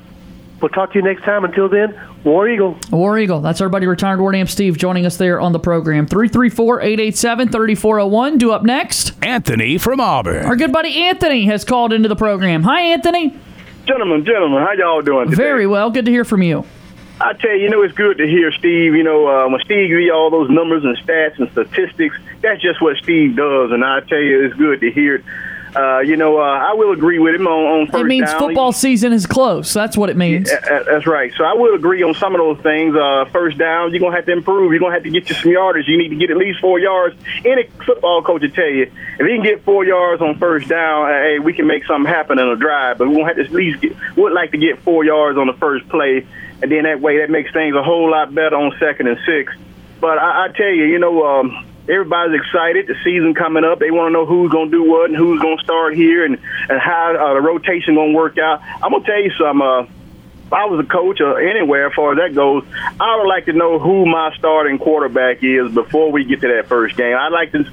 we'll 0.60 0.68
talk 0.70 0.92
to 0.92 0.98
you 0.98 1.04
next 1.04 1.22
time. 1.24 1.44
Until 1.44 1.68
then, 1.68 1.98
War 2.24 2.48
Eagle. 2.48 2.76
War 2.90 3.18
Eagle. 3.18 3.40
That's 3.40 3.60
our 3.60 3.68
buddy 3.68 3.86
retired 3.86 4.20
War 4.20 4.34
Amp 4.34 4.48
Steve 4.48 4.78
joining 4.78 5.06
us 5.06 5.16
there 5.16 5.40
on 5.40 5.52
the 5.52 5.58
program. 5.58 6.06
334-887-3401. 6.06 8.38
Do 8.38 8.52
up 8.52 8.62
next. 8.62 9.12
Anthony 9.24 9.78
from 9.78 10.00
Auburn. 10.00 10.46
Our 10.46 10.56
good 10.56 10.72
buddy 10.72 11.02
Anthony 11.02 11.46
has 11.46 11.64
called 11.64 11.92
into 11.92 12.08
the 12.08 12.16
program. 12.16 12.62
Hi, 12.64 12.82
Anthony. 12.82 13.34
Gentlemen, 13.86 14.24
gentlemen, 14.24 14.62
how 14.62 14.72
y'all 14.72 15.02
doing 15.02 15.30
today? 15.30 15.36
Very 15.36 15.66
well. 15.66 15.90
Good 15.90 16.06
to 16.06 16.10
hear 16.10 16.24
from 16.24 16.42
you. 16.42 16.64
I 17.20 17.32
tell 17.32 17.52
you, 17.52 17.62
you 17.62 17.70
know, 17.70 17.82
it's 17.82 17.94
good 17.94 18.18
to 18.18 18.26
hear 18.26 18.52
Steve. 18.52 18.94
You 18.94 19.02
know, 19.02 19.26
uh, 19.26 19.48
when 19.48 19.60
Steve 19.60 19.88
gives 19.88 20.02
you 20.02 20.12
all 20.12 20.30
those 20.30 20.50
numbers 20.50 20.84
and 20.84 20.96
stats 20.98 21.38
and 21.38 21.50
statistics, 21.52 22.16
that's 22.42 22.60
just 22.60 22.82
what 22.82 22.96
Steve 22.98 23.36
does. 23.36 23.70
And 23.70 23.84
I 23.84 24.00
tell 24.00 24.18
you, 24.18 24.44
it's 24.44 24.54
good 24.54 24.80
to 24.80 24.90
hear 24.90 25.16
it. 25.16 25.24
Uh, 25.77 25.98
you 26.01 26.16
know, 26.16 26.39
uh, 26.39 26.43
I 26.43 26.73
will 26.73 26.93
agree 26.93 27.19
with 27.19 27.35
him 27.35 27.47
on, 27.47 27.81
on 27.81 27.86
first 27.89 27.98
It 28.01 28.05
means 28.07 28.31
down. 28.31 28.39
football 28.39 28.73
season 28.73 29.12
is 29.12 29.27
close. 29.27 29.74
That's 29.74 29.94
what 29.94 30.09
it 30.09 30.16
means. 30.16 30.51
Uh, 30.51 30.57
uh, 30.57 30.82
That's 30.85 31.07
right. 31.07 31.31
So 31.36 31.44
I 31.44 31.53
will 31.53 31.74
agree 31.74 32.03
on 32.03 32.15
some 32.15 32.35
of 32.35 32.39
those 32.39 32.59
things. 32.62 32.97
Uh, 32.97 33.27
first 33.31 33.59
down, 33.59 33.90
you're 33.90 34.01
gonna 34.01 34.16
have 34.16 34.24
to 34.24 34.32
improve. 34.32 34.73
You're 34.73 34.81
gonna 34.81 34.94
have 34.94 35.03
to 35.03 35.11
get 35.11 35.28
you 35.28 35.35
some 35.35 35.51
yardage. 35.53 35.86
You 35.86 35.98
need 35.98 36.09
to 36.09 36.16
get 36.16 36.31
at 36.31 36.39
least 36.39 36.61
four 36.61 36.78
yards. 36.78 37.15
Any 37.44 37.65
football 37.85 38.23
coach 38.23 38.40
will 38.40 38.51
tell 38.51 38.69
you 38.70 38.90
if 39.19 39.27
he 39.27 39.35
can 39.35 39.43
get 39.43 39.65
four 39.65 39.85
yards 39.85 40.23
on 40.23 40.39
first 40.39 40.66
down, 40.69 41.09
hey, 41.09 41.40
we 41.40 41.53
can 41.53 41.66
make 41.66 41.85
something 41.85 42.11
happen 42.11 42.39
in 42.39 42.48
a 42.48 42.57
drive. 42.57 42.97
But 42.97 43.09
we're 43.09 43.16
gonna 43.16 43.27
have 43.27 43.36
to 43.36 43.44
at 43.44 43.53
least 43.53 43.82
get, 43.82 43.94
would 44.16 44.32
like 44.32 44.53
to 44.53 44.59
get 44.59 44.81
four 44.81 45.05
yards 45.05 45.36
on 45.36 45.47
the 45.47 45.53
first 45.55 45.86
play, 45.90 46.27
and 46.62 46.73
then 46.73 46.85
that 46.85 47.03
way 47.03 47.19
that 47.19 47.28
makes 47.28 47.53
things 47.53 47.77
a 47.77 47.82
whole 47.82 48.11
lot 48.11 48.35
better 48.35 48.57
on 48.57 48.74
second 48.78 49.09
and 49.09 49.19
six. 49.27 49.53
But 50.01 50.16
I, 50.19 50.47
I 50.47 50.48
tell 50.48 50.70
you, 50.70 50.85
you 50.85 50.98
know. 50.98 51.27
Um, 51.27 51.66
Everybody's 51.88 52.40
excited. 52.40 52.86
The 52.86 52.96
season 53.04 53.34
coming 53.34 53.64
up. 53.64 53.78
They 53.78 53.90
want 53.90 54.08
to 54.08 54.12
know 54.12 54.26
who's 54.26 54.50
going 54.50 54.70
to 54.70 54.76
do 54.76 54.90
what 54.90 55.10
and 55.10 55.16
who's 55.16 55.40
going 55.40 55.58
to 55.58 55.64
start 55.64 55.94
here 55.94 56.24
and, 56.24 56.38
and 56.68 56.80
how 56.80 57.14
uh, 57.14 57.34
the 57.34 57.40
rotation 57.40 57.94
going 57.94 58.12
to 58.12 58.16
work 58.16 58.38
out. 58.38 58.60
I'm 58.82 58.90
going 58.90 59.02
to 59.02 59.06
tell 59.06 59.22
you 59.22 59.30
something. 59.38 59.66
Uh, 59.66 59.86
if 60.46 60.52
I 60.52 60.66
was 60.66 60.78
a 60.78 60.88
coach 60.88 61.20
or 61.20 61.40
anywhere 61.40 61.88
as 61.88 61.94
far 61.94 62.12
as 62.12 62.18
that 62.18 62.32
goes, 62.32 62.64
I 63.00 63.16
would 63.18 63.26
like 63.26 63.46
to 63.46 63.52
know 63.52 63.80
who 63.80 64.06
my 64.06 64.32
starting 64.38 64.78
quarterback 64.78 65.42
is 65.42 65.74
before 65.74 66.12
we 66.12 66.24
get 66.24 66.40
to 66.42 66.48
that 66.48 66.68
first 66.68 66.96
game. 66.96 67.16
I'd 67.16 67.32
like 67.32 67.50
to 67.50 67.64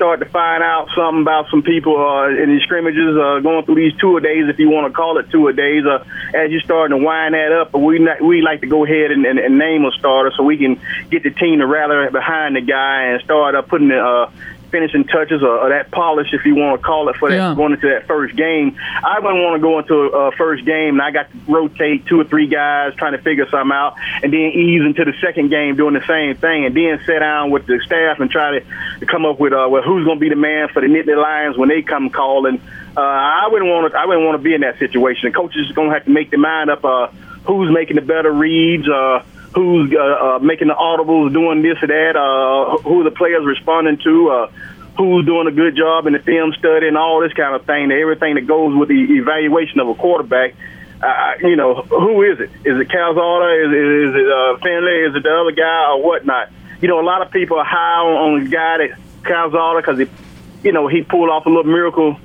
start 0.00 0.20
to 0.20 0.24
find 0.24 0.62
out 0.62 0.88
something 0.96 1.20
about 1.20 1.44
some 1.50 1.60
people 1.60 1.94
uh, 1.94 2.28
in 2.28 2.48
these 2.48 2.62
scrimmages 2.62 3.18
uh, 3.20 3.38
going 3.40 3.66
through 3.66 3.74
these 3.74 3.94
two 4.00 4.18
days, 4.20 4.48
if 4.48 4.58
you 4.58 4.70
want 4.70 4.90
to 4.90 4.96
call 4.96 5.18
it 5.18 5.28
two 5.30 5.52
days, 5.52 5.84
uh, 5.84 6.02
as 6.32 6.50
you're 6.50 6.62
starting 6.62 6.98
to 6.98 7.04
wind 7.04 7.34
that 7.34 7.52
up. 7.52 7.74
We 7.74 7.98
not, 7.98 8.22
we 8.22 8.40
like 8.40 8.62
to 8.62 8.66
go 8.66 8.86
ahead 8.86 9.10
and, 9.10 9.26
and, 9.26 9.38
and 9.38 9.58
name 9.58 9.84
a 9.84 9.90
starter 9.98 10.32
so 10.34 10.42
we 10.42 10.56
can 10.56 10.80
get 11.10 11.22
the 11.22 11.28
team 11.28 11.58
to 11.58 11.66
rally 11.66 12.10
behind 12.10 12.56
the 12.56 12.62
guy 12.62 13.12
and 13.12 13.22
start 13.22 13.54
uh, 13.54 13.60
putting 13.60 13.88
the 13.88 14.00
uh, 14.00 14.32
finishing 14.70 15.04
touches 15.04 15.42
or, 15.42 15.58
or 15.58 15.68
that 15.70 15.90
polish, 15.90 16.28
if 16.32 16.44
you 16.44 16.54
want 16.54 16.80
to 16.80 16.86
call 16.86 17.08
it, 17.08 17.16
for 17.16 17.28
that 17.30 17.36
Yeah. 17.36 17.54
going 17.54 17.72
into 17.72 17.88
that 17.88 18.06
first 18.06 18.36
game. 18.36 18.76
I 19.04 19.18
wouldn't 19.20 19.42
want 19.42 19.56
to 19.56 19.62
go 19.62 19.78
into 19.78 19.94
a 19.94 20.28
uh, 20.28 20.30
first 20.36 20.64
game 20.64 20.94
and 20.94 21.02
I 21.02 21.10
got 21.10 21.30
to 21.30 21.36
rotate 21.52 22.06
two 22.06 22.20
or 22.20 22.24
three 22.24 22.46
guys 22.46 22.94
trying 22.94 23.12
to 23.12 23.22
figure 23.22 23.46
something 23.50 23.72
out, 23.72 23.96
and 24.22 24.32
then 24.32 24.40
ease 24.54 24.82
into 24.82 25.04
the 25.04 25.14
second 25.20 25.50
game 25.50 25.76
doing 25.76 25.94
the 25.94 26.06
same 26.06 26.36
thing, 26.36 26.64
and 26.66 26.74
then 26.76 27.00
sit 27.06 27.18
down 27.18 27.50
with 27.50 27.66
the 27.66 27.80
staff 27.84 28.20
and 28.20 28.30
try 28.30 28.58
to, 28.58 28.64
to 29.00 29.06
come 29.06 29.24
up 29.26 29.38
with 29.40 29.52
uh, 29.52 29.66
well, 29.70 29.82
who's 29.82 30.04
going 30.04 30.18
to 30.18 30.20
be 30.20 30.28
the 30.28 30.36
man 30.36 30.68
for 30.68 30.80
the 30.80 30.88
Nittany 30.88 31.20
Lions 31.20 31.56
when 31.56 31.68
they 31.68 31.82
come 31.82 32.10
calling. 32.10 32.60
Uh, 32.96 33.00
I 33.00 33.48
wouldn't 33.50 33.70
want 33.70 33.92
to. 33.92 33.98
I 33.98 34.06
wouldn't 34.06 34.26
want 34.26 34.36
to 34.38 34.42
be 34.42 34.52
in 34.54 34.62
that 34.62 34.78
situation. 34.78 35.30
The 35.30 35.36
coaches 35.36 35.70
are 35.70 35.74
going 35.74 35.88
to 35.90 35.94
have 35.94 36.04
to 36.06 36.10
make 36.10 36.30
their 36.30 36.40
mind 36.40 36.70
up. 36.70 36.84
Uh, 36.84 37.06
who's 37.44 37.70
making 37.72 37.96
the 37.96 38.02
better 38.02 38.32
reads? 38.32 38.88
Uh, 38.88 39.22
who's 39.60 39.92
uh, 39.94 40.00
uh, 40.00 40.38
making 40.40 40.68
the 40.68 40.74
audibles, 40.74 41.32
doing 41.32 41.62
this 41.62 41.82
or 41.82 41.86
that? 41.88 42.16
Uh, 42.16 42.78
who 42.82 43.04
the 43.04 43.10
players 43.10 43.44
responding 43.44 43.98
to? 44.04 44.30
Uh, 44.30 44.52
who's 44.96 45.24
doing 45.24 45.46
a 45.46 45.52
good 45.52 45.76
job 45.76 46.06
in 46.06 46.12
the 46.12 46.18
film 46.18 46.52
study 46.58 46.86
and 46.88 46.96
all 46.96 47.20
this 47.20 47.32
kind 47.32 47.54
of 47.54 47.64
thing, 47.64 47.90
everything 47.90 48.34
that 48.34 48.46
goes 48.46 48.74
with 48.76 48.88
the 48.88 49.00
evaluation 49.16 49.80
of 49.80 49.88
a 49.88 49.94
quarterback. 49.94 50.54
Uh, 51.02 51.32
you 51.40 51.56
know, 51.56 51.74
who 51.82 52.22
is 52.22 52.40
it? 52.40 52.50
Is 52.64 52.78
it 52.78 52.88
Calzada? 52.90 53.48
Is, 53.64 53.72
it- 53.72 54.08
is 54.10 54.14
it 54.16 54.28
uh, 54.30 54.56
Finley? 54.58 54.98
Is 55.08 55.14
it 55.16 55.22
the 55.22 55.32
other 55.32 55.52
guy 55.52 55.92
or 55.92 56.02
whatnot? 56.02 56.50
You 56.82 56.88
know, 56.88 57.00
a 57.00 57.06
lot 57.06 57.22
of 57.22 57.30
people 57.30 57.58
are 57.58 57.64
high 57.64 58.00
on, 58.04 58.34
on 58.34 58.44
the 58.44 58.50
guy 58.50 58.78
that 58.78 58.98
Calzada 59.22 59.80
because 59.80 59.98
he, 59.98 60.68
you 60.68 60.72
know, 60.72 60.88
he 60.88 61.02
pulled 61.02 61.30
off 61.30 61.46
a 61.46 61.48
little 61.48 61.64
miracle 61.64 62.18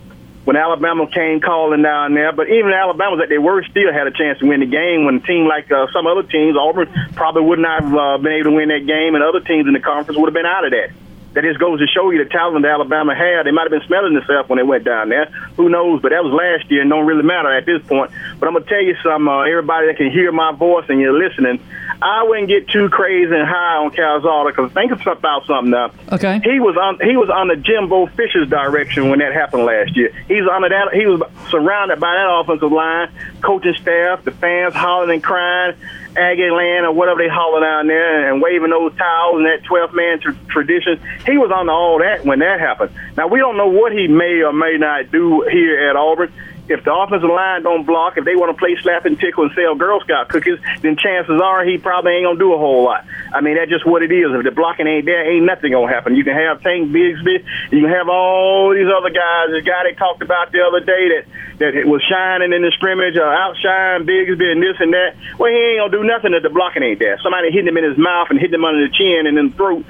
when 0.46 0.56
Alabama 0.56 1.08
came 1.08 1.42
calling 1.42 1.82
down 1.82 2.14
there. 2.14 2.32
But 2.32 2.50
even 2.50 2.72
Alabama's 2.72 3.20
at 3.22 3.30
their 3.30 3.42
worst 3.42 3.70
still 3.72 3.92
had 3.92 4.08
a 4.08 4.12
chance 4.12 4.40
to 4.40 4.46
win 4.46 4.62
the 4.62 4.66
game 4.66 5.06
when 5.06 5.16
a 5.16 5.20
team 5.20 5.46
like 5.48 5.72
uh, 5.72 5.88
some 5.92 6.08
other 6.08 6.24
teams, 6.24 6.56
Auburn, 6.56 6.88
probably 7.14 7.44
would 7.44 7.60
not 7.60 7.84
have 7.84 7.94
uh, 7.94 8.18
been 8.18 8.32
able 8.34 8.52
to 8.52 8.56
win 8.56 8.70
that 8.70 8.86
game, 8.88 9.16
and 9.16 9.24
other 9.24 9.42
teams 9.42 9.68
in 9.68 9.74
the 9.74 9.80
conference 9.80 10.18
would 10.18 10.28
have 10.28 10.34
been 10.34 10.46
out 10.46 10.66
of 10.66 10.72
that. 10.72 11.05
That 11.36 11.44
just 11.44 11.60
goes 11.60 11.80
to 11.80 11.88
show 11.88 12.10
you 12.12 12.24
the 12.24 12.30
talent 12.30 12.64
that 12.64 12.72
Alabama 12.72 13.16
had. 13.16 13.46
They 13.46 13.52
might 13.52 13.64
have 13.70 13.72
been 13.72 13.88
smelling 13.88 14.14
themselves 14.14 14.50
when 14.50 14.58
they 14.58 14.64
went 14.64 14.84
down 14.84 15.10
there. 15.10 15.26
Who 15.58 15.70
knows? 15.70 16.02
But 16.02 16.10
that 16.10 16.24
was 16.24 16.34
last 16.34 16.72
year 16.72 16.82
and 16.82 16.90
don't 16.90 17.06
really 17.06 17.24
matter 17.24 17.52
at 17.52 17.66
this 17.66 17.82
point. 17.86 18.12
But 18.40 18.48
I'm 18.48 18.54
going 18.54 18.64
to 18.64 18.70
tell 18.70 18.82
you 18.82 18.96
something, 19.04 19.28
uh, 19.28 19.42
everybody 19.42 19.88
that 19.88 19.98
can 19.98 20.12
hear 20.12 20.32
my 20.32 20.52
voice 20.52 20.86
and 20.90 21.00
you're 21.00 21.14
listening, 21.14 21.60
I 22.02 22.24
wouldn't 22.24 22.50
get 22.50 22.68
too 22.70 22.90
crazy 22.90 23.34
and 23.34 23.48
high 23.48 23.78
on 23.78 23.92
Calzada 23.92 24.50
because 24.50 24.72
think 24.74 24.92
about 24.92 25.46
something 25.46 25.72
now. 25.72 25.92
Okay. 26.12 26.42
He 26.44 26.60
was 26.60 26.76
on 26.76 27.00
he 27.00 27.16
was 27.16 27.30
on 27.30 27.46
under 27.50 27.56
Jimbo 27.56 28.08
Fisher's 28.08 28.50
direction 28.50 29.10
when 29.10 29.20
that 29.20 29.34
happened 29.34 29.66
last 29.66 29.96
year. 29.96 30.12
He's 30.28 30.48
under 30.48 30.70
that 30.70 30.94
he 30.94 31.06
was 31.06 31.22
surrounded 31.50 32.00
by 32.00 32.14
that 32.14 32.28
offensive 32.42 32.72
line, 32.72 33.12
coaching 33.42 33.76
staff, 33.76 34.24
the 34.24 34.32
fans 34.32 34.74
hollering 34.74 35.12
and 35.12 35.24
crying, 35.24 35.76
Aggie 36.18 36.50
land 36.50 36.86
or 36.86 36.92
whatever 36.92 37.22
they 37.22 37.30
holler 37.30 37.62
down 37.62 37.88
there 37.88 38.32
and 38.32 38.42
waving 38.42 38.70
those 38.70 38.96
towels 38.96 39.38
and 39.38 39.46
that 39.46 39.64
12 39.64 39.94
man 39.94 40.20
tr- 40.20 40.32
tradition. 40.50 41.00
He 41.26 41.38
was 41.38 41.52
under 41.52 41.72
all 41.72 42.00
that 42.00 42.26
when 42.26 42.40
that 42.40 42.60
happened. 42.60 42.92
Now 43.18 43.28
we 43.28 43.40
don't 43.40 43.58
know 43.58 43.68
what 43.68 43.92
he 43.92 44.08
may 44.08 44.42
or 44.42 44.54
may 44.54 44.78
not 44.78 45.12
do 45.12 45.42
here 45.52 45.90
at 45.90 45.96
Auburn. 45.96 46.32
If 46.68 46.84
the 46.84 46.94
offensive 46.94 47.30
line 47.30 47.64
don't 47.64 47.86
block, 47.86 48.18
if 48.18 48.26
they 48.26 48.36
want 48.36 48.50
to 48.50 48.58
play 48.58 48.76
slap 48.82 49.06
and 49.06 49.20
tickle 49.20 49.46
and 49.46 49.54
sell 49.54 49.76
Girl 49.76 50.00
Scout 50.02 50.30
cookies, 50.30 50.60
then 50.82 50.98
chances 50.98 51.40
are 51.42 51.64
he 51.64 51.78
probably 51.78 52.14
ain't 52.14 52.26
gonna 52.26 52.40
do 52.40 52.54
a 52.54 52.58
whole 52.58 52.84
lot. 52.84 53.06
I 53.34 53.42
mean, 53.42 53.56
that's 53.56 53.70
just 53.70 53.86
what 53.86 54.02
it 54.02 54.12
is. 54.12 54.34
If 54.34 54.44
the 54.44 54.52
blocking 54.52 54.88
ain't 54.88 55.06
there, 55.06 55.30
ain't 55.30 55.46
nothing 55.46 55.72
gonna 55.72 55.92
happen. 55.92 56.16
You 56.16 56.24
can 56.24 56.34
have 56.34 56.62
Tank 56.62 56.90
Bigsby, 56.90 57.46
you 57.72 57.82
can 57.82 57.90
have 57.90 58.10
all 58.10 58.74
these 58.74 58.90
other 58.90 59.10
guys. 59.10 59.54
The 59.54 59.62
guy 59.62 59.84
they 59.84 59.94
talked 59.94 60.22
about 60.22 60.52
the 60.52 60.62
other 60.66 60.80
day 60.80 61.10
that 61.14 61.26
that 61.58 61.88
was 61.88 62.04
shining 62.04 62.52
in 62.52 62.62
the 62.62 62.72
scrimmage, 62.76 63.16
uh, 63.16 63.24
outshine 63.24 64.04
Bigsby 64.04 64.52
and 64.52 64.62
this 64.62 64.76
and 64.80 64.92
that. 64.92 65.16
Well, 65.40 65.52
he 65.52 65.58
ain't 65.58 65.80
gonna 65.80 65.92
do 65.92 66.04
nothing 66.04 66.34
if 66.34 66.44
the 66.44 66.50
blocking 66.50 66.84
ain't 66.84 67.00
there. 67.00 67.20
Somebody 67.24 67.52
hitting 67.52 67.68
him 67.68 67.78
in 67.78 67.86
his 67.86 67.98
mouth 67.98 68.28
and 68.30 68.40
hitting 68.40 68.56
him 68.56 68.66
under 68.66 68.84
the 68.84 68.92
chin 68.92 69.28
and 69.28 69.38
in 69.38 69.50
the 69.50 69.56
throat. 69.56 69.86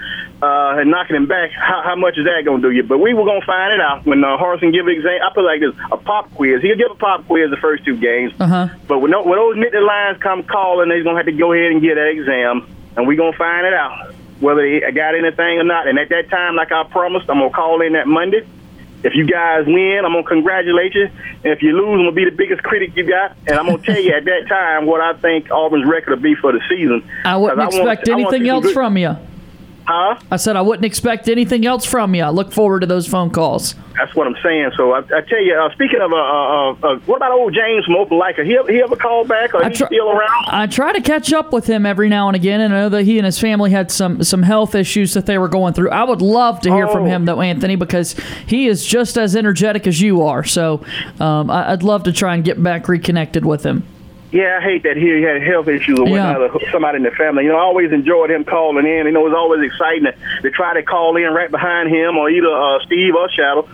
Uh, 0.45 0.77
and 0.79 0.91
knocking 0.91 1.15
him 1.15 1.25
back, 1.25 1.49
how, 1.51 1.81
how 1.83 1.95
much 1.95 2.17
is 2.17 2.25
that 2.25 2.45
going 2.45 2.61
to 2.61 2.69
do 2.69 2.71
you? 2.75 2.83
But 2.83 2.99
we 2.99 3.13
were 3.15 3.25
going 3.25 3.41
to 3.41 3.45
find 3.47 3.73
it 3.73 3.81
out 3.81 4.05
when 4.05 4.23
uh, 4.23 4.37
Harrison 4.37 4.71
give 4.71 4.85
an 4.85 4.93
exam. 4.93 5.17
I 5.25 5.33
put 5.33 5.43
like 5.43 5.59
this: 5.59 5.73
a 5.91 5.97
pop 5.97 6.29
quiz. 6.35 6.61
He'll 6.61 6.75
give 6.77 6.91
a 6.91 6.95
pop 6.95 7.25
quiz 7.25 7.49
the 7.49 7.57
first 7.57 7.83
two 7.83 7.97
games, 7.97 8.31
Uh-huh. 8.39 8.69
but 8.87 8.99
when, 8.99 9.11
when 9.11 9.37
those 9.39 9.55
Nittany 9.57 9.81
Lions 9.85 10.21
come 10.21 10.43
calling, 10.43 10.89
they're 10.89 11.01
going 11.03 11.15
to 11.15 11.19
have 11.19 11.25
to 11.25 11.31
go 11.31 11.53
ahead 11.53 11.71
and 11.71 11.81
get 11.81 11.95
that 11.95 12.09
exam, 12.09 12.67
and 12.95 13.07
we're 13.07 13.17
going 13.17 13.31
to 13.31 13.37
find 13.37 13.65
it 13.65 13.73
out 13.73 14.13
whether 14.39 14.63
he 14.65 14.81
got 14.91 15.15
anything 15.15 15.57
or 15.59 15.63
not. 15.63 15.87
And 15.87 15.97
at 15.97 16.09
that 16.09 16.29
time, 16.29 16.55
like 16.55 16.71
I 16.71 16.83
promised, 16.83 17.27
I'm 17.29 17.39
going 17.39 17.49
to 17.49 17.55
call 17.55 17.81
in 17.81 17.93
that 17.93 18.05
Monday. 18.07 18.45
If 19.03 19.13
you 19.15 19.25
guys 19.25 19.65
win, 19.67 20.01
I'm 20.03 20.13
gonna 20.13 20.23
congratulate 20.23 20.95
you. 20.95 21.03
And 21.43 21.53
if 21.53 21.61
you 21.61 21.73
lose, 21.77 21.99
I'm 21.99 22.05
gonna 22.05 22.11
be 22.11 22.25
the 22.25 22.31
biggest 22.31 22.63
critic 22.63 22.95
you 22.95 23.03
got. 23.03 23.37
And 23.45 23.59
I'm 23.59 23.67
gonna 23.67 23.77
tell 23.77 23.99
you 23.99 24.11
at 24.13 24.25
that 24.25 24.47
time 24.49 24.87
what 24.87 24.99
I 24.99 25.13
think 25.13 25.51
Auburn's 25.51 25.85
record 25.85 26.09
will 26.15 26.23
be 26.23 26.33
for 26.33 26.51
the 26.51 26.59
season. 26.67 27.07
I 27.23 27.37
wouldn't 27.37 27.61
expect 27.61 28.09
I 28.09 28.13
want 28.15 28.21
anything 28.33 28.47
some 28.47 28.55
else 28.55 28.63
good- 28.65 28.73
from 28.73 28.97
you. 28.97 29.15
Huh? 29.87 30.19
I 30.31 30.37
said 30.37 30.55
I 30.55 30.61
wouldn't 30.61 30.85
expect 30.85 31.29
anything 31.29 31.65
else 31.65 31.85
from 31.85 32.15
you. 32.15 32.23
I 32.23 32.29
look 32.29 32.51
forward 32.51 32.79
to 32.81 32.87
those 32.87 33.07
phone 33.07 33.29
calls. 33.29 33.75
That's 33.95 34.13
what 34.15 34.25
I'm 34.27 34.35
saying. 34.43 34.71
So 34.75 34.91
I, 34.93 34.99
I 34.99 35.21
tell 35.21 35.41
you, 35.41 35.53
uh, 35.55 35.71
speaking 35.73 36.01
of, 36.01 36.11
uh, 36.11 36.15
uh, 36.15 36.71
uh, 36.71 36.99
what 37.05 37.17
about 37.17 37.31
old 37.31 37.53
James 37.53 37.85
from 37.85 37.95
Opelika? 37.95 38.43
He 38.43 38.57
he 38.73 38.81
ever 38.81 38.95
call 38.95 39.25
back 39.25 39.53
or 39.53 39.63
I 39.63 39.71
still 39.71 40.09
around? 40.09 40.45
I 40.47 40.67
try 40.67 40.91
to 40.91 41.01
catch 41.01 41.31
up 41.31 41.53
with 41.53 41.67
him 41.67 41.85
every 41.85 42.09
now 42.09 42.27
and 42.27 42.35
again, 42.35 42.61
and 42.61 42.73
I 42.73 42.77
know 42.81 42.89
that 42.89 43.03
he 43.03 43.17
and 43.19 43.25
his 43.25 43.39
family 43.39 43.69
had 43.71 43.91
some 43.91 44.23
some 44.23 44.41
health 44.43 44.73
issues 44.75 45.13
that 45.13 45.27
they 45.27 45.37
were 45.37 45.47
going 45.47 45.73
through. 45.73 45.91
I 45.91 46.03
would 46.03 46.21
love 46.21 46.59
to 46.61 46.73
hear 46.73 46.87
from 46.87 47.03
Oh. 47.03 47.05
him 47.05 47.25
though, 47.25 47.41
Anthony, 47.41 47.75
because 47.75 48.15
he 48.47 48.67
is 48.67 48.83
just 48.85 49.17
as 49.17 49.35
energetic 49.35 49.85
as 49.87 50.01
you 50.01 50.23
are. 50.23 50.43
So 50.43 50.83
um, 51.19 51.49
I, 51.51 51.71
I'd 51.71 51.83
love 51.83 52.03
to 52.03 52.11
try 52.11 52.33
and 52.35 52.43
get 52.43 52.61
back 52.61 52.87
reconnected 52.89 53.45
with 53.45 53.63
him. 53.63 53.83
Yeah, 54.35 54.59
I 54.59 54.63
hate 54.63 54.83
that 54.83 54.97
he 54.97 55.21
had 55.21 55.41
health 55.41 55.69
issues 55.69 55.97
or 55.97 56.07
Yeah. 56.09 56.37
whatnot, 56.37 56.61
or 56.61 56.69
somebody 56.69 56.97
in 56.97 57.03
the 57.03 57.11
family. 57.11 57.45
You 57.45 57.51
know, 57.51 57.57
I 57.57 57.61
always 57.61 57.93
enjoyed 57.93 58.29
him 58.29 58.43
calling 58.43 58.85
in. 58.85 59.05
You 59.05 59.11
know, 59.13 59.21
it 59.21 59.29
was 59.29 59.33
always 59.37 59.61
exciting 59.63 60.03
to, 60.03 60.41
to 60.41 60.51
try 60.51 60.73
to 60.73 60.83
call 60.83 61.15
in 61.15 61.31
right 61.31 61.49
behind 61.49 61.89
him 61.89 62.17
or 62.17 62.29
either 62.29 62.51
uh, 62.51 62.79
Steve 62.85 63.15
or 63.15 63.29
Shadow 63.29 63.65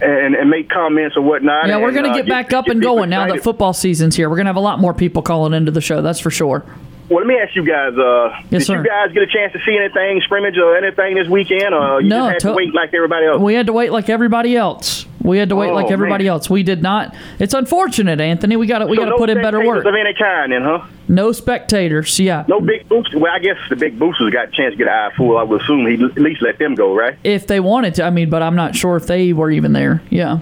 and, 0.00 0.36
and 0.36 0.48
make 0.48 0.70
comments 0.70 1.16
or 1.16 1.22
whatnot. 1.22 1.66
Yeah, 1.66 1.78
we're 1.78 1.90
going 1.90 2.04
to 2.04 2.10
uh, 2.10 2.14
get 2.14 2.28
back 2.28 2.52
up 2.52 2.68
and 2.68 2.80
people 2.80 2.96
going 2.96 3.10
now 3.10 3.26
that 3.26 3.42
football 3.42 3.72
season's 3.72 4.14
here. 4.14 4.30
We're 4.30 4.36
going 4.36 4.46
to 4.46 4.50
have 4.50 4.56
a 4.56 4.60
lot 4.60 4.78
more 4.78 4.94
people 4.94 5.20
calling 5.20 5.52
into 5.52 5.72
the 5.72 5.80
show. 5.80 6.00
That's 6.00 6.20
for 6.20 6.30
sure. 6.30 6.64
Well, 7.08 7.18
let 7.18 7.26
me 7.26 7.36
ask 7.36 7.54
you 7.54 7.64
guys. 7.64 7.92
Uh, 7.98 8.30
Yes, 8.50 8.50
did 8.50 8.62
sir. 8.64 8.76
you 8.78 8.84
guys 8.84 9.12
get 9.12 9.22
a 9.22 9.26
chance 9.26 9.52
to 9.52 9.58
see 9.66 9.76
anything 9.76 10.20
scrimmage 10.22 10.56
or 10.58 10.76
anything 10.76 11.16
this 11.16 11.28
weekend, 11.28 11.74
or 11.74 12.00
you 12.00 12.08
No, 12.08 12.16
just 12.16 12.30
had 12.32 12.38
to- 12.40 12.48
to 12.48 12.54
wait 12.54 12.74
like 12.74 12.94
everybody 12.94 13.26
else? 13.26 13.40
We 13.40 13.54
had 13.54 13.66
to 13.66 13.72
wait 13.72 13.92
like 13.92 14.08
everybody 14.08 14.56
else. 14.56 15.06
We 15.22 15.38
had 15.38 15.48
to 15.50 15.56
wait 15.56 15.70
Oh, 15.70 15.74
like 15.74 15.90
everybody 15.90 16.24
man. 16.24 16.32
else. 16.32 16.50
We 16.50 16.62
did 16.62 16.82
not. 16.82 17.14
It's 17.38 17.54
unfortunate, 17.54 18.20
Anthony. 18.20 18.56
We 18.56 18.66
got 18.66 18.80
to 18.80 18.86
we 18.86 18.96
So 18.96 19.02
got 19.02 19.04
to 19.06 19.10
no 19.12 19.16
put 19.16 19.30
in 19.30 19.40
better 19.40 19.64
work. 19.64 19.84
of 19.86 19.94
any 19.94 20.12
kind, 20.12 20.52
then, 20.52 20.62
huh? 20.62 20.80
No 21.08 21.32
spectators. 21.32 22.18
Yeah. 22.20 22.44
No 22.46 22.60
big 22.60 22.86
boosters. 22.90 23.18
Well, 23.20 23.32
I 23.34 23.38
guess 23.38 23.56
the 23.70 23.76
big 23.76 23.98
boosters 23.98 24.30
got 24.32 24.48
a 24.48 24.50
chance 24.50 24.72
to 24.72 24.76
get 24.78 24.86
an 24.86 24.92
eye 24.92 25.10
full. 25.16 25.38
I 25.38 25.42
would 25.42 25.62
assume 25.62 25.86
he 25.86 25.94
at 26.04 26.18
least 26.18 26.42
let 26.42 26.58
them 26.58 26.74
go, 26.74 26.94
right? 26.94 27.14
If 27.24 27.46
they 27.46 27.58
wanted 27.60 27.94
to, 27.96 28.04
I 28.04 28.10
mean, 28.10 28.28
but 28.28 28.42
I'm 28.42 28.54
not 28.56 28.74
sure 28.74 28.96
if 28.96 29.06
they 29.06 29.32
were 29.32 29.50
even 29.50 29.72
there. 29.72 30.02
Yeah. 30.10 30.38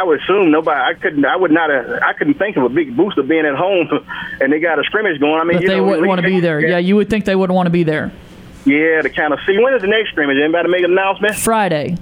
I 0.00 0.04
would 0.04 0.22
assume 0.22 0.50
nobody. 0.50 0.80
I 0.80 0.94
couldn't. 0.94 1.26
I 1.26 1.36
would 1.36 1.50
not. 1.50 1.70
Uh, 1.70 1.98
I 2.02 2.14
couldn't 2.14 2.34
think 2.34 2.56
of 2.56 2.64
a 2.64 2.70
big 2.70 2.96
booster 2.96 3.22
being 3.22 3.44
at 3.44 3.54
home, 3.54 3.86
and 4.40 4.50
they 4.50 4.58
got 4.58 4.78
a 4.78 4.84
scrimmage 4.84 5.20
going. 5.20 5.38
I 5.38 5.44
mean, 5.44 5.60
you 5.60 5.68
they 5.68 5.76
know, 5.76 5.84
wouldn't 5.84 6.08
want 6.08 6.22
to 6.22 6.26
be 6.26 6.40
there. 6.40 6.58
Yeah, 6.58 6.78
you 6.78 6.96
would 6.96 7.10
think 7.10 7.26
they 7.26 7.36
wouldn't 7.36 7.54
want 7.54 7.66
to 7.66 7.70
be 7.70 7.82
there. 7.82 8.10
Yeah, 8.64 9.02
to 9.02 9.10
kind 9.10 9.34
of 9.34 9.40
see 9.46 9.58
when 9.58 9.74
is 9.74 9.82
the 9.82 9.88
next 9.88 10.10
scrimmage? 10.10 10.38
Anybody 10.42 10.70
make 10.70 10.84
an 10.84 10.92
announcement? 10.92 11.34
Friday. 11.34 11.98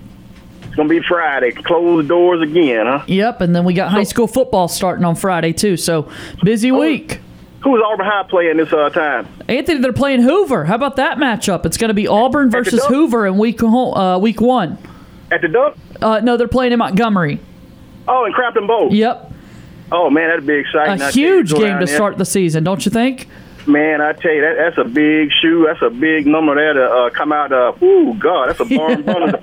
It's 0.62 0.76
gonna 0.76 0.88
be 0.88 1.00
Friday. 1.00 1.50
Close 1.50 2.04
the 2.04 2.08
doors 2.08 2.40
again, 2.40 2.86
huh? 2.86 3.04
Yep, 3.08 3.40
and 3.40 3.56
then 3.56 3.64
we 3.64 3.74
got 3.74 3.90
high 3.90 4.04
school 4.04 4.28
football 4.28 4.68
starting 4.68 5.04
on 5.04 5.16
Friday 5.16 5.52
too. 5.52 5.76
So 5.76 6.08
busy 6.44 6.70
week. 6.70 7.20
Who's 7.64 7.82
Auburn 7.84 8.06
High 8.06 8.22
playing 8.28 8.58
this 8.58 8.72
uh, 8.72 8.88
time? 8.90 9.26
Anthony, 9.48 9.80
they're 9.80 9.92
playing 9.92 10.22
Hoover. 10.22 10.64
How 10.66 10.76
about 10.76 10.94
that 10.96 11.18
matchup? 11.18 11.66
It's 11.66 11.76
going 11.76 11.88
to 11.88 11.94
be 11.94 12.06
Auburn 12.06 12.50
versus 12.50 12.84
Hoover 12.86 13.26
in 13.26 13.36
week 13.36 13.60
uh, 13.60 14.20
week 14.22 14.40
one. 14.40 14.78
At 15.32 15.40
the 15.42 15.48
Dunk? 15.48 15.76
Uh, 16.00 16.20
no, 16.20 16.36
they're 16.36 16.46
playing 16.46 16.72
in 16.72 16.78
Montgomery. 16.78 17.40
Oh, 18.09 18.24
in 18.24 18.32
Crampton 18.32 18.66
Bowl. 18.66 18.93
Yep, 18.93 19.32
Oh 19.90 20.10
man, 20.10 20.28
that'd 20.28 20.47
be 20.47 20.55
exciting. 20.55 21.01
A 21.01 21.10
huge 21.10 21.51
game 21.52 21.78
to 21.80 21.86
there. 21.86 21.94
start 21.94 22.18
the 22.18 22.24
season, 22.24 22.62
don't 22.64 22.85
you 22.85 22.90
think? 22.90 23.28
Man, 23.69 24.01
I 24.01 24.12
tell 24.15 24.32
you, 24.32 24.40
that 24.40 24.57
that's 24.57 24.78
a 24.78 24.85
big 24.85 25.31
shoe. 25.43 25.66
That's 25.69 25.82
a 25.82 25.90
big 25.90 26.27
number 26.27 26.55
there 26.55 26.73
to 26.73 26.85
uh, 26.85 27.11
come 27.11 27.32
out. 27.32 27.53
Uh, 27.53 27.73
ooh, 27.85 28.15
God, 28.15 28.49
that's 28.49 28.61
a 28.61 28.65
barn 28.77 29.03
burner 29.03 29.36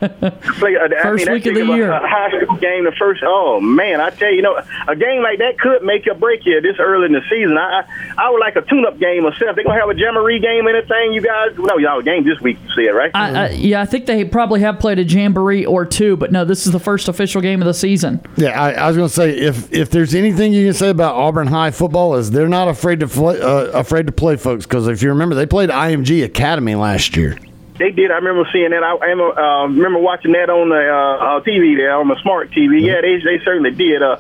play. 0.58 0.76
Uh, 0.76 0.90
I 0.98 1.04
First 1.04 1.26
mean, 1.26 1.34
week 1.34 1.46
of 1.46 1.54
the 1.54 1.62
big 1.62 1.70
a- 1.70 1.76
year. 1.76 1.92
A, 1.92 2.00
high 2.08 2.30
school 2.42 2.58
game, 2.58 2.86
the 2.86 2.92
first. 2.98 3.22
Oh 3.26 3.62
man, 3.62 4.02
I 4.02 4.10
tell 4.10 4.30
you, 4.30 4.38
you 4.38 4.42
know, 4.42 4.58
a 4.88 4.96
game 4.96 5.22
like 5.22 5.38
that 5.40 5.60
could 5.60 5.84
make 5.84 6.08
or 6.08 6.16
break 6.16 6.46
you 6.46 6.60
this 6.62 6.78
early 6.80 7.06
in 7.06 7.12
the 7.14 7.22
season. 7.30 7.58
I 7.58 7.82
I, 8.18 8.26
I 8.26 8.30
would 8.32 8.40
like 8.40 8.56
a 8.56 8.62
tune-up 8.62 8.98
game 9.00 9.24
myself. 9.24 9.56
They 9.56 9.64
gonna 9.64 9.80
have 9.80 9.90
a 9.90 9.96
jamboree 9.96 10.40
game, 10.40 10.68
anything? 10.68 11.14
You 11.14 11.22
guys? 11.22 11.52
No, 11.58 11.78
y'all 11.78 12.02
game 12.02 12.24
this 12.24 12.40
week. 12.42 12.58
You 12.68 12.76
see 12.76 12.82
it, 12.88 12.94
right? 12.94 13.12
I, 13.14 13.46
I, 13.46 13.50
yeah, 13.52 13.82
I 13.82 13.86
think 13.86 14.06
they 14.08 14.26
probably 14.26 14.62
have 14.62 14.80
played 14.80 14.98
a 14.98 15.04
jamboree 15.04 15.66
or 15.66 15.86
two, 15.86 16.18
but 16.18 16.32
no, 16.32 16.46
this 16.46 16.66
is 16.66 16.72
the 16.74 16.80
first 16.80 17.08
official 17.08 17.42
game 17.42 17.62
of 17.62 17.66
the 17.68 17.74
season. 17.74 18.22
Yeah, 18.38 18.60
I, 18.60 18.72
I 18.72 18.88
was 18.88 18.98
going 18.98 19.08
to 19.10 19.14
say 19.14 19.38
if 19.38 19.72
if 19.72 19.92
there's 19.92 20.16
anything 20.16 20.54
you 20.54 20.66
can 20.66 20.74
say 20.74 20.90
about 20.90 21.16
Auburn 21.16 21.48
High 21.48 21.72
football 21.72 22.16
is 22.16 22.32
they're 22.32 22.48
not 22.48 22.68
afraid 22.68 23.00
to 23.02 23.08
play, 23.08 23.40
uh, 23.40 23.66
afraid 23.78 24.08
to 24.08 24.15
play 24.16 24.36
folks 24.38 24.66
because 24.66 24.88
if 24.88 25.02
you 25.02 25.10
remember 25.10 25.36
they 25.36 25.46
played 25.46 25.70
IMG 25.70 26.24
Academy 26.24 26.76
last 26.76 27.16
year. 27.16 27.38
They 27.78 27.92
did. 27.92 28.10
I 28.10 28.16
remember 28.16 28.48
seeing 28.54 28.70
that. 28.72 28.84
I, 28.84 28.96
I 28.96 29.06
remember, 29.08 29.40
uh, 29.40 29.68
remember 29.68 30.00
watching 30.00 30.32
that 30.32 30.50
on 30.50 30.70
the 30.70 30.80
uh, 30.80 31.38
uh, 31.38 31.40
TV 31.42 31.76
there 31.76 31.94
on 31.96 32.08
the 32.08 32.16
smart 32.22 32.52
TV. 32.52 32.82
Yeah, 32.82 33.02
they 33.02 33.18
they 33.18 33.44
certainly 33.44 33.72
did. 33.72 34.02
Uh, 34.02 34.16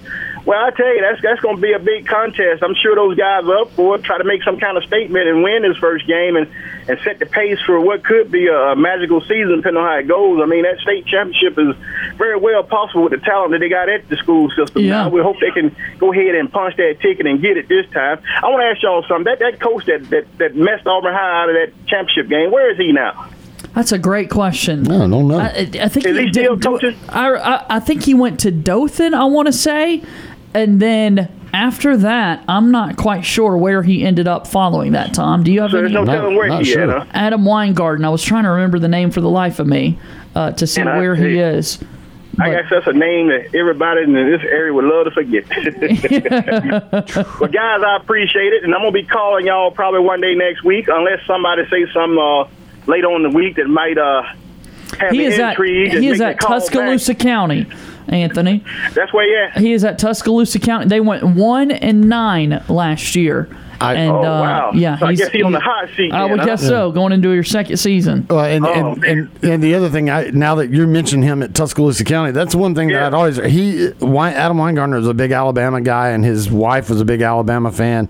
well, 0.46 0.64
I 0.64 0.70
tell 0.72 0.94
you, 0.94 1.02
that's 1.02 1.22
that's 1.22 1.42
going 1.42 1.56
to 1.58 1.62
be 1.62 1.74
a 1.74 1.80
big 1.80 2.08
contest. 2.08 2.62
I'm 2.64 2.76
sure 2.76 2.96
those 2.96 3.18
guys 3.18 3.44
are 3.46 3.58
up 3.58 3.72
for 3.72 3.96
it. 3.96 4.04
Try 4.04 4.18
to 4.20 4.24
make 4.24 4.44
some 4.44 4.60
kind 4.60 4.78
of 4.78 4.84
statement 4.84 5.28
and 5.28 5.42
win 5.44 5.64
this 5.64 5.78
first 5.78 6.06
game 6.08 6.36
and 6.36 6.48
and 6.88 7.00
set 7.04 7.18
the 7.18 7.26
pace 7.26 7.60
for 7.66 7.80
what 7.82 8.04
could 8.06 8.30
be 8.32 8.46
a, 8.48 8.56
a 8.72 8.76
magical 8.76 9.22
season, 9.22 9.58
depending 9.58 9.82
on 9.82 9.90
how 9.90 9.98
it 9.98 10.08
goes. 10.08 10.40
I 10.42 10.46
mean, 10.46 10.64
that 10.64 10.78
state 10.80 11.06
championship 11.08 11.58
is 11.58 11.76
very 12.18 12.38
well 12.38 12.64
possible 12.64 13.04
with 13.04 13.12
the 13.14 13.18
talent 13.26 13.52
that 13.52 13.60
they 13.60 13.70
got 13.70 13.90
at 13.90 14.08
the 14.08 14.18
school 14.18 14.50
system. 14.52 14.84
Yeah. 14.84 15.04
Now 15.04 15.10
we 15.10 15.22
hope 15.22 15.38
they 15.42 15.50
can 15.52 15.76
go 15.98 16.14
ahead 16.14 16.36
and 16.36 16.52
punch 16.52 16.76
that 16.78 17.00
ticket 17.02 17.26
and 17.26 17.42
get 17.42 17.58
it 17.58 17.68
this 17.68 17.90
time. 17.92 18.22
I 18.44 18.48
want 18.50 18.62
to 18.62 18.68
ask 18.68 18.84
y'all 18.84 19.04
something. 19.08 19.26
That 19.26 19.40
that 19.40 19.60
coach 19.60 19.86
that 19.86 20.08
that, 20.12 20.26
that 20.38 20.56
messed 20.56 20.86
Auburn 20.86 21.14
High 21.14 21.44
out 21.44 21.50
of 21.50 21.56
that 21.56 21.88
championship 21.88 22.30
game, 22.30 22.52
where 22.52 22.70
is 22.72 22.78
he 22.78 22.92
now? 22.92 23.30
That's 23.74 23.92
a 23.92 23.98
great 24.00 24.30
question. 24.30 24.84
No, 24.84 25.06
no, 25.06 25.22
no. 25.22 25.38
I, 25.38 25.48
I 25.82 25.90
think 25.90 26.06
Is 26.06 26.18
he 26.18 26.32
still 26.32 26.56
did- 26.56 26.64
coaching? 26.64 26.96
I, 27.10 27.30
I, 27.34 27.66
I 27.76 27.80
think 27.82 28.04
he 28.04 28.14
went 28.14 28.40
to 28.42 28.52
Dothan. 28.52 29.14
I 29.14 29.26
want 29.26 29.48
to 29.48 29.52
say, 29.52 30.02
and 30.56 30.80
then 30.82 31.32
after 31.54 31.96
that, 31.98 32.44
I'm 32.48 32.72
not 32.72 32.98
quite 32.98 33.24
sure 33.24 33.56
where 33.58 33.84
he 33.84 34.04
ended 34.04 34.28
up 34.28 34.48
following 34.48 34.94
that. 34.94 35.14
Tom, 35.14 35.44
do 35.44 35.52
you 35.54 35.62
have 35.62 35.72
So 35.72 35.78
any? 35.78 35.94
there's 35.94 36.06
no 36.06 36.12
telling 36.12 36.36
where 36.36 36.48
not 36.48 36.64
he 36.66 36.72
sure. 36.72 36.90
at, 36.90 37.08
huh? 37.08 37.12
Adam 37.14 37.44
Winegarden. 37.44 38.04
I 38.04 38.10
was 38.10 38.24
trying 38.24 38.44
to 38.46 38.50
remember 38.50 38.80
the 38.80 38.88
name 38.88 39.12
for 39.12 39.22
the 39.22 39.30
life 39.30 39.60
of 39.60 39.68
me 39.68 39.98
uh, 40.34 40.52
to 40.54 40.66
see 40.68 40.82
And 40.82 40.90
I 40.90 40.98
where 40.98 41.16
he 41.16 41.24
see. 41.36 41.38
is. 41.40 41.80
I 42.38 42.50
guess 42.50 42.66
that's 42.70 42.88
a 42.88 42.92
name 42.92 43.28
that 43.30 43.56
everybody 43.56 44.02
in 44.04 44.12
this 44.12 44.42
area 44.44 44.74
would 44.74 44.84
love 44.84 45.06
to 45.06 45.12
forget. 45.12 45.46
but 47.40 47.52
guys, 47.52 47.82
I 47.82 47.98
appreciate 48.02 48.52
it, 48.54 48.64
and 48.66 48.74
I'm 48.74 48.82
gonna 48.82 48.92
be 48.92 49.04
calling 49.04 49.46
y'all 49.48 49.72
probably 49.72 50.02
one 50.02 50.20
day 50.20 50.36
next 50.36 50.64
week, 50.64 50.88
unless 50.90 51.26
somebody 51.26 51.64
says 51.70 51.88
something 51.94 52.18
uh, 52.20 52.48
later 52.88 53.08
on 53.08 53.26
in 53.26 53.32
the 53.32 53.38
week 53.38 53.56
that 53.56 53.68
might 53.68 53.98
uh, 53.98 54.24
have 55.00 55.12
He 55.12 55.20
me 55.20 55.26
is 55.26 55.40
at 55.40 55.58
he 55.58 56.08
is 56.10 56.20
at 56.22 56.38
call 56.40 56.60
Tuscaloosa 56.60 57.16
County, 57.16 57.68
Anthony. 58.10 58.64
That's 58.94 59.12
where 59.14 59.26
you 59.28 59.38
at. 59.54 59.58
He 59.62 59.74
is 59.74 59.84
at 59.84 59.98
Tuscaloosa 60.00 60.60
County. 60.60 60.88
They 60.88 61.00
went 61.00 61.24
one 61.24 61.72
and 61.72 62.08
nine 62.10 62.64
last 62.70 63.16
year. 63.16 63.48
I- 63.82 63.96
and 63.96 64.12
Oh, 64.12 64.20
uh, 64.20 64.22
wow. 64.24 64.72
yeah, 64.74 64.98
So 64.98 65.06
I 65.08 65.16
guess 65.16 65.30
he's 65.32 65.44
on 65.44 65.52
the 65.52 65.60
hot 65.60 65.90
seat 65.98 66.14
I 66.14 66.24
would 66.26 66.40
huh? 66.40 66.46
guess 66.46 66.62
so. 66.66 66.92
Going 66.94 67.12
into 67.12 67.32
your 67.34 67.44
second 67.44 67.76
season. 67.76 68.26
Well, 68.30 68.46
and, 68.46 68.66
Oh, 68.66 68.72
and, 68.74 69.04
and 69.04 69.30
and 69.44 69.62
the 69.64 69.76
other 69.76 69.90
thing, 69.90 70.10
I 70.10 70.30
now 70.30 70.56
that 70.56 70.70
you 70.70 70.88
mentioned 70.88 71.26
him 71.26 71.44
at 71.44 71.54
Tuscaloosa 71.54 72.06
County, 72.06 72.32
that's 72.32 72.56
one 72.56 72.74
thing 72.74 72.88
that 72.88 73.04
I'd 73.04 73.14
always 73.14 73.36
he 73.36 73.88
Adam 73.88 74.58
Winegarden 74.58 74.96
was 74.96 75.08
a 75.10 75.14
big 75.14 75.32
Alabama 75.32 75.82
guy, 75.82 76.12
and 76.12 76.24
his 76.24 76.50
wife 76.50 76.90
was 76.90 77.02
a 77.02 77.06
big 77.06 77.22
Alabama 77.22 77.70
fan, 77.70 78.10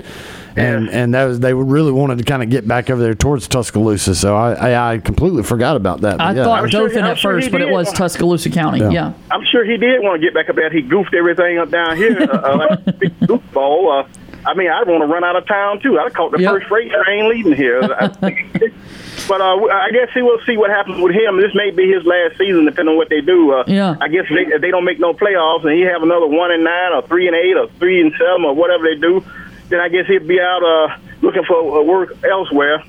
and 0.57 0.85
Yeah. 0.85 0.91
and 0.99 1.13
that 1.13 1.25
was 1.25 1.39
they 1.39 1.53
really 1.53 1.91
wanted 1.91 2.17
to 2.19 2.23
kind 2.23 2.41
of 2.43 2.49
get 2.49 2.67
back 2.67 2.89
over 2.89 3.01
there 3.01 3.13
towards 3.15 3.47
Tuscaloosa. 3.47 4.15
So 4.15 4.35
I 4.35 4.53
I, 4.71 4.93
I 4.93 4.97
completely 4.99 5.43
forgot 5.43 5.75
about 5.75 6.01
that. 6.01 6.21
I 6.21 6.33
yeah. 6.33 6.43
thought 6.43 6.63
I'm 6.63 6.69
Dothan 6.69 7.03
I'm 7.03 7.11
at 7.11 7.17
sure 7.17 7.33
first, 7.33 7.51
but 7.51 7.61
it 7.61 7.69
was 7.69 7.91
Tuscaloosa 7.93 8.49
County. 8.49 8.79
Yeah. 8.79 8.89
Yeah. 8.91 9.13
I'm 9.31 9.43
sure 9.45 9.63
he 9.65 9.77
did 9.77 10.01
want 10.01 10.21
to 10.21 10.25
get 10.25 10.33
back 10.33 10.49
up 10.49 10.55
there. 10.55 10.69
He 10.69 10.81
goofed 10.81 11.13
everything 11.13 11.57
up 11.57 11.69
down 11.71 11.97
here 11.97 12.17
uh, 12.21 12.25
uh, 12.37 12.57
like 12.57 12.79
a 12.87 12.91
big 12.99 13.19
goofball. 13.21 14.03
Uh, 14.03 14.07
I 14.47 14.53
mean, 14.53 14.69
I'd 14.69 14.87
want 14.87 15.01
to 15.01 15.07
run 15.07 15.23
out 15.23 15.35
of 15.35 15.47
town 15.47 15.79
too. 15.81 15.97
I'd 15.99 16.13
caught 16.13 16.31
the 16.31 16.39
Yep. 16.39 16.51
first 16.51 16.67
freight 16.67 16.91
train 17.03 17.27
leaving 17.29 17.53
here. 17.55 17.81
but 17.81 19.41
uh, 19.41 19.55
I 19.65 19.89
guess 19.91 20.09
he 20.13 20.21
will 20.21 20.39
see 20.45 20.55
what 20.55 20.69
happens 20.69 21.01
with 21.01 21.15
him. 21.15 21.41
This 21.41 21.53
may 21.55 21.71
be 21.71 21.91
his 21.91 22.05
last 22.05 22.37
season, 22.37 22.65
depending 22.65 22.91
on 22.93 22.97
what 22.97 23.09
they 23.09 23.21
do. 23.21 23.51
Uh, 23.53 23.63
Yeah. 23.67 23.95
I 23.99 24.07
guess 24.07 24.25
if 24.29 24.35
they, 24.35 24.53
if 24.53 24.61
they 24.61 24.69
don't 24.71 24.85
make 24.85 24.99
no 24.99 25.13
playoffs 25.13 25.63
and 25.65 25.73
he 25.73 25.81
have 25.81 26.03
another 26.03 26.27
one 26.27 26.51
and 26.51 26.63
nine 26.63 26.93
or 26.93 27.01
three 27.07 27.25
and 27.27 27.35
eight 27.35 27.57
or 27.57 27.67
three 27.79 28.01
and 28.01 28.11
seven 28.19 28.45
or 28.45 28.53
whatever 28.53 28.83
they 28.83 28.95
do, 28.99 29.23
then 29.69 29.79
I 29.79 29.89
guess 29.89 30.05
he'd 30.07 30.27
be 30.27 30.39
out 30.39 30.63
uh, 30.63 30.97
looking 31.21 31.43
for 31.43 31.79
uh, 31.79 31.83
work 31.83 32.17
elsewhere. 32.23 32.83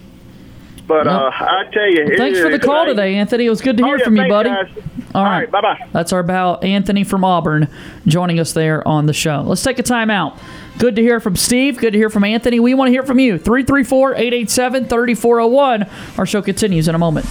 But 0.87 1.09
uh, 1.09 1.31
I 1.35 1.65
tell 1.73 1.91
you, 1.91 2.05
it 2.05 2.17
Thanks 2.17 2.39
for 2.39 2.49
the 2.49 2.61
call 2.61 2.87
today, 2.87 3.17
Anthony. 3.17 3.47
It 3.47 3.51
was 3.51 3.61
good 3.61 3.77
to 3.79 3.83
Oh, 3.83 3.87
hear 3.87 3.99
yeah, 3.99 4.05
from 4.05 4.17
you, 4.17 4.29
buddy. 4.29 4.51
guys. 4.51 4.69
All 5.17 5.25
All 5.25 5.25
right. 5.25 5.41
right, 5.41 5.51
bye-bye. 5.51 5.89
That's 5.93 6.13
our 6.13 6.23
pal 6.23 6.61
Anthony 6.63 7.03
from 7.03 7.25
Auburn 7.25 7.67
joining 8.07 8.39
us 8.39 8.53
there 8.53 8.87
on 8.87 9.07
the 9.07 9.13
show. 9.13 9.43
Let's 9.45 9.65
take 9.65 9.81
a 9.81 9.83
time 9.83 10.11
out. 10.11 10.39
Good 10.79 10.95
to 10.97 11.03
hear 11.03 11.19
from 11.19 11.35
Steve. 11.35 11.79
Good 11.79 11.93
to 11.95 11.99
hear 11.99 12.09
from 12.11 12.23
Anthony. 12.23 12.61
We 12.61 12.75
want 12.75 12.87
to 12.89 12.93
hear 12.93 13.03
from 13.03 13.19
you. 13.19 13.37
334 13.37 14.15
887 14.15 14.85
3401. 14.87 15.87
Our 16.19 16.27
show 16.27 16.41
continues 16.41 16.87
in 16.87 16.95
a 16.95 16.99
moment. 16.99 17.27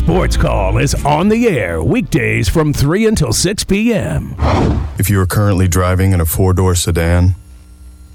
Sports 0.00 0.38
Call 0.38 0.78
is 0.78 0.94
on 1.04 1.28
the 1.28 1.46
air 1.46 1.82
weekdays 1.82 2.48
from 2.48 2.72
3 2.72 3.06
until 3.06 3.34
6 3.34 3.64
p.m. 3.64 4.34
If 4.98 5.10
you 5.10 5.20
are 5.20 5.26
currently 5.26 5.68
driving 5.68 6.12
in 6.12 6.22
a 6.22 6.24
four 6.24 6.54
door 6.54 6.74
sedan, 6.74 7.34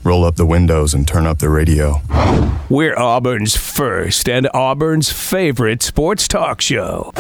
roll 0.04 0.26
up 0.26 0.36
the 0.36 0.48
windows 0.48 0.96
and 0.96 1.08
turn 1.08 1.28
up 1.28 1.38
the 1.38 1.48
radio. 1.48 2.02
We're 2.70 2.98
Auburn's 2.98 3.56
first 3.56 4.28
and 4.28 4.50
Auburn's 4.52 5.12
favorite 5.12 5.84
sports 5.84 6.28
talk 6.28 6.60
show. 6.60 7.12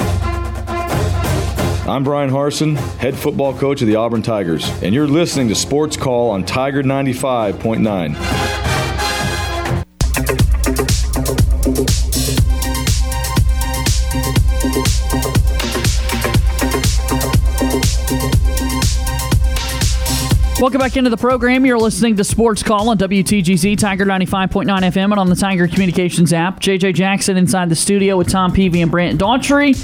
I'm 1.87 2.03
Bryan 2.03 2.31
Harsin, 2.31 2.75
head 2.97 3.15
football 3.15 3.55
coach 3.55 3.83
of 3.83 3.87
the 3.87 3.97
Auburn 3.97 4.23
Tigers, 4.23 4.67
and 4.81 4.95
you're 4.95 5.07
listening 5.07 5.47
to 5.49 5.55
Sports 5.55 5.95
Call 5.95 6.31
on 6.31 6.43
Tiger 6.43 6.81
95.9. 6.81 8.15
Welcome 20.57 20.79
back 20.79 20.95
into 20.95 21.09
the 21.09 21.17
program. 21.17 21.65
You're 21.65 21.77
listening 21.77 22.15
to 22.15 22.23
Sports 22.23 22.63
Call 22.63 22.87
on 22.87 22.97
WTGZ 22.97 23.77
Tiger 23.77 24.05
95.9 24.05 24.65
FM 24.65 25.11
and 25.11 25.19
on 25.19 25.29
the 25.29 25.35
Tiger 25.35 25.67
Communications 25.67 26.31
app. 26.31 26.61
JJ 26.61 26.95
Jackson 26.95 27.35
inside 27.35 27.67
the 27.67 27.75
studio 27.75 28.15
with 28.15 28.29
Tom 28.29 28.53
Peavy 28.53 28.81
and 28.81 28.89
Brant 28.89 29.19
Daughtry. 29.19 29.75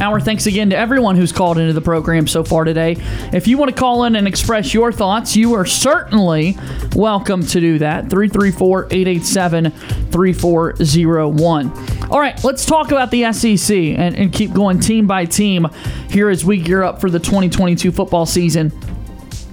Our 0.00 0.20
thanks 0.20 0.46
again 0.46 0.70
to 0.70 0.76
everyone 0.76 1.16
who's 1.16 1.32
called 1.32 1.58
into 1.58 1.72
the 1.72 1.80
program 1.80 2.28
so 2.28 2.44
far 2.44 2.62
today. 2.62 2.96
If 3.32 3.48
you 3.48 3.58
want 3.58 3.70
to 3.70 3.76
call 3.76 4.04
in 4.04 4.14
and 4.14 4.28
express 4.28 4.72
your 4.72 4.92
thoughts, 4.92 5.34
you 5.34 5.54
are 5.54 5.66
certainly 5.66 6.56
welcome 6.94 7.44
to 7.46 7.60
do 7.60 7.80
that. 7.80 8.08
334 8.08 8.84
887 8.84 9.72
3401. 10.12 12.08
All 12.08 12.20
right, 12.20 12.42
let's 12.44 12.64
talk 12.64 12.92
about 12.92 13.10
the 13.10 13.32
SEC 13.32 13.76
and, 13.76 14.14
and 14.14 14.32
keep 14.32 14.52
going 14.52 14.78
team 14.78 15.08
by 15.08 15.24
team 15.24 15.66
here 16.08 16.30
as 16.30 16.44
we 16.44 16.62
gear 16.62 16.84
up 16.84 17.00
for 17.00 17.10
the 17.10 17.18
2022 17.18 17.90
football 17.90 18.26
season. 18.26 18.70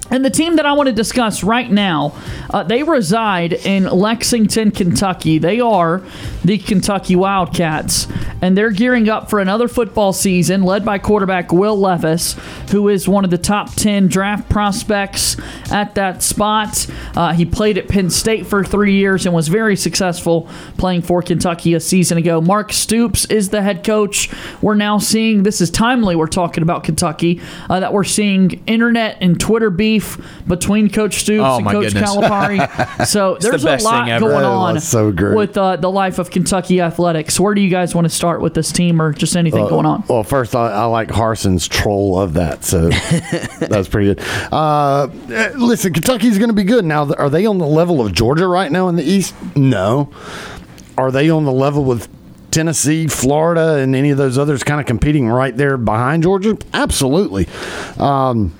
And 0.09 0.23
the 0.23 0.29
team 0.29 0.55
that 0.55 0.65
I 0.65 0.73
want 0.73 0.87
to 0.87 0.93
discuss 0.93 1.43
right 1.43 1.69
now, 1.69 2.15
uh, 2.49 2.63
they 2.63 2.83
reside 2.83 3.53
in 3.53 3.83
Lexington, 3.83 4.71
Kentucky. 4.71 5.37
They 5.37 5.59
are 5.59 6.01
the 6.45 6.57
Kentucky 6.57 7.15
Wildcats, 7.15 8.07
and 8.41 8.57
they're 8.57 8.71
gearing 8.71 9.09
up 9.09 9.29
for 9.29 9.39
another 9.39 9.67
football 9.67 10.13
season 10.13 10.63
led 10.63 10.85
by 10.85 10.97
quarterback 10.97 11.51
Will 11.51 11.77
Levis, 11.77 12.37
who 12.71 12.87
is 12.87 13.07
one 13.07 13.25
of 13.25 13.31
the 13.31 13.37
top 13.37 13.73
10 13.73 14.07
draft 14.07 14.49
prospects 14.49 15.35
at 15.71 15.95
that 15.95 16.23
spot. 16.23 16.87
Uh, 17.15 17.33
he 17.33 17.45
played 17.45 17.77
at 17.77 17.89
Penn 17.89 18.09
State 18.09 18.47
for 18.47 18.63
three 18.63 18.93
years 18.93 19.25
and 19.25 19.35
was 19.35 19.49
very 19.49 19.75
successful 19.75 20.47
playing 20.77 21.01
for 21.01 21.21
Kentucky 21.21 21.73
a 21.73 21.79
season 21.79 22.17
ago. 22.17 22.39
Mark 22.39 22.71
Stoops 22.71 23.25
is 23.25 23.49
the 23.49 23.61
head 23.61 23.83
coach. 23.83 24.29
We're 24.61 24.75
now 24.75 24.99
seeing, 24.99 25.43
this 25.43 25.59
is 25.59 25.69
timely, 25.69 26.15
we're 26.15 26.27
talking 26.27 26.63
about 26.63 26.83
Kentucky, 26.85 27.41
uh, 27.69 27.81
that 27.81 27.91
we're 27.91 28.05
seeing 28.05 28.63
internet 28.67 29.17
and 29.19 29.37
Twitter 29.39 29.69
beef 29.69 29.96
between 30.47 30.89
Coach 30.89 31.15
Stoops 31.15 31.43
Oh, 31.45 31.57
and 31.57 31.67
Coach 31.67 31.93
goodness. 31.93 32.09
Calipari. 32.15 32.57
So 33.07 33.35
It's 33.35 33.45
the 33.45 33.51
there's 33.57 33.83
a 33.83 33.85
lot 33.85 34.19
going 34.19 34.43
on 34.45 34.79
so 34.79 35.09
with 35.11 35.57
uh, 35.57 35.75
the 35.77 35.89
life 35.91 36.19
of 36.19 36.29
Kentucky 36.31 36.81
athletics. 36.81 37.39
Where 37.39 37.53
do 37.53 37.61
you 37.61 37.69
guys 37.69 37.93
want 37.95 38.05
to 38.05 38.09
start 38.09 38.41
with 38.41 38.53
this 38.53 38.71
team 38.71 39.01
or 39.01 39.13
just 39.13 39.35
anything 39.35 39.65
Uh, 39.65 39.69
going 39.69 39.85
on? 39.85 40.03
Well, 40.09 40.23
first, 40.23 40.55
I, 40.55 40.71
I 40.71 40.85
like 40.85 41.09
Harsin's 41.09 41.67
troll 41.67 42.19
of 42.19 42.33
that, 42.33 42.63
so 42.63 42.89
that's 43.59 43.87
pretty 43.87 44.13
good. 44.13 44.23
Uh, 44.51 45.07
eh, 45.29 45.51
listen, 45.55 45.93
Kentucky's 45.93 46.37
going 46.37 46.49
to 46.49 46.55
be 46.55 46.63
good. 46.63 46.85
Now, 46.85 47.11
are 47.13 47.29
they 47.29 47.45
on 47.45 47.57
the 47.57 47.67
level 47.67 48.01
of 48.05 48.13
Georgia 48.13 48.47
right 48.47 48.71
now 48.71 48.87
in 48.89 48.95
the 48.95 49.03
East? 49.03 49.33
No. 49.55 50.09
Are 50.97 51.11
they 51.11 51.29
on 51.29 51.45
the 51.45 51.51
level 51.51 51.83
with 51.83 52.09
Tennessee, 52.51 53.07
Florida, 53.07 53.75
and 53.75 53.95
any 53.95 54.09
of 54.09 54.17
those 54.17 54.37
others 54.37 54.63
kind 54.63 54.79
of 54.79 54.87
competing 54.87 55.27
right 55.27 55.55
there 55.55 55.77
behind 55.77 56.23
Georgia? 56.23 56.57
Absolutely. 56.73 57.47
Um, 57.97 58.53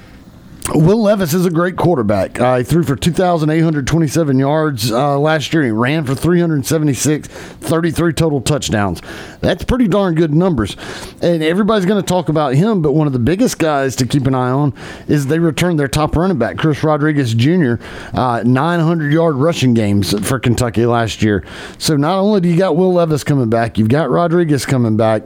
Will 0.73 1.01
Levis 1.01 1.33
is 1.33 1.45
a 1.45 1.49
great 1.49 1.77
quarterback. 1.77 2.39
Uh, 2.39 2.57
he 2.57 2.63
threw 2.63 2.83
for 2.83 2.95
2,827 2.95 4.37
yards 4.37 4.91
uh, 4.91 5.17
last 5.17 5.53
year. 5.53 5.63
He 5.63 5.71
ran 5.71 6.03
for 6.03 6.13
376, 6.13 7.27
33 7.27 8.13
total 8.13 8.41
touchdowns. 8.41 9.01
That's 9.39 9.63
pretty 9.63 9.87
darn 9.87 10.15
good 10.15 10.33
numbers. 10.33 10.75
And 11.21 11.41
everybody's 11.41 11.85
going 11.85 12.01
to 12.01 12.07
talk 12.07 12.27
about 12.27 12.53
him, 12.53 12.81
but 12.81 12.91
one 12.91 13.07
of 13.07 13.13
the 13.13 13.19
biggest 13.19 13.59
guys 13.59 13.95
to 13.97 14.05
keep 14.05 14.27
an 14.27 14.35
eye 14.35 14.49
on 14.51 14.73
is 15.07 15.27
they 15.27 15.39
returned 15.39 15.79
their 15.79 15.87
top 15.87 16.15
running 16.17 16.37
back, 16.37 16.57
Chris 16.57 16.83
Rodriguez 16.83 17.33
Jr., 17.33 17.75
uh, 18.13 18.43
900 18.45 19.13
yard 19.13 19.35
rushing 19.35 19.73
games 19.73 20.19
for 20.27 20.37
Kentucky 20.37 20.85
last 20.85 21.21
year. 21.21 21.45
So 21.77 21.95
not 21.95 22.19
only 22.19 22.41
do 22.41 22.49
you 22.49 22.57
got 22.57 22.75
Will 22.75 22.93
Levis 22.93 23.23
coming 23.23 23.49
back, 23.49 23.77
you've 23.77 23.89
got 23.89 24.09
Rodriguez 24.09 24.65
coming 24.65 24.97
back. 24.97 25.23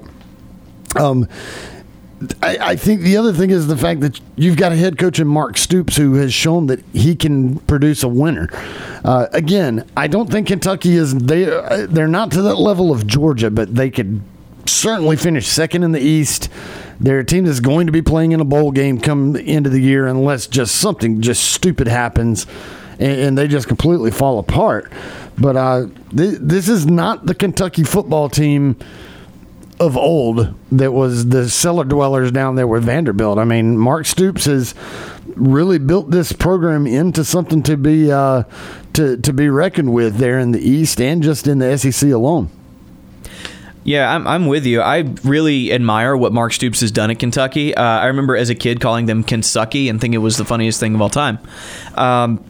Um, 0.96 1.28
I, 2.42 2.58
I 2.62 2.76
think 2.76 3.02
the 3.02 3.18
other 3.18 3.34
thing 3.34 3.50
is 3.50 3.68
the 3.68 3.78
fact 3.78 4.02
that 4.02 4.20
you've 4.36 4.58
got 4.58 4.72
a 4.72 4.76
head 4.76 4.98
coach 4.98 5.20
in 5.20 5.28
Mark 5.28 5.58
Stoops 5.58 5.96
who 5.98 6.16
has 6.16 6.34
shown 6.34 6.68
that 6.68 6.84
he 6.94 7.16
can 7.16 7.58
produce 7.60 8.04
a 8.04 8.08
winner. 8.08 8.50
Uh, 9.04 9.28
again, 9.34 9.88
I 9.98 10.08
don't 10.08 10.30
think 10.30 10.48
Kentucky 10.48 10.96
is 10.96 11.16
they 11.16 11.52
uh, 11.52 11.88
they're 11.90 12.08
not 12.08 12.32
to 12.32 12.42
that 12.44 12.56
level 12.56 12.92
of 12.92 13.08
Georgia, 13.08 13.50
but 13.50 13.74
they 13.74 13.90
could 13.90 14.22
certainly 14.66 15.16
finish 15.16 15.48
second 15.48 15.84
in 15.84 15.92
the 15.92 16.00
East. 16.00 16.50
They're 17.00 17.20
a 17.20 17.26
team 17.26 17.46
that's 17.46 17.60
going 17.60 17.88
to 17.88 17.92
be 17.92 18.02
playing 18.02 18.32
in 18.32 18.40
a 18.40 18.46
bowl 18.46 18.72
game 18.72 19.00
come 19.00 19.34
the 19.34 19.42
end 19.42 19.66
of 19.66 19.72
the 19.72 19.82
year 19.82 20.08
unless 20.08 20.48
just 20.48 20.76
something 20.76 21.22
just 21.22 21.44
stupid 21.44 21.88
happens 21.88 22.46
and, 23.00 23.20
and 23.20 23.38
they 23.38 23.48
just 23.48 23.68
completely 23.68 24.12
fall 24.12 24.38
apart. 24.38 24.92
But 25.38 25.56
uh, 25.56 25.88
th- 26.16 26.38
this 26.40 26.70
is 26.70 26.86
not 26.86 27.26
the 27.26 27.34
Kentucky 27.34 27.84
football 27.84 28.30
team 28.30 28.78
of 29.82 29.98
old 29.98 30.54
that 30.72 30.94
was 30.94 31.30
the 31.30 31.50
cellar 31.50 31.84
dwellers 31.84 32.32
down 32.32 32.56
there 32.56 32.68
with 32.68 32.84
Vanderbilt. 32.84 33.40
I 33.40 33.46
mean, 33.46 33.80
Mark 33.80 34.06
Stoops 34.06 34.46
has 34.46 34.76
really 35.36 35.80
built 35.80 36.12
this 36.12 36.32
program 36.32 36.86
into 36.86 37.26
something 37.26 37.64
to 37.64 37.76
be 37.78 38.12
uh, 38.12 38.44
to 38.94 39.18
to 39.18 39.34
be 39.34 39.50
reckoned 39.50 39.92
with 39.92 40.18
there 40.18 40.38
in 40.38 40.52
the 40.52 40.62
East 40.62 41.02
and 41.02 41.24
just 41.24 41.48
in 41.48 41.58
the 41.58 41.76
SEC 41.80 42.12
alone. 42.12 42.50
Yeah, 43.84 44.14
I'm, 44.14 44.28
I'm 44.28 44.46
with 44.46 44.68
you. 44.68 44.82
I 44.82 45.12
really 45.24 45.74
admire 45.74 46.16
what 46.16 46.32
Mark 46.32 46.54
Stoops 46.54 46.82
has 46.82 46.92
done 46.92 47.10
at 47.10 47.18
Kentucky. 47.18 47.74
Uh, 47.74 47.82
I 47.82 48.06
remember 48.06 48.38
as 48.38 48.52
a 48.52 48.56
kid 48.56 48.80
calling 48.80 49.08
them 49.08 49.24
Kentucky 49.24 49.90
and 49.90 50.00
thinking 50.00 50.14
it 50.14 50.24
was 50.24 50.38
the 50.38 50.46
funniest 50.46 50.80
thing 50.80 50.94
of 50.94 51.02
all 51.02 51.10
time. 51.10 51.40
Um, 51.96 52.46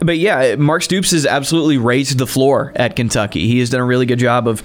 but 0.00 0.18
yeah, 0.18 0.54
Mark 0.54 0.82
Stoops 0.82 1.10
has 1.10 1.26
absolutely 1.26 1.78
raised 1.78 2.18
the 2.18 2.26
floor 2.28 2.72
at 2.76 2.94
Kentucky. 2.94 3.48
He 3.48 3.58
has 3.58 3.70
done 3.70 3.80
a 3.80 3.84
really 3.84 4.06
good 4.06 4.20
job 4.20 4.46
of 4.46 4.62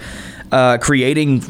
uh, 0.51 0.77
creating 0.77 1.41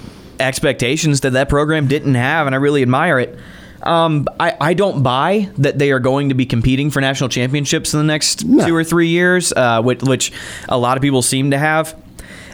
expectations 0.41 1.21
that 1.21 1.31
that 1.33 1.49
program 1.49 1.87
didn't 1.87 2.15
have, 2.15 2.47
and 2.47 2.55
I 2.55 2.57
really 2.59 2.81
admire 2.81 3.19
it. 3.19 3.37
Um, 3.83 4.27
I, 4.39 4.55
I 4.61 4.73
don't 4.73 5.01
buy 5.01 5.49
that 5.57 5.79
they 5.79 5.91
are 5.91 5.99
going 5.99 6.29
to 6.29 6.35
be 6.35 6.45
competing 6.45 6.91
for 6.91 7.01
national 7.01 7.29
championships 7.29 7.93
in 7.93 7.99
the 7.99 8.05
next 8.05 8.41
two 8.41 8.75
or 8.75 8.83
three 8.83 9.07
years, 9.07 9.51
uh, 9.53 9.81
which, 9.81 10.03
which 10.03 10.31
a 10.69 10.77
lot 10.77 10.97
of 10.97 11.01
people 11.01 11.21
seem 11.21 11.51
to 11.51 11.57
have. 11.57 11.95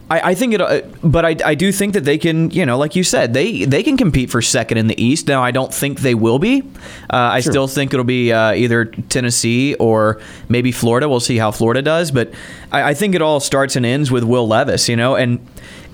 I, 0.09 0.31
I 0.31 0.35
think 0.35 0.53
it, 0.53 0.61
uh, 0.61 0.81
but 1.03 1.25
I, 1.25 1.35
I 1.43 1.55
do 1.55 1.71
think 1.71 1.93
that 1.93 2.05
they 2.05 2.17
can, 2.17 2.49
you 2.51 2.65
know, 2.65 2.77
like 2.77 2.95
you 2.95 3.03
said, 3.03 3.33
they 3.33 3.65
they 3.65 3.83
can 3.83 3.97
compete 3.97 4.29
for 4.29 4.41
second 4.41 4.77
in 4.77 4.87
the 4.87 5.01
East. 5.01 5.27
Now, 5.27 5.43
I 5.43 5.51
don't 5.51 5.73
think 5.73 5.99
they 5.99 6.15
will 6.15 6.39
be. 6.39 6.61
Uh, 6.61 7.15
I 7.17 7.39
Sure. 7.41 7.51
still 7.51 7.67
think 7.67 7.93
it'll 7.93 8.05
be 8.05 8.31
uh, 8.31 8.53
either 8.53 8.85
Tennessee 8.85 9.75
or 9.75 10.21
maybe 10.49 10.71
Florida. 10.71 11.09
We'll 11.09 11.19
see 11.19 11.37
how 11.37 11.51
Florida 11.51 11.81
does, 11.81 12.11
but 12.11 12.31
I, 12.71 12.89
I 12.89 12.93
think 12.93 13.15
it 13.15 13.21
all 13.21 13.39
starts 13.39 13.75
and 13.75 13.85
ends 13.85 14.09
with 14.09 14.23
Will 14.23 14.47
Levis, 14.47 14.87
you 14.87 14.95
know, 14.95 15.15
and 15.15 15.45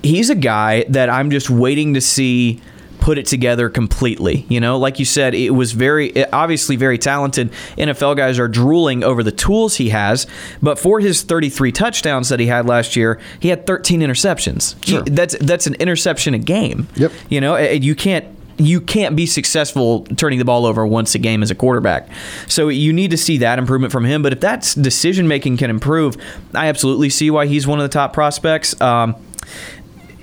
he's 0.02 0.30
a 0.30 0.34
guy 0.36 0.84
that 0.90 1.08
I'm 1.10 1.30
just 1.30 1.50
waiting 1.50 1.94
to 1.94 2.00
see 2.00 2.60
put 3.04 3.18
it 3.18 3.26
together 3.26 3.68
completely. 3.68 4.46
You 4.48 4.60
know, 4.60 4.78
like 4.78 4.98
you 4.98 5.04
said, 5.04 5.34
it 5.34 5.50
was 5.50 5.72
very 5.72 6.24
obviously 6.32 6.74
very 6.76 6.96
talented. 6.96 7.52
NFL 7.76 8.16
guys 8.16 8.38
are 8.38 8.48
drooling 8.48 9.04
over 9.04 9.22
the 9.22 9.30
tools 9.30 9.76
he 9.76 9.90
has, 9.90 10.26
but 10.62 10.78
for 10.78 11.00
his 11.00 11.20
33 11.20 11.70
touchdowns 11.70 12.30
that 12.30 12.40
he 12.40 12.46
had 12.46 12.64
last 12.64 12.96
year, 12.96 13.20
he 13.40 13.48
had 13.48 13.66
13 13.66 14.00
interceptions. 14.00 14.82
He- 14.82 15.02
that's 15.10 15.36
that's 15.38 15.66
an 15.66 15.74
interception 15.74 16.32
a 16.32 16.38
game. 16.38 16.88
Yep. 16.96 17.12
You 17.28 17.42
know, 17.42 17.56
and 17.56 17.84
you 17.84 17.94
can't 17.94 18.24
you 18.56 18.80
can't 18.80 19.14
be 19.14 19.26
successful 19.26 20.04
turning 20.16 20.38
the 20.38 20.44
ball 20.46 20.64
over 20.64 20.86
once 20.86 21.14
a 21.14 21.18
game 21.18 21.42
as 21.42 21.50
a 21.50 21.54
quarterback. 21.54 22.08
So 22.48 22.68
you 22.68 22.90
need 22.94 23.10
to 23.10 23.18
see 23.18 23.36
that 23.38 23.58
improvement 23.58 23.92
from 23.92 24.06
him. 24.06 24.22
But 24.22 24.32
if 24.32 24.40
that 24.40 24.74
decision 24.80 25.28
making 25.28 25.58
can 25.58 25.68
improve, 25.68 26.16
I 26.54 26.68
absolutely 26.68 27.10
see 27.10 27.30
why 27.30 27.48
he's 27.48 27.66
one 27.66 27.80
of 27.80 27.82
the 27.82 27.92
top 27.92 28.14
prospects. 28.14 28.80
Um, 28.80 29.14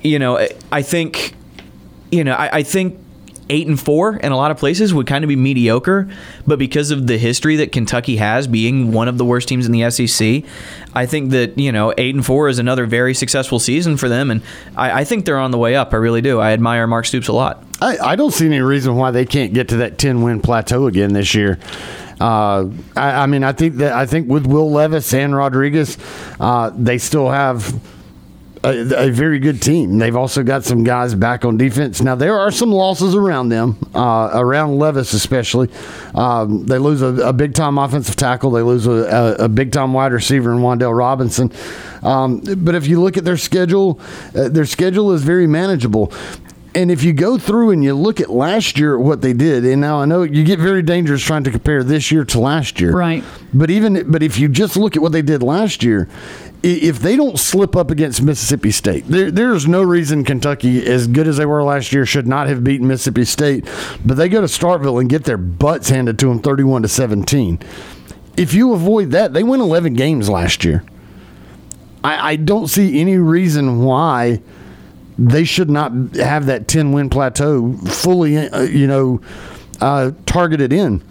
you 0.01 0.17
know, 0.17 0.47
I 0.71 0.81
think, 0.81 1.35
you 2.11 2.23
know, 2.23 2.33
I, 2.33 2.57
I 2.57 2.63
think 2.63 2.97
eight 3.51 3.67
and 3.67 3.79
four 3.79 4.15
in 4.15 4.31
a 4.31 4.37
lot 4.37 4.49
of 4.49 4.57
places 4.57 4.93
would 4.93 5.05
kind 5.05 5.23
of 5.23 5.27
be 5.27 5.35
mediocre, 5.35 6.09
but 6.47 6.57
because 6.57 6.89
of 6.89 7.05
the 7.07 7.17
history 7.17 7.57
that 7.57 7.71
Kentucky 7.71 8.15
has, 8.15 8.47
being 8.47 8.93
one 8.93 9.07
of 9.07 9.17
the 9.17 9.25
worst 9.25 9.49
teams 9.49 9.65
in 9.65 9.73
the 9.73 9.89
SEC, 9.91 10.43
I 10.95 11.05
think 11.05 11.31
that 11.31 11.57
you 11.57 11.71
know 11.71 11.93
eight 11.97 12.15
and 12.15 12.25
four 12.25 12.47
is 12.47 12.59
another 12.59 12.85
very 12.85 13.13
successful 13.13 13.59
season 13.59 13.97
for 13.97 14.07
them, 14.09 14.31
and 14.31 14.41
I, 14.75 15.01
I 15.01 15.03
think 15.03 15.25
they're 15.25 15.37
on 15.37 15.51
the 15.51 15.57
way 15.57 15.75
up. 15.75 15.93
I 15.93 15.97
really 15.97 16.21
do. 16.21 16.39
I 16.39 16.51
admire 16.51 16.87
Mark 16.87 17.05
Stoops 17.05 17.27
a 17.27 17.33
lot. 17.33 17.63
I, 17.81 17.97
I 17.97 18.15
don't 18.15 18.31
see 18.31 18.45
any 18.45 18.61
reason 18.61 18.95
why 18.95 19.11
they 19.11 19.25
can't 19.25 19.53
get 19.53 19.69
to 19.69 19.77
that 19.77 19.97
ten 19.97 20.21
win 20.21 20.39
plateau 20.41 20.87
again 20.87 21.13
this 21.13 21.35
year. 21.35 21.59
Uh, 22.21 22.69
I, 22.95 23.23
I 23.23 23.25
mean, 23.25 23.43
I 23.43 23.51
think 23.51 23.75
that 23.77 23.93
I 23.93 24.05
think 24.05 24.29
with 24.29 24.45
Will 24.45 24.71
Levis 24.71 25.13
and 25.13 25.35
Rodriguez, 25.35 25.97
uh, 26.39 26.71
they 26.75 26.97
still 26.99 27.29
have 27.29 27.73
a, 28.63 29.07
a 29.07 29.09
very 29.09 29.39
good 29.39 29.61
team. 29.61 29.97
They've 29.97 30.15
also 30.15 30.43
got 30.43 30.63
some 30.63 30.83
guys 30.83 31.15
back 31.15 31.45
on 31.45 31.57
defense. 31.57 32.01
Now 32.01 32.15
there 32.15 32.37
are 32.37 32.51
some 32.51 32.71
losses 32.71 33.15
around 33.15 33.49
them, 33.49 33.77
uh, 33.95 34.29
around 34.33 34.77
Levis 34.77 35.13
especially. 35.13 35.69
Um, 36.13 36.65
they 36.65 36.77
lose 36.77 37.01
a, 37.01 37.07
a 37.27 37.33
big 37.33 37.53
time 37.53 37.77
offensive 37.77 38.15
tackle. 38.15 38.51
They 38.51 38.61
lose 38.61 38.85
a, 38.87 38.91
a, 39.39 39.45
a 39.45 39.49
big 39.49 39.71
time 39.71 39.93
wide 39.93 40.11
receiver 40.13 40.51
in 40.51 40.59
Wan'Dale 40.59 40.95
Robinson. 40.95 41.51
Um, 42.03 42.41
but 42.57 42.75
if 42.75 42.87
you 42.87 43.01
look 43.01 43.17
at 43.17 43.25
their 43.25 43.37
schedule, 43.37 43.99
uh, 44.35 44.49
their 44.49 44.65
schedule 44.65 45.11
is 45.11 45.23
very 45.23 45.47
manageable. 45.47 46.11
And 46.73 46.89
if 46.89 47.03
you 47.03 47.11
go 47.11 47.37
through 47.37 47.71
and 47.71 47.83
you 47.83 47.93
look 47.93 48.21
at 48.21 48.29
last 48.29 48.79
year, 48.79 48.97
what 48.97 49.21
they 49.21 49.33
did, 49.33 49.65
and 49.65 49.81
now 49.81 49.99
I 49.99 50.05
know 50.05 50.23
you 50.23 50.45
get 50.45 50.57
very 50.57 50.81
dangerous 50.81 51.21
trying 51.21 51.43
to 51.43 51.51
compare 51.51 51.83
this 51.83 52.11
year 52.11 52.23
to 52.23 52.39
last 52.39 52.79
year, 52.79 52.93
Right. 52.93 53.23
But 53.53 53.69
even 53.69 54.09
but 54.09 54.23
if 54.23 54.39
you 54.39 54.47
just 54.47 54.77
look 54.77 54.95
at 54.95 55.01
what 55.01 55.11
they 55.11 55.21
did 55.21 55.43
last 55.43 55.83
year, 55.83 56.07
if 56.63 56.99
they 56.99 57.15
don't 57.15 57.39
slip 57.39 57.75
up 57.75 57.89
against 57.89 58.21
Mississippi 58.21 58.71
State, 58.71 59.07
there, 59.07 59.31
there's 59.31 59.67
no 59.67 59.81
reason 59.81 60.23
Kentucky, 60.23 60.85
as 60.85 61.07
good 61.07 61.27
as 61.27 61.37
they 61.37 61.45
were 61.45 61.63
last 61.63 61.91
year, 61.91 62.05
should 62.05 62.27
not 62.27 62.47
have 62.47 62.63
beaten 62.63 62.87
Mississippi 62.87 63.25
State. 63.25 63.67
But 64.05 64.15
they 64.15 64.29
go 64.29 64.41
to 64.41 64.47
Starkville 64.47 64.99
and 65.01 65.09
get 65.09 65.23
their 65.23 65.37
butts 65.37 65.89
handed 65.89 66.19
to 66.19 66.27
them, 66.27 66.39
31 66.39 66.83
to 66.83 66.87
17. 66.87 67.59
If 68.37 68.53
you 68.53 68.73
avoid 68.73 69.11
that, 69.11 69.33
they 69.33 69.43
win 69.43 69.59
11 69.59 69.93
games 69.93 70.29
last 70.29 70.63
year. 70.63 70.83
I, 72.03 72.31
I 72.31 72.35
don't 72.35 72.67
see 72.67 72.99
any 72.99 73.17
reason 73.17 73.83
why 73.83 74.41
they 75.17 75.43
should 75.43 75.69
not 75.69 75.91
have 76.15 76.45
that 76.47 76.67
10 76.67 76.91
win 76.91 77.09
plateau 77.09 77.73
fully, 77.73 78.37
uh, 78.37 78.61
you 78.61 78.87
know, 78.87 79.21
uh, 79.79 80.11
targeted 80.25 80.71
in. 80.71 81.03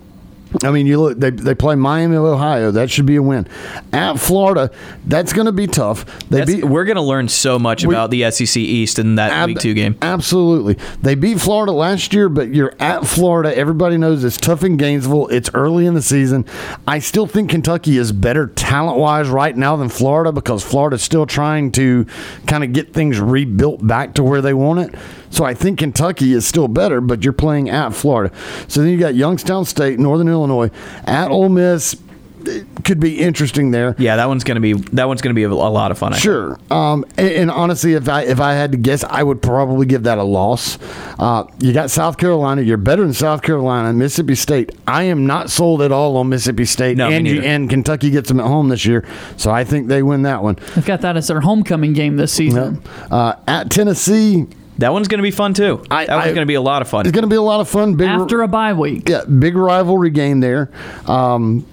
I 0.64 0.70
mean, 0.70 0.86
you 0.86 1.00
look. 1.00 1.18
They, 1.18 1.30
they 1.30 1.54
play 1.54 1.74
Miami 1.76 2.16
of 2.16 2.24
Ohio. 2.24 2.70
That 2.72 2.90
should 2.90 3.06
be 3.06 3.16
a 3.16 3.22
win. 3.22 3.46
At 3.92 4.14
Florida, 4.18 4.70
that's 5.06 5.32
going 5.32 5.46
to 5.46 5.52
be 5.52 5.66
tough. 5.66 6.04
They 6.28 6.38
That's- 6.40 6.56
beat 6.56 6.64
we're 6.64 6.84
going 6.84 6.96
to 6.96 7.02
learn 7.02 7.28
so 7.28 7.58
much 7.58 7.84
We- 7.86 7.94
about 7.94 8.10
the 8.10 8.30
SEC 8.30 8.56
East 8.56 8.98
in 8.98 9.14
that 9.14 9.30
Ab- 9.30 9.46
week 9.48 9.58
two 9.60 9.74
game. 9.74 9.96
Absolutely. 10.02 10.76
They 11.02 11.14
beat 11.14 11.40
Florida 11.40 11.72
last 11.72 12.12
year, 12.12 12.28
but 12.28 12.48
you're 12.54 12.74
at 12.80 13.06
Florida. 13.06 13.56
Everybody 13.56 13.96
knows 13.96 14.24
it's 14.24 14.36
tough 14.38 14.64
in 14.64 14.76
Gainesville. 14.76 15.28
It's 15.28 15.50
early 15.54 15.86
in 15.86 15.94
the 15.94 16.02
season. 16.02 16.44
I 16.86 16.98
still 16.98 17.26
think 17.26 17.50
Kentucky 17.50 17.96
is 17.96 18.10
better 18.12 18.48
talent 18.48 18.98
wise 18.98 19.28
right 19.28 19.56
now 19.56 19.76
than 19.76 19.88
Florida 19.88 20.32
because 20.32 20.62
Florida's 20.64 21.02
still 21.02 21.26
trying 21.26 21.70
to 21.72 22.06
kind 22.46 22.64
of 22.64 22.72
get 22.72 22.92
things 22.92 23.20
rebuilt 23.20 23.86
back 23.86 24.14
to 24.14 24.22
where 24.24 24.42
they 24.42 24.54
want 24.54 24.80
it. 24.80 24.94
So 25.30 25.44
I 25.44 25.54
think 25.54 25.78
Kentucky 25.78 26.32
is 26.32 26.46
still 26.46 26.68
better, 26.68 27.00
but 27.00 27.22
you're 27.24 27.32
playing 27.32 27.70
at 27.70 27.90
Florida. 27.90 28.34
So 28.68 28.80
then 28.82 28.90
you 28.90 28.98
got 28.98 29.14
Youngstown 29.14 29.64
State, 29.64 29.98
Northern 29.98 30.28
Illinois, 30.28 30.70
at 31.04 31.30
Ole 31.30 31.48
Miss. 31.48 31.96
It 32.42 32.66
could 32.84 32.98
be 33.00 33.20
interesting 33.20 33.70
there. 33.70 33.94
Yeah, 33.98 34.16
that 34.16 34.26
one's 34.26 34.44
going 34.44 34.54
to 34.54 34.62
be 34.62 34.72
that 34.72 35.06
one's 35.06 35.20
going 35.20 35.34
to 35.34 35.38
be 35.38 35.42
a, 35.42 35.50
a 35.50 35.52
lot 35.52 35.90
of 35.90 35.98
fun. 35.98 36.14
I. 36.14 36.16
Sure. 36.18 36.58
Um, 36.70 37.04
and, 37.18 37.28
and 37.28 37.50
honestly, 37.50 37.92
if 37.92 38.08
I 38.08 38.22
if 38.22 38.40
I 38.40 38.54
had 38.54 38.72
to 38.72 38.78
guess, 38.78 39.04
I 39.04 39.22
would 39.22 39.42
probably 39.42 39.84
give 39.84 40.04
that 40.04 40.16
a 40.16 40.22
loss. 40.22 40.78
Uh, 41.18 41.44
you 41.58 41.74
got 41.74 41.90
South 41.90 42.16
Carolina. 42.16 42.62
You're 42.62 42.78
better 42.78 43.02
than 43.02 43.12
South 43.12 43.42
Carolina. 43.42 43.92
Mississippi 43.92 44.34
State. 44.34 44.72
I 44.86 45.02
am 45.02 45.26
not 45.26 45.50
sold 45.50 45.82
at 45.82 45.92
all 45.92 46.16
on 46.16 46.30
Mississippi 46.30 46.64
State. 46.64 46.96
No, 46.96 47.10
and, 47.10 47.28
you- 47.28 47.42
and 47.42 47.68
Kentucky 47.68 48.08
gets 48.10 48.28
them 48.28 48.40
at 48.40 48.46
home 48.46 48.70
this 48.70 48.86
year, 48.86 49.06
so 49.36 49.50
I 49.50 49.62
think 49.62 49.88
they 49.88 50.02
win 50.02 50.22
that 50.22 50.42
one. 50.42 50.56
They've 50.74 50.86
got 50.86 51.02
that 51.02 51.18
as 51.18 51.28
their 51.28 51.42
homecoming 51.42 51.92
game 51.92 52.16
this 52.16 52.32
season. 52.32 52.82
Uh, 53.10 53.34
at 53.46 53.70
Tennessee, 53.70 54.46
That 54.80 54.92
one's 54.92 55.08
going 55.08 55.18
to 55.18 55.22
be 55.22 55.30
fun 55.30 55.54
too. 55.54 55.82
I- 55.90 56.06
that 56.06 56.16
one's 56.16 56.26
going 56.34 56.36
to 56.40 56.46
be 56.46 56.54
a 56.54 56.60
lot 56.60 56.82
of 56.82 56.88
fun. 56.88 57.06
it's 57.06 57.12
going 57.14 57.22
to 57.22 57.28
be 57.28 57.36
a 57.36 57.42
lot 57.42 57.60
of 57.60 57.68
fun. 57.68 57.94
Big, 57.94 58.08
After 58.08 58.42
a 58.42 58.48
bye 58.48 58.72
week. 58.72 59.08
yeah, 59.08 59.24
big 59.24 59.56
rivalry 59.56 60.10
game 60.10 60.40
there. 60.40 60.70
Um, 61.06 61.66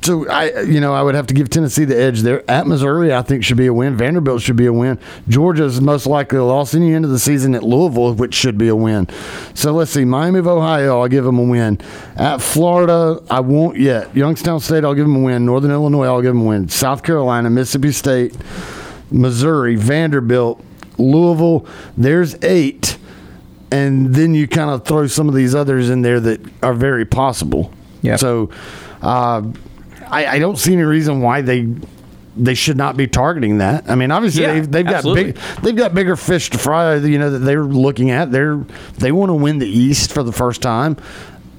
so 0.00 0.28
I, 0.30 0.60
you 0.60 0.80
know, 0.80 0.94
I 0.94 1.02
would 1.02 1.16
have 1.16 1.26
to 1.26 1.34
give 1.34 1.50
Tennessee 1.50 1.84
the 1.84 2.00
edge 2.00 2.20
there. 2.20 2.48
At 2.48 2.68
Missouri, 2.68 3.12
I 3.12 3.22
think 3.22 3.42
should 3.42 3.56
be 3.56 3.66
a 3.66 3.74
win. 3.74 3.96
Vanderbilt 3.96 4.40
should 4.40 4.54
be 4.54 4.66
a 4.66 4.72
win. 4.72 4.96
Georgia's 5.28 5.80
most 5.80 6.06
likely 6.06 6.38
a 6.38 6.44
loss 6.44 6.72
in 6.72 6.82
the 6.82 6.94
end 6.94 7.04
of 7.04 7.10
the 7.10 7.18
season 7.18 7.52
at 7.56 7.64
Louisville, 7.64 8.14
which 8.14 8.32
should 8.32 8.56
be 8.56 8.68
a 8.68 8.76
win. 8.76 9.08
So 9.54 9.72
let's 9.72 9.90
see. 9.90 10.04
Miami 10.04 10.38
of 10.38 10.46
Ohio, 10.46 11.00
I'll 11.00 11.08
give 11.08 11.24
them 11.24 11.40
a 11.40 11.42
win. 11.42 11.80
At 12.16 12.40
Florida, 12.40 13.20
I 13.28 13.40
won't 13.40 13.76
yet. 13.76 14.14
Youngstown 14.16 14.60
State, 14.60 14.84
I'll 14.84 14.94
give 14.94 15.04
them 15.06 15.16
a 15.16 15.20
win. 15.24 15.44
Northern 15.44 15.72
Illinois, 15.72 16.06
I'll 16.06 16.22
give 16.22 16.32
them 16.32 16.42
a 16.42 16.48
win. 16.48 16.68
South 16.68 17.02
Carolina, 17.02 17.50
Mississippi 17.50 17.90
State, 17.90 18.36
Missouri, 19.10 19.74
Vanderbilt, 19.74 20.64
Louisville. 20.98 21.66
There's 21.96 22.34
eight 22.42 22.98
and 23.70 24.14
then 24.14 24.34
you 24.34 24.48
kind 24.48 24.70
of 24.70 24.84
throw 24.84 25.06
some 25.06 25.28
of 25.28 25.34
these 25.34 25.54
others 25.54 25.90
in 25.90 26.02
there 26.02 26.20
that 26.20 26.40
are 26.62 26.74
very 26.74 27.04
possible. 27.04 27.72
Yeah. 28.02 28.16
So 28.16 28.50
uh, 29.02 29.42
I, 30.06 30.26
I 30.26 30.38
don't 30.38 30.58
see 30.58 30.72
any 30.72 30.82
reason 30.82 31.20
why 31.20 31.42
they 31.42 31.68
they 32.36 32.54
should 32.54 32.76
not 32.76 32.96
be 32.96 33.08
targeting 33.08 33.58
that. 33.58 33.90
I 33.90 33.96
mean, 33.96 34.12
obviously 34.12 34.42
Yeah, 34.42 34.54
they've, 34.54 34.70
they've 34.70 34.84
got 34.84 34.94
absolutely. 34.96 35.32
big 35.32 35.42
they've 35.62 35.76
got 35.76 35.92
bigger 35.94 36.14
fish 36.16 36.50
to 36.50 36.58
fry. 36.58 36.94
You 36.96 37.18
know 37.18 37.30
that 37.30 37.40
they're 37.40 37.64
looking 37.64 38.10
at. 38.10 38.30
They're 38.30 38.56
they 38.96 39.12
want 39.12 39.30
to 39.30 39.34
win 39.34 39.58
the 39.58 39.68
East 39.68 40.12
for 40.12 40.22
the 40.22 40.32
first 40.32 40.62
time. 40.62 40.96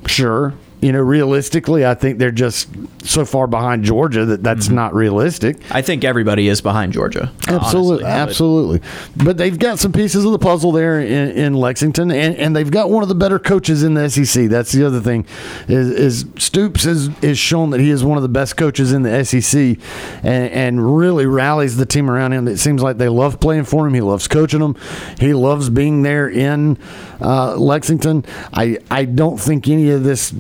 Sure. 0.08 0.54
You 0.82 0.94
know, 0.94 1.02
realistically, 1.02 1.86
I 1.86 1.94
think 1.94 2.20
they're 2.20 2.32
just 2.32 2.70
so 3.04 3.26
far 3.26 3.48
behind 3.48 3.84
Georgia 3.84 4.24
that 4.26 4.44
that's 4.44 4.68
Mm-hmm. 4.68 4.76
not 4.76 4.94
realistic. 4.94 5.58
I 5.72 5.82
think 5.82 6.04
everybody 6.06 6.48
is 6.48 6.62
behind 6.62 6.94
Georgia. 6.94 7.32
Absolutely, 7.48 8.06
honestly, 8.06 8.06
absolutely. 8.06 8.82
But 9.18 9.38
they've 9.38 9.58
got 9.60 9.80
some 9.80 9.92
pieces 9.92 10.24
of 10.26 10.32
the 10.32 10.40
puzzle 10.40 10.72
there 10.72 11.00
in, 11.02 11.32
in 11.32 11.54
Lexington, 11.54 12.12
and, 12.12 12.36
and 12.36 12.56
they've 12.56 12.70
got 12.72 12.90
one 12.90 13.04
of 13.04 13.10
the 13.10 13.16
better 13.16 13.40
coaches 13.40 13.84
in 13.84 13.94
the 13.94 14.10
SEC. 14.10 14.48
That's 14.50 14.72
the 14.72 14.86
other 14.86 15.02
thing. 15.02 15.26
Is, 15.68 15.90
is 15.90 16.26
Stoops 16.38 16.84
has 16.84 17.10
is 17.22 17.38
shown 17.38 17.72
that 17.72 17.80
he 17.82 17.90
is 17.90 18.04
one 18.04 18.18
of 18.18 18.22
the 18.24 18.30
best 18.30 18.56
coaches 18.56 18.94
in 18.94 19.04
the 19.04 19.26
SEC, 19.26 19.78
and, 20.24 20.52
and 20.52 20.98
really 20.98 21.26
rallies 21.26 21.76
the 21.78 21.86
team 21.86 22.10
around 22.10 22.32
him. 22.34 22.48
It 22.48 22.58
seems 22.58 22.82
like 22.82 22.98
they 22.98 23.10
love 23.10 23.40
playing 23.40 23.66
for 23.66 23.86
him. 23.88 23.94
He 23.94 24.02
loves 24.02 24.28
coaching 24.28 24.60
them. 24.62 24.76
He 25.20 25.34
loves 25.34 25.70
being 25.70 26.04
there 26.04 26.30
in 26.30 26.78
uh, 27.22 27.56
Lexington. 27.58 28.24
I 28.54 28.78
I 28.90 29.04
don't 29.06 29.38
think 29.40 29.68
any 29.68 29.90
of 29.92 30.04
this. 30.04 30.34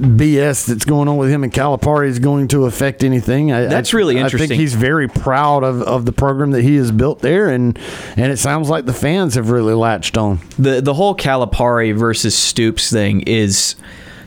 BS 0.00 0.66
that's 0.66 0.84
going 0.84 1.08
on 1.08 1.16
with 1.16 1.30
him 1.30 1.44
and 1.44 1.52
Calipari 1.52 2.08
is 2.08 2.18
going 2.18 2.48
to 2.48 2.64
affect 2.64 3.04
anything. 3.04 3.52
I, 3.52 3.66
That's 3.66 3.92
really 3.92 4.20
I 4.20 4.28
think 4.28 4.52
he's 4.52 4.74
very 4.74 5.08
proud 5.08 5.62
of, 5.62 5.82
of 5.82 6.06
the 6.06 6.12
program 6.12 6.52
that 6.52 6.62
he 6.62 6.76
has 6.76 6.90
built 6.90 7.20
there, 7.20 7.48
and 7.48 7.78
and 8.16 8.32
it 8.32 8.38
sounds 8.38 8.68
like 8.68 8.86
the 8.86 8.92
fans 8.94 9.34
have 9.34 9.50
really 9.50 9.74
latched 9.74 10.16
on. 10.16 10.40
the 10.58 10.80
the 10.80 10.94
whole 10.94 11.14
Calipari 11.14 11.94
versus 11.94 12.34
Stoops 12.34 12.90
thing 12.90 13.20
is 13.22 13.76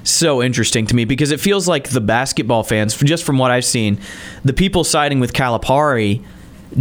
so 0.04 0.44
interesting 0.44 0.86
to 0.86 0.96
me 0.96 1.06
because 1.06 1.32
it 1.32 1.40
feels 1.40 1.68
like 1.68 1.90
the 1.90 2.02
basketball 2.02 2.64
fans, 2.64 2.96
just 2.98 3.24
from 3.24 3.38
what 3.38 3.52
I've 3.52 3.66
seen, 3.66 4.00
the 4.44 4.54
people 4.54 4.84
siding 4.84 5.20
with 5.20 5.34
Calipari 5.34 6.22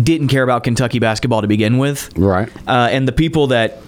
didn't 0.00 0.28
care 0.28 0.42
about 0.42 0.64
Kentucky 0.64 0.98
basketball 0.98 1.40
to 1.42 1.46
begin 1.46 1.78
with, 1.78 2.10
Right. 2.18 2.48
uh, 2.66 2.88
and 2.90 3.06
the 3.06 3.12
people 3.12 3.48
that 3.48 3.80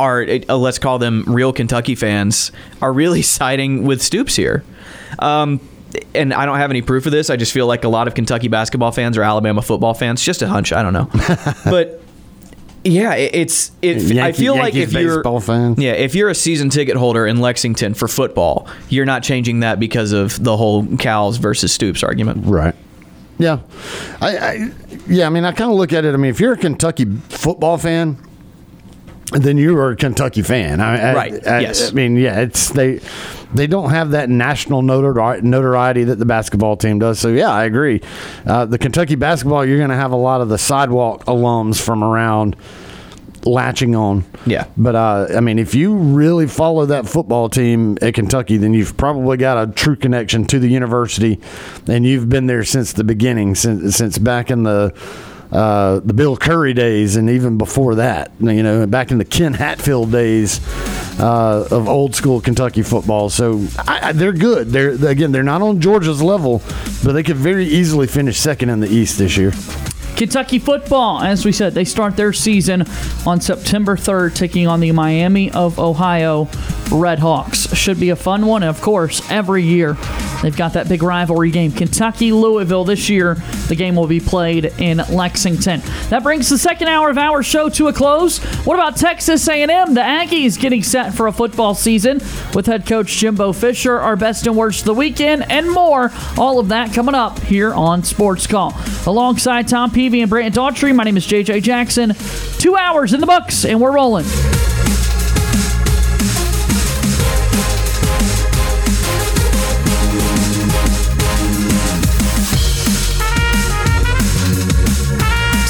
are 0.00 0.26
uh, 0.48 0.56
let's 0.56 0.78
call 0.78 0.98
them 0.98 1.24
real 1.26 1.52
Kentucky 1.52 1.94
fans 1.94 2.52
are 2.80 2.92
really 2.92 3.22
siding 3.38 3.84
with 3.84 4.02
Stoops 4.02 4.36
here. 4.36 4.64
Um, 5.18 5.60
and 6.14 6.32
I 6.32 6.46
don't 6.46 6.56
have 6.56 6.70
any 6.70 6.80
proof 6.80 7.04
of 7.06 7.12
this. 7.12 7.28
I 7.28 7.36
just 7.36 7.52
feel 7.52 7.66
like 7.66 7.84
a 7.84 7.88
lot 7.88 8.08
of 8.08 8.14
Kentucky 8.14 8.48
basketball 8.48 8.92
fans 8.92 9.18
or 9.18 9.22
Alabama 9.22 9.60
football 9.60 9.92
fans. 9.94 10.22
Just 10.22 10.40
a 10.42 10.48
hunch. 10.48 10.72
I 10.72 10.82
don't 10.82 10.94
know, 10.94 11.10
but 11.64 12.00
yeah, 12.84 13.14
it, 13.14 13.34
it's. 13.34 13.72
It, 13.82 13.98
I 13.98 14.00
Yankee- 14.14 14.38
feel 14.38 14.56
like 14.56 14.74
Yankees 14.74 14.94
if 14.94 15.02
you're 15.02 15.16
baseball 15.18 15.40
fan. 15.40 15.74
yeah, 15.78 15.92
if 15.92 16.14
you're 16.14 16.30
a 16.30 16.34
season 16.34 16.70
ticket 16.70 16.96
holder 16.96 17.26
in 17.26 17.40
Lexington 17.40 17.92
for 17.94 18.08
football, 18.08 18.66
you're 18.88 19.04
not 19.04 19.22
changing 19.22 19.60
that 19.60 19.78
because 19.78 20.12
of 20.12 20.42
the 20.42 20.56
whole 20.56 20.82
Cals 20.84 21.38
versus 21.38 21.72
Stoops 21.72 22.02
argument. 22.02 22.44
Right. 22.46 22.74
Yeah. 23.38 23.58
I, 24.20 24.36
I 24.38 24.70
yeah, 25.06 25.26
I 25.26 25.28
mean 25.30 25.44
I 25.44 25.52
kinda 25.52 25.74
look 25.74 25.92
at 25.92 26.04
it, 26.04 26.14
I 26.14 26.16
mean, 26.16 26.30
if 26.30 26.40
you're 26.40 26.52
a 26.54 26.56
Kentucky 26.56 27.04
football 27.28 27.76
fan, 27.76 28.16
then 29.32 29.56
you 29.58 29.76
are 29.78 29.90
a 29.90 29.96
Kentucky 29.96 30.42
fan. 30.42 30.80
I, 30.80 31.10
I- 31.10 31.14
Right, 31.14 31.46
I, 31.46 31.60
yes. 31.60 31.90
I 31.90 31.94
mean, 31.94 32.16
yeah, 32.16 32.40
it's 32.40 32.70
they 32.70 33.00
they 33.54 33.66
don't 33.66 33.90
have 33.90 34.10
that 34.12 34.28
national 34.30 34.82
notori- 34.82 35.42
notoriety 35.42 36.04
that 36.04 36.18
the 36.18 36.24
basketball 36.24 36.76
team 36.76 36.98
does. 36.98 37.18
So 37.18 37.28
yeah, 37.28 37.50
I 37.50 37.64
agree. 37.64 38.00
Uh, 38.46 38.64
the 38.66 38.78
Kentucky 38.78 39.14
basketball, 39.14 39.64
you're 39.64 39.78
going 39.78 39.90
to 39.90 39.96
have 39.96 40.12
a 40.12 40.16
lot 40.16 40.40
of 40.40 40.48
the 40.48 40.58
sidewalk 40.58 41.24
alums 41.26 41.80
from 41.80 42.02
around 42.02 42.56
latching 43.44 43.96
on. 43.96 44.24
Yeah. 44.46 44.66
But 44.76 44.94
uh, 44.94 45.26
I 45.36 45.40
mean, 45.40 45.58
if 45.58 45.74
you 45.74 45.94
really 45.94 46.46
follow 46.46 46.86
that 46.86 47.08
football 47.08 47.48
team 47.48 47.98
at 48.00 48.14
Kentucky, 48.14 48.56
then 48.56 48.72
you've 48.72 48.96
probably 48.96 49.36
got 49.36 49.68
a 49.68 49.72
true 49.72 49.96
connection 49.96 50.44
to 50.46 50.58
the 50.58 50.68
university, 50.68 51.40
and 51.88 52.06
you've 52.06 52.28
been 52.28 52.46
there 52.46 52.64
since 52.64 52.92
the 52.92 53.04
beginning, 53.04 53.54
since 53.54 53.96
since 53.96 54.18
back 54.18 54.50
in 54.50 54.62
the. 54.62 54.94
Uh, 55.52 56.00
the 56.00 56.14
Bill 56.14 56.34
Curry 56.34 56.72
days, 56.72 57.16
and 57.16 57.28
even 57.28 57.58
before 57.58 57.96
that, 57.96 58.32
you 58.40 58.62
know, 58.62 58.86
back 58.86 59.10
in 59.10 59.18
the 59.18 59.24
Ken 59.24 59.52
Hatfield 59.52 60.10
days 60.10 60.60
uh, 61.20 61.68
of 61.70 61.88
old 61.88 62.14
school 62.14 62.40
Kentucky 62.40 62.82
football. 62.82 63.28
So 63.28 63.62
I, 63.78 64.00
I, 64.02 64.12
they're 64.12 64.32
good. 64.32 64.68
They're 64.68 64.92
again, 65.06 65.30
they're 65.30 65.42
not 65.42 65.60
on 65.60 65.78
Georgia's 65.78 66.22
level, 66.22 66.62
but 67.04 67.12
they 67.12 67.22
could 67.22 67.36
very 67.36 67.66
easily 67.66 68.06
finish 68.06 68.38
second 68.38 68.70
in 68.70 68.80
the 68.80 68.88
East 68.88 69.18
this 69.18 69.36
year. 69.36 69.52
Kentucky 70.22 70.60
football, 70.60 71.20
as 71.20 71.44
we 71.44 71.50
said, 71.50 71.74
they 71.74 71.84
start 71.84 72.16
their 72.16 72.32
season 72.32 72.84
on 73.26 73.40
September 73.40 73.96
3rd, 73.96 74.36
taking 74.36 74.68
on 74.68 74.78
the 74.78 74.92
Miami 74.92 75.50
of 75.50 75.80
Ohio 75.80 76.48
Red 76.92 77.18
Hawks. 77.18 77.74
Should 77.74 77.98
be 77.98 78.10
a 78.10 78.16
fun 78.16 78.46
one. 78.46 78.62
And 78.62 78.70
of 78.70 78.80
course, 78.80 79.28
every 79.32 79.64
year 79.64 79.96
they've 80.40 80.56
got 80.56 80.74
that 80.74 80.88
big 80.88 81.02
rivalry 81.02 81.50
game. 81.50 81.72
Kentucky 81.72 82.32
Louisville 82.32 82.84
this 82.84 83.08
year. 83.08 83.34
The 83.66 83.74
game 83.74 83.96
will 83.96 84.06
be 84.06 84.20
played 84.20 84.66
in 84.78 84.98
Lexington. 84.98 85.80
That 86.10 86.22
brings 86.22 86.48
the 86.48 86.58
second 86.58 86.88
hour 86.88 87.10
of 87.10 87.18
our 87.18 87.42
show 87.42 87.68
to 87.70 87.88
a 87.88 87.92
close. 87.92 88.38
What 88.64 88.74
about 88.74 88.96
Texas 88.96 89.48
A&M? 89.48 89.94
The 89.94 90.00
Aggies 90.00 90.60
getting 90.60 90.82
set 90.82 91.14
for 91.14 91.26
a 91.26 91.32
football 91.32 91.74
season 91.74 92.18
with 92.54 92.66
head 92.66 92.86
coach 92.86 93.08
Jimbo 93.16 93.54
Fisher. 93.54 93.98
Our 93.98 94.14
best 94.14 94.46
and 94.46 94.56
worst 94.56 94.80
of 94.80 94.86
the 94.86 94.94
weekend 94.94 95.50
and 95.50 95.68
more. 95.70 96.12
All 96.38 96.58
of 96.58 96.68
that 96.68 96.92
coming 96.92 97.14
up 97.14 97.40
here 97.40 97.72
on 97.72 98.04
Sports 98.04 98.46
Call. 98.46 98.74
Alongside 99.06 99.66
Tom 99.66 99.90
Peavy 99.90 100.11
and 100.20 100.28
Brant 100.28 100.54
Daughtry, 100.54 100.94
my 100.94 101.04
name 101.04 101.16
is 101.16 101.26
JJ 101.26 101.62
Jackson. 101.62 102.14
Two 102.58 102.76
hours 102.76 103.14
in 103.14 103.20
the 103.20 103.26
books, 103.26 103.64
and 103.64 103.80
we're 103.80 103.92
rolling. 103.92 104.26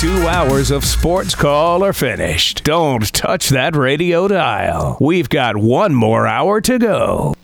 Two 0.01 0.27
hours 0.27 0.73
of 0.73 0.85
sports 0.85 1.37
call 1.37 1.85
are 1.85 1.93
finished. 1.93 2.65
Don't 2.65 3.13
touch 3.13 3.51
that 3.51 3.77
radio 3.77 4.27
dial. 4.27 4.97
We've 5.01 5.29
got 5.29 5.57
one 5.57 5.95
more 5.95 6.27
hour 6.27 6.61
to 6.63 6.79
go. 6.79 7.35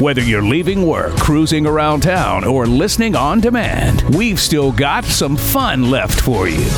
Whether 0.00 0.22
you're 0.22 0.42
leaving 0.42 0.86
work, 0.86 1.16
cruising 1.16 1.66
around 1.66 2.04
town, 2.04 2.44
or 2.44 2.66
listening 2.66 3.16
on 3.16 3.40
demand, 3.40 4.02
we've 4.14 4.38
still 4.38 4.70
got 4.70 5.04
some 5.04 5.36
fun 5.36 5.90
left 5.90 6.20
for 6.20 6.48
you. 6.48 6.70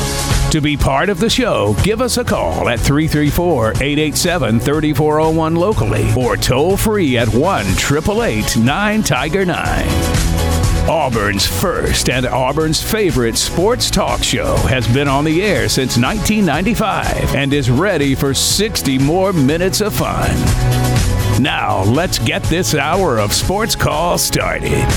To 0.49 0.59
be 0.59 0.75
part 0.75 1.07
of 1.07 1.19
the 1.19 1.29
show, 1.29 1.75
give 1.83 2.01
us 2.01 2.17
a 2.17 2.23
call 2.23 2.67
at 2.67 2.79
334 2.79 3.73
887 3.73 4.59
3401 4.59 5.55
locally 5.55 6.09
or 6.17 6.35
toll 6.35 6.75
free 6.75 7.15
at 7.15 7.27
1 7.27 7.65
888 7.67 8.57
9 8.57 9.03
Tiger 9.03 9.45
9. 9.45 9.87
Auburn's 10.89 11.45
first 11.45 12.09
and 12.09 12.25
Auburn's 12.25 12.81
favorite 12.81 13.37
sports 13.37 13.91
talk 13.91 14.23
show 14.23 14.55
has 14.67 14.91
been 14.91 15.07
on 15.07 15.25
the 15.25 15.43
air 15.43 15.69
since 15.69 15.95
1995 15.95 17.35
and 17.35 17.53
is 17.53 17.69
ready 17.69 18.15
for 18.15 18.33
60 18.33 18.97
more 18.97 19.31
minutes 19.31 19.79
of 19.79 19.93
fun. 19.93 20.80
Now, 21.41 21.81
let's 21.85 22.19
get 22.19 22.43
this 22.43 22.75
hour 22.75 23.17
of 23.17 23.33
sports 23.33 23.75
call 23.75 24.19
started. 24.19 24.87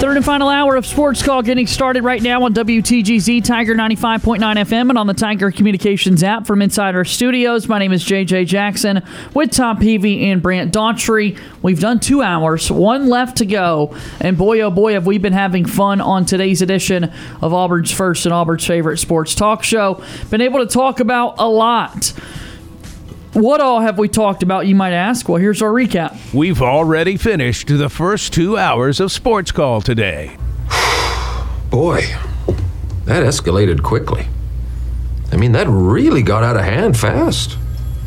Third 0.00 0.18
and 0.18 0.24
final 0.24 0.50
hour 0.50 0.76
of 0.76 0.84
Sports 0.84 1.22
Call 1.22 1.40
getting 1.40 1.66
started 1.66 2.04
right 2.04 2.20
now 2.20 2.42
on 2.42 2.52
WTGZ 2.52 3.42
Tiger 3.42 3.74
95.9 3.74 4.38
FM 4.38 4.90
and 4.90 4.98
on 4.98 5.06
the 5.06 5.14
Tiger 5.14 5.50
Communications 5.50 6.22
app 6.22 6.46
from 6.46 6.60
inside 6.60 6.94
our 6.94 7.06
studios. 7.06 7.68
My 7.68 7.78
name 7.78 7.90
is 7.94 8.04
JJ 8.04 8.48
Jackson 8.48 9.02
with 9.32 9.50
Tom 9.52 9.78
Peavy 9.78 10.28
and 10.28 10.42
Brant 10.42 10.74
Daughtry. 10.74 11.38
We've 11.62 11.80
done 11.80 11.98
two 11.98 12.20
hours, 12.20 12.70
one 12.70 13.08
left 13.08 13.38
to 13.38 13.46
go. 13.46 13.96
And 14.20 14.36
boy, 14.36 14.60
oh 14.60 14.70
boy, 14.70 14.92
have 14.92 15.06
we 15.06 15.16
been 15.16 15.32
having 15.32 15.64
fun 15.64 16.02
on 16.02 16.26
today's 16.26 16.60
edition 16.60 17.04
of 17.40 17.54
Auburn's 17.54 17.92
first 17.92 18.26
and 18.26 18.34
Auburn's 18.34 18.66
favorite 18.66 18.98
sports 18.98 19.34
talk 19.34 19.64
show. 19.64 20.02
Been 20.28 20.42
able 20.42 20.58
to 20.58 20.66
talk 20.66 21.00
about 21.00 21.36
a 21.38 21.48
lot. 21.48 22.12
What 23.36 23.60
all 23.60 23.80
have 23.80 23.98
we 23.98 24.08
talked 24.08 24.42
about, 24.42 24.66
you 24.66 24.74
might 24.74 24.94
ask? 24.94 25.28
Well, 25.28 25.36
here's 25.36 25.60
our 25.60 25.68
recap. 25.68 26.32
We've 26.32 26.62
already 26.62 27.18
finished 27.18 27.68
the 27.68 27.90
first 27.90 28.32
two 28.32 28.56
hours 28.56 28.98
of 28.98 29.12
Sports 29.12 29.52
Call 29.52 29.82
today. 29.82 30.38
Boy, 31.70 32.00
that 33.04 33.22
escalated 33.22 33.82
quickly. 33.82 34.26
I 35.32 35.36
mean, 35.36 35.52
that 35.52 35.66
really 35.68 36.22
got 36.22 36.44
out 36.44 36.56
of 36.56 36.62
hand 36.62 36.96
fast. 36.96 37.58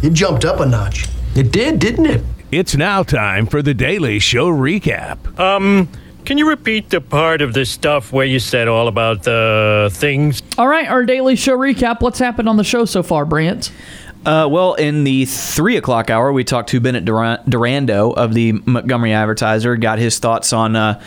It 0.02 0.14
jumped 0.14 0.46
up 0.46 0.62
a 0.62 0.66
notch. 0.66 1.06
It 1.36 1.52
did, 1.52 1.78
didn't 1.78 2.08
it? 2.08 2.24
It's 2.52 2.76
now 2.76 3.04
time 3.04 3.46
for 3.46 3.62
the 3.62 3.76
Daily 3.76 4.18
Show 4.18 4.48
recap. 4.48 5.40
Um, 5.40 5.90
can 6.26 6.40
you 6.40 6.50
repeat 6.50 6.90
the 6.90 7.02
part 7.02 7.42
of 7.42 7.54
the 7.54 7.66
stuff 7.66 8.12
where 8.12 8.26
you 8.26 8.40
said 8.40 8.68
all 8.68 8.88
about 8.88 9.24
the 9.24 9.90
things? 9.94 10.42
All 10.58 10.68
right, 10.68 10.88
our 10.88 11.06
daily 11.06 11.36
show 11.36 11.58
recap. 11.58 12.02
What's 12.02 12.20
happened 12.20 12.50
on 12.50 12.58
the 12.58 12.64
show 12.64 12.86
so 12.86 13.04
far, 13.04 13.26
Brant? 13.26 13.72
Uh, 14.26 14.48
well, 14.52 14.74
in 14.74 15.06
the 15.06 15.26
three 15.26 15.78
o'clock 15.78 16.10
hour, 16.10 16.32
we 16.34 16.44
talked 16.44 16.70
to 16.70 16.80
Bennett 16.80 17.06
Durando 17.06 18.14
of 18.16 18.34
the 18.34 18.52
Montgomery 18.66 19.14
Advertiser, 19.14 19.78
got 19.78 19.98
his 19.98 20.20
thoughts 20.20 20.52
on 20.52 20.76
uh, 20.76 21.02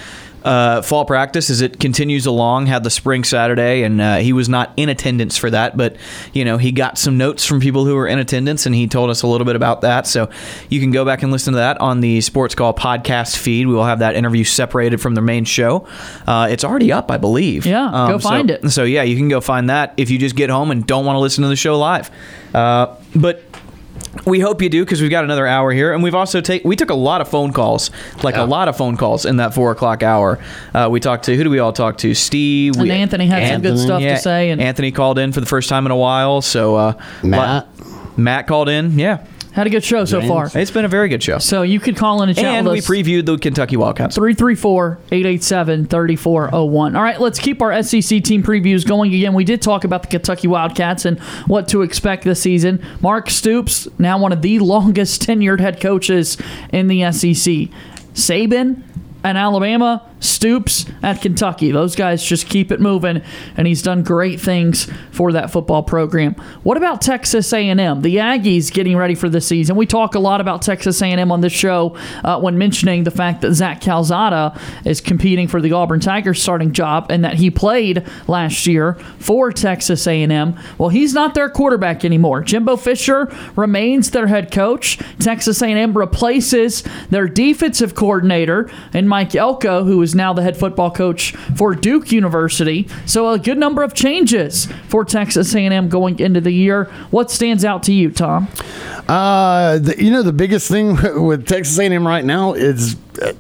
uh, 0.45 0.83
fall 0.83 1.05
practice 1.05 1.51
as 1.51 1.61
it 1.61 1.79
continues 1.79 2.25
along. 2.27 2.67
Had 2.67 2.83
the 2.85 2.91
spring 2.91 3.23
Saturday, 3.23 3.83
and 3.85 4.01
uh, 4.01 4.17
he 4.17 4.33
was 4.33 4.49
not 4.49 4.73
in 4.79 4.89
attendance 4.89 5.37
for 5.37 5.51
that, 5.51 5.77
but 5.77 5.97
you 6.33 6.45
know 6.45 6.57
he 6.57 6.73
got 6.73 6.97
some 6.99 7.17
notes 7.19 7.45
from 7.45 7.61
people 7.61 7.85
who 7.85 7.95
were 7.95 8.09
in 8.09 8.19
attendance, 8.19 8.65
and 8.67 8.75
he 8.75 8.89
told 8.89 9.11
us 9.11 9.23
a 9.23 9.27
little 9.27 9.45
bit 9.45 9.55
about 9.57 9.83
that. 9.83 10.07
So 10.07 10.31
you 10.71 10.81
can 10.81 10.91
go 10.91 11.05
back 11.05 11.23
and 11.23 11.31
listen 11.31 11.53
to 11.53 11.59
that 11.59 11.81
on 11.83 12.01
the 12.01 12.23
Sports 12.23 12.55
Call 12.57 12.73
podcast 12.75 13.37
feed. 13.37 13.67
We 13.69 13.75
will 13.75 13.85
have 13.85 14.01
that 14.01 14.17
interview 14.17 14.43
separated 14.43 15.01
from 15.03 15.15
the 15.15 15.23
main 15.23 15.45
show. 15.45 15.87
Uh, 16.27 16.49
it's 16.51 16.65
already 16.65 16.91
up, 16.91 17.11
I 17.11 17.19
believe. 17.19 17.67
Yeah, 17.67 17.89
go 18.09 18.15
Um, 18.15 18.21
so- 18.21 18.29
find 18.31 18.51
it. 18.51 18.69
So 18.71 18.85
yeah, 18.85 19.03
you 19.03 19.17
can 19.17 19.29
go 19.29 19.41
find 19.43 19.69
that 19.71 19.93
if 19.99 20.11
you 20.11 20.19
just 20.19 20.35
get 20.35 20.49
home 20.51 20.71
and 20.73 20.85
don't 20.87 21.05
want 21.05 21.17
to 21.17 21.21
listen 21.21 21.43
to 21.43 21.49
the 21.49 21.57
show 21.57 21.79
live. 21.79 22.11
But 23.15 23.43
we 24.27 24.41
hope 24.41 24.61
you 24.63 24.69
do 24.69 24.85
because 24.85 25.01
we've 25.01 25.11
got 25.11 25.25
another 25.25 25.47
hour 25.47 25.73
here, 25.73 25.93
and 25.93 26.03
we've 26.03 26.15
also 26.15 26.41
take 26.41 26.65
we 26.65 26.77
took 26.77 26.91
a 26.91 26.95
lot 26.95 27.21
of 27.21 27.29
phone 27.29 27.53
calls, 27.53 27.91
like 28.23 28.37
a 28.37 28.45
lot 28.45 28.69
of 28.69 28.77
phone 28.77 28.97
calls 28.97 29.25
in 29.27 29.37
that 29.37 29.55
four 29.55 29.71
o'clock 29.71 30.03
hour. 30.03 30.39
Uh, 30.75 30.89
we 30.91 31.01
talked 31.01 31.25
to 31.25 31.37
who 31.37 31.45
do 31.45 31.51
we 31.51 31.59
all 31.59 31.73
talk 31.73 31.99
to? 31.99 32.15
Steve 32.15 32.75
And 32.75 32.83
we- 32.85 32.91
Anthony 32.91 33.27
had 33.27 33.49
some 33.53 33.63
good 33.63 33.79
stuff 33.79 34.01
to 34.03 34.19
say, 34.19 34.51
and- 34.51 34.61
Anthony 34.61 34.93
called 34.93 35.19
in 35.19 35.33
for 35.33 35.41
the 35.41 35.47
first 35.47 35.69
time 35.69 35.87
in 35.87 35.93
a 35.93 35.97
while. 35.97 36.43
So 36.43 36.77
uh, 36.77 36.93
Matt. 37.23 37.67
Matt 38.17 38.47
called 38.47 38.69
in. 38.69 38.99
Yeah, 38.99 39.25
Had 39.53 39.67
a 39.67 39.71
good 39.71 39.85
show 39.85 40.05
so 40.07 40.23
far. 40.23 40.49
It's 40.55 40.71
been 40.71 40.87
a 40.87 40.89
very 40.89 41.09
good 41.11 41.23
show. 41.23 41.37
So 41.39 41.61
you 41.61 41.79
could 41.79 41.95
call 41.97 42.23
in 42.23 42.31
and 42.31 42.37
chat 42.37 42.47
And 42.47 42.67
with 42.67 42.73
we 42.73 42.79
us. 42.79 42.87
previewed 42.89 43.27
the 43.27 43.37
Kentucky 43.37 43.77
Wildcats. 43.77 44.15
334 44.17 44.99
887 45.11 45.87
3401. 45.87 46.97
All 46.97 47.03
right, 47.03 47.21
let's 47.21 47.39
keep 47.39 47.61
our 47.61 47.83
SEC 47.83 48.23
team 48.25 48.43
previews 48.43 48.87
going 48.87 49.13
again. 49.15 49.35
We 49.35 49.45
did 49.45 49.61
talk 49.61 49.85
about 49.85 50.03
the 50.05 50.09
Kentucky 50.09 50.49
Wildcats 50.49 51.05
and 51.05 51.21
what 51.47 51.69
to 51.69 51.83
expect 51.83 52.25
this 52.25 52.41
season. 52.41 52.83
Mark 53.03 53.29
Stoops, 53.29 53.89
now 53.99 54.19
one 54.19 54.33
of 54.33 54.41
the 54.41 54.59
longest 54.61 55.21
tenured 55.23 55.61
head 55.61 55.81
coaches 55.83 56.39
in 56.73 56.87
the 56.89 57.13
SEC. 57.13 57.69
Saban 58.15 58.83
at 59.25 59.37
Alabama, 59.37 60.09
Stoops 60.23 60.87
at 61.03 61.21
Kentucky. 61.21 61.73
Those 61.73 61.97
guys 61.97 62.25
just 62.25 62.49
keep 62.49 62.71
it 62.71 62.81
moving, 62.81 63.23
and 63.57 63.67
he's 63.67 63.83
done 63.83 64.03
great 64.03 64.41
things 64.41 64.89
for 65.11 65.33
that 65.33 65.51
football 65.51 65.83
program. 65.83 66.35
What 66.63 66.77
about 66.77 67.01
Texas 67.01 67.53
A&M? 67.53 68.03
The 68.03 68.17
Aggies 68.17 68.73
getting 68.73 68.97
ready 68.97 69.17
for 69.17 69.29
the 69.29 69.41
season. 69.41 69.77
We 69.77 69.87
talk 69.87 70.15
a 70.15 70.21
lot 70.21 70.41
about 70.41 70.63
Texas 70.63 71.03
A&M 71.03 71.33
on 71.33 71.41
this 71.41 71.53
show 71.53 71.97
uh, 72.23 72.41
when 72.41 72.57
mentioning 72.57 73.05
the 73.05 73.11
fact 73.11 73.41
that 73.41 73.53
Zach 73.55 73.81
Calzada 73.81 74.59
is 74.85 75.01
competing 75.01 75.49
for 75.49 75.61
the 75.61 75.73
Auburn 75.73 76.01
Tigers 76.01 76.41
starting 76.41 76.73
job, 76.73 77.11
and 77.11 77.25
that 77.25 77.35
he 77.35 77.51
played 77.51 78.07
last 78.29 78.67
year 78.67 78.95
for 79.19 79.53
Texas 79.53 80.07
A&M. 80.07 80.57
Well, 80.79 80.89
he's 80.89 81.15
not 81.15 81.35
their 81.35 81.51
quarterback 81.51 82.05
anymore. 82.05 82.43
Jimbo 82.43 82.77
Fisher 82.77 83.33
remains 83.57 84.11
their 84.11 84.29
head 84.29 84.53
coach. 84.53 84.99
Texas 85.19 85.61
A&M 85.63 85.97
replaces 85.97 86.85
their 87.11 87.27
defensive 87.27 87.95
coordinator 87.95 88.71
and 88.93 89.09
Mike 89.09 89.35
Elko, 89.35 89.85
who 89.85 90.01
is 90.03 90.12
now 90.15 90.33
the 90.33 90.43
head 90.43 90.57
football 90.57 90.91
coach 90.91 91.33
for 91.57 91.75
Duke 91.75 92.13
University. 92.13 92.89
So 93.07 93.31
a 93.31 93.39
good 93.39 93.59
number 93.59 93.83
of 93.83 93.95
changes 93.95 94.69
for 94.89 95.05
Texas 95.05 95.55
A&M 95.55 95.89
going 95.89 96.19
into 96.19 96.41
the 96.41 96.51
year. 96.53 96.85
What 97.11 97.31
stands 97.31 97.65
out 97.65 97.83
to 97.85 97.93
you, 97.93 98.11
Tom? 98.11 98.49
Uh, 99.09 99.79
the, 99.79 99.95
you 100.03 100.11
know, 100.11 100.23
the 100.23 100.33
biggest 100.33 100.71
thing 100.71 100.97
with 101.27 101.47
Texas 101.47 101.79
A&M 101.79 102.07
right 102.07 102.25
now 102.25 102.53
is 102.55 102.97
uh, 103.21 103.33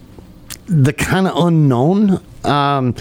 the 0.66 0.92
kind 0.92 1.26
of 1.26 1.36
unknown. 1.36 2.22
Um, 2.44 2.94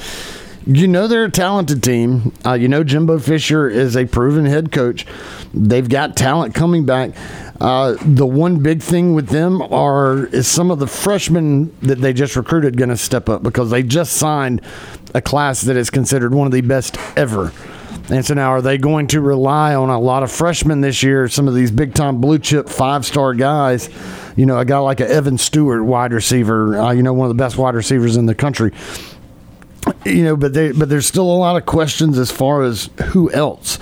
you 0.65 0.88
know 0.88 1.07
they're 1.07 1.25
a 1.25 1.31
talented 1.31 1.83
team. 1.83 2.33
Uh, 2.45 2.53
you 2.53 2.67
know 2.67 2.83
Jimbo 2.83 3.19
Fisher 3.19 3.69
is 3.69 3.95
a 3.95 4.05
proven 4.05 4.45
head 4.45 4.71
coach. 4.71 5.05
They've 5.53 5.88
got 5.88 6.15
talent 6.15 6.55
coming 6.55 6.85
back. 6.85 7.11
Uh, 7.59 7.95
the 8.03 8.25
one 8.25 8.63
big 8.63 8.81
thing 8.81 9.13
with 9.13 9.27
them 9.29 9.61
are 9.61 10.25
is 10.27 10.47
some 10.47 10.71
of 10.71 10.79
the 10.79 10.88
freshmen 10.88 11.75
that 11.81 11.99
they 11.99 12.11
just 12.13 12.35
recruited 12.35 12.75
going 12.75 12.89
to 12.89 12.97
step 12.97 13.29
up 13.29 13.43
because 13.43 13.69
they 13.69 13.83
just 13.83 14.13
signed 14.13 14.61
a 15.13 15.21
class 15.21 15.61
that 15.61 15.77
is 15.77 15.89
considered 15.89 16.33
one 16.33 16.47
of 16.47 16.53
the 16.53 16.61
best 16.61 16.97
ever. 17.15 17.51
And 18.09 18.25
so 18.25 18.33
now, 18.33 18.49
are 18.49 18.61
they 18.61 18.77
going 18.77 19.07
to 19.07 19.21
rely 19.21 19.75
on 19.75 19.89
a 19.89 19.99
lot 19.99 20.23
of 20.23 20.31
freshmen 20.31 20.81
this 20.81 21.03
year? 21.03 21.27
Some 21.27 21.47
of 21.47 21.53
these 21.53 21.71
big 21.71 21.93
time 21.93 22.19
blue 22.19 22.39
chip 22.39 22.67
five 22.67 23.05
star 23.05 23.33
guys, 23.33 23.89
you 24.35 24.45
know, 24.45 24.57
a 24.57 24.65
guy 24.65 24.79
like 24.79 24.99
a 24.99 25.09
Evan 25.09 25.38
Stewart, 25.38 25.85
wide 25.85 26.13
receiver, 26.13 26.77
uh, 26.77 26.91
you 26.91 27.03
know, 27.03 27.13
one 27.13 27.29
of 27.29 27.38
the 27.38 27.41
best 27.41 27.57
wide 27.57 27.75
receivers 27.75 28.17
in 28.17 28.25
the 28.25 28.35
country. 28.35 28.71
You 30.05 30.23
know, 30.23 30.35
but 30.35 30.53
they, 30.53 30.71
but 30.71 30.89
there's 30.89 31.07
still 31.07 31.25
a 31.25 31.37
lot 31.37 31.55
of 31.55 31.65
questions 31.65 32.17
as 32.17 32.31
far 32.31 32.63
as 32.63 32.89
who 33.07 33.31
else. 33.31 33.79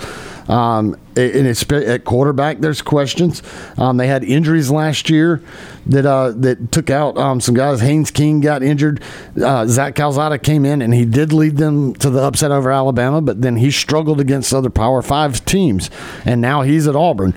Um, 0.48 0.94
and 1.16 1.46
it's 1.46 1.70
at 1.70 2.04
quarterback, 2.04 2.58
there's 2.58 2.82
questions. 2.82 3.42
Um, 3.78 3.98
they 3.98 4.08
had 4.08 4.24
injuries 4.24 4.70
last 4.70 5.08
year 5.08 5.42
that 5.86 6.04
uh, 6.04 6.32
that 6.32 6.72
took 6.72 6.90
out 6.90 7.16
um, 7.16 7.40
some 7.40 7.54
guys. 7.54 7.80
Haynes 7.80 8.10
King 8.10 8.40
got 8.40 8.62
injured. 8.62 9.00
Uh, 9.40 9.66
Zach 9.66 9.94
Calzada 9.94 10.38
came 10.38 10.64
in 10.64 10.82
and 10.82 10.92
he 10.92 11.04
did 11.04 11.32
lead 11.32 11.56
them 11.56 11.94
to 11.94 12.10
the 12.10 12.20
upset 12.22 12.50
over 12.50 12.72
Alabama, 12.72 13.20
but 13.20 13.42
then 13.42 13.56
he 13.56 13.70
struggled 13.70 14.20
against 14.20 14.52
other 14.52 14.70
Power 14.70 15.02
Five 15.02 15.44
teams, 15.44 15.90
and 16.24 16.40
now 16.40 16.62
he's 16.62 16.86
at 16.88 16.96
Auburn. 16.96 17.34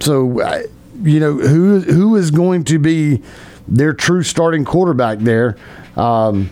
So. 0.00 0.40
Uh, 0.40 0.62
you 1.02 1.20
know 1.20 1.34
who 1.34 1.80
who 1.80 2.16
is 2.16 2.30
going 2.30 2.64
to 2.64 2.78
be 2.78 3.22
their 3.66 3.92
true 3.92 4.22
starting 4.22 4.64
quarterback 4.64 5.18
there. 5.18 5.56
Um, 5.96 6.50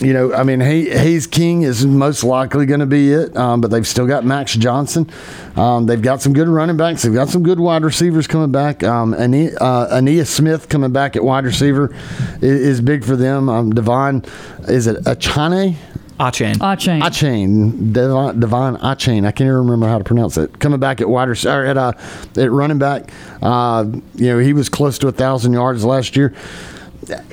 you 0.00 0.12
know, 0.12 0.32
I 0.32 0.42
mean, 0.42 0.60
Hay- 0.60 0.88
Hayes 0.90 1.26
King 1.26 1.62
is 1.62 1.84
most 1.84 2.24
likely 2.24 2.66
going 2.66 2.80
to 2.80 2.86
be 2.86 3.12
it, 3.12 3.36
um, 3.36 3.60
but 3.60 3.70
they've 3.70 3.86
still 3.86 4.06
got 4.06 4.24
Max 4.24 4.54
Johnson. 4.54 5.08
Um, 5.56 5.86
they've 5.86 6.00
got 6.00 6.22
some 6.22 6.32
good 6.32 6.48
running 6.48 6.76
backs. 6.76 7.02
They've 7.02 7.12
got 7.12 7.28
some 7.28 7.42
good 7.42 7.60
wide 7.60 7.84
receivers 7.84 8.26
coming 8.26 8.50
back. 8.52 8.82
Um, 8.82 9.14
Ania, 9.14 9.56
uh, 9.60 9.88
Ainias 9.94 10.26
Smith 10.28 10.68
coming 10.68 10.92
back 10.92 11.14
at 11.16 11.22
wide 11.24 11.44
receiver 11.44 11.94
is, 12.40 12.42
is 12.60 12.80
big 12.80 13.04
for 13.04 13.16
them. 13.16 13.48
Um, 13.48 13.70
Devon, 13.70 14.24
is 14.68 14.86
it 14.86 15.04
Achane? 15.04 15.76
Achane. 16.20 16.54
Achane. 16.56 17.02
Achane. 17.02 17.92
Devon, 17.92 18.38
Devon 18.38 18.76
Achane. 18.76 19.26
I 19.26 19.32
can't 19.32 19.48
even 19.48 19.54
remember 19.56 19.88
how 19.88 19.98
to 19.98 20.04
pronounce 20.04 20.36
it. 20.36 20.58
Coming 20.60 20.78
back 20.78 21.00
at 21.00 21.08
wide 21.08 21.28
receiver, 21.28 21.64
at, 21.66 21.76
uh, 21.76 21.92
at 22.36 22.50
running 22.50 22.78
back. 22.78 23.10
Uh, 23.42 23.86
you 24.14 24.26
know, 24.28 24.38
he 24.38 24.52
was 24.52 24.68
close 24.68 24.98
to 24.98 25.06
a 25.08 25.10
1,000 25.10 25.52
yards 25.52 25.84
last 25.84 26.14
year. 26.14 26.32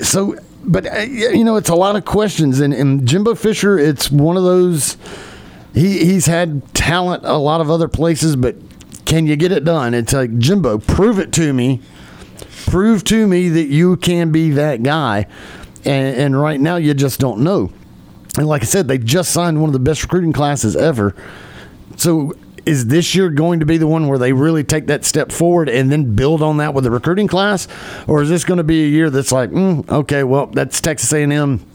So, 0.01 0.35
but, 0.63 0.85
uh, 0.85 0.99
you 0.99 1.43
know, 1.43 1.55
it's 1.55 1.69
a 1.69 1.75
lot 1.75 1.95
of 1.95 2.05
questions. 2.05 2.59
And, 2.59 2.73
and 2.73 3.07
Jimbo 3.07 3.35
Fisher, 3.35 3.77
it's 3.77 4.11
one 4.11 4.37
of 4.37 4.43
those, 4.43 4.97
he, 5.73 6.05
he's 6.05 6.25
had 6.25 6.73
talent 6.73 7.23
a 7.25 7.37
lot 7.37 7.61
of 7.61 7.69
other 7.69 7.87
places, 7.87 8.35
but 8.35 8.55
can 9.05 9.25
you 9.25 9.35
get 9.35 9.51
it 9.51 9.63
done? 9.63 9.93
It's 9.93 10.13
like, 10.13 10.37
Jimbo, 10.37 10.79
prove 10.79 11.19
it 11.19 11.31
to 11.33 11.53
me. 11.53 11.81
Prove 12.67 13.03
to 13.05 13.25
me 13.27 13.49
that 13.49 13.67
you 13.67 13.97
can 13.97 14.31
be 14.31 14.51
that 14.51 14.83
guy. 14.83 15.25
And, 15.85 16.17
and 16.17 16.39
right 16.39 16.59
now, 16.59 16.75
you 16.75 16.93
just 16.93 17.19
don't 17.19 17.39
know. 17.39 17.71
And 18.37 18.47
like 18.47 18.61
I 18.61 18.65
said, 18.65 18.87
they 18.87 18.97
just 18.97 19.31
signed 19.31 19.59
one 19.59 19.69
of 19.69 19.73
the 19.73 19.79
best 19.79 20.03
recruiting 20.03 20.33
classes 20.33 20.75
ever. 20.75 21.15
So 21.97 22.33
is 22.69 22.85
this 22.85 23.15
year 23.15 23.29
going 23.31 23.61
to 23.61 23.65
be 23.65 23.77
the 23.77 23.87
one 23.87 24.07
where 24.07 24.19
they 24.19 24.31
really 24.31 24.63
take 24.63 24.85
that 24.87 25.03
step 25.03 25.31
forward 25.31 25.67
and 25.67 25.91
then 25.91 26.15
build 26.15 26.43
on 26.43 26.57
that 26.57 26.75
with 26.75 26.83
the 26.83 26.91
recruiting 26.91 27.27
class, 27.27 27.67
or 28.07 28.21
is 28.21 28.29
this 28.29 28.45
going 28.45 28.59
to 28.59 28.63
be 28.63 28.83
a 28.83 28.87
year 28.87 29.09
that's 29.09 29.31
like, 29.31 29.49
mm, 29.49 29.89
okay, 29.89 30.23
well, 30.23 30.45
that's 30.45 30.79
Texas 30.79 31.11
A&M. 31.11 31.65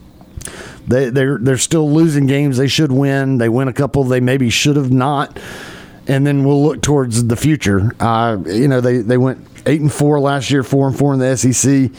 They 0.87 1.09
they're 1.09 1.39
they're 1.39 1.57
still 1.57 1.91
losing 1.91 2.27
games 2.27 2.59
they 2.59 2.69
should 2.69 2.93
win. 2.93 3.39
They 3.39 3.49
win 3.49 3.69
a 3.69 3.73
couple 3.73 4.05
they 4.05 4.21
maybe 4.21 4.51
should 4.51 4.77
have 4.77 4.93
not, 4.93 5.41
and 6.07 6.27
then 6.27 6.45
we'll 6.45 6.63
look 6.63 6.83
towards 6.83 7.27
the 7.27 7.37
future. 7.37 7.91
Uh, 7.99 8.37
you 8.47 8.69
know, 8.69 8.81
they 8.83 8.99
they 8.99 9.17
went 9.17 9.45
eight 9.67 9.81
and 9.81 9.93
four 9.93 10.21
last 10.21 10.51
year, 10.51 10.63
four 10.63 10.87
and 10.87 10.97
four 10.97 11.15
in 11.15 11.21
the 11.21 11.37
SEC. 11.37 11.91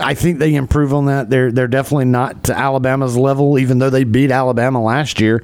I 0.00 0.14
think 0.14 0.38
they 0.38 0.54
improve 0.54 0.92
on 0.94 1.06
that. 1.06 1.30
They're 1.30 1.52
they're 1.52 1.68
definitely 1.68 2.06
not 2.06 2.44
to 2.44 2.56
Alabama's 2.56 3.16
level, 3.16 3.58
even 3.58 3.78
though 3.78 3.90
they 3.90 4.04
beat 4.04 4.30
Alabama 4.30 4.82
last 4.82 5.20
year. 5.20 5.42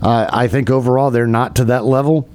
Uh, 0.00 0.28
I 0.30 0.48
think 0.48 0.70
overall 0.70 1.10
they're 1.10 1.26
not 1.26 1.56
to 1.56 1.64
that 1.66 1.84
level. 1.84 2.28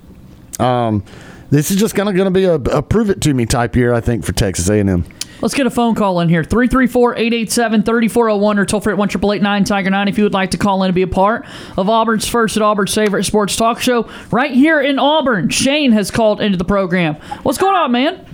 Um, 0.60 1.04
this 1.50 1.72
is 1.72 1.78
just 1.78 1.96
kind 1.96 2.10
of 2.10 2.16
going 2.16 2.26
to 2.26 2.32
be 2.32 2.44
a, 2.44 2.56
a 2.56 2.82
prove 2.82 3.10
it 3.10 3.22
to 3.22 3.34
me 3.34 3.46
type 3.46 3.76
year, 3.76 3.94
I 3.94 4.02
think, 4.02 4.26
for 4.26 4.34
Texas 4.34 4.70
A&M. 4.70 5.06
Let's 5.40 5.54
get 5.54 5.68
a 5.68 5.70
phone 5.70 5.94
call 5.94 6.20
in 6.20 6.30
here 6.30 6.44
334 6.44 7.16
887 7.16 7.84
3401 7.84 8.60
or 8.60 8.66
toll 8.66 8.82
free 8.82 8.94
at 8.94 8.98
1 8.98 9.64
Tiger 9.66 9.90
9 9.90 10.08
if 10.08 10.18
you 10.18 10.24
would 10.24 10.34
like 10.34 10.52
to 10.52 10.58
call 10.58 10.84
in 10.84 10.88
and 10.90 10.96
be 10.96 11.04
a 11.04 11.08
part 11.08 11.46
of 11.78 11.90
Auburn's 11.90 12.28
first 12.28 12.58
at 12.58 12.64
Auburn's 12.64 12.94
favorite 12.94 13.24
sports 13.24 13.56
talk 13.56 13.80
show 13.80 14.10
right 14.32 14.52
here 14.52 14.82
in 14.82 14.98
Auburn. 14.98 15.50
Shane 15.50 15.92
has 15.92 16.10
called 16.10 16.42
into 16.42 16.58
the 16.58 16.66
program. 16.66 17.16
What's 17.44 17.60
going 17.60 17.76
on, 17.76 17.92
man? 17.92 18.26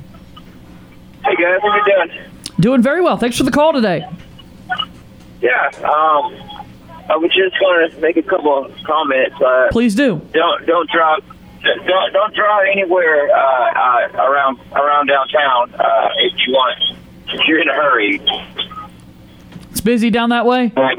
Hey 1.26 1.36
guys, 1.36 1.60
how 1.62 1.76
you 1.76 2.08
doing? 2.08 2.33
Doing 2.60 2.82
very 2.82 3.02
well. 3.02 3.18
Thanks 3.18 3.38
for 3.38 3.44
the 3.44 3.52
call 3.52 3.74
today. 3.74 4.08
Yeah, 5.42 5.68
um, 5.84 6.34
I 7.10 7.18
was 7.18 7.32
just 7.36 7.60
going 7.60 7.90
to 7.92 7.98
make 8.00 8.16
a 8.18 8.24
couple 8.24 8.66
of 8.66 8.74
comments. 8.84 9.36
Uh, 9.42 9.68
Please 9.72 9.96
do. 9.96 10.22
Don't 10.34 10.66
don't 10.66 10.90
drive. 10.90 11.24
Don't 11.64 12.14
don't 12.14 12.34
drive 12.34 12.68
anywhere 12.72 13.30
uh, 13.30 13.36
uh, 13.36 14.08
around 14.30 14.60
around 14.74 15.08
downtown 15.08 15.74
uh, 15.76 16.10
if 16.20 16.34
you 16.48 16.54
want. 16.54 16.98
If 17.28 17.48
you're 17.48 17.62
in 17.62 17.68
a 17.68 17.74
hurry. 17.74 18.22
It's 19.72 19.82
busy 19.82 20.10
down 20.10 20.30
that 20.30 20.46
way? 20.46 20.72
Uh, 20.78 20.90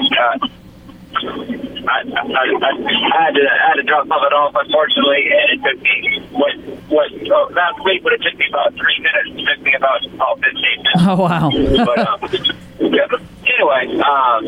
I, 1.14 2.00
I, 2.00 2.22
I, 2.24 2.44
I 2.64 3.24
had 3.24 3.34
to 3.34 3.42
I 3.44 3.68
had 3.68 3.76
to 3.76 3.84
drop 3.84 4.04
of 4.06 4.22
it 4.24 4.32
off 4.32 4.54
unfortunately, 4.54 5.30
and 5.30 5.46
it 5.52 5.60
took 5.62 5.78
me 5.82 6.26
what 6.32 6.54
what 6.88 7.08
oh, 7.30 7.48
last 7.52 7.78
week 7.84 8.02
would 8.04 8.12
have 8.12 8.20
took 8.20 8.38
me 8.38 8.46
about 8.48 8.72
three 8.74 8.98
minutes. 8.98 9.30
It 9.36 9.44
took 9.46 9.60
me 9.62 9.74
about 9.74 10.00
oh, 10.20 10.36
15 10.36 10.52
minutes. 10.52 11.02
Oh, 11.06 11.16
wow. 11.16 11.50
but, 11.84 11.98
um, 11.98 12.18
yeah, 12.92 13.06
but 13.10 13.20
anyway, 13.46 13.84
um, 14.00 14.42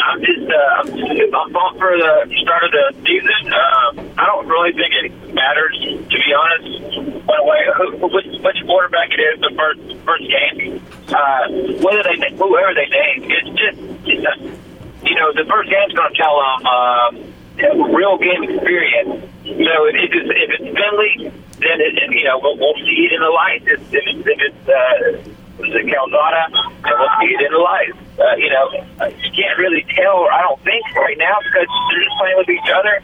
I'm 0.00 0.20
just 0.22 0.46
uh, 0.48 0.80
I'm, 0.80 1.56
I'm 1.56 1.78
for 1.78 1.96
the 1.96 2.34
start 2.42 2.64
of 2.64 2.72
the 2.72 2.94
season. 3.04 3.52
Um, 3.52 4.10
I 4.18 4.26
don't 4.26 4.46
really 4.46 4.72
think 4.72 4.92
it 5.02 5.34
matters, 5.34 5.76
to 5.80 6.16
be 6.16 6.30
honest. 6.34 7.26
One 7.26 7.46
way, 7.46 7.60
who, 7.76 8.06
which, 8.08 8.26
which 8.42 8.58
quarterback 8.66 9.10
it 9.10 9.20
is 9.20 9.40
the 9.40 9.52
first 9.56 9.80
first 10.04 10.24
game, 10.28 10.82
uh, 11.08 11.48
whether 11.82 12.02
they 12.02 12.36
whoever 12.36 12.74
they 12.74 12.86
name, 12.86 13.30
it's 13.30 13.50
just 13.58 13.78
it's 14.06 14.24
a, 14.24 14.69
you 15.02 15.14
know 15.14 15.32
the 15.32 15.44
first 15.48 15.70
game's 15.70 15.92
going 15.92 16.12
to 16.12 16.18
tell 16.18 16.36
them 16.36 16.58
um, 16.66 17.92
real 17.94 18.18
game 18.18 18.44
experience. 18.44 19.24
So 19.44 19.74
if 19.88 19.96
it's 19.96 20.14
if 20.14 20.48
it's 20.60 20.68
Finley, 20.68 21.32
then 21.60 21.76
it, 21.80 21.92
it, 21.96 22.10
you 22.12 22.24
know 22.24 22.38
we'll, 22.42 22.56
we'll 22.56 22.76
see 22.76 23.08
it 23.08 23.12
in 23.12 23.20
the 23.20 23.32
lights. 23.32 23.64
If, 23.66 23.80
if 23.92 24.04
it's 24.06 24.26
if 24.26 24.38
it's 24.40 24.64
uh, 24.68 25.30
is 25.60 25.86
Calzada, 25.92 26.48
and 26.52 26.94
we'll 26.98 27.14
see 27.20 27.30
it 27.34 27.40
in 27.44 27.52
the 27.52 27.62
lights. 27.62 27.98
Uh, 28.16 28.36
you 28.36 28.50
know, 28.50 28.68
you 29.08 29.30
can't 29.32 29.56
really 29.58 29.84
tell. 29.96 30.28
I 30.28 30.42
don't 30.42 30.60
think 30.64 30.84
right 30.96 31.16
now 31.18 31.36
because 31.44 31.68
they're 31.68 32.04
just 32.04 32.16
playing 32.18 32.36
with 32.36 32.50
each 32.50 32.70
other. 32.72 33.00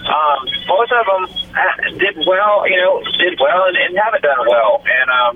Um, 0.00 0.40
most 0.66 0.92
of 0.92 1.04
them 1.06 1.24
uh, 1.52 1.98
did 1.98 2.16
well, 2.26 2.68
you 2.68 2.76
know, 2.76 3.02
did 3.18 3.38
well 3.38 3.68
and, 3.68 3.76
and 3.76 3.98
haven't 3.98 4.22
done 4.22 4.46
well. 4.48 4.82
And 4.84 5.08
um, 5.10 5.34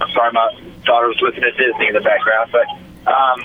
I'm 0.00 0.10
sorry, 0.12 0.32
my 0.32 0.48
daughter 0.84 1.08
was 1.08 1.20
listening 1.20 1.52
to 1.52 1.56
Disney 1.56 1.88
in 1.88 1.94
the 1.94 2.00
background, 2.00 2.50
but 2.52 2.66
um, 3.06 3.40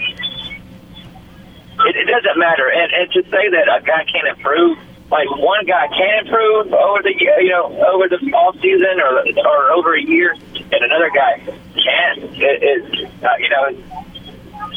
it, 1.85 1.95
it 1.95 2.07
doesn't 2.09 2.39
matter. 2.39 2.71
And, 2.71 2.91
and 2.93 3.11
to 3.13 3.21
say 3.29 3.49
that 3.49 3.65
a 3.69 3.83
guy 3.85 4.05
can't 4.09 4.27
improve, 4.37 4.77
like 5.11 5.29
one 5.29 5.65
guy 5.65 5.87
can 5.87 6.25
improve 6.25 6.73
over 6.73 7.01
the 7.01 7.13
you 7.15 7.49
know 7.49 7.71
over 7.93 8.09
the 8.09 8.19
off 8.35 8.55
season 8.59 8.99
or 8.99 9.23
or 9.45 9.71
over 9.71 9.95
a 9.95 10.01
year, 10.01 10.33
and 10.33 10.81
another 10.83 11.09
guy 11.09 11.39
can't. 11.79 12.23
It, 12.35 12.59
it, 12.63 13.23
uh, 13.23 13.29
you 13.39 13.49
know, 13.49 13.63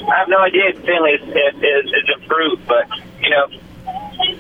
I 0.07 0.19
have 0.19 0.29
no 0.29 0.39
idea 0.39 0.71
if 0.71 0.79
Finley 0.85 1.19
is, 1.19 1.27
is, 1.27 1.87
is 1.91 2.09
improved, 2.15 2.67
but 2.67 2.87
you 3.21 3.31
know, 3.31 3.47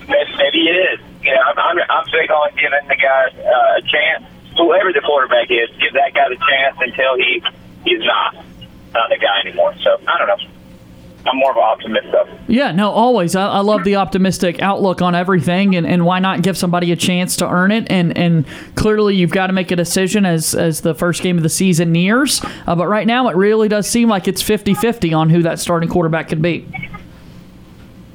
maybe, 0.06 0.30
maybe 0.38 0.60
it 0.70 0.78
is. 0.94 1.00
You 1.22 1.34
know, 1.34 1.42
I'm 1.42 1.58
I'm, 1.58 1.78
I'm 1.78 2.06
big 2.12 2.30
on 2.30 2.50
giving 2.54 2.86
the 2.86 2.96
guy 2.96 3.26
uh, 3.42 3.78
a 3.78 3.82
chance. 3.82 4.24
Whoever 4.56 4.92
the 4.92 5.00
quarterback 5.00 5.50
is, 5.50 5.70
give 5.78 5.94
that 5.94 6.14
guy 6.14 6.28
the 6.28 6.38
chance 6.38 6.76
until 6.78 7.16
he 7.16 7.42
he's 7.84 8.04
not 8.06 8.34
not 8.94 9.10
the 9.10 9.18
guy 9.18 9.40
anymore. 9.44 9.74
So 9.82 9.98
I 10.06 10.18
don't 10.18 10.28
know. 10.28 10.59
I'm 11.26 11.36
more 11.36 11.50
of 11.50 11.56
an 11.56 11.62
optimist, 11.62 12.06
though. 12.12 12.38
Yeah, 12.48 12.72
no, 12.72 12.90
always. 12.90 13.36
I, 13.36 13.46
I 13.46 13.58
love 13.60 13.84
the 13.84 13.96
optimistic 13.96 14.60
outlook 14.60 15.02
on 15.02 15.14
everything, 15.14 15.76
and, 15.76 15.86
and 15.86 16.04
why 16.04 16.18
not 16.18 16.42
give 16.42 16.56
somebody 16.56 16.92
a 16.92 16.96
chance 16.96 17.36
to 17.36 17.48
earn 17.48 17.72
it? 17.72 17.90
And 17.90 18.16
and 18.16 18.46
clearly, 18.74 19.14
you've 19.16 19.30
got 19.30 19.48
to 19.48 19.52
make 19.52 19.70
a 19.70 19.76
decision 19.76 20.24
as 20.24 20.54
as 20.54 20.80
the 20.80 20.94
first 20.94 21.22
game 21.22 21.36
of 21.36 21.42
the 21.42 21.48
season 21.48 21.92
nears. 21.92 22.40
Uh, 22.66 22.74
but 22.74 22.88
right 22.88 23.06
now, 23.06 23.28
it 23.28 23.36
really 23.36 23.68
does 23.68 23.86
seem 23.88 24.08
like 24.08 24.26
it's 24.28 24.42
50-50 24.42 25.16
on 25.16 25.30
who 25.30 25.42
that 25.42 25.58
starting 25.58 25.88
quarterback 25.88 26.28
could 26.28 26.42
be. 26.42 26.66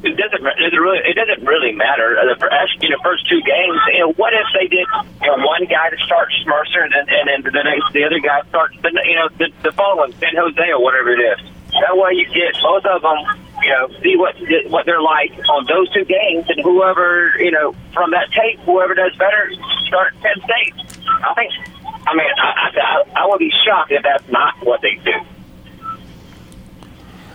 It 0.03 0.17
doesn't. 0.17 0.45
It 0.45 0.61
doesn't 0.61 0.79
really. 0.79 0.99
It 0.99 1.15
doesn't 1.15 1.45
really 1.45 1.71
matter. 1.71 2.17
Uh, 2.19 2.35
The 2.37 2.53
actually, 2.53 2.89
the 2.89 2.99
first 3.03 3.27
two 3.29 3.41
games. 3.41 3.79
You 3.93 3.99
know, 3.99 4.13
what 4.13 4.33
if 4.33 4.45
they 4.53 4.67
did? 4.67 4.85
You 5.21 5.27
know, 5.27 5.45
one 5.45 5.65
guy 5.65 5.89
to 5.89 5.97
start 6.05 6.29
Mercer, 6.45 6.81
and 6.81 6.93
then 6.93 7.05
and 7.09 7.43
then 7.43 7.53
the 7.53 7.63
next 7.63 7.91
the 7.93 8.03
other 8.03 8.19
guy 8.19 8.41
starts. 8.49 8.77
The, 8.81 8.91
you 9.03 9.15
know, 9.15 9.29
the, 9.37 9.49
the 9.63 9.71
following 9.71 10.13
San 10.19 10.35
Jose 10.35 10.71
or 10.71 10.81
whatever 10.81 11.09
it 11.13 11.21
is. 11.21 11.39
That 11.81 11.97
way, 11.97 12.13
you 12.13 12.25
get 12.33 12.53
both 12.61 12.85
of 12.85 13.01
them. 13.01 13.17
You 13.61 13.69
know, 13.69 13.89
see 14.01 14.15
what 14.15 14.35
what 14.69 14.85
they're 14.85 15.01
like 15.01 15.31
on 15.49 15.65
those 15.65 15.89
two 15.91 16.05
games, 16.05 16.45
and 16.49 16.61
whoever 16.61 17.33
you 17.39 17.51
know 17.51 17.75
from 17.93 18.11
that 18.11 18.31
tape, 18.31 18.59
whoever 18.61 18.93
does 18.93 19.15
better, 19.15 19.51
start 19.87 20.13
Penn 20.21 20.35
State. 20.43 20.73
I 21.07 21.33
think. 21.33 21.51
I 22.07 22.15
mean, 22.15 22.27
I, 22.37 22.69
I, 23.15 23.23
I 23.23 23.27
would 23.27 23.39
be 23.39 23.51
shocked 23.65 23.91
if 23.91 24.03
that's 24.03 24.29
not 24.29 24.53
what 24.63 24.81
they 24.81 24.95
do. 25.03 25.11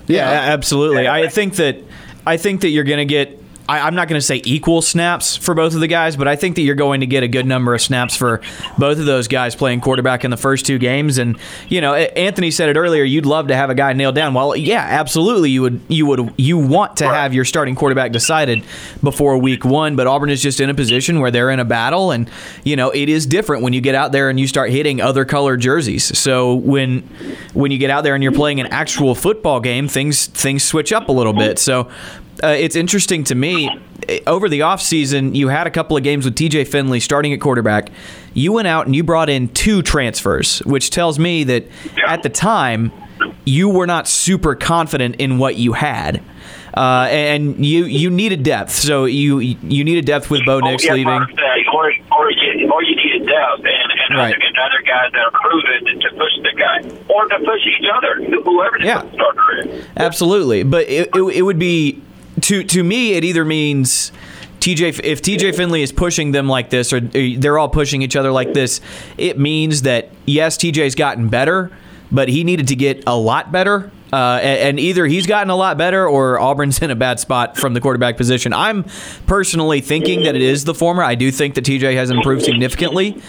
Yeah, 0.06 0.28
absolutely. 0.28 1.08
I 1.08 1.28
think 1.28 1.56
that 1.56 1.78
I 2.26 2.36
think 2.36 2.60
that 2.62 2.68
you're 2.68 2.84
going 2.84 2.98
to 2.98 3.04
get. 3.04 3.39
I, 3.70 3.86
I'm 3.86 3.94
not 3.94 4.08
going 4.08 4.18
to 4.18 4.26
say 4.26 4.42
equal 4.44 4.82
snaps 4.82 5.36
for 5.36 5.54
both 5.54 5.74
of 5.74 5.80
the 5.80 5.86
guys, 5.86 6.16
but 6.16 6.26
I 6.26 6.34
think 6.34 6.56
that 6.56 6.62
you're 6.62 6.74
going 6.74 7.02
to 7.02 7.06
get 7.06 7.22
a 7.22 7.28
good 7.28 7.46
number 7.46 7.72
of 7.72 7.80
snaps 7.80 8.16
for 8.16 8.40
both 8.76 8.98
of 8.98 9.06
those 9.06 9.28
guys 9.28 9.54
playing 9.54 9.80
quarterback 9.80 10.24
in 10.24 10.32
the 10.32 10.36
first 10.36 10.66
two 10.66 10.76
games. 10.76 11.18
And 11.18 11.38
you 11.68 11.80
know, 11.80 11.94
Anthony 11.94 12.50
said 12.50 12.68
it 12.68 12.76
earlier. 12.76 13.04
You'd 13.04 13.26
love 13.26 13.46
to 13.46 13.54
have 13.54 13.70
a 13.70 13.76
guy 13.76 13.92
nailed 13.92 14.16
down. 14.16 14.34
Well, 14.34 14.56
yeah, 14.56 14.84
absolutely. 14.84 15.50
You 15.50 15.62
would. 15.62 15.80
You 15.86 16.04
would. 16.06 16.34
You 16.36 16.58
want 16.58 16.96
to 16.96 17.06
have 17.06 17.32
your 17.32 17.44
starting 17.44 17.76
quarterback 17.76 18.10
decided 18.10 18.64
before 19.04 19.38
week 19.38 19.64
one. 19.64 19.94
But 19.94 20.08
Auburn 20.08 20.30
is 20.30 20.42
just 20.42 20.58
in 20.58 20.68
a 20.68 20.74
position 20.74 21.20
where 21.20 21.30
they're 21.30 21.50
in 21.50 21.60
a 21.60 21.64
battle, 21.64 22.10
and 22.10 22.28
you 22.64 22.74
know, 22.74 22.90
it 22.90 23.08
is 23.08 23.24
different 23.24 23.62
when 23.62 23.72
you 23.72 23.80
get 23.80 23.94
out 23.94 24.10
there 24.10 24.30
and 24.30 24.40
you 24.40 24.48
start 24.48 24.70
hitting 24.70 25.00
other 25.00 25.24
colored 25.24 25.60
jerseys. 25.60 26.18
So 26.18 26.56
when 26.56 27.02
when 27.54 27.70
you 27.70 27.78
get 27.78 27.90
out 27.90 28.02
there 28.02 28.16
and 28.16 28.22
you're 28.24 28.32
playing 28.32 28.58
an 28.58 28.66
actual 28.66 29.14
football 29.14 29.60
game, 29.60 29.86
things 29.86 30.26
things 30.26 30.64
switch 30.64 30.92
up 30.92 31.08
a 31.08 31.12
little 31.12 31.32
bit. 31.32 31.60
So 31.60 31.88
uh, 32.42 32.48
it's 32.48 32.76
interesting 32.76 33.24
to 33.24 33.34
me. 33.34 33.70
eh, 34.08 34.20
Over 34.26 34.48
the 34.48 34.60
offseason, 34.60 35.34
you 35.34 35.48
had 35.48 35.66
a 35.66 35.70
couple 35.70 35.96
of 35.96 36.02
games 36.02 36.24
with 36.24 36.34
TJ 36.34 36.66
Finley 36.68 37.00
starting 37.00 37.32
at 37.32 37.40
quarterback. 37.40 37.90
You 38.34 38.52
went 38.52 38.68
out 38.68 38.86
and 38.86 38.94
you 38.96 39.02
brought 39.04 39.28
in 39.30 39.48
two 39.48 39.82
transfers, 39.82 40.60
which 40.60 40.90
tells 40.90 41.18
me 41.18 41.44
that 41.44 41.64
at 42.06 42.22
the 42.22 42.28
time, 42.28 42.92
you 43.44 43.68
were 43.68 43.86
not 43.86 44.08
super 44.08 44.54
confident 44.54 45.16
in 45.16 45.38
what 45.38 45.56
you 45.56 45.72
had. 45.74 46.22
Uh, 46.72 47.08
and 47.10 47.66
you 47.66 47.84
you 47.84 48.08
needed 48.10 48.44
depth, 48.44 48.70
so 48.70 49.04
you 49.04 49.40
you 49.40 49.82
needed 49.82 50.04
depth 50.06 50.30
with 50.30 50.44
Bo 50.46 50.60
Nix 50.60 50.84
Oh, 50.84 50.86
yeah, 50.86 50.92
leaving. 50.94 51.12
Or, 51.12 51.22
or, 51.74 51.92
or, 52.16 52.30
you, 52.30 52.70
or 52.70 52.82
you 52.84 52.94
need 52.94 53.22
a 53.22 53.26
depth 53.26 53.58
and, 53.64 53.92
and 54.08 54.16
Right. 54.18 54.32
other, 54.34 54.76
and 54.78 54.86
guys 54.86 55.10
that 55.12 55.18
are 55.18 55.30
proven 55.32 56.00
to 56.00 56.08
push 56.10 56.32
the 56.44 56.52
guy. 56.56 57.12
Or 57.12 57.26
to 57.26 57.38
push 57.40 57.60
each 57.66 57.84
other, 57.92 58.24
whoever 58.44 58.78
Yeah. 58.78 59.02
the 59.02 59.12
starter 59.14 59.68
is. 59.68 59.84
Absolutely, 59.96 60.62
but 60.62 60.88
it, 60.88 61.08
it, 61.12 61.20
it 61.20 61.42
would 61.42 61.58
be 61.58 62.00
to 62.50 62.64
to 62.64 62.82
me. 62.82 63.12
It 63.12 63.24
either 63.24 63.44
means 63.44 64.10
TJ 64.58 65.00
if 65.04 65.22
TJ 65.22 65.56
Finley 65.56 65.82
is 65.82 65.92
pushing 65.92 66.32
them 66.32 66.48
like 66.48 66.70
this, 66.70 66.92
or 66.92 67.00
they're 67.00 67.58
all 67.58 67.68
pushing 67.68 68.02
each 68.02 68.16
other 68.16 68.32
like 68.32 68.52
this. 68.52 68.80
It 69.16 69.38
means 69.38 69.82
that 69.82 70.10
yes, 70.26 70.56
TJ's 70.56 70.96
gotten 70.96 71.28
better, 71.28 71.70
but 72.10 72.28
he 72.28 72.44
needed 72.44 72.68
to 72.68 72.76
get 72.76 73.04
a 73.06 73.16
lot 73.16 73.52
better. 73.52 73.90
Uh, 74.12 74.40
and, 74.42 74.80
either 74.80 75.06
he's 75.06 75.24
gotten 75.24 75.50
a 75.50 75.54
lot 75.54 75.78
better, 75.78 76.04
or 76.04 76.40
Auburn's 76.40 76.82
in 76.82 76.90
a 76.90 76.96
bad 76.96 77.20
spot 77.20 77.56
from 77.56 77.74
the 77.74 77.80
quarterback 77.80 78.16
position. 78.16 78.52
I'm 78.52 78.84
personally 79.28 79.80
thinking 79.80 80.24
that 80.24 80.34
it 80.34 80.42
is 80.42 80.64
the 80.64 80.74
former. 80.74 81.04
I 81.04 81.14
do 81.14 81.30
think 81.30 81.54
that 81.54 81.64
TJ 81.64 81.94
has 81.94 82.10
improved 82.10 82.42
significantly, 82.42 83.22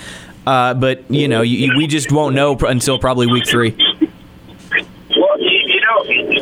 uh, 0.47 0.73
but 0.73 1.03
you 1.07 1.27
know, 1.27 1.43
you, 1.43 1.77
we 1.77 1.85
just 1.85 2.11
won't 2.11 2.33
know 2.33 2.57
until 2.57 2.97
probably 2.97 3.27
week 3.27 3.47
three. 3.47 3.77
Well, 5.15 5.39
you, 5.39 5.81
know, 5.81 6.41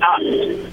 uh, 0.00 0.70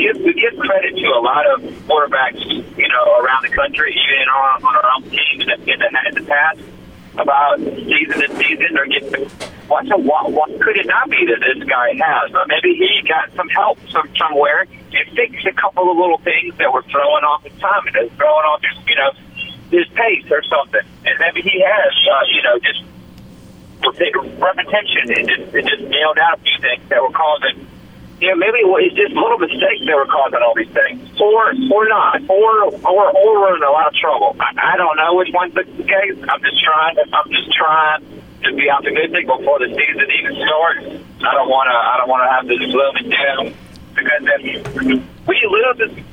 give 0.00 0.16
you 0.24 0.32
give 0.34 0.58
credit 0.58 0.96
to 0.96 1.06
a 1.12 1.20
lot 1.20 1.44
of 1.52 1.60
quarterbacks, 1.84 2.40
you 2.46 2.88
know, 2.88 3.04
around 3.20 3.42
the 3.44 3.54
country, 3.54 3.92
even 3.92 4.28
on, 4.28 4.64
on 4.64 4.74
our 4.76 4.90
own 4.96 5.02
team 5.04 5.40
in 5.40 5.46
the, 5.46 5.72
in 5.72 6.14
the, 6.14 6.24
past, 6.26 6.60
about 7.18 7.58
season 7.58 8.20
to 8.20 8.28
season 8.36 8.78
or 8.78 8.86
get. 8.86 9.30
What's 9.68 9.88
what, 9.88 10.32
what 10.32 10.50
could 10.60 10.76
it 10.76 10.86
not 10.86 11.08
be 11.08 11.22
that 11.30 11.38
this 11.46 11.62
guy 11.68 11.94
has? 11.94 12.34
Or 12.34 12.42
maybe 12.48 12.74
he 12.74 13.06
got 13.06 13.30
some 13.36 13.48
help 13.50 13.78
from 13.92 14.10
somewhere 14.18 14.66
and 14.66 15.06
fixed 15.14 15.46
a 15.46 15.52
couple 15.52 15.88
of 15.88 15.96
little 15.96 16.18
things 16.18 16.58
that 16.58 16.72
were 16.72 16.82
throwing 16.90 17.22
off 17.22 17.44
his 17.44 17.54
time 17.60 17.86
and 17.86 18.10
throwing 18.18 18.46
off 18.50 18.60
his, 18.66 18.74
you 18.88 18.96
know, 18.96 19.12
his 19.70 19.86
pace 19.94 20.26
or 20.26 20.42
something. 20.42 20.82
And 21.06 21.14
maybe 21.20 21.42
he 21.42 21.62
has, 21.62 21.92
uh, 22.10 22.24
you 22.34 22.42
know, 22.42 22.58
just 22.58 22.82
repetition 24.40 25.12
and 25.14 25.28
just, 25.28 25.54
it 25.54 25.66
just 25.66 25.82
nailed 25.82 26.18
out 26.18 26.38
a 26.38 26.42
few 26.42 26.58
things 26.60 26.82
that 26.88 27.00
were 27.00 27.14
causing. 27.14 27.66
Know, 28.20 28.36
maybe 28.36 28.60
it's 28.60 28.96
just 28.96 29.16
little 29.16 29.38
mistakes 29.38 29.80
that 29.88 29.96
were 29.96 30.04
causing 30.04 30.44
all 30.44 30.52
these 30.52 30.68
things, 30.68 31.00
or 31.16 31.56
or 31.72 31.88
not, 31.88 32.20
or 32.28 32.68
or 32.84 33.02
or 33.16 33.40
we're 33.40 33.56
in 33.56 33.62
a 33.62 33.72
lot 33.72 33.88
of 33.88 33.94
trouble. 33.96 34.36
I, 34.38 34.74
I 34.74 34.76
don't 34.76 34.96
know 34.96 35.16
which 35.16 35.32
one's 35.32 35.54
the 35.54 35.64
case. 35.64 36.20
I'm 36.28 36.40
just 36.44 36.60
trying. 36.60 36.96
I'm 37.00 37.30
just 37.32 37.48
trying 37.56 38.04
to 38.44 38.52
be 38.52 38.68
optimistic 38.68 39.24
before 39.24 39.58
the 39.64 39.72
season 39.72 40.04
even 40.20 40.36
starts. 40.36 40.84
I 41.24 41.32
don't 41.32 41.48
want 41.48 41.72
to. 41.72 41.76
I 41.76 41.96
don't 41.96 42.10
want 42.12 42.20
to 42.20 42.30
have 42.36 42.44
this 42.44 42.60
gloom 42.68 42.94
and 43.00 43.08
doom 43.08 43.44
because 43.96 44.20
then 44.28 44.40
we 45.24 45.40
lose. 45.48 46.04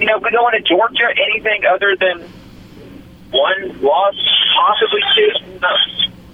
You 0.00 0.06
know, 0.06 0.18
we 0.24 0.30
going 0.32 0.56
to 0.56 0.64
Georgia 0.64 1.12
anything 1.20 1.68
other 1.68 1.96
than 2.00 2.24
one 3.28 3.82
loss, 3.84 4.16
possibly 4.56 5.04
two. 5.12 5.60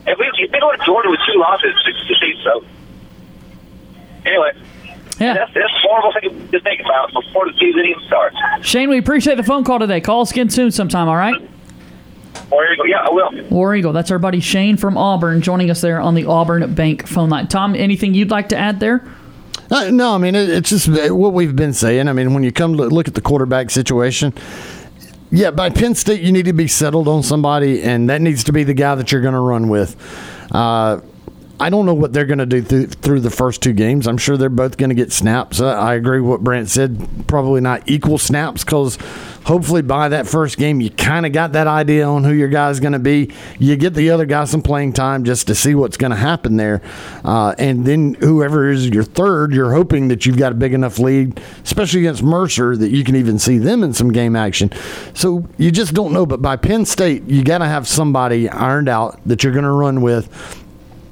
If 0.07 0.15
we 0.15 0.31
if 0.39 0.53
we 0.55 0.61
go 0.63 0.71
to 0.71 0.79
Georgia 0.87 1.11
with 1.11 1.21
two 1.27 1.39
losses, 1.43 1.75
it's 1.75 2.07
the 2.07 2.15
season 2.23 2.43
so. 2.47 2.80
Anyway, 4.27 4.53
Yeah. 5.19 5.35
that's 5.35 5.53
that's 5.55 5.67
a 5.67 5.89
horrible 5.89 6.13
thing 6.21 6.49
to 6.51 6.61
think 6.61 6.81
about 6.81 7.13
before 7.13 7.47
the 7.47 7.53
season 7.59 7.85
even 7.87 8.03
starts. 8.07 8.37
Shane, 8.63 8.91
we 8.91 8.99
appreciate 8.99 9.37
the 9.37 9.43
phone 9.43 9.65
call 9.65 9.79
today. 9.79 10.01
Call 10.01 10.23
us 10.23 10.31
again 10.31 10.51
soon 10.51 10.71
sometime, 10.71 11.09
all 11.09 11.17
right? 11.17 11.41
War 12.51 12.67
Eagle, 12.73 12.89
yeah, 12.89 12.99
I 13.07 13.11
will. 13.11 13.31
War 13.51 13.75
Eagle. 13.77 13.93
That's 13.93 14.11
our 14.11 14.19
buddy 14.19 14.41
Shane 14.41 14.77
from 14.77 14.97
Auburn 14.97 15.41
joining 15.41 15.71
us 15.71 15.81
there 15.81 16.01
on 16.01 16.15
the 16.15 16.25
Auburn 16.27 16.75
Bank 16.75 17.07
phone 17.07 17.29
line. 17.31 17.47
Tom, 17.49 17.75
anything 17.75 18.15
you'd 18.15 18.31
like 18.31 18.49
to 18.51 18.57
add 18.57 18.81
there? 18.81 19.07
Uh, 19.71 19.89
no, 19.91 20.15
I 20.15 20.19
mean 20.19 20.35
it, 20.35 20.49
it's 20.49 20.71
just 20.71 20.89
what 21.13 21.33
we've 21.33 21.55
been 21.55 21.73
saying. 21.73 22.09
I 22.09 22.13
mean, 22.13 22.35
when 22.35 22.43
you 22.43 22.51
come 22.51 22.77
to 22.77 22.85
look 22.85 23.07
at 23.07 23.15
the 23.15 23.21
quarterback 23.21 23.71
situation, 23.71 24.35
yeah, 25.31 25.53
by 25.53 25.71
Penn 25.71 25.95
State 25.95 26.23
you 26.23 26.33
need 26.33 26.47
to 26.47 26.53
be 26.53 26.67
settled 26.67 27.07
on 27.07 27.23
somebody, 27.23 27.83
and 27.83 28.11
that 28.11 28.21
needs 28.21 28.43
to 28.45 28.53
be 28.53 28.65
the 28.65 28.75
guy 28.75 28.97
that 28.97 29.13
you're 29.13 29.21
going 29.21 29.35
to 29.35 29.41
run 29.41 29.69
with. 29.69 29.97
Uh, 30.51 31.01
I 31.61 31.69
don't 31.69 31.85
know 31.85 31.93
what 31.93 32.15
they're 32.15 32.25
going 32.25 32.39
to 32.39 32.47
do 32.47 32.63
through, 32.87 33.21
the 33.21 33.31
first 33.31 33.61
two 33.63 33.75
games. 33.75 34.07
I'm 34.07 34.17
sure 34.17 34.39
they're 34.39 34.49
both 34.49 34.79
going 34.79 34.89
to 34.89 34.95
get 34.95 35.13
snaps. 35.13 35.61
Uh, 35.61 35.69
I 35.75 35.95
agree 35.95 36.19
with 36.21 36.31
what 36.31 36.41
Brant 36.45 36.71
said. 36.71 37.27
Probably 37.29 37.61
not 37.61 37.83
equal 37.87 38.17
snaps 38.17 38.65
because 38.65 38.97
hopefully 39.45 39.83
by 39.83 40.09
that 40.09 40.27
first 40.27 40.57
game 40.57 40.81
you 40.81 40.91
kind 40.91 41.27
of 41.27 41.33
got 41.33 41.53
that 41.53 41.67
idea 41.67 42.07
on 42.07 42.25
who 42.25 42.33
your 42.33 42.49
guy's 42.49 42.81
going 42.81 42.95
to 42.95 42.99
be. 42.99 43.31
You 43.59 43.77
get 43.77 43.93
the 43.93 44.09
other 44.09 44.25
guy 44.25 44.45
some 44.47 44.63
playing 44.63 44.95
time 44.95 45.25
just 45.25 45.49
to 45.49 45.55
see 45.55 45.75
what's 45.75 45.99
going 45.99 46.13
to 46.13 46.17
happen 46.17 46.57
there, 46.57 46.81
uh, 47.25 47.55
and 47.59 47.85
then 47.85 48.15
whoever 48.15 48.71
is 48.71 48.89
your 48.89 49.05
third, 49.05 49.53
you're 49.53 49.73
hoping 49.73 50.09
that 50.09 50.25
you've 50.25 50.39
got 50.39 50.53
a 50.53 50.55
big 50.55 50.73
enough 50.73 50.99
lead, 50.99 51.41
especially 51.63 52.01
against 52.01 52.23
Mercer, 52.23 52.75
that 52.75 52.91
you 52.91 53.05
can 53.05 53.17
even 53.17 53.39
see 53.39 53.59
them 53.59 53.83
in 53.83 53.93
some 53.93 54.13
game 54.13 54.35
action. 54.35 54.73
So 55.13 55.47
you 55.59 55.71
just 55.71 55.93
don't 55.93 56.13
know. 56.13 56.25
But 56.25 56.41
by 56.41 56.57
Penn 56.57 56.87
State, 56.87 57.25
you 57.25 57.45
got 57.45 57.59
to 57.59 57.67
have 57.67 57.87
somebody 57.87 58.49
ironed 58.49 58.89
out 58.89 59.21
that 59.27 59.45
you're 59.45 59.53
going 59.53 59.65
to 59.65 59.71
run 59.71 60.01
with 60.01 60.29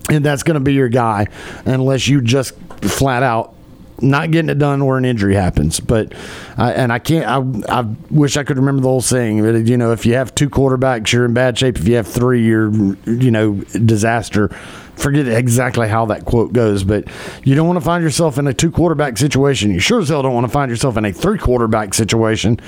and 0.08 0.24
that's 0.24 0.42
going 0.42 0.54
to 0.54 0.60
be 0.60 0.74
your 0.74 0.88
guy 0.88 1.26
unless 1.64 2.08
you 2.08 2.20
just 2.20 2.54
flat 2.82 3.22
out 3.22 3.54
not 4.00 4.30
getting 4.30 4.48
it 4.48 4.58
done 4.58 4.80
or 4.80 4.96
an 4.98 5.04
injury 5.04 5.34
happens. 5.34 5.80
But 5.80 6.12
uh, 6.56 6.72
and 6.74 6.92
I 6.92 6.98
can't. 6.98 7.26
I, 7.26 7.80
I 7.80 7.82
wish 8.10 8.36
I 8.36 8.44
could 8.44 8.56
remember 8.56 8.82
the 8.82 8.88
whole 8.88 9.00
saying. 9.00 9.42
But 9.42 9.66
you 9.66 9.76
know, 9.76 9.92
if 9.92 10.06
you 10.06 10.14
have 10.14 10.34
two 10.34 10.48
quarterbacks, 10.48 11.12
you're 11.12 11.24
in 11.24 11.34
bad 11.34 11.58
shape. 11.58 11.78
If 11.78 11.88
you 11.88 11.96
have 11.96 12.06
three, 12.06 12.44
you're 12.44 12.72
you 13.06 13.30
know 13.30 13.54
disaster. 13.54 14.48
Forget 14.96 15.28
exactly 15.28 15.88
how 15.88 16.06
that 16.06 16.24
quote 16.24 16.52
goes, 16.52 16.82
but 16.82 17.04
you 17.44 17.54
don't 17.54 17.68
want 17.68 17.78
to 17.78 17.84
find 17.84 18.02
yourself 18.02 18.36
in 18.36 18.48
a 18.48 18.54
two 18.54 18.72
quarterback 18.72 19.16
situation. 19.16 19.70
You 19.70 19.78
sure 19.78 20.00
as 20.00 20.08
hell 20.08 20.22
don't 20.22 20.34
want 20.34 20.46
to 20.46 20.52
find 20.52 20.70
yourself 20.70 20.96
in 20.96 21.04
a 21.04 21.12
three 21.12 21.38
quarterback 21.38 21.94
situation. 21.94 22.58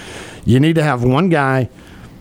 You 0.44 0.60
need 0.60 0.76
to 0.76 0.82
have 0.82 1.02
one 1.02 1.28
guy. 1.28 1.70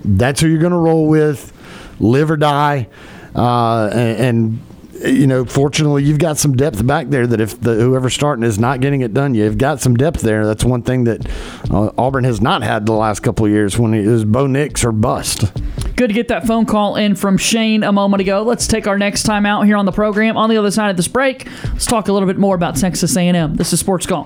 That's 0.04 0.41
who 0.41 0.48
you're 0.48 0.60
going 0.60 0.72
to 0.72 0.78
roll 0.78 1.08
with, 1.08 1.54
live 2.00 2.32
or 2.32 2.38
die, 2.38 2.88
uh, 3.36 3.90
and, 3.94 4.20
and 4.20 4.60
you 5.06 5.28
know, 5.28 5.46
fortunately, 5.46 6.04
you've 6.04 6.20
got 6.20 6.38
some 6.38 6.56
depth 6.56 6.86
back 6.86 7.10
there. 7.10 7.28
That 7.28 7.42
if 7.42 7.60
the 7.60 7.76
whoever's 7.76 8.14
starting 8.14 8.44
is 8.44 8.60
not 8.60 8.82
getting 8.82 9.02
it 9.02 9.14
done, 9.14 9.34
you've 9.34 9.58
got 9.58 9.80
some 9.80 9.96
depth 9.96 10.22
there. 10.22 10.46
That's 10.46 10.64
one 10.64 10.82
thing 10.82 11.06
that 11.06 11.30
uh, 11.72 11.92
Auburn 11.98 12.24
has 12.24 12.42
not 12.42 12.64
had 12.64 12.86
the 12.86 12.94
last 12.94 13.22
couple 13.22 13.46
of 13.46 13.52
years 13.52 13.78
when 13.78 13.94
it 13.94 14.06
was 14.06 14.26
Bo 14.26 14.48
Nix 14.48 14.84
or 14.84 14.92
bust. 14.92 15.52
Good 15.96 16.08
to 16.08 16.14
get 16.14 16.30
that 16.30 16.48
phone 16.48 16.66
call 16.66 16.96
in 16.96 17.16
from 17.16 17.38
Shane 17.38 17.84
a 17.84 17.92
moment 17.92 18.22
ago. 18.22 18.44
Let's 18.44 18.68
take 18.68 18.88
our 18.88 18.98
next 18.98 19.24
time 19.24 19.46
out 19.46 19.66
here 19.66 19.76
on 19.76 19.86
the 19.86 19.92
program. 19.92 20.38
On 20.38 20.50
the 20.50 20.58
other 20.58 20.72
side 20.72 20.90
of 20.90 20.98
this 20.98 21.08
break, 21.08 21.46
let's 21.66 21.86
talk 21.86 22.08
a 22.08 22.14
little 22.14 22.28
bit 22.28 22.38
more 22.38 22.56
about 22.56 22.78
Texas 22.78 23.16
A&M. 23.18 23.56
This 23.56 23.74
is 23.74 23.80
Sports 23.80 24.06
Call. 24.06 24.26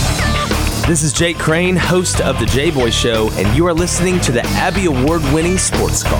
This 0.91 1.03
is 1.03 1.13
Jake 1.13 1.37
Crane, 1.37 1.77
host 1.77 2.19
of 2.19 2.37
The 2.37 2.45
J 2.45 2.69
Boy 2.69 2.89
Show, 2.89 3.29
and 3.35 3.55
you 3.55 3.65
are 3.65 3.73
listening 3.73 4.19
to 4.19 4.33
the 4.33 4.41
Abby 4.47 4.87
Award 4.87 5.21
winning 5.33 5.57
Sports 5.57 6.03
Call. 6.03 6.19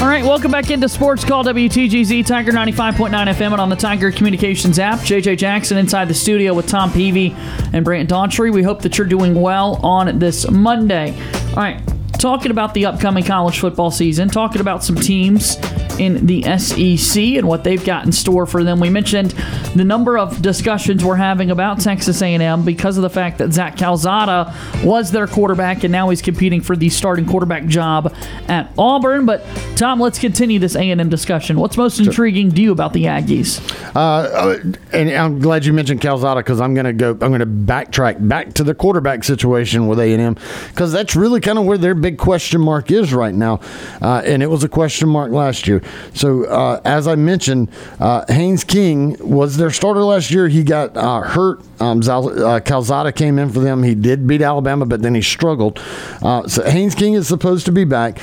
All 0.00 0.06
right, 0.06 0.22
welcome 0.22 0.52
back 0.52 0.70
into 0.70 0.88
Sports 0.88 1.24
Call 1.24 1.42
WTGZ 1.42 2.24
Tiger 2.24 2.52
95.9 2.52 3.10
FM 3.10 3.50
and 3.50 3.60
on 3.60 3.68
the 3.68 3.74
Tiger 3.74 4.12
Communications 4.12 4.78
app. 4.78 5.00
JJ 5.00 5.38
Jackson 5.38 5.76
inside 5.76 6.06
the 6.06 6.14
studio 6.14 6.54
with 6.54 6.68
Tom 6.68 6.92
Peavy 6.92 7.34
and 7.72 7.84
Brant 7.84 8.08
Daughtry. 8.08 8.54
We 8.54 8.62
hope 8.62 8.82
that 8.82 8.96
you're 8.96 9.08
doing 9.08 9.34
well 9.34 9.84
on 9.84 10.20
this 10.20 10.48
Monday. 10.48 11.18
All 11.48 11.56
right, 11.56 11.82
talking 12.12 12.52
about 12.52 12.74
the 12.74 12.86
upcoming 12.86 13.24
college 13.24 13.58
football 13.58 13.90
season, 13.90 14.28
talking 14.28 14.60
about 14.60 14.84
some 14.84 14.94
teams 14.94 15.56
in 16.00 16.26
the 16.26 16.42
SEC 16.58 17.22
and 17.22 17.46
what 17.46 17.62
they've 17.62 17.84
got 17.84 18.06
in 18.06 18.12
store 18.12 18.46
for 18.46 18.64
them. 18.64 18.80
We 18.80 18.88
mentioned 18.88 19.32
the 19.74 19.84
number 19.84 20.16
of 20.16 20.40
discussions 20.40 21.04
we're 21.04 21.16
having 21.16 21.50
about 21.50 21.80
Texas 21.80 22.22
A&M 22.22 22.64
because 22.64 22.96
of 22.96 23.02
the 23.02 23.10
fact 23.10 23.36
that 23.38 23.52
Zach 23.52 23.76
Calzada 23.76 24.54
was 24.82 25.10
their 25.10 25.26
quarterback 25.26 25.84
and 25.84 25.92
now 25.92 26.08
he's 26.08 26.22
competing 26.22 26.62
for 26.62 26.74
the 26.74 26.88
starting 26.88 27.26
quarterback 27.26 27.66
job 27.66 28.14
at 28.48 28.72
Auburn. 28.78 29.26
But 29.26 29.44
Tom, 29.76 30.00
let's 30.00 30.18
continue 30.18 30.58
this 30.58 30.74
A&M 30.74 31.10
discussion. 31.10 31.60
What's 31.60 31.76
most 31.76 32.00
intriguing 32.00 32.50
to 32.52 32.62
you 32.62 32.72
about 32.72 32.94
the 32.94 33.04
Aggies? 33.04 33.60
Uh, 33.94 34.56
and 34.92 35.10
I'm 35.10 35.38
glad 35.38 35.66
you 35.66 35.74
mentioned 35.74 36.00
Calzada 36.00 36.40
because 36.40 36.62
I'm 36.62 36.72
going 36.72 36.86
to 36.86 36.92
go. 36.94 37.10
I'm 37.10 37.18
going 37.18 37.40
to 37.40 37.46
backtrack 37.46 38.26
back 38.26 38.54
to 38.54 38.64
the 38.64 38.74
quarterback 38.74 39.22
situation 39.24 39.86
with 39.86 40.00
A 40.00 40.12
and 40.12 40.22
M 40.22 40.36
because 40.68 40.92
that's 40.92 41.14
really 41.14 41.40
kind 41.40 41.58
of 41.58 41.66
where 41.66 41.76
their 41.78 41.94
big 41.94 42.16
question 42.16 42.60
mark 42.60 42.90
is 42.90 43.12
right 43.12 43.34
now, 43.34 43.60
uh, 44.00 44.22
and 44.24 44.42
it 44.42 44.46
was 44.46 44.64
a 44.64 44.68
question 44.68 45.08
mark 45.08 45.30
last 45.32 45.66
year. 45.66 45.82
So 46.14 46.44
uh, 46.44 46.80
as 46.84 47.06
I 47.06 47.14
mentioned, 47.14 47.70
uh, 47.98 48.24
Haynes 48.28 48.64
King 48.64 49.16
was 49.20 49.56
their 49.56 49.70
starter 49.70 50.02
last 50.02 50.30
year. 50.30 50.48
He 50.48 50.62
got 50.62 50.96
uh, 50.96 51.20
hurt. 51.20 51.60
Um, 51.80 52.00
uh, 52.00 52.60
Calzada 52.60 53.12
came 53.12 53.38
in 53.38 53.50
for 53.50 53.60
them. 53.60 53.82
He 53.82 53.94
did 53.94 54.26
beat 54.26 54.42
Alabama, 54.42 54.86
but 54.86 55.02
then 55.02 55.14
he 55.14 55.22
struggled. 55.22 55.80
Uh, 56.22 56.46
so 56.48 56.68
Haynes 56.68 56.94
King 56.94 57.14
is 57.14 57.28
supposed 57.28 57.66
to 57.66 57.72
be 57.72 57.84
back. 57.84 58.18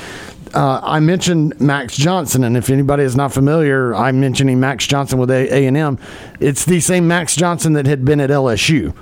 Uh, 0.54 0.80
I 0.82 1.00
mentioned 1.00 1.60
Max 1.60 1.96
Johnson, 1.96 2.42
and 2.44 2.56
if 2.56 2.70
anybody 2.70 3.02
is 3.02 3.14
not 3.14 3.32
familiar, 3.32 3.94
I'm 3.94 4.18
mentioning 4.20 4.58
Max 4.58 4.86
Johnson 4.86 5.18
with 5.18 5.30
A 5.30 5.66
and 5.66 5.76
M. 5.76 5.98
It's 6.40 6.64
the 6.64 6.80
same 6.80 7.06
Max 7.06 7.36
Johnson 7.36 7.74
that 7.74 7.86
had 7.86 8.04
been 8.04 8.20
at 8.20 8.30
LSU. 8.30 8.94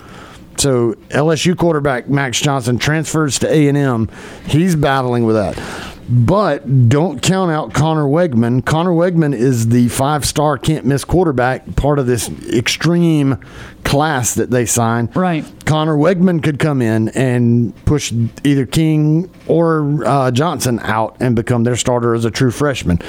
So 0.58 0.94
LSU 1.10 1.56
quarterback 1.56 2.08
Max 2.08 2.40
Johnson 2.40 2.78
transfers 2.78 3.38
to 3.40 3.52
A 3.52 3.68
and 3.68 3.76
M. 3.76 4.08
He's 4.46 4.74
battling 4.74 5.24
with 5.24 5.36
that. 5.36 5.95
But 6.08 6.88
don't 6.88 7.20
count 7.20 7.50
out 7.50 7.74
Conner 7.74 8.04
Weigman. 8.04 8.64
Conner 8.64 8.92
Weigman 8.92 9.34
is 9.34 9.68
the 9.68 9.88
five 9.88 10.24
star 10.24 10.56
can't 10.56 10.84
miss 10.84 11.04
quarterback, 11.04 11.74
part 11.74 11.98
of 11.98 12.06
this 12.06 12.30
extreme 12.48 13.38
class 13.82 14.34
that 14.34 14.50
they 14.50 14.66
signed. 14.66 15.14
Right. 15.16 15.44
Connor 15.64 15.96
Wegman 15.96 16.42
could 16.42 16.60
come 16.60 16.80
in 16.80 17.08
and 17.10 17.74
push 17.86 18.12
either 18.44 18.66
King 18.66 19.30
or 19.48 20.04
uh, 20.06 20.30
Johnson 20.30 20.78
out 20.80 21.16
and 21.18 21.34
become 21.34 21.64
their 21.64 21.76
starter 21.76 22.14
as 22.14 22.24
a 22.24 22.30
true 22.30 22.52
freshman. 22.52 23.00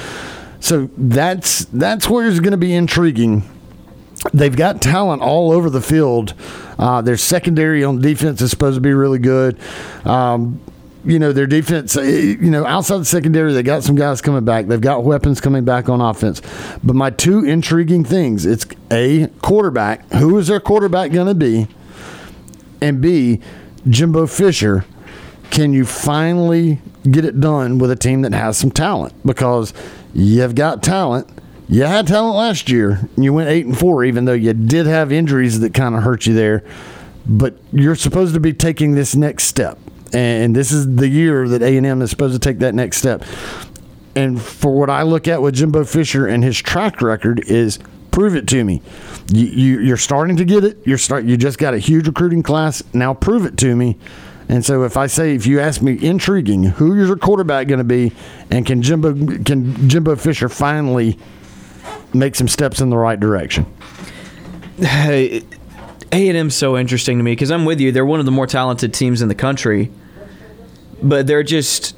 So 0.60 0.90
that's 0.96 1.66
that's 1.66 2.08
where 2.08 2.26
it's 2.26 2.40
going 2.40 2.50
to 2.50 2.56
be 2.56 2.74
intriguing. 2.74 3.48
They've 4.32 4.54
got 4.54 4.82
talent 4.82 5.22
all 5.22 5.52
over 5.52 5.70
the 5.70 5.80
field. 5.80 6.34
Uh, 6.76 7.00
their 7.00 7.16
secondary 7.16 7.84
on 7.84 8.00
defense 8.00 8.40
is 8.40 8.50
supposed 8.50 8.74
to 8.74 8.80
be 8.80 8.92
really 8.92 9.20
good. 9.20 9.56
Um, 10.04 10.60
you 11.04 11.18
know, 11.18 11.32
their 11.32 11.46
defense, 11.46 11.96
uh, 11.96 12.02
you 12.02 12.50
know, 12.50 12.66
outside 12.66 12.98
the 12.98 13.04
secondary, 13.04 13.52
they 13.52 13.62
got 13.62 13.82
some 13.82 13.94
guys 13.94 14.20
coming 14.20 14.44
back. 14.44 14.66
They've 14.66 14.80
got 14.80 15.04
weapons 15.04 15.40
coming 15.40 15.64
back 15.64 15.88
on 15.88 16.00
offense. 16.00 16.42
But 16.82 16.96
my 16.96 17.10
two 17.10 17.44
intriguing 17.44 18.04
things 18.04 18.44
it's 18.44 18.66
A, 18.90 19.28
quarterback. 19.42 20.10
Who 20.12 20.36
is 20.38 20.48
their 20.48 20.60
quarterback 20.60 21.12
going 21.12 21.28
to 21.28 21.34
be? 21.34 21.68
And 22.80 23.00
B, 23.00 23.40
Jimbo 23.88 24.26
Fisher. 24.26 24.84
Can 25.50 25.72
you 25.72 25.86
finally 25.86 26.78
get 27.10 27.24
it 27.24 27.40
done 27.40 27.78
with 27.78 27.90
a 27.90 27.96
team 27.96 28.22
that 28.22 28.34
has 28.34 28.58
some 28.58 28.70
talent? 28.70 29.14
Because 29.24 29.72
you've 30.12 30.54
got 30.54 30.82
talent. 30.82 31.26
You 31.70 31.84
had 31.84 32.06
talent 32.06 32.36
last 32.36 32.68
year. 32.68 33.08
You 33.16 33.32
went 33.32 33.48
eight 33.48 33.64
and 33.64 33.78
four, 33.78 34.04
even 34.04 34.26
though 34.26 34.34
you 34.34 34.52
did 34.52 34.86
have 34.86 35.10
injuries 35.10 35.60
that 35.60 35.72
kind 35.72 35.94
of 35.94 36.02
hurt 36.02 36.26
you 36.26 36.34
there. 36.34 36.64
But 37.26 37.56
you're 37.72 37.94
supposed 37.94 38.34
to 38.34 38.40
be 38.40 38.52
taking 38.52 38.94
this 38.94 39.14
next 39.14 39.44
step 39.44 39.78
and 40.12 40.54
this 40.54 40.72
is 40.72 40.96
the 40.96 41.08
year 41.08 41.48
that 41.48 41.62
A 41.62 41.76
and 41.76 41.86
M 41.86 42.02
is 42.02 42.10
supposed 42.10 42.34
to 42.34 42.38
take 42.38 42.60
that 42.60 42.74
next 42.74 42.98
step. 42.98 43.24
And 44.14 44.40
for 44.40 44.76
what 44.76 44.90
I 44.90 45.02
look 45.02 45.28
at 45.28 45.42
with 45.42 45.54
Jimbo 45.54 45.84
Fisher 45.84 46.26
and 46.26 46.42
his 46.42 46.58
track 46.58 47.00
record 47.02 47.40
is 47.46 47.78
prove 48.10 48.34
it 48.34 48.48
to 48.48 48.64
me. 48.64 48.82
You, 49.30 49.46
you 49.46 49.80
you're 49.80 49.96
starting 49.96 50.36
to 50.38 50.44
get 50.44 50.64
it. 50.64 50.78
You're 50.84 50.98
start. 50.98 51.24
You 51.24 51.36
just 51.36 51.58
got 51.58 51.74
a 51.74 51.78
huge 51.78 52.06
recruiting 52.06 52.42
class. 52.42 52.82
Now 52.92 53.14
prove 53.14 53.44
it 53.44 53.56
to 53.58 53.76
me. 53.76 53.96
And 54.48 54.64
so 54.64 54.82
if 54.84 54.96
I 54.96 55.06
say 55.06 55.34
if 55.34 55.46
you 55.46 55.60
ask 55.60 55.82
me 55.82 56.04
intriguing, 56.04 56.64
who 56.64 57.00
is 57.00 57.08
your 57.08 57.16
quarterback 57.16 57.68
going 57.68 57.78
to 57.78 57.84
be, 57.84 58.12
and 58.50 58.64
can 58.64 58.82
Jimbo 58.82 59.12
can 59.44 59.88
Jimbo 59.88 60.16
Fisher 60.16 60.48
finally 60.48 61.18
make 62.14 62.34
some 62.34 62.48
steps 62.48 62.80
in 62.80 62.90
the 62.90 62.96
right 62.96 63.20
direction? 63.20 63.66
Hey, 64.78 65.42
A&M's 66.12 66.54
so 66.54 66.78
interesting 66.78 67.18
to 67.18 67.24
me 67.24 67.32
because 67.32 67.50
I'm 67.50 67.64
with 67.64 67.80
you. 67.80 67.92
They're 67.92 68.06
one 68.06 68.20
of 68.20 68.26
the 68.26 68.32
more 68.32 68.46
talented 68.46 68.94
teams 68.94 69.20
in 69.20 69.28
the 69.28 69.34
country, 69.34 69.90
but 71.02 71.26
they're 71.26 71.42
just. 71.42 71.94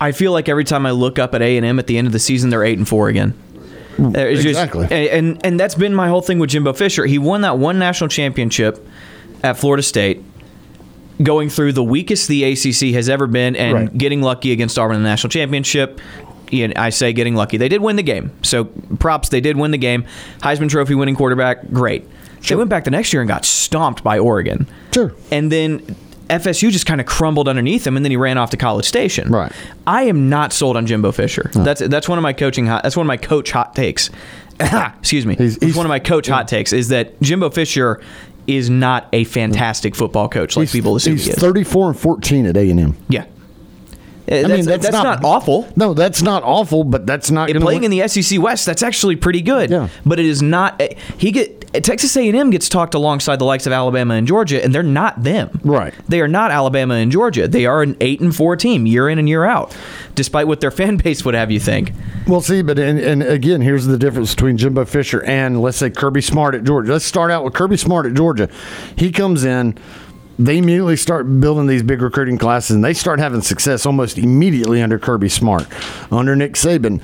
I 0.00 0.10
feel 0.12 0.32
like 0.32 0.48
every 0.48 0.64
time 0.64 0.84
I 0.84 0.90
look 0.90 1.18
up 1.20 1.32
at 1.34 1.42
A&M 1.42 1.78
at 1.78 1.86
the 1.86 1.96
end 1.96 2.08
of 2.08 2.12
the 2.12 2.18
season, 2.18 2.50
they're 2.50 2.64
eight 2.64 2.76
and 2.78 2.88
four 2.88 3.08
again. 3.08 3.34
It's 3.98 4.42
just- 4.42 4.48
Exactly. 4.60 4.86
and 5.10 5.44
and 5.44 5.60
that's 5.60 5.74
been 5.76 5.94
my 5.94 6.08
whole 6.08 6.22
thing 6.22 6.38
with 6.40 6.50
Jimbo 6.50 6.72
Fisher. 6.72 7.06
He 7.06 7.18
won 7.18 7.42
that 7.42 7.58
one 7.58 7.78
national 7.78 8.08
championship 8.08 8.84
at 9.44 9.56
Florida 9.58 9.82
State, 9.82 10.22
going 11.22 11.50
through 11.50 11.72
the 11.72 11.84
weakest 11.84 12.26
the 12.26 12.42
ACC 12.44 12.94
has 12.94 13.08
ever 13.08 13.26
been, 13.26 13.54
and 13.54 13.74
Right. 13.74 13.98
getting 13.98 14.22
lucky 14.22 14.50
against 14.50 14.78
Auburn 14.78 14.96
in 14.96 15.02
the 15.02 15.08
national 15.08 15.30
championship. 15.30 16.00
And 16.52 16.74
I 16.76 16.90
say 16.90 17.12
getting 17.12 17.34
lucky. 17.34 17.56
They 17.56 17.68
did 17.68 17.80
win 17.80 17.96
the 17.96 18.02
game, 18.02 18.30
so 18.42 18.64
props. 18.98 19.28
They 19.30 19.40
did 19.40 19.56
win 19.56 19.70
the 19.70 19.78
game. 19.78 20.04
Heisman 20.42 20.68
Trophy 20.68 20.94
winning 20.94 21.14
quarterback, 21.14 21.70
great. 21.72 22.06
They 22.46 22.56
went 22.56 22.68
back 22.70 22.84
the 22.84 22.90
next 22.90 23.12
year 23.12 23.22
and 23.22 23.28
got 23.28 23.44
stomped 23.44 24.02
by 24.02 24.18
Oregon. 24.18 24.66
Sure. 24.92 25.12
And 25.30 25.50
then 25.52 25.96
FSU 26.40 26.70
just 26.70 26.86
kind 26.86 27.00
of 27.00 27.06
crumbled 27.06 27.48
underneath 27.48 27.86
him, 27.86 27.96
and 27.96 28.04
then 28.04 28.10
he 28.10 28.16
ran 28.16 28.38
off 28.38 28.50
to 28.50 28.56
College 28.56 28.84
Station. 28.86 29.30
Right. 29.30 29.52
I 29.86 30.04
am 30.04 30.28
not 30.28 30.52
sold 30.52 30.76
on 30.76 30.86
Jimbo 30.86 31.12
Fisher. 31.12 31.50
That's 31.54 31.80
that's 31.80 32.08
one 32.08 32.18
of 32.18 32.22
my 32.22 32.32
coaching. 32.32 32.66
Hot, 32.66 32.82
that's 32.82 32.96
one 32.96 33.04
of 33.06 33.08
my 33.08 33.16
coach 33.16 33.50
hot 33.52 33.74
takes. 33.74 34.10
Excuse 34.60 35.26
me. 35.26 35.36
It's 35.38 35.76
one 35.76 35.86
of 35.86 35.90
my 35.90 35.98
coach 35.98 36.28
hot 36.28 36.48
takes 36.48 36.72
is 36.72 36.88
that 36.88 37.20
Jimbo 37.20 37.50
Fisher 37.50 38.00
is 38.46 38.68
not 38.70 39.08
a 39.12 39.24
fantastic 39.24 39.94
football 39.94 40.28
coach 40.28 40.56
like 40.56 40.70
people 40.70 40.96
assume 40.96 41.12
He's 41.14 41.26
he 41.26 41.30
is. 41.32 41.38
34 41.38 41.90
and 41.90 41.98
14 41.98 42.46
at 42.46 42.56
A 42.56 42.70
and 42.70 42.80
M. 42.80 42.96
yeah. 43.08 43.26
I 44.30 44.44
mean, 44.46 44.64
that's, 44.64 44.84
that's 44.84 44.92
not, 44.92 45.22
awful. 45.24 45.68
No, 45.76 45.94
that's 45.94 46.22
not 46.22 46.42
awful, 46.44 46.84
but 46.84 47.06
that's 47.06 47.30
not 47.30 47.50
playing 47.50 47.82
win- 47.82 47.92
in 47.92 47.98
the 47.98 48.08
SEC 48.08 48.40
West, 48.40 48.64
that's 48.64 48.82
actually 48.82 49.16
pretty 49.16 49.42
good. 49.42 49.68
Yeah. 49.70 49.88
But 50.06 50.18
it 50.20 50.24
is 50.26 50.40
not. 50.40 50.80
eh, 50.80 50.94
He 51.18 51.32
get 51.32 51.61
Texas 51.72 52.16
A&M 52.16 52.50
gets 52.50 52.68
talked 52.68 52.94
alongside 52.94 53.38
the 53.38 53.44
likes 53.44 53.66
of 53.66 53.72
Alabama 53.72 54.14
and 54.14 54.26
Georgia, 54.26 54.62
and 54.62 54.74
they're 54.74 54.82
not 54.82 55.22
them. 55.22 55.58
Right. 55.64 55.94
They 56.08 56.20
are 56.20 56.28
not 56.28 56.50
Alabama 56.50 56.94
and 56.94 57.10
Georgia. 57.10 57.48
They 57.48 57.66
are 57.66 57.82
an 57.82 57.96
eight 58.00 58.20
and 58.20 58.34
four 58.34 58.56
team 58.56 58.86
year 58.86 59.08
in 59.08 59.18
and 59.18 59.28
year 59.28 59.44
out, 59.44 59.76
despite 60.14 60.46
what 60.46 60.60
their 60.60 60.70
fan 60.82 60.96
base 60.96 61.24
would 61.24 61.34
have 61.34 61.50
you 61.50 61.60
think. 61.60 61.92
Well, 62.26 62.40
see, 62.40 62.62
but 62.62 62.78
and, 62.78 62.98
and 62.98 63.22
again, 63.22 63.60
here's 63.60 63.86
the 63.86 63.98
difference 63.98 64.34
between 64.34 64.56
Jimbo 64.56 64.84
Fisher 64.84 65.22
and 65.24 65.62
let's 65.62 65.78
say 65.78 65.90
Kirby 65.90 66.20
Smart 66.20 66.54
at 66.54 66.64
Georgia. 66.64 66.92
Let's 66.92 67.04
start 67.04 67.30
out 67.30 67.44
with 67.44 67.54
Kirby 67.54 67.76
Smart 67.76 68.06
at 68.06 68.14
Georgia. 68.14 68.48
He 68.96 69.10
comes 69.10 69.44
in. 69.44 69.78
They 70.38 70.58
immediately 70.58 70.96
start 70.96 71.40
building 71.40 71.66
these 71.66 71.82
big 71.82 72.00
recruiting 72.00 72.38
classes, 72.38 72.74
and 72.74 72.82
they 72.82 72.94
start 72.94 73.18
having 73.18 73.42
success 73.42 73.84
almost 73.84 74.16
immediately 74.16 74.80
under 74.80 74.98
Kirby 74.98 75.28
Smart, 75.28 75.66
under 76.10 76.34
Nick 76.34 76.54
Saban. 76.54 77.02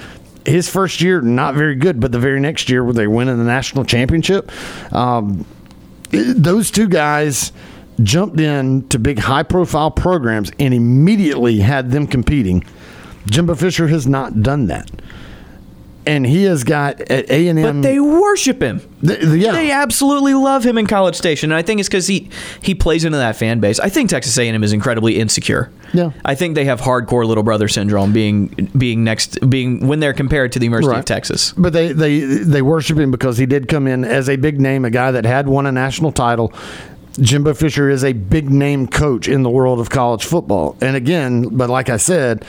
His 0.49 0.69
first 0.69 1.01
year, 1.01 1.20
not 1.20 1.55
very 1.55 1.75
good, 1.75 2.01
but 2.01 2.11
the 2.11 2.19
very 2.19 2.41
next 2.41 2.70
year, 2.70 2.83
where 2.83 2.95
they 2.95 3.07
win 3.07 3.29
in 3.29 3.39
the 3.39 3.45
national 3.45 3.85
championship, 3.85 4.51
um, 4.93 5.45
those 6.11 6.70
two 6.70 6.89
guys 6.89 7.53
jumped 8.03 8.41
in 8.41 8.89
to 8.89 8.99
big 8.99 9.19
high 9.19 9.43
profile 9.43 9.91
programs 9.91 10.51
and 10.59 10.73
immediately 10.73 11.59
had 11.59 11.91
them 11.91 12.07
competing. 12.07 12.65
Jimbo 13.27 13.55
Fisher 13.57 13.89
has 13.89 14.07
not 14.07 14.43
done 14.43 14.66
that. 14.69 14.91
And 16.09 16.26
he 16.26 16.44
has 16.44 16.64
got 16.64 17.01
at 17.02 17.30
A 17.30 17.48
and 17.48 17.59
M. 17.59 17.82
But 17.82 17.82
they 17.86 18.01
worship 18.01 18.62
him. 18.62 18.80
yeah. 19.02 19.52
They 19.52 19.70
absolutely 19.70 20.32
love 20.32 20.64
him 20.64 20.78
in 20.78 20.86
College 20.86 21.14
Station, 21.14 21.52
and 21.52 21.56
I 21.59 21.62
think 21.62 21.80
it's 21.80 21.89
because 21.89 22.06
he 22.06 22.30
he 22.62 22.74
plays 22.74 23.05
into 23.05 23.18
that 23.18 23.36
fan 23.36 23.60
base. 23.60 23.78
I 23.78 23.90
think 23.90 24.09
Texas 24.09 24.36
A&M 24.39 24.64
is 24.64 24.72
incredibly 24.72 25.18
insecure. 25.18 25.70
Yeah. 25.93 26.12
I 26.24 26.35
think 26.35 26.55
they 26.55 26.64
have 26.64 26.80
hardcore 26.80 27.26
little 27.26 27.43
brother 27.44 27.68
syndrome, 27.68 28.12
being 28.14 28.70
being 28.76 29.05
next 29.05 29.39
being 29.51 29.86
when 29.86 30.01
they're 30.01 30.14
compared 30.14 30.52
to 30.52 30.59
the 30.59 30.64
University 30.64 30.98
of 30.98 31.05
Texas. 31.05 31.52
But 31.59 31.74
they, 31.74 31.93
they 31.93 32.20
they 32.20 32.62
worship 32.62 32.98
him 32.98 33.10
because 33.10 33.36
he 33.36 33.44
did 33.44 33.68
come 33.68 33.86
in 33.86 34.02
as 34.05 34.30
a 34.30 34.36
big 34.36 34.60
name, 34.60 34.86
a 34.86 34.90
guy 34.90 35.10
that 35.10 35.26
had 35.26 35.47
won 35.47 35.66
a 35.66 35.72
national 35.72 36.12
title. 36.12 36.52
Jimbo 37.20 37.52
Fisher 37.55 37.90
is 37.90 38.02
a 38.05 38.12
big 38.12 38.48
name 38.48 38.86
coach 38.86 39.28
in 39.28 39.43
the 39.43 39.51
world 39.51 39.80
of 39.80 39.90
college 39.90 40.24
football. 40.24 40.76
And 40.80 40.97
again, 40.97 41.48
but 41.56 41.68
like 41.68 41.90
I 41.90 41.97
said, 41.97 42.44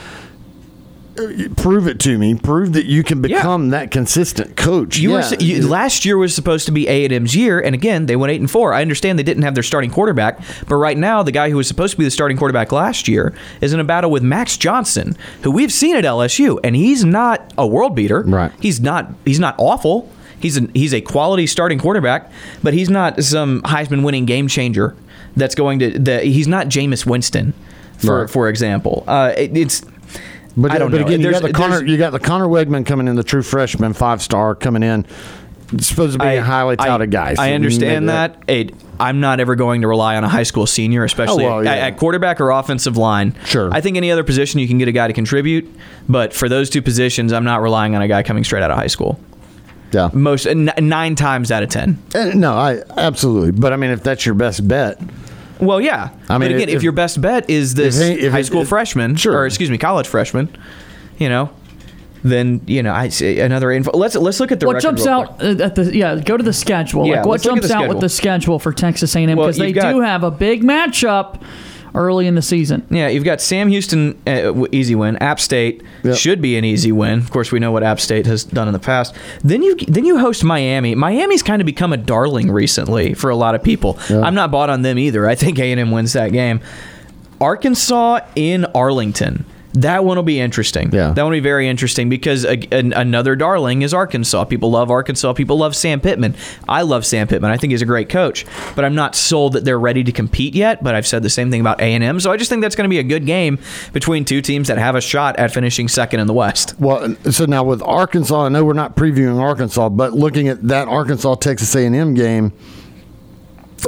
prove 1.56 1.86
it 1.86 1.98
to 2.00 2.18
me. 2.18 2.34
Prove 2.34 2.72
that 2.74 2.86
you 2.86 3.02
can 3.02 3.20
become 3.22 3.70
that 3.70 3.90
consistent 3.90 4.56
coach. 4.56 4.98
You 4.98 5.12
Yeah. 5.18 5.30
were 5.30 5.36
you, 5.36 5.66
last 5.68 6.04
year 6.04 6.16
was 6.18 6.34
supposed 6.34 6.66
to 6.66 6.72
be 6.72 6.88
A 6.88 7.04
and 7.04 7.12
M's 7.12 7.34
year, 7.36 7.60
and 7.60 7.74
again 7.74 8.06
they 8.06 8.16
went 8.16 8.32
eight 8.32 8.40
and 8.40 8.50
four. 8.50 8.72
I 8.74 8.82
understand 8.82 9.18
they 9.18 9.22
didn't 9.22 9.42
have 9.42 9.54
their 9.54 9.62
starting 9.62 9.90
quarterback, 9.90 10.40
but 10.68 10.76
right 10.76 10.96
now 10.96 11.22
the 11.22 11.32
guy 11.32 11.50
who 11.50 11.56
was 11.56 11.68
supposed 11.68 11.92
to 11.92 11.98
be 11.98 12.04
the 12.04 12.10
starting 12.10 12.36
quarterback 12.36 12.72
last 12.72 13.08
year 13.08 13.32
is 13.60 13.72
in 13.72 13.80
a 13.80 13.84
battle 13.84 14.10
with 14.10 14.22
Max 14.22 14.56
Johnson, 14.56 15.16
who 15.42 15.50
we've 15.50 15.72
seen 15.72 15.96
at 15.96 16.04
LSU, 16.04 16.58
and 16.64 16.74
he's 16.76 17.04
not 17.04 17.52
a 17.58 17.66
world 17.66 17.94
beater. 17.94 18.22
Right. 18.26 18.52
He's 18.60 18.80
not. 18.80 19.12
He's 19.24 19.40
not 19.40 19.54
awful. 19.58 20.08
He's 20.40 20.56
a, 20.56 20.66
he's 20.72 20.94
a 20.94 21.02
quality 21.02 21.46
starting 21.46 21.78
quarterback, 21.78 22.30
but 22.62 22.72
he's 22.72 22.88
not 22.88 23.22
some 23.22 23.60
Heisman 23.62 24.02
winning 24.04 24.24
game 24.24 24.48
changer. 24.48 24.94
That's 25.36 25.54
going 25.54 25.78
to. 25.80 25.98
The, 25.98 26.20
he's 26.20 26.48
not 26.48 26.68
Jameis 26.68 27.04
Winston, 27.06 27.52
for 27.98 28.22
Right. 28.22 28.30
for 28.30 28.48
example. 28.48 29.04
Uh, 29.06 29.32
it, 29.36 29.56
it's. 29.56 29.82
But, 30.56 30.72
I 30.72 30.78
don't 30.78 30.90
but 30.90 31.00
know. 31.00 31.06
again, 31.06 31.20
you 31.20 31.30
got 31.30 31.42
the 31.42 31.52
Connor, 31.52 31.84
you 31.84 31.96
got 31.96 32.10
the 32.10 32.18
Conner 32.18 32.46
Weigman 32.46 32.84
coming 32.84 33.06
in, 33.08 33.14
the 33.16 33.22
true 33.24 33.42
freshman, 33.42 33.92
five 33.92 34.20
star 34.20 34.54
coming 34.54 34.82
in. 34.82 35.06
It's 35.72 35.86
supposed 35.86 36.14
to 36.14 36.18
be 36.18 36.26
a 36.26 36.42
highly 36.42 36.76
touted 36.76 37.12
guy. 37.12 37.34
so 37.34 37.42
I 37.42 37.52
understand 37.52 38.06
maybe 38.06 38.72
that. 38.72 38.76
I'm 38.98 39.20
not 39.20 39.38
ever 39.38 39.54
going 39.54 39.82
to 39.82 39.88
rely 39.88 40.16
on 40.16 40.24
a 40.24 40.28
high 40.28 40.42
school 40.42 40.66
senior, 40.66 41.04
especially 41.04 41.44
Oh, 41.46 41.48
well, 41.58 41.64
yeah. 41.64 41.74
at, 41.86 41.96
quarterback 41.96 42.40
or 42.40 42.50
offensive 42.50 42.96
line. 42.96 43.34
Sure. 43.46 43.72
I 43.72 43.80
think 43.80 43.96
any 43.96 44.10
other 44.10 44.24
position 44.24 44.58
you 44.58 44.66
can 44.66 44.78
get 44.78 44.88
a 44.88 44.92
guy 44.92 45.06
to 45.06 45.12
contribute, 45.12 45.72
but 46.08 46.34
for 46.34 46.48
those 46.48 46.68
two 46.70 46.82
positions, 46.82 47.32
I'm 47.32 47.44
not 47.44 47.62
relying 47.62 47.94
on 47.94 48.02
a 48.02 48.08
guy 48.08 48.24
coming 48.24 48.42
straight 48.44 48.62
out 48.64 48.72
of 48.72 48.76
high 48.76 48.88
school. 48.88 49.18
Yeah. 49.92 50.10
Most 50.12 50.46
n- 50.46 50.72
nine 50.80 51.14
times 51.14 51.50
out 51.52 51.62
of 51.62 51.68
ten. 51.68 52.02
Uh, 52.14 52.32
no, 52.34 52.52
I 52.54 52.82
absolutely. 52.96 53.52
But 53.52 53.72
I 53.72 53.76
mean, 53.76 53.90
if 53.90 54.02
that's 54.02 54.26
your 54.26 54.34
best 54.34 54.66
bet, 54.68 55.00
Well, 55.60 55.80
yeah. 55.80 56.10
I 56.28 56.38
mean, 56.38 56.48
but 56.50 56.56
again, 56.56 56.68
if, 56.68 56.76
if- 56.76 56.82
your 56.82 56.92
best 56.92 57.20
bet 57.20 57.48
is 57.50 57.74
this 57.74 57.98
if 58.00 58.18
he- 58.18 58.26
if 58.26 58.32
high 58.32 58.42
school 58.42 58.62
if- 58.62 58.68
freshman, 58.68 59.16
or 59.26 59.46
excuse 59.46 59.70
me, 59.70 59.78
college 59.78 60.06
freshman, 60.08 60.48
you 61.18 61.28
know, 61.28 61.50
then 62.22 62.60
you 62.66 62.82
know, 62.82 62.92
I 62.92 63.08
see 63.08 63.40
another 63.40 63.70
info. 63.70 63.92
Let's 63.96 64.14
let's 64.14 64.40
look 64.40 64.52
at 64.52 64.60
the 64.60 64.66
what 64.66 64.74
record 64.74 64.96
jumps 64.98 65.06
real 65.06 65.26
quick. 65.26 65.40
out 65.50 65.60
uh, 65.60 65.64
at 65.64 65.74
the 65.74 65.96
yeah? 65.96 66.16
Go 66.16 66.36
to 66.36 66.42
the 66.42 66.52
schedule. 66.52 67.06
Yeah, 67.06 67.16
like 67.18 67.24
what 67.26 67.32
let's 67.32 67.44
look 67.46 67.56
at 67.56 67.60
jumps 67.62 67.70
out 67.72 67.78
schedule. 67.78 67.88
with 67.94 68.00
the 68.00 68.08
schedule 68.08 68.58
for 68.58 68.72
Texas 68.72 69.16
A&M 69.16 69.36
Well, 69.36 69.46
because 69.46 69.56
they 69.58 69.72
got- 69.72 69.92
do 69.92 70.00
have 70.00 70.22
a 70.22 70.30
big 70.30 70.62
matchup 70.62 71.40
early 71.94 72.26
in 72.26 72.34
the 72.34 72.42
season. 72.42 72.86
Yeah, 72.90 73.08
you've 73.08 73.24
got 73.24 73.40
Sam 73.40 73.68
Houston, 73.68 74.20
uh, 74.26 74.66
easy 74.72 74.94
win. 74.94 75.16
App 75.18 75.40
State 75.40 75.82
should 76.14 76.40
be 76.40 76.56
an 76.56 76.64
easy 76.64 76.92
win. 76.92 77.18
Of 77.18 77.30
course, 77.30 77.52
we 77.52 77.58
know 77.58 77.72
what 77.72 77.82
App 77.82 78.00
State 78.00 78.26
has 78.26 78.44
done 78.44 78.68
in 78.68 78.72
the 78.72 78.78
past. 78.78 79.14
Then 79.42 79.62
you 79.62 79.76
then 79.76 80.04
you 80.04 80.18
host 80.18 80.44
Miami. 80.44 80.94
Miami's 80.94 81.42
kind 81.42 81.60
of 81.62 81.66
become 81.66 81.92
a 81.92 81.96
darling 81.96 82.50
recently 82.50 83.14
for 83.14 83.30
a 83.30 83.36
lot 83.36 83.54
of 83.54 83.62
people. 83.62 83.98
I'm 84.08 84.34
not 84.34 84.50
bought 84.50 84.70
on 84.70 84.82
them 84.82 84.98
either. 84.98 85.28
I 85.28 85.34
think 85.34 85.58
A 85.58 85.70
and 85.70 85.80
M 85.80 85.90
wins 85.90 86.12
that 86.14 86.32
game. 86.32 86.60
Arkansas 87.40 88.20
in 88.36 88.66
Arlington. 88.66 89.44
That 89.74 90.04
one 90.04 90.16
will 90.16 90.24
be 90.24 90.40
interesting. 90.40 90.90
Yeah. 90.92 91.12
That 91.12 91.22
one 91.22 91.32
will 91.32 91.36
be 91.36 91.40
very 91.40 91.68
interesting 91.68 92.08
because 92.08 92.44
a, 92.44 92.58
an, 92.72 92.92
another 92.92 93.36
darling 93.36 93.82
is 93.82 93.94
Arkansas. 93.94 94.44
People 94.44 94.70
love 94.72 94.90
Arkansas. 94.90 95.32
People 95.34 95.58
love 95.58 95.76
Sam 95.76 96.00
Pittman. 96.00 96.34
I 96.68 96.82
love 96.82 97.06
Sam 97.06 97.28
Pittman. 97.28 97.50
I 97.50 97.56
think 97.56 97.70
he's 97.70 97.82
a 97.82 97.86
great 97.86 98.08
coach, 98.08 98.46
but 98.74 98.84
I'm 98.84 98.94
not 98.94 99.14
sold 99.14 99.52
that 99.52 99.64
they're 99.64 99.78
ready 99.78 100.02
to 100.04 100.12
compete 100.12 100.54
yet. 100.54 100.82
But 100.82 100.94
I've 100.94 101.06
said 101.06 101.22
the 101.22 101.30
same 101.30 101.50
thing 101.50 101.60
about 101.60 101.80
A&M. 101.80 102.20
So 102.20 102.32
I 102.32 102.36
just 102.36 102.50
think 102.50 102.62
that's 102.62 102.74
going 102.74 102.88
to 102.88 102.90
be 102.90 102.98
a 102.98 103.04
good 103.04 103.26
game 103.26 103.58
between 103.92 104.24
two 104.24 104.42
teams 104.42 104.68
that 104.68 104.78
have 104.78 104.96
a 104.96 105.00
shot 105.00 105.38
at 105.38 105.52
finishing 105.52 105.88
second 105.88 106.20
in 106.20 106.26
the 106.26 106.34
West. 106.34 106.74
Well, 106.80 107.14
so 107.30 107.44
now 107.44 107.62
with 107.62 107.82
Arkansas, 107.82 108.46
I 108.46 108.48
know 108.48 108.64
we're 108.64 108.72
not 108.72 108.96
previewing 108.96 109.40
Arkansas, 109.40 109.88
but 109.90 110.12
looking 110.12 110.48
at 110.48 110.66
that 110.66 110.88
Arkansas 110.88 111.36
Texas 111.36 111.74
A&M 111.74 112.14
game, 112.14 112.52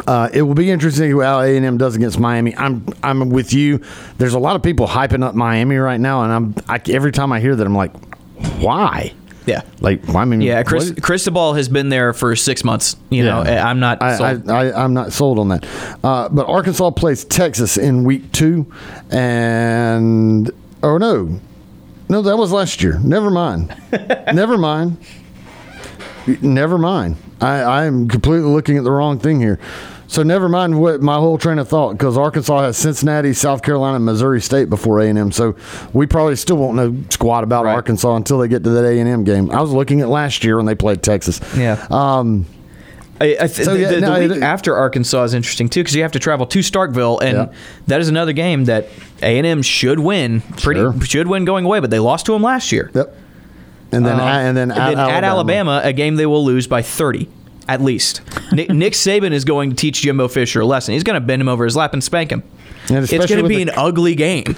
uh, 0.07 0.29
it 0.33 0.43
will 0.43 0.55
be 0.55 0.71
interesting 0.71 1.19
how 1.21 1.41
A 1.41 1.57
and 1.57 1.65
M 1.65 1.79
does 1.79 1.97
against 1.97 2.19
Miami. 2.19 2.57
I'm 2.57 2.87
I'm 3.03 3.31
with 3.31 3.53
you. 3.53 3.83
There's 4.19 4.35
a 4.35 4.39
lot 4.39 4.57
of 4.57 4.63
people 4.63 4.87
hyping 4.87 5.25
up 5.25 5.35
Miami 5.35 5.77
right 5.77 6.01
now, 6.01 6.23
and 6.23 6.33
I'm 6.33 6.55
I, 6.69 6.81
every 6.91 7.13
time 7.13 7.33
I 7.33 7.41
hear 7.41 7.57
that, 7.57 7.67
I'm 7.67 7.75
like, 7.75 7.93
why? 8.61 9.13
Yeah. 9.47 9.63
Like, 9.81 10.09
I 10.15 10.25
mean, 10.25 10.41
Yeah, 10.41 10.63
Chris, 10.63 10.93
Cristobal 11.01 11.55
has 11.55 11.69
been 11.69 11.89
there 11.89 12.13
for 12.13 12.37
six 12.37 12.63
months. 12.63 12.97
You 13.11 13.25
know, 13.25 13.41
I'm 13.41 13.81
not 13.81 14.01
I, 14.01 14.17
sold. 14.17 14.51
I, 14.51 14.69
I, 14.69 14.85
I'm 14.85 14.95
not 14.95 15.13
sold 15.13 15.39
on 15.39 15.49
that. 15.49 15.67
Uh, 16.05 16.29
but 16.29 16.47
Arkansas 16.47 16.91
plays 16.93 17.25
Texas 17.25 17.77
in 17.77 18.05
week 18.05 18.31
two, 18.33 18.73
and 19.11 20.51
oh 20.83 20.97
no, 20.99 21.41
no, 22.09 22.23
that 22.23 22.37
was 22.37 22.53
last 22.53 22.83
year. 22.83 22.99
Never 23.01 23.31
mind. 23.31 23.75
Never 24.33 24.59
mind. 24.59 24.99
Never 26.41 26.79
mind. 26.79 27.17
I, 27.41 27.61
I 27.61 27.85
am 27.85 28.09
completely 28.09 28.49
looking 28.49 28.77
at 28.79 28.85
the 28.85 28.91
wrong 28.93 29.19
thing 29.19 29.41
here. 29.41 29.59
So 30.07 30.23
never 30.23 30.47
mind 30.49 30.79
what 30.79 31.01
my 31.01 31.15
whole 31.15 31.39
train 31.39 31.59
of 31.59 31.69
thought 31.69 31.93
because 31.93 32.19
Arkansas 32.19 32.63
has 32.63 32.77
Cincinnati, 32.77 33.33
South 33.33 33.63
Carolina, 33.63 33.97
and 33.97 34.05
Missouri 34.05 34.43
State 34.43 34.69
before 34.69 35.01
A 35.01 35.09
and 35.09 35.19
M. 35.19 35.33
So 35.33 35.57
we 35.95 36.07
probably 36.07 36.37
still 36.37 36.59
won't 36.59 36.77
know 36.77 36.95
squat 37.09 37.45
about 37.45 37.65
Arkansas 37.67 38.15
until 38.17 38.39
they 38.39 38.47
get 38.49 38.63
to 38.65 38.71
that 38.71 38.85
A 38.85 38.99
and 39.01 39.09
M 39.09 39.25
game. 39.25 39.51
I 39.51 39.61
was 39.63 39.71
looking 39.73 40.03
at 40.03 40.09
last 40.09 40.45
year 40.45 40.59
when 40.59 40.67
they 40.67 40.75
played 40.75 41.03
Texas. 41.03 41.41
Yeah. 41.57 41.87
Um, 41.91 42.45
I, 43.23 43.25
I 43.41 43.47
th- 43.47 43.51
So, 43.53 43.73
the, 43.75 43.81
yeah, 43.81 43.89
the- 43.89 43.95
the 43.97 44.01
no, 44.03 44.19
week 44.21 44.31
it- 44.33 44.43
after 44.43 44.77
Arkansas 44.77 45.23
is 45.25 45.33
interesting 45.35 45.71
too 45.71 45.81
because 45.81 45.95
you 45.97 46.03
have 46.03 46.13
to 46.13 46.19
travel 46.19 46.45
to 46.47 46.59
Starkville, 46.59 47.23
and 47.23 47.37
Yeah. 47.51 47.53
that 47.87 48.01
is 48.03 48.09
another 48.09 48.33
game 48.35 48.67
that 48.67 48.89
A 49.23 49.39
and 49.39 49.47
M 49.47 49.63
should 49.63 49.99
win. 49.99 50.43
Pretty 50.59 51.07
should 51.07 51.27
win 51.27 51.47
going 51.47 51.65
away, 51.65 51.81
but 51.81 51.89
they 51.91 52.01
lost 52.01 52.27
to 52.27 52.33
them 52.33 52.43
last 52.43 52.71
year. 52.71 52.91
Yep. 52.95 53.17
And 53.93 54.05
then, 54.07 54.15
Um, 54.19 54.27
and 54.29 54.57
then, 54.57 54.71
at, 54.71 54.95
at 54.95 55.25
Alabama, 55.25 55.81
a 55.85 55.93
game 55.93 56.17
they 56.17 56.27
will 56.27 56.45
lose 56.45 56.67
by 56.67 56.83
thirty 56.83 57.29
at 57.69 57.81
least. 57.81 58.23
Nick, 58.53 58.71
Nick 58.71 58.93
Saban 58.95 59.31
is 59.33 59.45
going 59.45 59.71
to 59.71 59.77
teach 59.77 60.03
Jimbo 60.03 60.29
Fisher 60.29 60.61
a 60.63 60.67
lesson. 60.67 60.95
He's 60.95 61.05
going 61.05 61.15
to 61.21 61.25
bend 61.25 61.41
him 61.41 61.49
over 61.49 61.65
his 61.65 61.77
lap 61.77 61.93
and 61.93 62.03
spank 62.03 62.31
him. 62.33 62.43
And 62.89 62.99
It's 63.05 63.13
going 63.13 63.43
to 63.43 63.49
be 63.49 63.57
the- 63.65 63.71
an 63.71 63.79
ugly 63.79 64.15
game. 64.17 64.57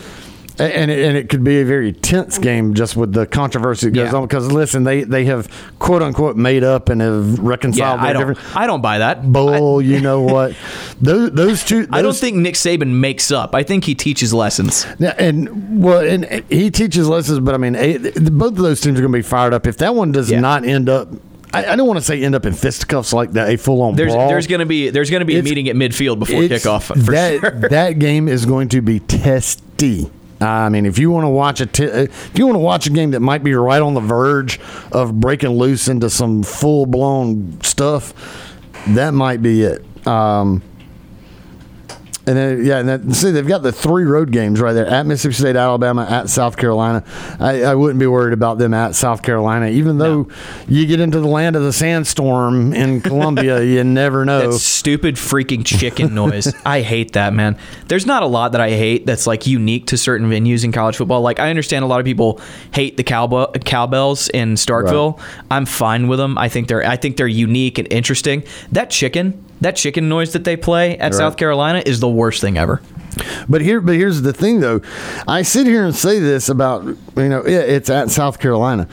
And, 0.58 0.72
and 0.72 0.90
it, 0.90 1.04
and 1.04 1.16
it 1.16 1.28
could 1.28 1.42
be 1.42 1.60
a 1.60 1.64
very 1.64 1.92
tense 1.92 2.38
game 2.38 2.74
just 2.74 2.94
with 2.96 3.12
the 3.12 3.26
controversy 3.26 3.86
that 3.88 3.94
goes 3.96 4.12
Yeah. 4.12 4.18
on. 4.18 4.26
Because 4.26 4.52
listen, 4.52 4.84
they, 4.84 5.02
they 5.02 5.24
have 5.24 5.48
quote 5.80 6.00
unquote 6.00 6.36
made 6.36 6.62
up 6.62 6.88
and 6.88 7.00
have 7.00 7.38
reconciled. 7.40 8.00
Yeah, 8.00 8.06
I 8.06 8.12
don't. 8.12 8.28
different 8.34 8.56
I 8.56 8.66
don't 8.68 8.80
buy 8.80 8.98
that. 8.98 9.32
bull. 9.32 9.82
you 9.82 10.00
know 10.00 10.20
what? 10.20 10.54
Those 11.00 11.32
those 11.32 11.64
two. 11.64 11.88
I 11.90 12.02
don't 12.02 12.14
think 12.16 12.36
Nick 12.36 12.54
Saban 12.54 12.88
makes 13.00 13.30
up. 13.32 13.54
I 13.54 13.62
think 13.64 13.84
he 13.84 13.94
teaches 13.96 14.32
lessons. 14.32 14.86
Yeah, 15.00 15.14
and 15.18 15.82
well, 15.82 16.06
and 16.06 16.24
he 16.48 16.70
teaches 16.70 17.08
lessons, 17.08 17.40
but 17.40 17.54
I 17.54 17.58
mean, 17.58 17.72
both 18.38 18.52
of 18.52 18.56
those 18.58 18.80
teams 18.80 18.98
are 18.98 19.02
going 19.02 19.12
to 19.12 19.18
be 19.18 19.22
fired 19.22 19.52
up 19.52 19.66
if 19.66 19.78
that 19.78 19.94
one 19.94 20.12
does 20.12 20.30
not 20.30 20.64
end 20.64 20.88
up. 20.88 21.08
I, 21.52 21.66
I 21.72 21.76
don't 21.76 21.86
want 21.86 21.98
to 21.98 22.04
say 22.04 22.22
end 22.22 22.34
up 22.34 22.46
in 22.46 22.52
fisticuffs 22.52 23.12
like 23.12 23.32
that, 23.32 23.48
a 23.48 23.56
full 23.56 23.82
on 23.82 23.96
There's 23.96 24.12
brawl. 24.12 24.28
there's 24.28 24.46
going 24.46 24.60
to 24.60 24.66
be 24.66 24.90
there's 24.90 25.10
going 25.10 25.20
to 25.20 25.26
be 25.26 25.38
a 25.38 25.42
meeting 25.42 25.68
at 25.68 25.76
midfield 25.76 26.18
before 26.20 26.42
kickoff 26.42 26.84
for 26.84 26.94
that 27.12 27.40
sure. 27.40 27.50
that 27.70 27.98
game 27.98 28.28
is 28.28 28.46
going 28.46 28.68
to 28.70 28.80
be 28.80 29.00
testy. 29.00 30.10
I 30.40 30.68
mean, 30.68 30.86
if 30.86 30.98
you 30.98 31.10
want 31.10 31.24
to 31.24 31.28
watch 31.30 31.60
a 31.60 31.66
t- 31.66 31.84
if 31.84 32.38
you 32.38 32.46
want 32.46 32.56
to 32.56 32.60
watch 32.60 32.86
a 32.86 32.90
game 32.90 33.12
that 33.12 33.20
might 33.20 33.44
be 33.44 33.54
right 33.54 33.80
on 33.80 33.94
the 33.94 34.00
verge 34.00 34.60
of 34.92 35.20
breaking 35.20 35.50
loose 35.50 35.88
into 35.88 36.10
some 36.10 36.42
full 36.42 36.86
blown 36.86 37.60
stuff, 37.62 38.12
that 38.88 39.12
might 39.12 39.42
be 39.42 39.62
it. 39.62 40.06
Um, 40.06 40.62
and 42.26 42.36
then, 42.36 42.64
yeah, 42.64 42.78
and 42.78 43.14
see, 43.14 43.30
they've 43.30 43.46
got 43.46 43.62
the 43.62 43.72
three 43.72 44.04
road 44.04 44.30
games 44.30 44.60
right 44.60 44.72
there 44.72 44.86
at 44.86 45.04
Mississippi 45.04 45.34
State, 45.34 45.56
Alabama, 45.56 46.06
at 46.08 46.30
South 46.30 46.56
Carolina. 46.56 47.04
I, 47.38 47.62
I 47.64 47.74
wouldn't 47.74 48.00
be 48.00 48.06
worried 48.06 48.32
about 48.32 48.58
them 48.58 48.72
at 48.72 48.94
South 48.94 49.22
Carolina, 49.22 49.68
even 49.68 49.98
though 49.98 50.28
you 50.66 50.86
get 50.86 51.00
into 51.00 51.20
the 51.20 51.28
land 51.28 51.54
of 51.54 51.62
the 51.62 51.72
sandstorm 51.72 52.72
in 52.72 53.00
Columbia, 53.02 53.62
you 53.62 53.84
never 53.84 54.24
know. 54.24 54.52
That 54.52 54.58
stupid 54.58 55.16
freaking 55.16 55.66
chicken 55.66 56.14
noise. 56.14 56.54
I 56.64 56.80
hate 56.80 57.12
that, 57.12 57.34
man. 57.34 57.58
There's 57.88 58.06
not 58.06 58.22
a 58.22 58.26
lot 58.26 58.52
that 58.52 58.60
I 58.60 58.70
hate 58.70 59.04
that's 59.04 59.26
like 59.26 59.46
unique 59.46 59.86
to 59.88 59.98
certain 59.98 60.30
venues 60.30 60.64
in 60.64 60.72
college 60.72 60.96
football. 60.96 61.20
Like 61.20 61.40
I 61.40 61.50
understand 61.50 61.84
a 61.84 61.88
lot 61.88 62.00
of 62.00 62.06
people 62.06 62.40
hate 62.72 62.96
the 62.96 63.04
cowbell 63.04 63.52
cowbells 63.64 64.28
in 64.30 64.54
Starkville. 64.54 65.20
I'm 65.50 65.66
fine 65.66 66.08
with 66.08 66.18
them. 66.18 66.38
I 66.38 66.48
think 66.48 66.68
they're 66.68 66.84
I 66.84 66.96
think 66.96 67.16
they're 67.16 67.26
unique 67.26 67.78
and 67.78 67.92
interesting. 67.92 68.44
That 68.72 68.90
chicken, 68.90 69.44
that 69.60 69.76
chicken 69.76 70.08
noise 70.08 70.32
that 70.32 70.44
they 70.44 70.56
play 70.56 70.96
at 70.98 71.12
Right. 71.12 71.14
South 71.14 71.36
Carolina 71.36 71.82
is 71.84 72.00
the 72.00 72.08
worst 72.08 72.40
thing 72.40 72.58
ever. 72.58 72.80
But 73.48 73.60
here, 73.60 73.80
but 73.80 73.94
here's 73.94 74.22
the 74.22 74.32
thing, 74.32 74.60
though. 74.60 74.80
I 75.28 75.42
sit 75.42 75.66
here 75.66 75.84
and 75.84 75.94
say 75.94 76.18
this 76.18 76.48
about 76.48 76.84
you 76.84 76.96
know 77.28 77.44
yeah, 77.46 77.60
it's 77.60 77.88
at 77.88 78.10
South 78.10 78.40
Carolina. 78.40 78.88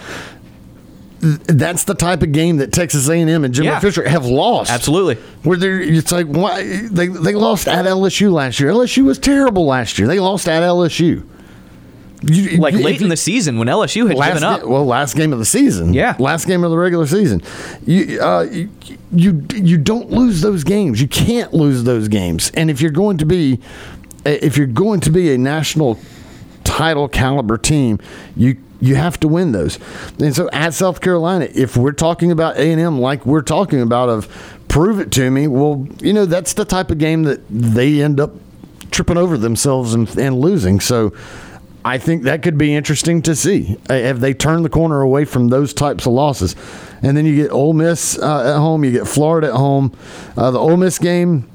That's 1.20 1.84
the 1.84 1.94
type 1.94 2.24
of 2.24 2.32
game 2.32 2.58
that 2.58 2.72
Texas 2.74 3.08
A&M 3.08 3.44
and 3.46 3.54
Jimbo 3.54 3.72
Yeah. 3.74 3.80
Fisher 3.80 4.08
have 4.08 4.26
lost. 4.26 4.72
Absolutely. 4.72 5.16
Where 5.44 5.56
they're, 5.56 5.80
it's 5.80 6.12
like 6.12 6.26
why 6.26 6.64
they 6.88 7.08
they 7.08 7.36
lost 7.36 7.68
at 7.68 7.86
LSU 7.86 8.32
last 8.32 8.60
year. 8.60 8.72
LSU 8.72 9.04
was 9.06 9.20
terrible 9.20 9.66
last 9.68 10.00
year. 10.00 10.08
They 10.08 10.20
lost 10.20 10.48
at 10.48 10.64
LSU. 10.64 11.24
You- 12.24 12.58
Like 12.58 12.76
late 12.76 13.00
you- 13.00 13.06
in 13.06 13.10
the 13.10 13.18
season 13.18 13.58
when 13.58 13.68
LSU 13.68 14.08
had 14.08 14.16
given 14.18 14.44
up. 14.44 14.62
ga- 14.62 14.68
well, 14.68 14.86
last 14.86 15.16
game 15.16 15.34
of 15.34 15.40
the 15.40 15.46
season. 15.46 15.94
Yeah. 15.94 16.16
last 16.20 16.46
game 16.46 16.64
of 16.64 16.70
the 16.72 16.78
regular 16.78 17.08
season. 17.08 17.42
You, 17.86 18.20
uh, 18.22 18.44
you 18.52 18.70
you 19.14 19.44
you 19.56 19.78
don't 19.78 20.12
lose 20.12 20.42
those 20.42 20.64
games. 20.64 21.02
You 21.02 21.08
can't 21.08 21.54
lose 21.54 21.84
those 21.84 22.08
games. 22.08 22.52
And 22.54 22.70
if 22.70 22.80
you're 22.82 22.92
going 22.92 23.18
to 23.18 23.26
be, 23.26 23.60
if 24.26 24.56
you're 24.58 24.68
going 24.68 25.00
to 25.02 25.10
be 25.10 25.34
a 25.34 25.38
national 25.38 26.00
title 26.64 27.08
caliber 27.08 27.58
team, 27.58 28.00
you 28.36 28.58
you 28.80 28.96
have 28.96 29.20
to 29.20 29.28
win 29.28 29.52
those. 29.52 29.78
And 30.20 30.36
so 30.36 30.50
at 30.54 30.74
South 30.74 31.02
Carolina, 31.02 31.48
if 31.54 31.78
we're 31.78 31.92
talking 31.92 32.32
about 32.32 32.58
A 32.58 32.72
and 32.72 32.80
M 32.82 33.00
like 33.00 33.26
we're 33.26 33.42
talking 33.44 33.82
about 33.82 34.10
of 34.10 34.28
prove 34.68 35.00
it 35.00 35.12
to 35.14 35.30
me, 35.32 35.48
well, 35.48 35.88
you 36.02 36.14
know 36.14 36.26
that's 36.26 36.54
the 36.54 36.66
type 36.66 36.92
of 36.92 36.98
game 36.98 37.24
that 37.24 37.42
they 37.50 38.02
end 38.02 38.20
up 38.20 38.32
tripping 38.92 39.18
over 39.18 39.38
themselves 39.38 39.94
and, 39.94 40.08
and 40.18 40.40
losing. 40.40 40.80
So 40.80 41.14
I 41.84 41.98
think 41.98 42.24
that 42.24 42.44
could 42.44 42.58
be 42.58 42.76
interesting 42.76 43.22
to 43.24 43.36
see. 43.36 43.78
Uh, 43.90 43.94
Have 43.96 44.20
they 44.20 44.34
turned 44.34 44.64
the 44.64 44.70
corner 44.70 45.02
away 45.02 45.26
from 45.26 45.48
those 45.50 45.74
types 45.74 46.06
of 46.06 46.14
losses? 46.14 46.56
And 47.02 47.18
then 47.18 47.26
you 47.26 47.36
get 47.36 47.52
Ole 47.52 47.74
Miss 47.74 48.18
uh, 48.20 48.54
at 48.54 48.58
home, 48.58 48.84
you 48.86 48.92
get 48.92 49.08
Florida 49.08 49.48
at 49.48 49.54
home. 49.56 49.96
Uh, 50.38 50.52
the 50.52 50.60
Ole 50.60 50.78
Miss 50.78 51.00
game 51.00 51.48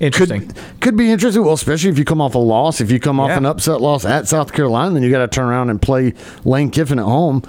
Interesting. 0.00 0.48
could, 0.48 0.56
could 0.80 0.96
be 0.96 1.10
interesting. 1.10 1.42
Well, 1.44 1.54
especially 1.54 1.90
if 1.90 1.98
you 1.98 2.04
come 2.04 2.20
off 2.20 2.34
a 2.34 2.38
loss, 2.38 2.80
if 2.80 2.90
you 2.90 3.00
come 3.00 3.18
off 3.20 3.28
Yeah. 3.30 3.38
an 3.38 3.46
upset 3.46 3.80
loss 3.80 4.04
at 4.04 4.28
South 4.28 4.52
Carolina, 4.52 4.94
then 4.94 5.02
you 5.02 5.10
got 5.10 5.20
to 5.20 5.28
turn 5.28 5.46
around 5.46 5.70
and 5.70 5.80
play 5.80 6.14
Lane 6.44 6.70
Kiffin 6.70 6.98
at 6.98 7.04
home. 7.04 7.42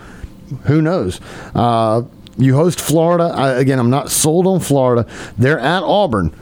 Who 0.64 0.82
knows? 0.82 1.20
Uh, 1.54 2.04
you 2.38 2.56
host 2.56 2.80
Florida. 2.80 3.26
I, 3.36 3.52
again, 3.54 3.80
I'm 3.80 3.90
not 3.90 4.10
sold 4.12 4.46
on 4.48 4.60
Florida. 4.60 5.08
They're 5.38 5.60
at 5.60 5.84
Auburn. 5.84 6.34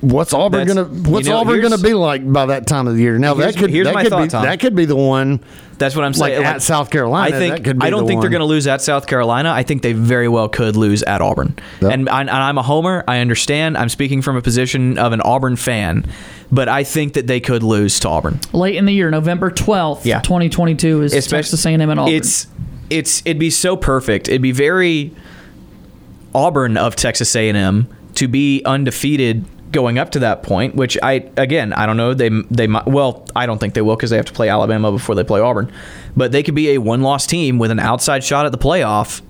What's 0.00 0.32
Auburn 0.32 0.66
That's- 0.66 0.88
gonna 0.88 1.10
What's 1.10 1.26
you 1.26 1.32
know, 1.34 1.40
Auburn 1.40 1.60
gonna 1.60 1.76
be 1.76 1.92
like 1.92 2.30
by 2.32 2.46
that 2.46 2.66
time 2.66 2.86
of 2.88 2.96
the 2.96 3.02
year? 3.02 3.18
Now 3.18 3.34
Here's- 3.34 3.54
that 3.54 3.60
could 3.60 3.70
here's 3.70 3.86
that 3.86 3.94
my 3.94 4.02
could 4.02 4.10
thought, 4.10 4.22
be 4.22 4.28
Tom. 4.28 4.44
that 4.44 4.58
could 4.60 4.74
be 4.74 4.86
the 4.86 4.96
one. 4.96 5.40
That's 5.76 5.94
what 5.96 6.04
I'm 6.04 6.12
like 6.12 6.34
saying. 6.34 6.44
at 6.44 6.62
South 6.62 6.90
Carolina. 6.90 7.34
I 7.34 7.38
think 7.38 7.54
that 7.56 7.64
could 7.64 7.78
be 7.78 7.86
I 7.86 7.90
don't 7.90 8.02
the 8.04 8.08
think 8.08 8.20
they're 8.20 8.28
going 8.30 8.40
to 8.40 8.46
lose 8.46 8.66
at 8.66 8.82
South 8.82 9.06
Carolina. 9.06 9.50
I 9.50 9.62
think 9.62 9.80
they 9.80 9.94
very 9.94 10.28
well 10.28 10.46
could 10.46 10.76
lose 10.76 11.02
at 11.04 11.22
Auburn. 11.22 11.54
And, 11.80 12.06
I, 12.10 12.20
and 12.20 12.28
I'm 12.30 12.58
a 12.58 12.62
homer. 12.62 13.02
I 13.08 13.20
understand. 13.20 13.78
I'm 13.78 13.88
speaking 13.88 14.20
from 14.20 14.36
a 14.36 14.42
position 14.42 14.98
of 14.98 15.12
an 15.14 15.22
Auburn 15.22 15.56
fan, 15.56 16.04
but 16.52 16.68
I 16.68 16.84
think 16.84 17.14
that 17.14 17.26
they 17.28 17.40
could 17.40 17.62
lose 17.62 17.98
to 18.00 18.10
Auburn. 18.10 18.40
Late 18.52 18.76
in 18.76 18.84
the 18.84 18.92
year, 18.92 19.10
November 19.10 19.50
12th, 19.50 20.04
Yeah. 20.04 20.20
2022 20.20 21.00
is 21.02 21.26
Texas 21.26 21.64
A&M 21.64 21.80
and 21.80 21.98
Auburn. 21.98 22.12
It's 22.14 22.46
it's 22.90 23.22
it'd 23.24 23.38
be 23.38 23.48
so 23.50 23.74
perfect. 23.74 24.28
It'd 24.28 24.42
be 24.42 24.52
very 24.52 25.12
Auburn 26.34 26.76
of 26.76 26.94
Texas 26.96 27.34
A&M 27.34 27.88
to 28.16 28.28
be 28.28 28.62
undefeated 28.66 29.46
going 29.72 29.98
up 29.98 30.10
to 30.12 30.18
that 30.20 30.42
point. 30.42 30.74
Which 30.74 30.96
I 31.02 31.28
again 31.36 31.72
I 31.72 31.86
don't 31.86 31.96
know 31.96 32.14
they 32.14 32.28
they 32.50 32.66
might 32.66 32.86
well 32.86 33.26
I 33.36 33.46
don't 33.46 33.58
think 33.58 33.74
they 33.74 33.82
will 33.82 33.96
because 33.96 34.10
they 34.10 34.16
have 34.16 34.26
to 34.26 34.32
play 34.32 34.48
Alabama 34.48 34.90
before 34.92 35.14
they 35.14 35.24
play 35.24 35.40
Auburn, 35.40 35.72
but 36.16 36.32
they 36.32 36.42
could 36.42 36.54
be 36.54 36.70
a 36.70 36.78
one 36.78 37.02
loss 37.02 37.26
team 37.26 37.58
with 37.58 37.70
an 37.70 37.78
outside 37.78 38.24
shot 38.24 38.46
at 38.46 38.52
the 38.52 38.58
playoff 38.58 39.22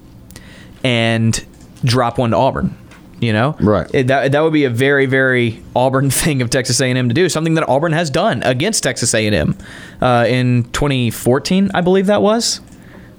and 0.85 1.45
drop 1.85 2.19
one 2.19 2.31
to 2.31 2.37
Auburn. 2.37 2.77
You 3.21 3.35
know, 3.35 3.55
right? 3.61 3.87
that 4.07 4.33
that 4.33 4.41
would 4.41 4.55
be 4.55 4.65
a 4.65 4.71
very 4.71 5.05
very 5.05 5.63
Auburn 5.77 6.09
thing 6.23 6.41
of 6.41 6.49
Texas 6.49 6.81
A&M 6.81 7.07
to 7.09 7.15
do. 7.15 7.29
Something 7.29 7.53
that 7.55 7.69
Auburn 7.69 7.93
has 7.93 8.09
done 8.09 8.43
against 8.45 8.83
Texas 8.83 9.13
A&M 9.13 9.59
uh, 10.01 10.25
in 10.27 10.63
2014, 10.73 11.71
I 11.75 11.83
believe 11.83 12.07
that 12.07 12.23
was 12.23 12.63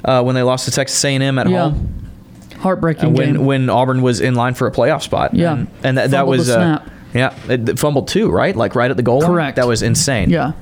uh, 0.04 0.24
when 0.24 0.34
they 0.34 0.42
lost 0.42 0.66
to 0.66 0.72
Texas 0.72 1.06
A&M 1.06 1.38
at 1.38 1.48
Yeah. 1.48 1.70
home. 1.70 1.98
Heartbreaking 2.62 3.10
And 3.10 3.18
when 3.18 3.34
game. 3.36 3.46
when 3.46 3.70
Auburn 3.70 4.02
was 4.02 4.22
in 4.22 4.34
line 4.34 4.56
for 4.56 4.66
a 4.66 4.72
playoff 4.72 5.04
spot. 5.04 5.36
Yeah. 5.36 5.54
and, 5.54 5.68
and 5.84 5.98
that, 6.00 6.10
that 6.10 6.18
Fumbled 6.22 6.38
was 6.40 6.48
the 6.48 6.54
uh, 6.60 6.78
snap. 6.80 6.90
Yeah, 7.14 7.36
it, 7.50 7.78
fumbled 7.80 8.08
too, 8.08 8.30
right? 8.30 8.56
Like 8.56 8.76
right 8.76 8.90
at 8.92 8.98
the 8.98 9.04
goal. 9.04 9.20
line? 9.22 9.30
Correct. 9.32 9.56
That 9.58 9.68
was 9.68 9.82
insane. 9.82 10.30
yeah. 10.30 10.54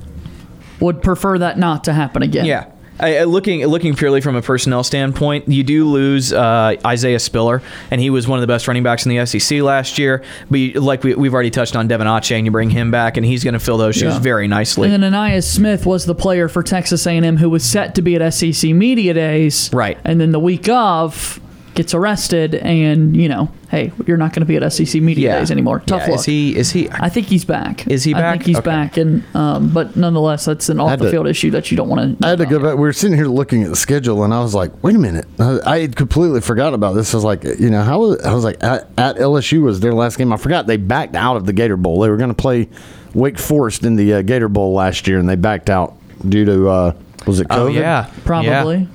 Would 0.80 1.02
prefer 1.02 1.38
that 1.38 1.58
not 1.58 1.84
to 1.84 1.92
happen 1.92 2.22
again. 2.22 2.46
Yeah. 2.46 2.66
I, 2.98 3.18
I- 3.18 3.24
looking 3.24 3.64
looking 3.66 3.94
purely 3.96 4.20
from 4.20 4.36
a 4.36 4.42
personnel 4.42 4.82
standpoint, 4.84 5.48
you 5.48 5.62
do 5.62 5.86
lose 5.86 6.32
uh, 6.34 6.74
Isaiah 6.86 7.18
Spiller, 7.18 7.62
and 7.90 7.98
he 8.00 8.10
was 8.10 8.26
one 8.28 8.38
of 8.38 8.40
the 8.42 8.46
best 8.46 8.66
running 8.68 8.82
backs 8.82 9.06
in 9.06 9.14
the 9.16 9.24
SEC 9.26 9.60
last 9.62 9.98
year. 9.98 10.22
But 10.50 10.58
you, 10.58 10.80
like 10.80 11.02
we, 11.02 11.14
we've 11.14 11.32
already 11.32 11.50
touched 11.50 11.76
on 11.76 11.88
Devin 11.88 12.06
Ache, 12.06 12.32
and 12.32 12.44
you 12.46 12.50
bring 12.50 12.68
him 12.70 12.90
back, 12.90 13.16
and 13.16 13.24
he's 13.24 13.42
going 13.44 13.54
to 13.54 13.60
fill 13.60 13.78
those 13.78 13.94
shoes 13.94 14.14
Yeah. 14.14 14.18
very 14.18 14.48
nicely. 14.48 14.90
And 14.92 15.02
then 15.02 15.14
Ananias 15.14 15.50
Smith 15.50 15.86
was 15.86 16.04
the 16.06 16.14
player 16.14 16.46
for 16.48 16.62
Texas 16.62 17.06
A&M 17.06 17.36
who 17.38 17.48
was 17.48 17.64
set 17.64 17.94
to 17.94 18.02
be 18.02 18.16
at 18.16 18.34
SEC 18.34 18.70
Media 18.72 19.14
Days. 19.14 19.70
Right. 19.72 19.98
And 20.04 20.20
then 20.20 20.32
the 20.32 20.40
week 20.40 20.68
of 20.68 21.40
gets 21.74 21.94
arrested 21.94 22.54
and, 22.56 23.16
you 23.16 23.28
know, 23.28 23.48
hey, 23.70 23.92
you're 24.06 24.16
not 24.16 24.32
going 24.32 24.40
to 24.40 24.46
be 24.46 24.56
at 24.56 24.72
SEC 24.72 25.00
Media 25.00 25.28
Yeah. 25.30 25.38
Days 25.38 25.50
anymore. 25.52 25.78
Tough 25.86 26.02
Yeah, 26.02 26.10
luck. 26.10 26.18
Is 26.20 26.24
he? 26.24 26.56
Is 26.56 26.72
he? 26.72 26.88
I 26.90 27.08
think 27.08 27.28
he's 27.28 27.44
back. 27.44 27.86
Is 27.86 28.02
he 28.02 28.12
back? 28.12 28.24
I 28.24 28.32
think 28.32 28.46
he's 28.46 28.56
Okay. 28.58 28.64
back, 28.64 28.96
and 28.96 29.22
um, 29.36 29.68
but 29.72 29.94
nonetheless, 29.96 30.44
that's 30.46 30.68
an 30.68 30.80
off 30.80 30.90
Had 30.90 30.98
the 30.98 31.04
to- 31.06 31.10
field 31.12 31.26
issue 31.28 31.50
that 31.52 31.70
you 31.70 31.76
don't 31.76 31.88
want 31.88 32.18
to. 32.20 32.26
I 32.26 32.30
had 32.30 32.38
to 32.40 32.46
go 32.46 32.58
back. 32.58 32.74
We 32.74 32.80
were 32.80 32.92
sitting 32.92 33.16
here 33.16 33.26
looking 33.28 33.62
at 33.62 33.70
the 33.70 33.76
schedule, 33.76 34.24
and 34.24 34.34
I 34.34 34.40
was 34.40 34.54
like, 34.54 34.72
"Wait 34.82 34.96
a 34.96 34.98
minute!" 34.98 35.26
I 35.38 35.58
I 35.64 35.78
had 35.80 35.94
completely 35.96 36.40
forgot 36.40 36.74
about 36.74 36.94
this. 36.94 37.14
I 37.14 37.16
was 37.18 37.24
like, 37.24 37.44
"You 37.44 37.70
know, 37.70 37.82
how?" 37.84 38.00
Was, 38.00 38.20
I 38.22 38.34
was 38.34 38.42
like, 38.44 38.62
at, 38.64 38.88
"At 38.98 39.16
LSU 39.16 39.62
was 39.62 39.78
their 39.80 39.92
last 39.94 40.18
game." 40.18 40.32
I 40.32 40.36
forgot 40.38 40.66
they 40.66 40.76
backed 40.76 41.14
out 41.14 41.36
of 41.36 41.46
the 41.46 41.52
Gator 41.52 41.76
Bowl. 41.76 42.00
They 42.00 42.08
were 42.10 42.16
going 42.16 42.30
to 42.30 42.34
play 42.34 42.68
Wake 43.14 43.38
Forest 43.38 43.84
in 43.84 43.94
the 43.96 44.14
uh, 44.14 44.22
Gator 44.22 44.48
Bowl 44.48 44.74
last 44.74 45.06
year, 45.06 45.18
and 45.20 45.28
they 45.28 45.36
backed 45.36 45.70
out 45.70 45.94
due 46.28 46.44
to 46.44 46.68
uh, 46.68 46.92
was 47.26 47.38
it 47.38 47.46
COVID? 47.48 47.56
Oh 47.56 47.66
yeah, 47.68 48.10
Yeah. 48.42 48.86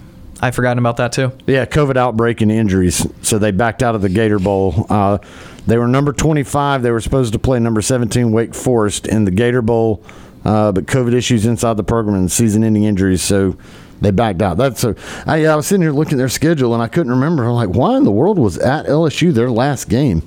I 0.42 0.52
forgotten 0.52 0.80
about 0.80 0.98
that 0.98 1.12
too. 1.12 1.32
Yeah, 1.48 1.66
COVID 1.66 1.96
outbreak 1.96 2.42
and 2.42 2.52
injuries. 2.52 3.08
So 3.22 3.40
they 3.40 3.52
backed 3.52 3.82
out 3.82 3.96
of 3.96 4.02
the 4.02 4.10
Gator 4.10 4.40
Bowl. 4.40 4.86
Uh, 4.90 5.20
they 5.66 5.78
were 5.78 5.88
number 5.88 6.14
25. 6.14 6.84
They 6.84 6.92
were 6.92 7.02
supposed 7.02 7.34
to 7.34 7.40
play 7.40 7.60
number 7.60 7.82
17, 7.82 8.32
Wake 8.32 8.54
Forest, 8.54 9.08
in 9.08 9.26
the 9.26 9.32
Gator 9.32 9.62
Bowl, 9.62 10.04
uh, 10.44 10.72
but 10.72 10.86
COVID 10.86 11.14
issues 11.14 11.46
inside 11.46 11.78
the 11.78 11.84
program 11.84 12.16
and 12.16 12.32
season 12.32 12.64
ending 12.64 12.84
injuries. 12.84 13.22
So 13.22 13.58
they 14.02 14.12
backed 14.12 14.42
out. 14.42 14.58
That's 14.58 14.80
so. 14.80 14.96
I, 15.26 15.46
I 15.46 15.56
was 15.56 15.68
sitting 15.68 15.82
here 15.82 15.92
looking 15.92 16.14
at 16.14 16.18
their 16.18 16.30
schedule 16.30 16.74
and 16.74 16.84
I 16.84 16.88
couldn't 16.88 17.12
remember. 17.12 17.46
I'm 17.46 17.52
like, 17.52 17.70
why 17.70 17.98
in 17.98 18.04
the 18.04 18.12
world 18.12 18.38
was 18.38 18.58
at 18.58 18.86
LSU 18.86 19.34
their 19.34 19.50
last 19.50 19.90
game? 19.90 20.22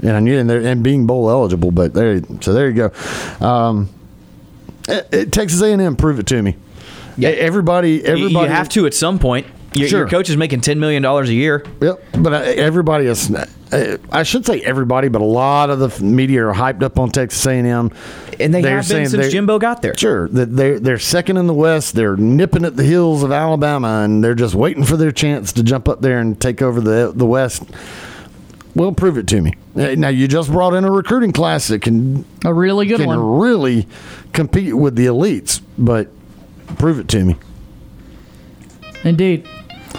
And 0.00 0.12
I 0.12 0.20
knew 0.20 0.38
and, 0.38 0.50
and 0.50 0.82
being 0.82 1.06
bowl 1.06 1.28
eligible, 1.28 1.70
but 1.70 1.92
there. 1.92 2.20
So 2.40 2.52
there 2.52 2.68
you 2.70 2.90
go. 2.90 3.46
Um, 3.46 3.88
eh, 4.88 5.02
eh, 5.12 5.24
Texas 5.26 5.60
A&M, 5.60 5.96
prove 5.96 6.18
it 6.18 6.26
to 6.28 6.42
me. 6.42 6.56
Yeah, 7.18 7.30
everybody, 7.30 8.04
everybody. 8.04 8.46
you 8.48 8.52
have 8.54 8.68
to 8.70 8.86
at 8.86 8.94
some 8.94 9.18
point. 9.18 9.46
Your, 9.74 9.86
Sure. 9.88 9.98
your 10.00 10.08
coach 10.08 10.30
is 10.30 10.36
making 10.38 10.62
ten 10.62 10.80
million 10.80 11.02
dollars 11.02 11.28
a 11.28 11.34
year. 11.34 11.62
Yep, 11.82 12.02
but 12.20 12.32
uh, 12.32 12.36
everybody 12.36 13.04
is. 13.06 13.30
uh, 13.30 13.98
I 14.10 14.22
should 14.22 14.46
say 14.46 14.60
everybody, 14.62 15.08
but 15.08 15.20
a 15.20 15.24
lot 15.26 15.68
of 15.68 15.78
the 15.78 16.02
media 16.02 16.46
are 16.46 16.54
hyped 16.54 16.82
up 16.82 16.98
on 16.98 17.10
Texas 17.10 17.44
A&M, 17.46 17.90
and 18.40 18.54
they 18.54 18.62
They're 18.62 18.76
have 18.76 18.80
been 18.80 18.82
saying 18.84 19.08
since 19.10 19.30
Jimbo 19.30 19.58
got 19.58 19.82
there. 19.82 19.94
Sure, 19.98 20.26
that 20.28 20.56
they're 20.56 20.80
they're 20.80 20.98
second 20.98 21.36
in 21.36 21.46
the 21.48 21.52
West. 21.54 21.94
They're 21.94 22.16
nipping 22.16 22.64
at 22.64 22.76
the 22.76 22.82
heels 22.84 23.22
of 23.22 23.30
Alabama, 23.30 24.00
and 24.04 24.24
they're 24.24 24.34
just 24.34 24.54
waiting 24.54 24.84
for 24.84 24.96
their 24.96 25.12
chance 25.12 25.52
to 25.54 25.62
jump 25.62 25.86
up 25.86 26.00
there 26.00 26.18
and 26.18 26.40
take 26.40 26.62
over 26.62 26.80
the 26.80 27.12
the 27.14 27.26
West. 27.26 27.62
Well, 28.74 28.92
prove 28.92 29.18
it 29.18 29.26
to 29.28 29.40
me. 29.42 29.52
Uh, 29.76 29.94
Now 29.96 30.08
you 30.08 30.28
just 30.28 30.50
brought 30.50 30.72
in 30.72 30.84
a 30.84 30.90
recruiting 30.90 31.32
class 31.32 31.68
that 31.68 31.82
can 31.82 32.24
a 32.44 32.54
really 32.54 32.86
good 32.86 32.98
can 33.00 33.06
one. 33.06 33.38
really 33.38 33.86
compete 34.32 34.74
with 34.74 34.94
the 34.94 35.06
elites, 35.06 35.60
but 35.76 36.08
prove 36.76 36.98
it 36.98 37.08
to 37.08 37.24
me. 37.24 37.36
Indeed. 39.04 39.48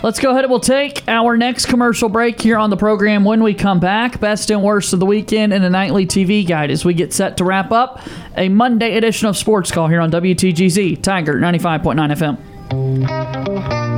Let's 0.02 0.20
go 0.20 0.32
ahead 0.32 0.46
and 0.46 0.52
we'll 0.52 0.62
take 0.62 1.04
our 1.10 1.36
next 1.36 1.66
commercial 1.66 2.08
break 2.08 2.40
here 2.40 2.58
on 2.58 2.70
the 2.70 2.78
program 2.78 3.26
when 3.26 3.44
we 3.44 3.54
come 3.54 3.82
back. 3.82 4.22
Best 4.22 4.50
and 4.50 4.64
worst 4.64 4.94
of 4.94 5.00
the 5.02 5.06
weekend 5.06 5.52
and 5.52 5.66
a 5.66 5.70
nightly 5.70 6.06
TV 6.06 6.48
guide 6.48 6.72
as 6.72 6.86
we 6.86 6.94
get 6.94 7.12
set 7.12 7.36
to 7.38 7.44
wrap 7.44 7.72
up 7.72 8.00
a 8.38 8.48
Monday 8.48 8.96
edition 8.96 9.28
of 9.28 9.36
Sports 9.36 9.72
Call 9.72 9.90
here 9.90 10.00
on 10.00 10.10
WTGZ 10.10 11.02
Tiger 11.02 11.34
95.9 11.34 12.38
FM. 12.70 13.89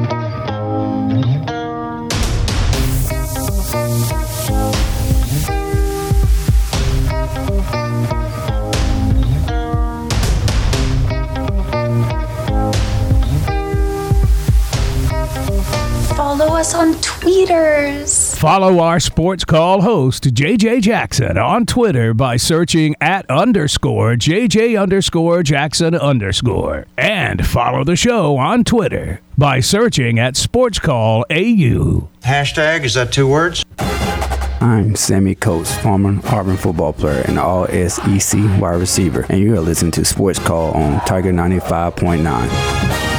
Us 16.62 16.76
on 16.76 16.94
tweeters. 16.96 18.38
Follow 18.38 18.78
our 18.82 19.00
sports 19.00 19.44
call 19.44 19.82
host, 19.82 20.26
JJ 20.26 20.84
Jackson, 20.84 21.36
on 21.36 21.66
Twitter 21.66 22.14
by 22.14 22.38
searching 22.38 22.94
at 23.02 23.28
underscore 23.32 24.14
JJ 24.14 24.80
underscore 24.80 25.42
Jackson 25.42 25.96
underscore. 25.96 26.86
And 27.00 27.48
follow 27.48 27.84
the 27.84 27.96
show 27.96 28.38
on 28.38 28.64
Twitter 28.64 29.22
by 29.40 29.60
searching 29.60 30.20
at 30.20 30.38
Sports 30.38 30.78
Call 30.78 31.26
AU. 31.32 32.08
Hashtag, 32.22 32.84
is 32.84 32.94
that 32.94 33.12
two 33.12 33.28
words? 33.28 33.66
I'm 33.80 34.96
Sammy 34.96 35.34
Coates, 35.34 35.76
former 35.80 36.20
Auburn 36.28 36.58
football 36.58 36.94
player 36.94 37.24
and 37.28 37.40
all 37.40 37.66
SEC 37.66 38.40
wide 38.62 38.80
receiver, 38.80 39.26
and 39.30 39.40
you 39.40 39.56
are 39.56 39.62
listening 39.62 39.94
to 39.94 40.06
Sports 40.06 40.38
Call 40.38 40.74
on 40.74 41.04
Tiger 41.06 41.32
95.9. 41.32 43.11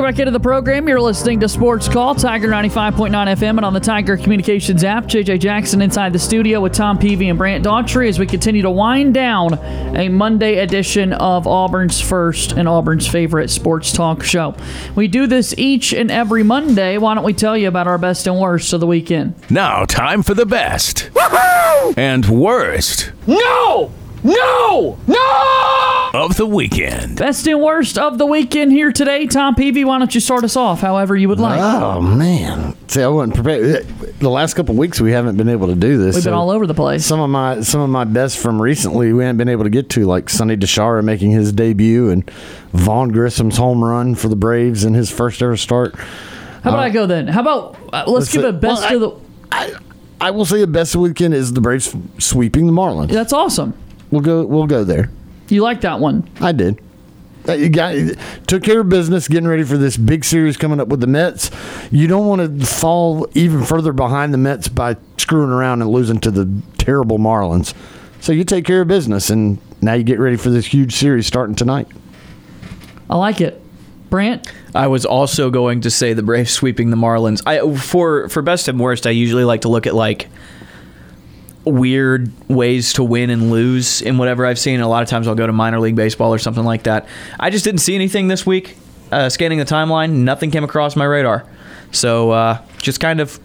Welcome 0.00 0.14
back 0.14 0.20
into 0.20 0.30
the 0.30 0.40
program. 0.40 0.88
You're 0.88 0.98
listening 0.98 1.40
to 1.40 1.48
Sports 1.50 1.86
Call, 1.86 2.14
Tiger 2.14 2.48
95.9 2.48 3.10
FM, 3.10 3.50
and 3.50 3.64
on 3.66 3.74
the 3.74 3.80
Tiger 3.80 4.16
Communications 4.16 4.82
app. 4.82 5.04
JJ 5.04 5.40
Jackson 5.40 5.82
inside 5.82 6.14
the 6.14 6.18
studio 6.18 6.62
with 6.62 6.72
Tom 6.72 6.98
Peavy 6.98 7.28
and 7.28 7.36
Brant 7.36 7.66
Daughtry 7.66 8.08
as 8.08 8.18
we 8.18 8.26
continue 8.26 8.62
to 8.62 8.70
wind 8.70 9.12
down 9.12 9.58
a 9.94 10.08
Monday 10.08 10.60
edition 10.60 11.12
of 11.12 11.46
Auburn's 11.46 12.00
first 12.00 12.52
and 12.52 12.66
Auburn's 12.66 13.06
favorite 13.06 13.50
sports 13.50 13.92
talk 13.92 14.22
show. 14.22 14.56
We 14.94 15.06
do 15.06 15.26
this 15.26 15.52
each 15.58 15.92
and 15.92 16.10
every 16.10 16.44
Monday. 16.44 16.96
Why 16.96 17.14
don't 17.14 17.22
we 17.24 17.34
tell 17.34 17.54
you 17.54 17.68
about 17.68 17.86
our 17.86 17.98
best 17.98 18.26
and 18.26 18.40
worst 18.40 18.72
of 18.72 18.80
the 18.80 18.86
weekend? 18.86 19.34
Now, 19.50 19.84
time 19.84 20.22
for 20.22 20.32
the 20.32 20.46
best 20.46 21.10
and 21.98 22.24
worst 22.26 23.12
No! 23.26 23.92
No! 24.22 24.98
No! 25.06 26.10
of 26.12 26.36
the 26.36 26.44
weekend. 26.46 27.16
Best 27.16 27.46
and 27.46 27.60
worst 27.60 27.96
of 27.96 28.18
the 28.18 28.26
weekend 28.26 28.72
here 28.72 28.90
today. 28.92 29.26
Tom 29.26 29.54
Peavy, 29.54 29.84
why 29.84 29.98
don't 29.98 30.12
you 30.12 30.20
start 30.20 30.42
us 30.42 30.56
off 30.56 30.80
however 30.80 31.14
you 31.16 31.28
would 31.28 31.38
like? 31.38 31.60
Oh 31.60 32.00
man! 32.02 32.76
See, 32.88 33.00
I 33.00 33.06
wasn't 33.06 33.36
prepared. 33.36 33.86
The 34.18 34.28
last 34.28 34.54
couple 34.54 34.74
weeks 34.74 35.00
we 35.00 35.12
haven't 35.12 35.36
been 35.36 35.48
able 35.48 35.68
to 35.68 35.76
do 35.76 35.98
this. 35.98 36.16
We've 36.16 36.24
been 36.24 36.32
all 36.34 36.50
over 36.50 36.66
the 36.66 36.74
place. 36.74 37.06
Some 37.06 37.20
of 37.20 37.30
my 37.30 37.60
some 37.60 37.80
of 37.80 37.90
my 37.90 38.02
best 38.04 38.38
from 38.38 38.60
recently 38.60 39.12
we 39.12 39.22
haven't 39.22 39.36
been 39.36 39.48
able 39.48 39.62
to 39.64 39.70
get 39.70 39.88
to, 39.90 40.04
like 40.04 40.28
Sonny 40.28 40.56
DiChiara 40.56 41.04
making 41.04 41.30
his 41.30 41.52
debut 41.52 42.10
and 42.10 42.28
Vaughn 42.72 43.12
Grissom's 43.12 43.56
home 43.56 43.82
run 43.82 44.16
for 44.16 44.26
the 44.28 44.36
Braves 44.36 44.84
in 44.84 44.94
his 44.94 45.10
first 45.12 45.40
ever 45.42 45.56
start. 45.56 45.94
How 45.94 46.70
about 46.70 46.80
Uh, 46.80 46.82
I 46.82 46.90
go 46.90 47.06
then? 47.06 47.28
How 47.28 47.40
about 47.40 47.76
uh, 47.92 47.98
let's, 47.98 48.08
let's 48.08 48.32
give 48.32 48.42
say- 48.42 48.48
a 48.48 48.52
best 48.52 48.82
well, 48.90 49.04
of 49.04 49.22
the. 49.52 49.80
I 50.20 50.32
will 50.32 50.44
say 50.44 50.58
the 50.60 50.66
best 50.66 50.94
of 50.94 50.98
the 51.00 51.08
weekend 51.08 51.34
is 51.34 51.52
the 51.52 51.60
Braves 51.60 51.94
sweeping 52.18 52.66
the 52.66 52.72
Marlins. 52.72 53.08
That's 53.10 53.32
awesome. 53.32 53.74
We'll 54.10 54.22
go. 54.22 54.44
We'll 54.44 54.66
go 54.66 54.84
there. 54.84 55.10
You 55.48 55.62
like 55.62 55.80
that 55.82 56.00
one? 56.00 56.28
I 56.40 56.52
did. 56.52 56.80
Uh, 57.48 57.52
You 57.52 57.68
got 57.68 57.94
took 58.46 58.62
care 58.62 58.80
of 58.80 58.88
business, 58.88 59.28
getting 59.28 59.48
ready 59.48 59.64
for 59.64 59.76
this 59.76 59.96
big 59.96 60.24
series 60.24 60.56
coming 60.56 60.78
up 60.80 60.88
with 60.88 61.00
the 61.00 61.06
Mets. 61.06 61.50
You 61.90 62.06
don't 62.06 62.26
want 62.26 62.60
to 62.60 62.66
fall 62.66 63.28
even 63.34 63.64
further 63.64 63.92
behind 63.92 64.34
the 64.34 64.38
Mets 64.38 64.68
by 64.68 64.96
screwing 65.16 65.50
around 65.50 65.80
and 65.82 65.90
losing 65.90 66.20
to 66.20 66.30
the 66.30 66.48
terrible 66.78 67.18
Marlins. 67.18 67.74
So 68.20 68.32
you 68.32 68.44
take 68.44 68.64
care 68.66 68.82
of 68.82 68.88
business, 68.88 69.30
and 69.30 69.58
now 69.80 69.94
you 69.94 70.04
get 70.04 70.18
ready 70.18 70.36
for 70.36 70.50
this 70.50 70.66
huge 70.66 70.94
series 70.96 71.26
starting 71.26 71.54
tonight. 71.54 71.88
I 73.08 73.16
like 73.16 73.40
it. 73.40 73.60
Brant? 74.10 74.46
I 74.74 74.88
was 74.88 75.06
also 75.06 75.50
going 75.50 75.82
to 75.82 75.90
say 75.90 76.12
the 76.12 76.22
Braves 76.22 76.50
sweeping 76.50 76.90
the 76.90 76.96
Marlins. 76.96 77.42
I 77.46 77.74
for 77.78 78.28
for 78.28 78.42
best 78.42 78.68
and 78.68 78.78
worst, 78.78 79.06
I 79.06 79.10
usually 79.10 79.44
like 79.44 79.62
to 79.62 79.68
look 79.68 79.86
at 79.86 79.94
like 79.94 80.28
weird 81.64 82.30
ways 82.48 82.94
to 82.94 83.04
win 83.04 83.30
and 83.30 83.50
lose 83.50 84.02
in 84.02 84.18
whatever 84.18 84.46
I've 84.46 84.58
seen. 84.58 84.80
A 84.80 84.88
lot 84.88 85.02
of 85.02 85.08
times 85.08 85.28
I'll 85.28 85.34
go 85.34 85.46
to 85.46 85.52
minor 85.52 85.80
league 85.80 85.96
baseball 85.96 86.32
or 86.32 86.38
something 86.38 86.64
like 86.64 86.84
that. 86.84 87.06
I 87.38 87.50
just 87.50 87.64
didn't 87.64 87.80
see 87.80 87.94
anything 87.94 88.28
this 88.28 88.46
week. 88.46 88.76
Uh, 89.12 89.28
scanning 89.28 89.58
the 89.58 89.64
timeline, 89.64 90.10
nothing 90.10 90.50
came 90.50 90.62
across 90.64 90.94
my 90.96 91.04
radar. 91.04 91.44
So 91.90 92.30
uh, 92.30 92.62
just 92.78 93.00
kind 93.00 93.20
of 93.20 93.40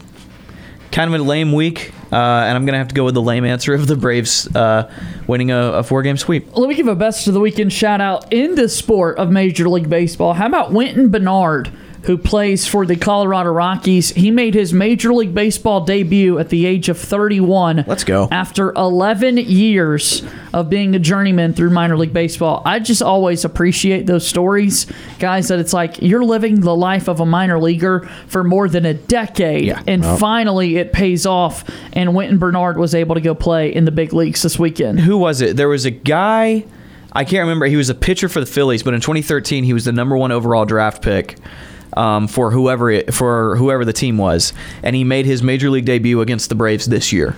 kind 0.92 1.12
of 1.12 1.20
a 1.20 1.22
lame 1.24 1.52
week, 1.52 1.92
uh, 2.12 2.16
and 2.16 2.56
I'm 2.56 2.64
gonna 2.64 2.78
have 2.78 2.88
to 2.88 2.94
go 2.94 3.04
with 3.04 3.14
the 3.14 3.22
lame 3.22 3.44
answer 3.44 3.74
of 3.74 3.86
the 3.86 3.96
Braves 3.96 4.46
uh, 4.54 4.90
winning 5.26 5.50
a, 5.50 5.58
a 5.58 5.82
four 5.82 6.02
game 6.02 6.16
sweep. 6.16 6.56
Let 6.56 6.68
me 6.68 6.74
give 6.74 6.86
a 6.86 6.94
best 6.94 7.26
of 7.26 7.34
the 7.34 7.40
weekend 7.40 7.72
shout 7.72 8.00
out 8.00 8.32
in 8.32 8.54
the 8.54 8.68
sport 8.68 9.18
of 9.18 9.30
Major 9.30 9.68
League 9.68 9.90
Baseball. 9.90 10.34
How 10.34 10.46
about 10.46 10.72
Wynton 10.72 11.10
Bernard, 11.10 11.72
who 12.06 12.16
plays 12.16 12.66
for 12.66 12.86
the 12.86 12.96
Colorado 12.96 13.50
Rockies? 13.50 14.10
He 14.10 14.30
made 14.30 14.54
his 14.54 14.72
Major 14.72 15.12
League 15.12 15.34
Baseball 15.34 15.84
debut 15.84 16.38
at 16.38 16.48
the 16.48 16.64
age 16.66 16.88
of 16.88 16.98
31. 16.98 17.84
Let's 17.86 18.04
go. 18.04 18.28
After 18.30 18.72
11 18.72 19.36
years 19.38 20.22
of 20.54 20.70
being 20.70 20.94
a 20.94 20.98
journeyman 20.98 21.52
through 21.52 21.70
minor 21.70 21.96
league 21.98 22.12
baseball. 22.14 22.62
I 22.64 22.78
just 22.78 23.02
always 23.02 23.44
appreciate 23.44 24.06
those 24.06 24.26
stories, 24.26 24.86
guys, 25.18 25.48
that 25.48 25.58
it's 25.58 25.72
like 25.74 26.00
you're 26.00 26.24
living 26.24 26.60
the 26.60 26.74
life 26.74 27.08
of 27.08 27.20
a 27.20 27.26
minor 27.26 27.58
leaguer 27.60 28.08
for 28.26 28.42
more 28.42 28.68
than 28.68 28.86
a 28.86 28.94
decade, 28.94 29.76
and 29.86 30.00
Well. 30.02 30.16
finally 30.16 30.76
it 30.76 30.92
pays 30.92 31.26
off. 31.26 31.64
And 31.92 32.14
Wynton 32.14 32.38
Bernard 32.38 32.78
was 32.78 32.94
able 32.94 33.16
to 33.16 33.20
go 33.20 33.34
play 33.34 33.74
in 33.74 33.84
the 33.84 33.90
big 33.90 34.12
leagues 34.14 34.42
this 34.42 34.58
weekend. 34.58 35.00
Who 35.00 35.18
was 35.18 35.40
it? 35.42 35.56
There 35.56 35.68
was 35.68 35.84
a 35.84 35.90
guy. 35.90 36.64
I 37.12 37.24
can't 37.24 37.40
remember. 37.42 37.66
He 37.66 37.76
was 37.76 37.90
a 37.90 37.94
pitcher 37.94 38.28
for 38.28 38.40
the 38.40 38.46
Phillies, 38.46 38.82
but 38.82 38.94
in 38.94 39.00
2013 39.00 39.64
he 39.64 39.72
was 39.72 39.84
the 39.86 39.92
number 39.92 40.16
one 40.16 40.32
overall 40.32 40.64
draft 40.64 41.02
pick 41.02 41.36
um, 41.96 42.28
for 42.28 42.50
whoever 42.50 42.90
it, 42.90 43.12
for 43.14 43.56
whoever 43.56 43.84
the 43.84 43.92
team 43.92 44.18
was, 44.18 44.52
and 44.82 44.94
he 44.94 45.04
made 45.04 45.26
his 45.26 45.42
major 45.42 45.70
league 45.70 45.84
debut 45.84 46.20
against 46.20 46.48
the 46.48 46.54
Braves 46.54 46.86
this 46.86 47.12
year. 47.12 47.36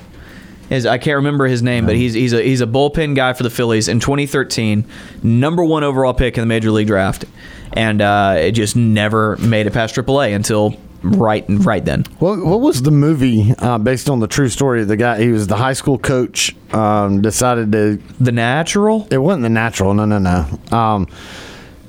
His, 0.68 0.84
I 0.84 0.98
can't 0.98 1.16
remember 1.16 1.46
his 1.46 1.62
name, 1.62 1.86
but 1.86 1.96
he's 1.96 2.12
he's 2.12 2.34
a 2.34 2.42
he's 2.42 2.60
a 2.60 2.66
bullpen 2.66 3.14
guy 3.14 3.32
for 3.32 3.42
the 3.42 3.50
Phillies 3.50 3.88
in 3.88 4.00
2013, 4.00 4.84
number 5.22 5.64
one 5.64 5.82
overall 5.82 6.12
pick 6.12 6.36
in 6.36 6.42
the 6.42 6.46
major 6.46 6.70
league 6.70 6.88
draft, 6.88 7.24
and 7.72 8.02
uh, 8.02 8.34
it 8.38 8.52
just 8.52 8.76
never 8.76 9.36
made 9.38 9.66
it 9.66 9.72
past 9.72 9.94
AAA 9.94 10.34
until 10.34 10.76
right 11.02 11.44
right 11.48 11.84
then. 11.84 12.04
What, 12.18 12.44
what 12.44 12.60
was 12.60 12.82
the 12.82 12.90
movie 12.90 13.54
uh, 13.58 13.78
based 13.78 14.10
on 14.10 14.20
the 14.20 14.26
true 14.26 14.48
story? 14.48 14.82
of 14.82 14.88
The 14.88 14.96
guy, 14.96 15.20
he 15.20 15.28
was 15.28 15.46
the 15.46 15.56
high 15.56 15.72
school 15.72 15.98
coach, 15.98 16.54
um, 16.72 17.22
decided 17.22 17.72
to. 17.72 17.96
The 18.20 18.32
Natural? 18.32 19.08
It 19.10 19.18
wasn't 19.18 19.44
The 19.44 19.48
Natural. 19.50 19.94
No, 19.94 20.04
no, 20.04 20.18
no. 20.18 20.76
Um, 20.76 21.08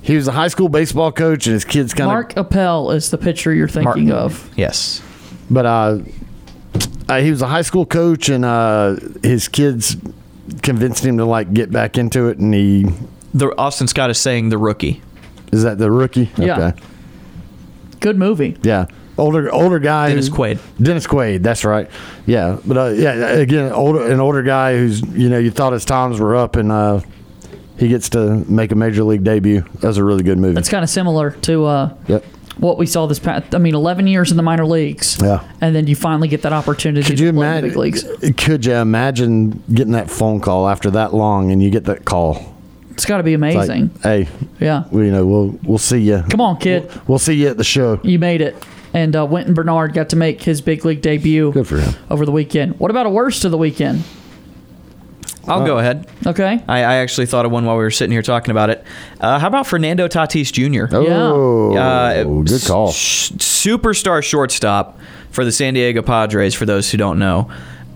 he 0.02 0.16
was 0.16 0.28
a 0.28 0.32
high 0.32 0.48
school 0.48 0.70
baseball 0.70 1.12
coach, 1.12 1.48
and 1.48 1.54
his 1.54 1.66
kids 1.66 1.94
kind 1.94 2.10
of. 2.10 2.14
Mark 2.14 2.38
Appel 2.38 2.92
is 2.92 3.12
the 3.12 3.18
pitcher 3.18 3.54
you're 3.54 3.68
thinking 3.68 4.12
of. 4.12 4.50
Yes. 4.56 5.02
But 5.50 5.66
uh, 5.66 6.00
uh, 7.08 7.22
he 7.22 7.32
was 7.32 7.42
a 7.42 7.48
high 7.48 7.64
school 7.64 7.86
coach, 7.86 8.30
and 8.30 8.46
uh, 8.46 8.98
his 9.24 9.48
kids 9.48 9.98
convinced 10.62 11.06
him 11.06 11.18
to 11.18 11.26
like 11.26 11.54
get 11.54 11.72
back 11.72 11.98
into 11.98 12.28
it, 12.28 12.38
and 12.38 12.54
he. 12.54 12.86
The 13.34 13.56
Austin 13.58 13.88
Scott 13.88 14.10
is 14.10 14.18
saying 14.18 14.50
the 14.50 14.58
rookie. 14.58 15.02
Is 15.52 15.64
that 15.64 15.78
the 15.78 15.92
rookie? 15.92 16.32
Yeah. 16.38 16.58
Okay. 16.58 16.82
Good 18.00 18.18
movie. 18.18 18.58
Yeah. 18.64 18.86
Older 19.18 19.54
older 19.54 19.80
guy. 19.80 20.10
Dennis 20.10 20.30
Quaid. 20.30 20.60
Dennis 20.82 21.06
Quaid. 21.06 21.44
That's 21.44 21.66
right. 21.66 21.90
Yeah. 22.26 22.58
But 22.66 22.78
uh, 22.78 22.86
yeah, 22.88 23.12
again, 23.12 23.72
older 23.72 24.10
an 24.10 24.20
older 24.20 24.42
guy 24.44 24.78
who's 24.78 25.02
you 25.02 25.30
know 25.30 25.38
you 25.38 25.52
thought 25.52 25.74
his 25.74 25.84
times 25.86 26.20
were 26.20 26.36
up, 26.36 26.56
and 26.56 26.72
uh, 26.72 27.02
he 27.80 27.88
gets 27.88 28.10
to 28.10 28.44
make 28.52 28.72
a 28.72 28.76
major 28.76 29.04
league 29.04 29.24
debut. 29.24 29.64
That's 29.76 29.98
a 29.98 30.04
really 30.04 30.24
good 30.24 30.38
movie. 30.38 30.60
It's 30.60 30.70
kind 30.70 30.84
of 30.84 30.90
similar 30.90 31.32
to 31.32 31.66
uh, 31.66 31.94
Yep. 32.08 32.24
what 32.58 32.78
we 32.78 32.86
saw 32.86 33.06
this 33.08 33.20
past. 33.20 33.56
I 33.56 33.58
mean, 33.58 33.74
11 33.76 34.08
years 34.08 34.32
in 34.32 34.38
the 34.38 34.44
minor 34.44 34.66
leagues. 34.66 35.18
Yeah. 35.22 35.44
And 35.62 35.76
then 35.76 35.88
you 35.88 35.96
finally 35.96 36.28
get 36.28 36.42
that 36.44 36.54
opportunity 36.54 37.08
Could 37.08 37.18
to 37.18 37.24
you 37.26 37.34
play 37.34 37.58
in 37.58 37.66
the 37.66 37.70
imagine? 37.70 37.70
big 37.70 37.78
leagues. 37.78 38.36
Could 38.44 38.66
you 38.66 38.74
imagine 38.74 39.64
getting 39.74 39.94
that 39.94 40.10
phone 40.10 40.40
call 40.42 40.68
after 40.68 40.92
that 40.92 41.14
long, 41.14 41.52
and 41.52 41.62
you 41.64 41.70
get 41.70 41.86
that 41.86 42.06
call? 42.06 42.56
It's 42.92 43.06
got 43.06 43.18
to 43.18 43.24
be 43.24 43.34
It's 43.34 43.42
like, 43.42 43.56
amazing. 43.70 43.92
hey, 44.04 44.28
yeah. 44.60 44.84
we 44.92 45.06
you 45.06 45.12
know 45.14 45.26
we'll 45.26 45.58
we'll 45.64 45.78
see 45.78 46.00
you. 46.00 46.22
Come 46.30 46.42
on, 46.42 46.58
kid. 46.58 46.92
We'll 47.08 47.18
see 47.18 47.34
you 47.34 47.48
at 47.48 47.56
the 47.58 47.64
show. 47.64 47.98
You 48.04 48.20
made 48.20 48.42
it. 48.42 48.62
And 48.94 49.16
uh, 49.16 49.26
Wynton 49.26 49.54
Bernard 49.54 49.94
got 49.94 50.10
to 50.10 50.16
make 50.18 50.42
his 50.42 50.60
big 50.62 50.84
league 50.84 51.02
debut 51.02 51.52
Good 51.54 51.68
for 51.68 51.78
him. 51.80 51.94
over 52.10 52.26
the 52.26 52.32
weekend. 52.34 52.78
What 52.80 52.92
about 52.92 53.06
a 53.06 53.10
worst 53.10 53.46
of 53.46 53.52
the 53.52 53.58
weekend? 53.58 54.04
I'll 55.50 55.66
go 55.66 55.78
ahead. 55.80 56.08
Okay. 56.26 56.64
I, 56.68 56.78
I 56.80 56.96
actually 56.96 57.26
thought 57.26 57.46
of 57.46 57.52
one 57.52 57.66
while 57.66 57.76
we 57.78 57.84
were 57.84 57.92
sitting 57.92 58.12
here 58.12 58.22
talking 58.22 58.52
about 58.52 58.70
it. 58.70 58.84
Uh, 59.20 59.40
how 59.40 59.48
about 59.48 59.68
Fernando 59.68 60.08
Tatis 60.08 60.52
Jr.? 60.52 60.94
Oh, 60.96 61.76
Uh, 61.76 62.24
good 62.24 62.62
call. 62.66 62.90
s- 62.90 63.32
superstar 63.38 64.24
shortstop 64.24 65.00
for 65.32 65.44
the 65.44 65.52
San 65.52 65.74
Diego 65.74 66.02
Padres. 66.02 66.54
For 66.56 66.66
those 66.66 66.90
who 66.92 66.98
don't 66.98 67.20
know, 67.20 67.50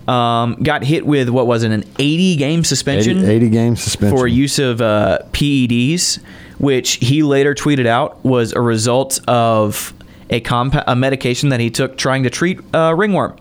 um, 0.06 0.56
got 0.62 0.84
hit 0.84 1.06
with 1.06 1.28
what 1.30 1.46
was 1.46 1.62
it, 1.62 1.70
an 1.72 1.84
80 1.98 2.36
game 2.36 2.64
suspension? 2.64 3.18
80, 3.18 3.26
80 3.30 3.48
game 3.50 3.76
suspension 3.76 4.16
for 4.18 4.26
use 4.26 4.58
of 4.58 4.80
uh, 4.80 5.18
PEDs, 5.32 6.18
which 6.58 6.94
he 6.96 7.22
later 7.22 7.54
tweeted 7.54 7.86
out 7.86 8.22
was 8.24 8.52
a 8.52 8.60
result 8.60 9.20
of 9.28 9.94
a 10.30 10.40
compa- 10.40 10.84
a 10.86 10.94
medication 10.96 11.50
that 11.50 11.60
he 11.60 11.70
took 11.70 11.96
trying 11.96 12.22
to 12.24 12.30
treat 12.30 12.58
uh, 12.74 12.94
ringworm. 12.94 13.36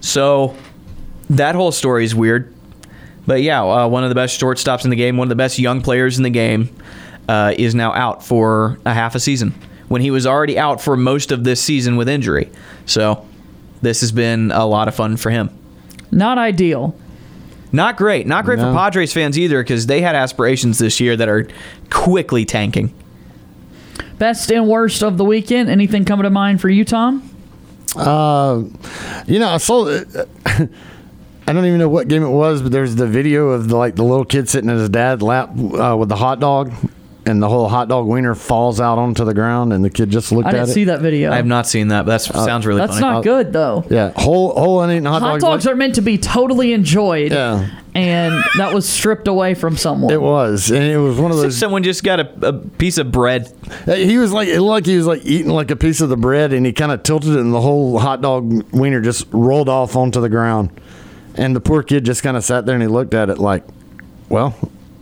So 0.00 0.54
that 1.30 1.54
whole 1.54 1.72
story 1.72 2.04
is 2.04 2.14
weird. 2.14 2.52
But 3.26 3.42
yeah, 3.42 3.62
uh, 3.64 3.88
one 3.88 4.02
of 4.04 4.08
the 4.08 4.14
best 4.14 4.40
shortstops 4.40 4.84
in 4.84 4.90
the 4.90 4.96
game, 4.96 5.16
one 5.16 5.26
of 5.26 5.30
the 5.30 5.34
best 5.36 5.58
young 5.58 5.82
players 5.82 6.16
in 6.16 6.22
the 6.22 6.30
game, 6.30 6.70
uh, 7.28 7.54
is 7.58 7.74
now 7.74 7.92
out 7.92 8.24
for 8.24 8.78
a 8.84 8.94
half 8.94 9.14
a 9.14 9.20
season 9.20 9.52
when 9.88 10.00
he 10.00 10.10
was 10.10 10.26
already 10.26 10.58
out 10.58 10.80
for 10.80 10.96
most 10.96 11.32
of 11.32 11.42
this 11.44 11.60
season 11.60 11.96
with 11.96 12.08
injury. 12.08 12.50
So 12.86 13.26
this 13.82 14.00
has 14.00 14.12
been 14.12 14.50
a 14.52 14.64
lot 14.66 14.86
of 14.88 14.94
fun 14.94 15.16
for 15.16 15.30
him. 15.30 15.50
Not 16.12 16.38
ideal. 16.38 16.96
Not 17.72 17.96
great. 17.96 18.26
Not 18.28 18.44
great 18.44 18.58
No. 18.58 18.70
for 18.72 18.78
Padres 18.78 19.12
fans 19.12 19.36
either 19.38 19.60
because 19.62 19.86
they 19.86 20.00
had 20.00 20.14
aspirations 20.14 20.78
this 20.78 21.00
year 21.00 21.16
that 21.16 21.28
are 21.28 21.48
quickly 21.90 22.44
tanking. 22.44 22.94
Best 24.18 24.50
and 24.50 24.66
worst 24.68 25.02
of 25.02 25.18
the 25.18 25.24
weekend. 25.24 25.68
Anything 25.68 26.04
coming 26.04 26.24
to 26.24 26.30
mind 26.30 26.60
for 26.60 26.68
you, 26.70 26.84
Tom? 26.84 27.28
Uh, 27.96 28.62
you 29.26 29.38
know, 29.38 29.48
I 29.48 29.56
saw. 29.58 30.00
It- 31.46 31.50
I 31.50 31.52
don't 31.52 31.64
even 31.66 31.78
know 31.78 31.88
what 31.88 32.08
game 32.08 32.22
it 32.22 32.28
was, 32.30 32.62
but 32.62 32.72
there's 32.72 32.94
the 32.96 33.06
video 33.06 33.48
of 33.50 33.68
the 33.68 33.76
like 33.76 33.94
the 33.96 34.04
little 34.04 34.24
kid 34.24 34.48
sitting 34.48 34.70
in 34.70 34.76
his 34.76 34.88
dad's 34.88 35.22
lap 35.22 35.50
uh, 35.50 35.96
with 35.98 36.08
the 36.08 36.16
hot 36.16 36.40
dog, 36.40 36.72
and 37.24 37.42
the 37.42 37.48
whole 37.48 37.68
hot 37.68 37.88
dog 37.88 38.06
wiener 38.06 38.34
falls 38.34 38.80
out 38.80 38.98
onto 38.98 39.24
the 39.24 39.34
ground, 39.34 39.72
and 39.72 39.84
the 39.84 39.90
kid 39.90 40.10
just 40.10 40.30
looked 40.32 40.46
I 40.46 40.50
at 40.50 40.52
didn't 40.54 40.68
it. 40.68 40.72
see 40.72 40.84
that 40.84 41.00
video. 41.00 41.32
I 41.32 41.36
have 41.36 41.46
not 41.46 41.66
seen 41.66 41.88
that, 41.88 42.06
but 42.06 42.12
that 42.12 42.20
sounds 42.22 42.66
really 42.66 42.80
That's 42.80 42.98
funny. 43.00 43.14
not 43.14 43.24
good, 43.24 43.52
though. 43.52 43.84
Yeah, 43.90 44.12
whole 44.16 44.52
whole 44.54 44.82
uneaten 44.82 45.04
hot, 45.06 45.22
Hot 45.22 45.32
dog. 45.32 45.40
dogs 45.40 45.66
are 45.66 45.74
meant 45.76 45.96
to 45.96 46.02
be 46.02 46.18
totally 46.18 46.72
enjoyed. 46.72 47.32
Yeah. 47.32 47.68
And 47.94 48.44
that 48.58 48.74
was 48.74 48.86
stripped 48.86 49.26
away 49.26 49.54
from 49.54 49.78
someone. 49.78 50.12
It 50.12 50.20
was, 50.20 50.70
and 50.70 50.84
it 50.84 50.98
was 50.98 51.18
one 51.18 51.30
of 51.30 51.38
those. 51.38 51.56
Someone 51.58 51.82
just 51.82 52.04
got 52.04 52.20
a, 52.20 52.48
a 52.48 52.52
piece 52.52 52.98
of 52.98 53.10
bread. 53.10 53.50
He 53.86 54.18
was 54.18 54.34
like, 54.34 54.48
it 54.48 54.60
looked 54.60 54.70
like 54.70 54.84
he 54.86 54.98
was 54.98 55.06
like 55.06 55.24
eating 55.24 55.50
like 55.50 55.70
a 55.70 55.76
piece 55.76 56.02
of 56.02 56.10
the 56.10 56.16
bread, 56.18 56.52
and 56.52 56.66
he 56.66 56.74
kind 56.74 56.92
of 56.92 57.02
tilted 57.04 57.30
it, 57.30 57.38
and 57.40 57.54
the 57.54 57.60
whole 57.62 57.98
hot 57.98 58.20
dog 58.20 58.70
wiener 58.74 59.00
just 59.00 59.26
rolled 59.32 59.70
off 59.70 59.96
onto 59.96 60.20
the 60.20 60.28
ground. 60.28 60.68
And 61.36 61.54
the 61.54 61.60
poor 61.60 61.82
kid 61.82 62.04
just 62.04 62.22
kind 62.22 62.36
of 62.36 62.44
sat 62.44 62.66
there 62.66 62.74
and 62.74 62.82
he 62.82 62.88
looked 62.88 63.14
at 63.14 63.30
it 63.30 63.38
like, 63.38 63.64
well, 64.28 64.54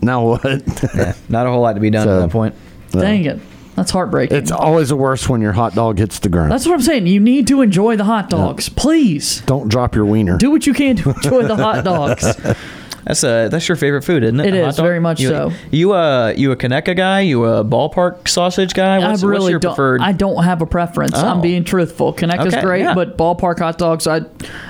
now 0.02 0.26
what? 0.26 0.44
not 1.28 1.46
a 1.46 1.50
whole 1.50 1.60
lot 1.62 1.74
to 1.74 1.80
be 1.80 1.90
done 1.90 2.08
at 2.08 2.20
that 2.20 2.30
point. 2.30 2.54
Dang 2.90 3.24
it. 3.24 3.40
That's 3.76 3.90
heartbreaking. 3.90 4.36
It's 4.36 4.52
always 4.52 4.90
the 4.90 4.96
worst 4.96 5.28
when 5.28 5.40
your 5.40 5.52
hot 5.52 5.74
dog 5.74 5.98
hits 5.98 6.20
the 6.20 6.28
ground. 6.28 6.52
That's 6.52 6.64
what 6.64 6.74
I'm 6.74 6.82
saying. 6.82 7.08
You 7.08 7.18
need 7.18 7.48
to 7.48 7.60
enjoy 7.60 7.96
the 7.96 8.04
hot 8.04 8.30
dogs. 8.30 8.68
Please. 8.68 9.40
Don't 9.42 9.68
drop 9.68 9.96
your 9.96 10.04
wiener. 10.04 10.38
Do 10.38 10.50
what 10.50 10.66
you 10.66 10.74
can 10.74 10.96
to 10.96 11.10
enjoy 11.10 11.42
the 11.42 11.56
hot 11.56 11.84
dogs. 11.84 12.24
That's 13.04 13.22
a 13.22 13.48
that's 13.50 13.68
your 13.68 13.76
favorite 13.76 14.02
food, 14.02 14.22
isn't 14.24 14.40
it? 14.40 14.54
It 14.54 14.54
A 14.54 14.68
is, 14.68 14.76
very 14.78 15.00
much 15.00 15.20
you, 15.20 15.28
so. 15.28 15.52
You 15.70 15.92
uh 15.92 16.32
you 16.36 16.52
a 16.52 16.56
Conecuh 16.56 16.96
guy? 16.96 17.20
You 17.20 17.44
a 17.44 17.64
ballpark 17.64 18.26
sausage 18.28 18.72
guy? 18.74 18.98
What's, 18.98 19.22
I 19.22 19.26
really 19.26 19.40
what's 19.42 19.50
your 19.50 19.60
don't. 19.60 19.72
preferred? 19.74 20.00
I 20.00 20.12
don't 20.12 20.42
have 20.44 20.62
a 20.62 20.66
preference. 20.66 21.14
I'm 21.14 21.38
Oh. 21.38 21.42
being 21.42 21.64
truthful. 21.64 22.12
Connecticut 22.12 22.54
Okay, 22.54 22.62
great, 22.62 22.80
yeah. 22.82 22.94
but 22.94 23.18
ballpark 23.18 23.58
hot 23.58 23.76
dogs, 23.78 24.06
I, 24.06 24.22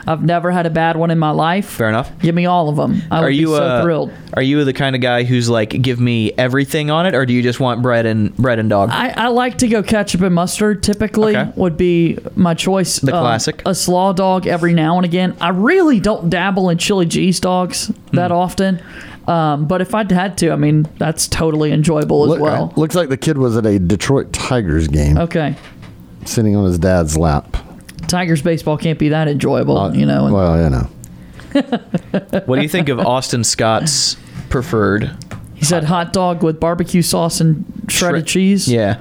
I've 0.06 0.22
never 0.24 0.50
had 0.50 0.66
a 0.66 0.70
bad 0.70 0.96
one 0.96 1.10
in 1.10 1.18
my 1.18 1.30
life. 1.30 1.66
Fair 1.66 1.88
enough. 1.88 2.10
Give 2.20 2.34
me 2.34 2.46
all 2.46 2.68
of 2.68 2.76
them. 2.76 3.02
I 3.10 3.20
would 3.20 3.26
are 3.26 3.30
you 3.30 3.46
be 3.48 3.52
so 3.54 3.62
uh, 3.62 3.82
thrilled. 3.82 4.10
Are 4.34 4.42
you 4.42 4.64
the 4.64 4.72
kind 4.72 4.96
of 4.96 5.02
guy 5.02 5.22
who's 5.24 5.48
like, 5.48 5.70
give 5.70 6.00
me 6.00 6.32
everything 6.32 6.90
on 6.90 7.06
it, 7.06 7.14
or 7.14 7.24
do 7.26 7.32
you 7.32 7.42
just 7.42 7.60
want 7.60 7.82
bread 7.82 8.04
and 8.06 8.36
bread 8.36 8.58
and 8.58 8.68
dog? 8.68 8.90
I, 8.92 9.10
I 9.10 9.28
like 9.28 9.58
to 9.58 9.68
go 9.68 9.82
ketchup 9.82 10.22
and 10.22 10.34
mustard. 10.34 10.82
Typically, 10.82 11.36
Okay. 11.36 11.52
would 11.56 11.76
be 11.76 12.18
my 12.34 12.54
choice. 12.54 12.98
The 12.98 13.14
Um, 13.14 13.22
classic. 13.22 13.62
A 13.66 13.74
slaw 13.74 14.12
dog 14.12 14.46
every 14.46 14.74
now 14.74 14.96
and 14.96 15.04
again. 15.04 15.36
I 15.40 15.50
really 15.50 16.00
don't 16.00 16.28
dabble 16.30 16.68
in 16.70 16.78
chili 16.78 17.06
cheese 17.06 17.38
dogs 17.40 17.92
that 18.12 18.23
Hmm. 18.30 18.36
often. 18.36 18.82
Um, 19.26 19.66
but 19.66 19.80
if 19.80 19.94
I'd 19.94 20.10
had 20.12 20.36
to, 20.38 20.50
I 20.50 20.56
mean, 20.56 20.86
that's 20.98 21.26
totally 21.28 21.72
enjoyable 21.72 22.24
as 22.24 22.28
Look- 22.30 22.40
well. 22.40 22.72
Looks 22.76 22.94
like 22.94 23.08
the 23.08 23.16
kid 23.16 23.38
was 23.38 23.56
at 23.56 23.64
a 23.64 23.78
Detroit 23.78 24.32
Tigers 24.32 24.86
game, 24.88 25.16
Okay. 25.16 25.56
sitting 26.26 26.54
on 26.56 26.64
his 26.66 26.78
dad's 26.78 27.16
lap. 27.16 27.56
Tigers 28.06 28.42
baseball 28.42 28.76
can't 28.76 28.98
be 28.98 29.08
that 29.08 29.26
enjoyable, 29.28 29.94
you 29.96 30.04
know. 30.04 30.26
and- 30.26 30.34
Well, 30.34 30.62
you 30.62 30.70
know. 30.70 30.88
What 32.46 32.56
do 32.56 32.62
you 32.62 32.68
think 32.68 32.88
of 32.88 32.98
Austin 33.00 33.44
Scott's 33.44 34.16
preferred? 34.50 35.10
He 35.54 35.64
said 35.64 35.84
hot 35.84 36.12
dog 36.12 36.42
with 36.42 36.60
barbecue 36.60 37.00
sauce 37.02 37.40
and 37.40 37.64
shredded 37.88 38.26
cheese. 38.26 38.68
Yeah. 38.68 38.98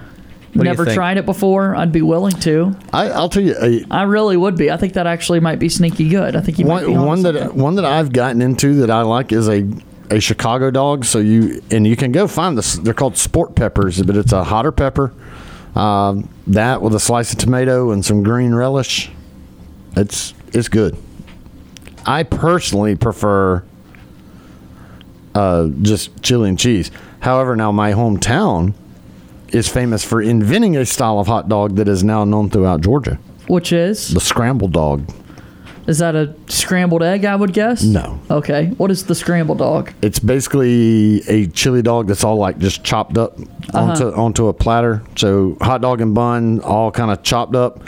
What 0.53 0.65
Never 0.65 0.85
tried 0.85 1.17
it 1.17 1.25
before. 1.25 1.75
I'd 1.75 1.91
be 1.91 2.03
willing 2.03 2.35
to. 2.41 2.75
I, 2.91 3.09
I'll 3.09 3.29
tell 3.29 3.41
you. 3.41 3.85
I 3.89 4.03
really 4.03 4.37
would 4.37 4.55
be. 4.55 4.69
I 4.69 4.77
think 4.77 4.93
that 4.93 5.07
actually 5.07 5.39
might 5.39 5.57
be 5.57 5.67
sneaky 5.67 6.09
good. 6.09 6.35
I 6.35 6.41
think 6.41 6.59
you 6.59 6.65
might 6.65 6.87
one, 6.87 6.97
on 6.97 7.05
one 7.07 7.21
that 7.23 7.55
one 7.55 7.75
that 7.75 7.85
I've 7.85 8.13
gotten 8.13 8.39
into 8.39 8.75
that 8.81 8.91
I 8.91 9.01
like 9.01 9.31
is 9.31 9.49
a 9.49 9.67
a 10.11 10.19
Chicago 10.19 10.69
dog. 10.69 11.05
So 11.05 11.17
you 11.17 11.63
and 11.71 11.87
you 11.87 11.95
can 11.95 12.11
go 12.11 12.27
find 12.27 12.55
this. 12.55 12.75
They're 12.75 12.93
called 12.93 13.17
sport 13.17 13.55
peppers, 13.55 14.01
but 14.03 14.15
it's 14.15 14.31
a 14.31 14.43
hotter 14.43 14.71
pepper. 14.71 15.11
Um, 15.75 16.29
that 16.45 16.83
with 16.83 16.93
a 16.93 16.99
slice 16.99 17.33
of 17.33 17.39
tomato 17.39 17.89
and 17.89 18.05
some 18.05 18.21
green 18.21 18.53
relish. 18.53 19.09
It's 19.97 20.35
it's 20.53 20.67
good. 20.67 20.95
I 22.05 22.23
personally 22.23 22.95
prefer 22.95 23.63
uh, 25.33 25.69
just 25.81 26.21
chili 26.21 26.49
and 26.49 26.59
cheese. 26.59 26.91
However, 27.21 27.55
now 27.55 27.71
my 27.71 27.93
hometown 27.93 28.75
is 29.53 29.67
famous 29.69 30.03
for 30.03 30.21
inventing 30.21 30.75
a 30.77 30.85
style 30.85 31.19
of 31.19 31.27
hot 31.27 31.47
dog 31.47 31.75
that 31.75 31.87
is 31.87 32.03
now 32.03 32.23
known 32.25 32.49
throughout 32.49 32.81
Georgia. 32.81 33.19
Which 33.47 33.71
is? 33.71 34.13
The 34.13 34.19
scrambled 34.19 34.71
dog. 34.73 35.09
Is 35.85 35.97
that 35.99 36.15
a 36.15 36.33
scrambled 36.47 37.03
egg? 37.03 37.25
I 37.25 37.35
would 37.35 37.51
guess. 37.51 37.83
No. 37.83 38.17
Okay. 38.31 38.67
What 38.77 38.89
is 38.89 39.05
the 39.05 39.15
scrambled 39.15 39.57
dog? 39.57 39.91
It's 40.01 40.17
basically 40.19 41.21
a 41.27 41.47
chili 41.47 41.81
dog 41.81 42.07
that's 42.07 42.23
all 42.23 42.37
like 42.37 42.57
just 42.57 42.83
chopped 42.85 43.17
up 43.17 43.37
onto 43.73 44.07
Uh-huh. 44.07 44.21
onto 44.21 44.47
a 44.47 44.53
platter. 44.53 45.01
So 45.17 45.57
hot 45.59 45.81
dog 45.81 45.99
and 45.99 46.15
bun, 46.15 46.61
all 46.61 46.89
kind 46.89 47.11
of 47.11 47.21
chopped 47.23 47.55
up. 47.55 47.81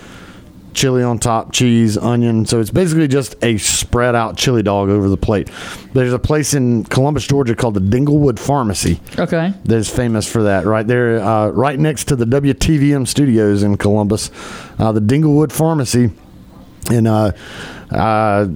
Chili 0.76 1.02
on 1.04 1.18
top, 1.20 1.52
cheese, 1.54 1.98
onion. 1.98 2.46
So 2.46 2.60
it's 2.60 2.70
basically 2.70 3.08
just 3.08 3.36
a 3.44 3.58
spread 3.58 4.14
out 4.14 4.38
chili 4.38 4.62
dog 4.62 4.90
over 4.90 5.10
the 5.10 5.18
plate. 5.18 5.50
There's 5.94 6.14
a 6.14 6.20
place 6.20 6.54
in 6.54 6.84
Columbus, 6.84 7.26
Georgia 7.26 7.56
called 7.56 7.74
the 7.74 7.80
Dinglewood 7.80 8.38
Pharmacy 8.38 9.00
Okay. 9.18 9.54
that 9.64 9.76
is 9.76 9.90
famous 9.90 10.30
for 10.32 10.44
that. 10.44 10.66
Right 10.66 10.86
there, 10.86 11.20
uh, 11.22 11.48
right 11.50 11.80
next 11.80 12.06
to 12.10 12.16
the 12.16 12.26
WTVM 12.26 13.08
studios 13.08 13.64
in 13.64 13.78
Columbus, 13.78 14.30
uh, 14.78 14.92
the 14.92 15.00
Dinglewood 15.02 15.52
Pharmacy, 15.52 16.12
and 16.92 17.08
uh, 17.08 17.32
uh, 17.92 18.48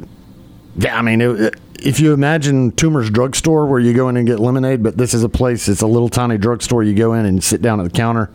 yeah, 0.78 0.98
I 0.98 1.02
mean, 1.02 1.22
it, 1.22 1.56
if 1.82 2.00
you 2.00 2.14
imagine 2.14 2.74
Toomer's 2.74 3.10
drugstore 3.10 3.66
where 3.66 3.80
you 3.80 3.94
go 3.94 4.10
in 4.10 4.18
and 4.18 4.28
get 4.28 4.40
lemonade, 4.40 4.84
but 4.84 4.98
this 4.98 5.14
is 5.14 5.24
a 5.24 5.30
place. 5.30 5.68
It's 5.70 5.82
a 5.82 5.88
little 5.88 6.10
tiny 6.10 6.38
drugstore. 6.38 6.84
You 6.84 6.94
go 6.94 7.14
in 7.14 7.26
and 7.26 7.42
sit 7.44 7.62
down 7.62 7.80
at 7.80 7.84
the 7.84 7.90
counter, 7.90 8.30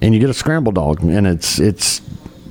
and 0.00 0.14
you 0.14 0.20
get 0.20 0.30
a 0.30 0.34
scramble 0.34 0.70
dog, 0.72 1.02
and 1.02 1.26
it's 1.26 1.58
it's 1.58 2.00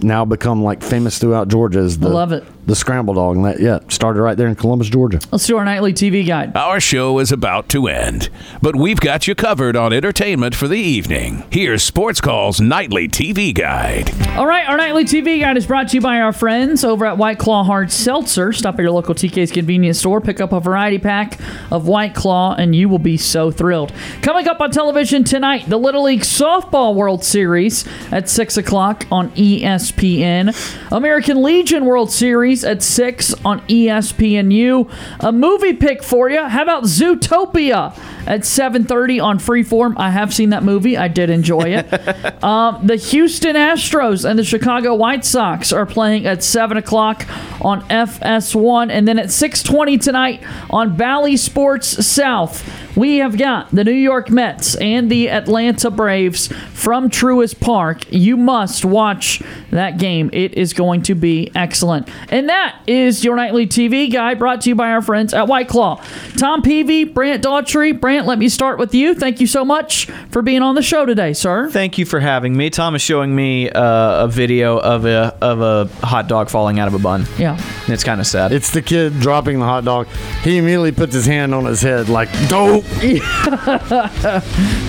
now 0.02 0.26
become 0.26 0.64
like 0.64 0.84
famous 0.84 1.18
throughout 1.18 1.48
Georgia 1.48 1.80
as 1.80 2.00
the 2.00 2.10
love 2.10 2.32
it. 2.32 2.44
the 2.66 2.76
scramble 2.76 3.14
dog. 3.14 3.36
And 3.36 3.46
that 3.46 3.60
yeah, 3.60 3.80
started 3.90 4.22
right 4.22 4.38
there 4.38 4.48
in 4.48 4.56
Columbus, 4.56 4.90
Georgia. 4.90 5.20
Let's 5.32 5.46
do 5.48 5.58
our 5.58 5.66
nightly 5.66 5.94
TV 5.94 6.26
guide. 6.26 6.56
Our 6.56 6.80
show 6.80 7.20
is 7.20 7.32
about 7.32 7.70
to 7.70 7.88
end, 7.88 8.30
but 8.62 8.76
we've 8.76 9.00
got 9.00 9.28
you 9.28 9.36
covered 9.36 9.76
on 9.76 9.94
entertainment 9.94 10.56
for 10.56 10.68
the 10.68 10.78
evening. 10.80 11.44
Here's 11.52 11.84
Sports 11.84 12.22
Call's 12.22 12.60
nightly 12.62 13.08
TV 13.08 13.54
guide. 13.54 14.12
All 14.38 14.46
right, 14.48 14.68
our 14.68 14.78
nightly 14.78 15.04
TV 15.06 15.40
guide 15.40 15.58
is 15.58 15.66
brought 15.66 15.90
to 15.90 15.96
you 15.96 16.02
by 16.02 16.20
our 16.22 16.34
friends 16.34 16.84
over 16.84 17.06
at 17.06 17.18
White 17.18 17.40
Claw 17.40 17.64
Hard 17.64 17.92
Seltzer. 17.92 18.54
Stop 18.54 18.76
at 18.76 18.82
your 18.82 18.92
local 18.92 19.16
TK's 19.16 19.52
convenience 19.52 20.00
store, 20.00 20.22
pick 20.22 20.40
up 20.40 20.52
a 20.52 20.60
variety 20.60 21.00
pack 21.00 21.40
of 21.72 21.88
White 21.88 22.16
Claw, 22.16 22.56
and 22.56 22.76
you 22.76 22.90
will 22.90 23.00
be 23.00 23.18
so 23.18 23.52
thrilled. 23.52 23.94
Coming 24.22 24.48
up 24.48 24.62
on 24.62 24.72
television 24.72 25.24
tonight, 25.24 25.68
the 25.68 25.78
Little 25.78 26.04
League 26.04 26.22
Softball 26.22 26.96
World 26.96 27.24
Series 27.24 27.86
at 28.12 28.30
6 28.30 28.58
o'clock 28.58 29.06
on 29.12 29.32
E 29.36 29.64
ESPN. 29.92 30.92
American 30.92 31.42
Legion 31.42 31.86
World 31.86 32.12
Series 32.12 32.64
at 32.64 32.84
6 32.84 33.34
on 33.46 33.62
ESPNU. 33.62 34.92
A 35.20 35.32
movie 35.32 35.74
pick 35.74 36.04
for 36.04 36.30
you. 36.30 36.44
How 36.44 36.64
about 36.64 36.84
Zootopia 36.84 37.98
at 38.28 38.42
7.30 38.42 39.24
on 39.24 39.40
Freeform? 39.40 39.94
I 39.98 40.12
have 40.12 40.34
seen 40.34 40.50
that 40.50 40.64
movie. 40.64 40.98
I 40.98 41.08
did 41.08 41.30
enjoy 41.30 41.76
it. 41.76 41.88
Um, 42.48 42.86
the 42.86 42.96
Houston 42.96 43.56
Astros 43.56 44.28
and 44.30 44.38
the 44.38 44.44
Chicago 44.44 44.94
White 44.94 45.26
Sox 45.26 45.74
are 45.74 45.86
playing 45.86 46.26
at 46.28 46.44
7 46.44 46.78
o'clock 46.78 47.26
on 47.62 47.82
FS1. 47.90 48.90
And 48.92 49.08
then 49.08 49.18
at 49.20 49.28
6.20 49.28 50.00
tonight 50.00 50.44
on 50.70 50.96
Bally 50.96 51.36
Sports 51.36 52.06
South, 52.06 52.64
we 52.96 53.18
have 53.18 53.38
got 53.38 53.70
the 53.72 53.84
New 53.84 53.92
York 53.92 54.30
Mets 54.30 54.76
and 54.76 55.10
the 55.10 55.30
Atlanta 55.30 55.92
Braves 55.92 56.48
from 56.74 57.10
Truist 57.10 57.60
Park. 57.60 58.12
You 58.12 58.38
must 58.38 58.86
watch 58.86 59.42
that 59.78 59.98
game. 59.98 60.30
It 60.34 60.54
is 60.56 60.74
going 60.74 61.02
to 61.04 61.16
be 61.16 61.52
excellent. 61.56 62.10
And 62.30 62.50
that 62.50 62.80
is 62.88 63.24
your 63.24 63.36
nightly 63.36 63.66
TV 63.66 64.12
guy 64.12 64.34
brought 64.34 64.62
to 64.62 64.70
you 64.70 64.76
by 64.76 64.92
our 64.92 65.02
friends 65.02 65.34
at 65.34 65.48
White 65.48 65.68
Claw. 65.68 66.04
Tom 66.38 66.62
Peavy, 66.62 67.04
Brant 67.04 67.44
Daughtry. 67.44 68.00
Brant, 68.00 68.28
let 68.28 68.38
me 68.40 68.50
start 68.50 68.78
with 68.80 68.94
you. 68.94 69.16
Thank 69.16 69.40
you 69.42 69.48
so 69.48 69.64
much 69.66 70.06
for 70.32 70.42
being 70.42 70.62
on 70.62 70.76
the 70.76 70.82
show 70.82 71.06
today, 71.06 71.34
sir. 71.34 71.70
Thank 71.70 71.98
you 71.98 72.06
for 72.06 72.20
having 72.20 72.56
me. 72.56 72.70
Tom 72.70 72.96
is 72.96 73.02
showing 73.02 73.36
me 73.36 73.70
uh, 73.70 74.26
a 74.26 74.28
video 74.28 74.78
of 74.80 75.06
a 75.06 75.38
of 75.42 75.62
a 75.62 75.86
hot 76.06 76.28
dog 76.28 76.50
falling 76.50 76.80
out 76.80 76.88
of 76.88 76.94
a 76.94 77.00
bun. 77.00 77.26
Yeah, 77.38 77.58
it's 77.88 78.04
kind 78.04 78.20
of 78.20 78.28
sad. 78.28 78.52
It's 78.52 78.72
the 78.72 78.82
kid 78.82 79.20
dropping 79.20 79.60
the 79.60 79.66
hot 79.66 79.86
dog. 79.86 80.08
He 80.44 80.58
immediately 80.58 80.92
puts 80.92 81.14
his 81.14 81.26
hand 81.26 81.54
on 81.54 81.66
his 81.66 81.82
head 81.82 82.10
like, 82.10 82.30
"Dope." 82.50 82.84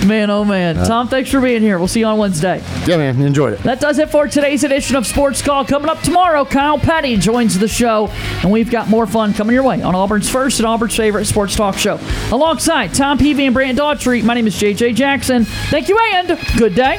man, 0.05 0.29
oh 0.29 0.43
man. 0.45 0.77
Uh, 0.77 0.85
Tom, 0.85 1.07
thanks 1.07 1.29
for 1.29 1.41
being 1.41 1.61
here. 1.61 1.77
We'll 1.77 1.87
see 1.87 2.01
you 2.01 2.05
on 2.05 2.17
Wednesday. 2.17 2.61
Yeah, 2.85 2.97
man, 2.97 3.21
enjoyed 3.21 3.53
it. 3.53 3.59
That 3.63 3.79
does 3.79 3.99
it 3.99 4.09
for 4.09 4.27
today's 4.27 4.63
edition 4.79 4.95
of 4.95 5.05
Sports 5.05 5.41
Call. 5.41 5.65
Coming 5.65 5.89
up 5.89 5.99
tomorrow, 6.03 6.45
Kyle 6.45 6.79
Petty 6.79 7.17
joins 7.17 7.59
the 7.59 7.67
show, 7.67 8.07
and 8.41 8.49
we've 8.49 8.71
got 8.71 8.87
more 8.87 9.05
fun 9.05 9.33
coming 9.33 9.53
your 9.53 9.63
way 9.63 9.81
on 9.81 9.93
Auburn's 9.93 10.29
first 10.29 10.59
and 10.59 10.65
Auburn's 10.65 10.95
favorite 10.95 11.25
sports 11.25 11.53
talk 11.53 11.77
show. 11.77 11.99
Alongside 12.31 12.93
Tom 12.93 13.17
Peavy 13.17 13.45
and 13.45 13.53
Brant 13.53 13.77
Daughtry, 13.77 14.23
my 14.23 14.33
name 14.33 14.47
is 14.47 14.55
JJ 14.55 14.95
Jackson. 14.95 15.43
Thank 15.43 15.89
you 15.89 15.99
and 16.13 16.39
good 16.57 16.75
day. 16.75 16.97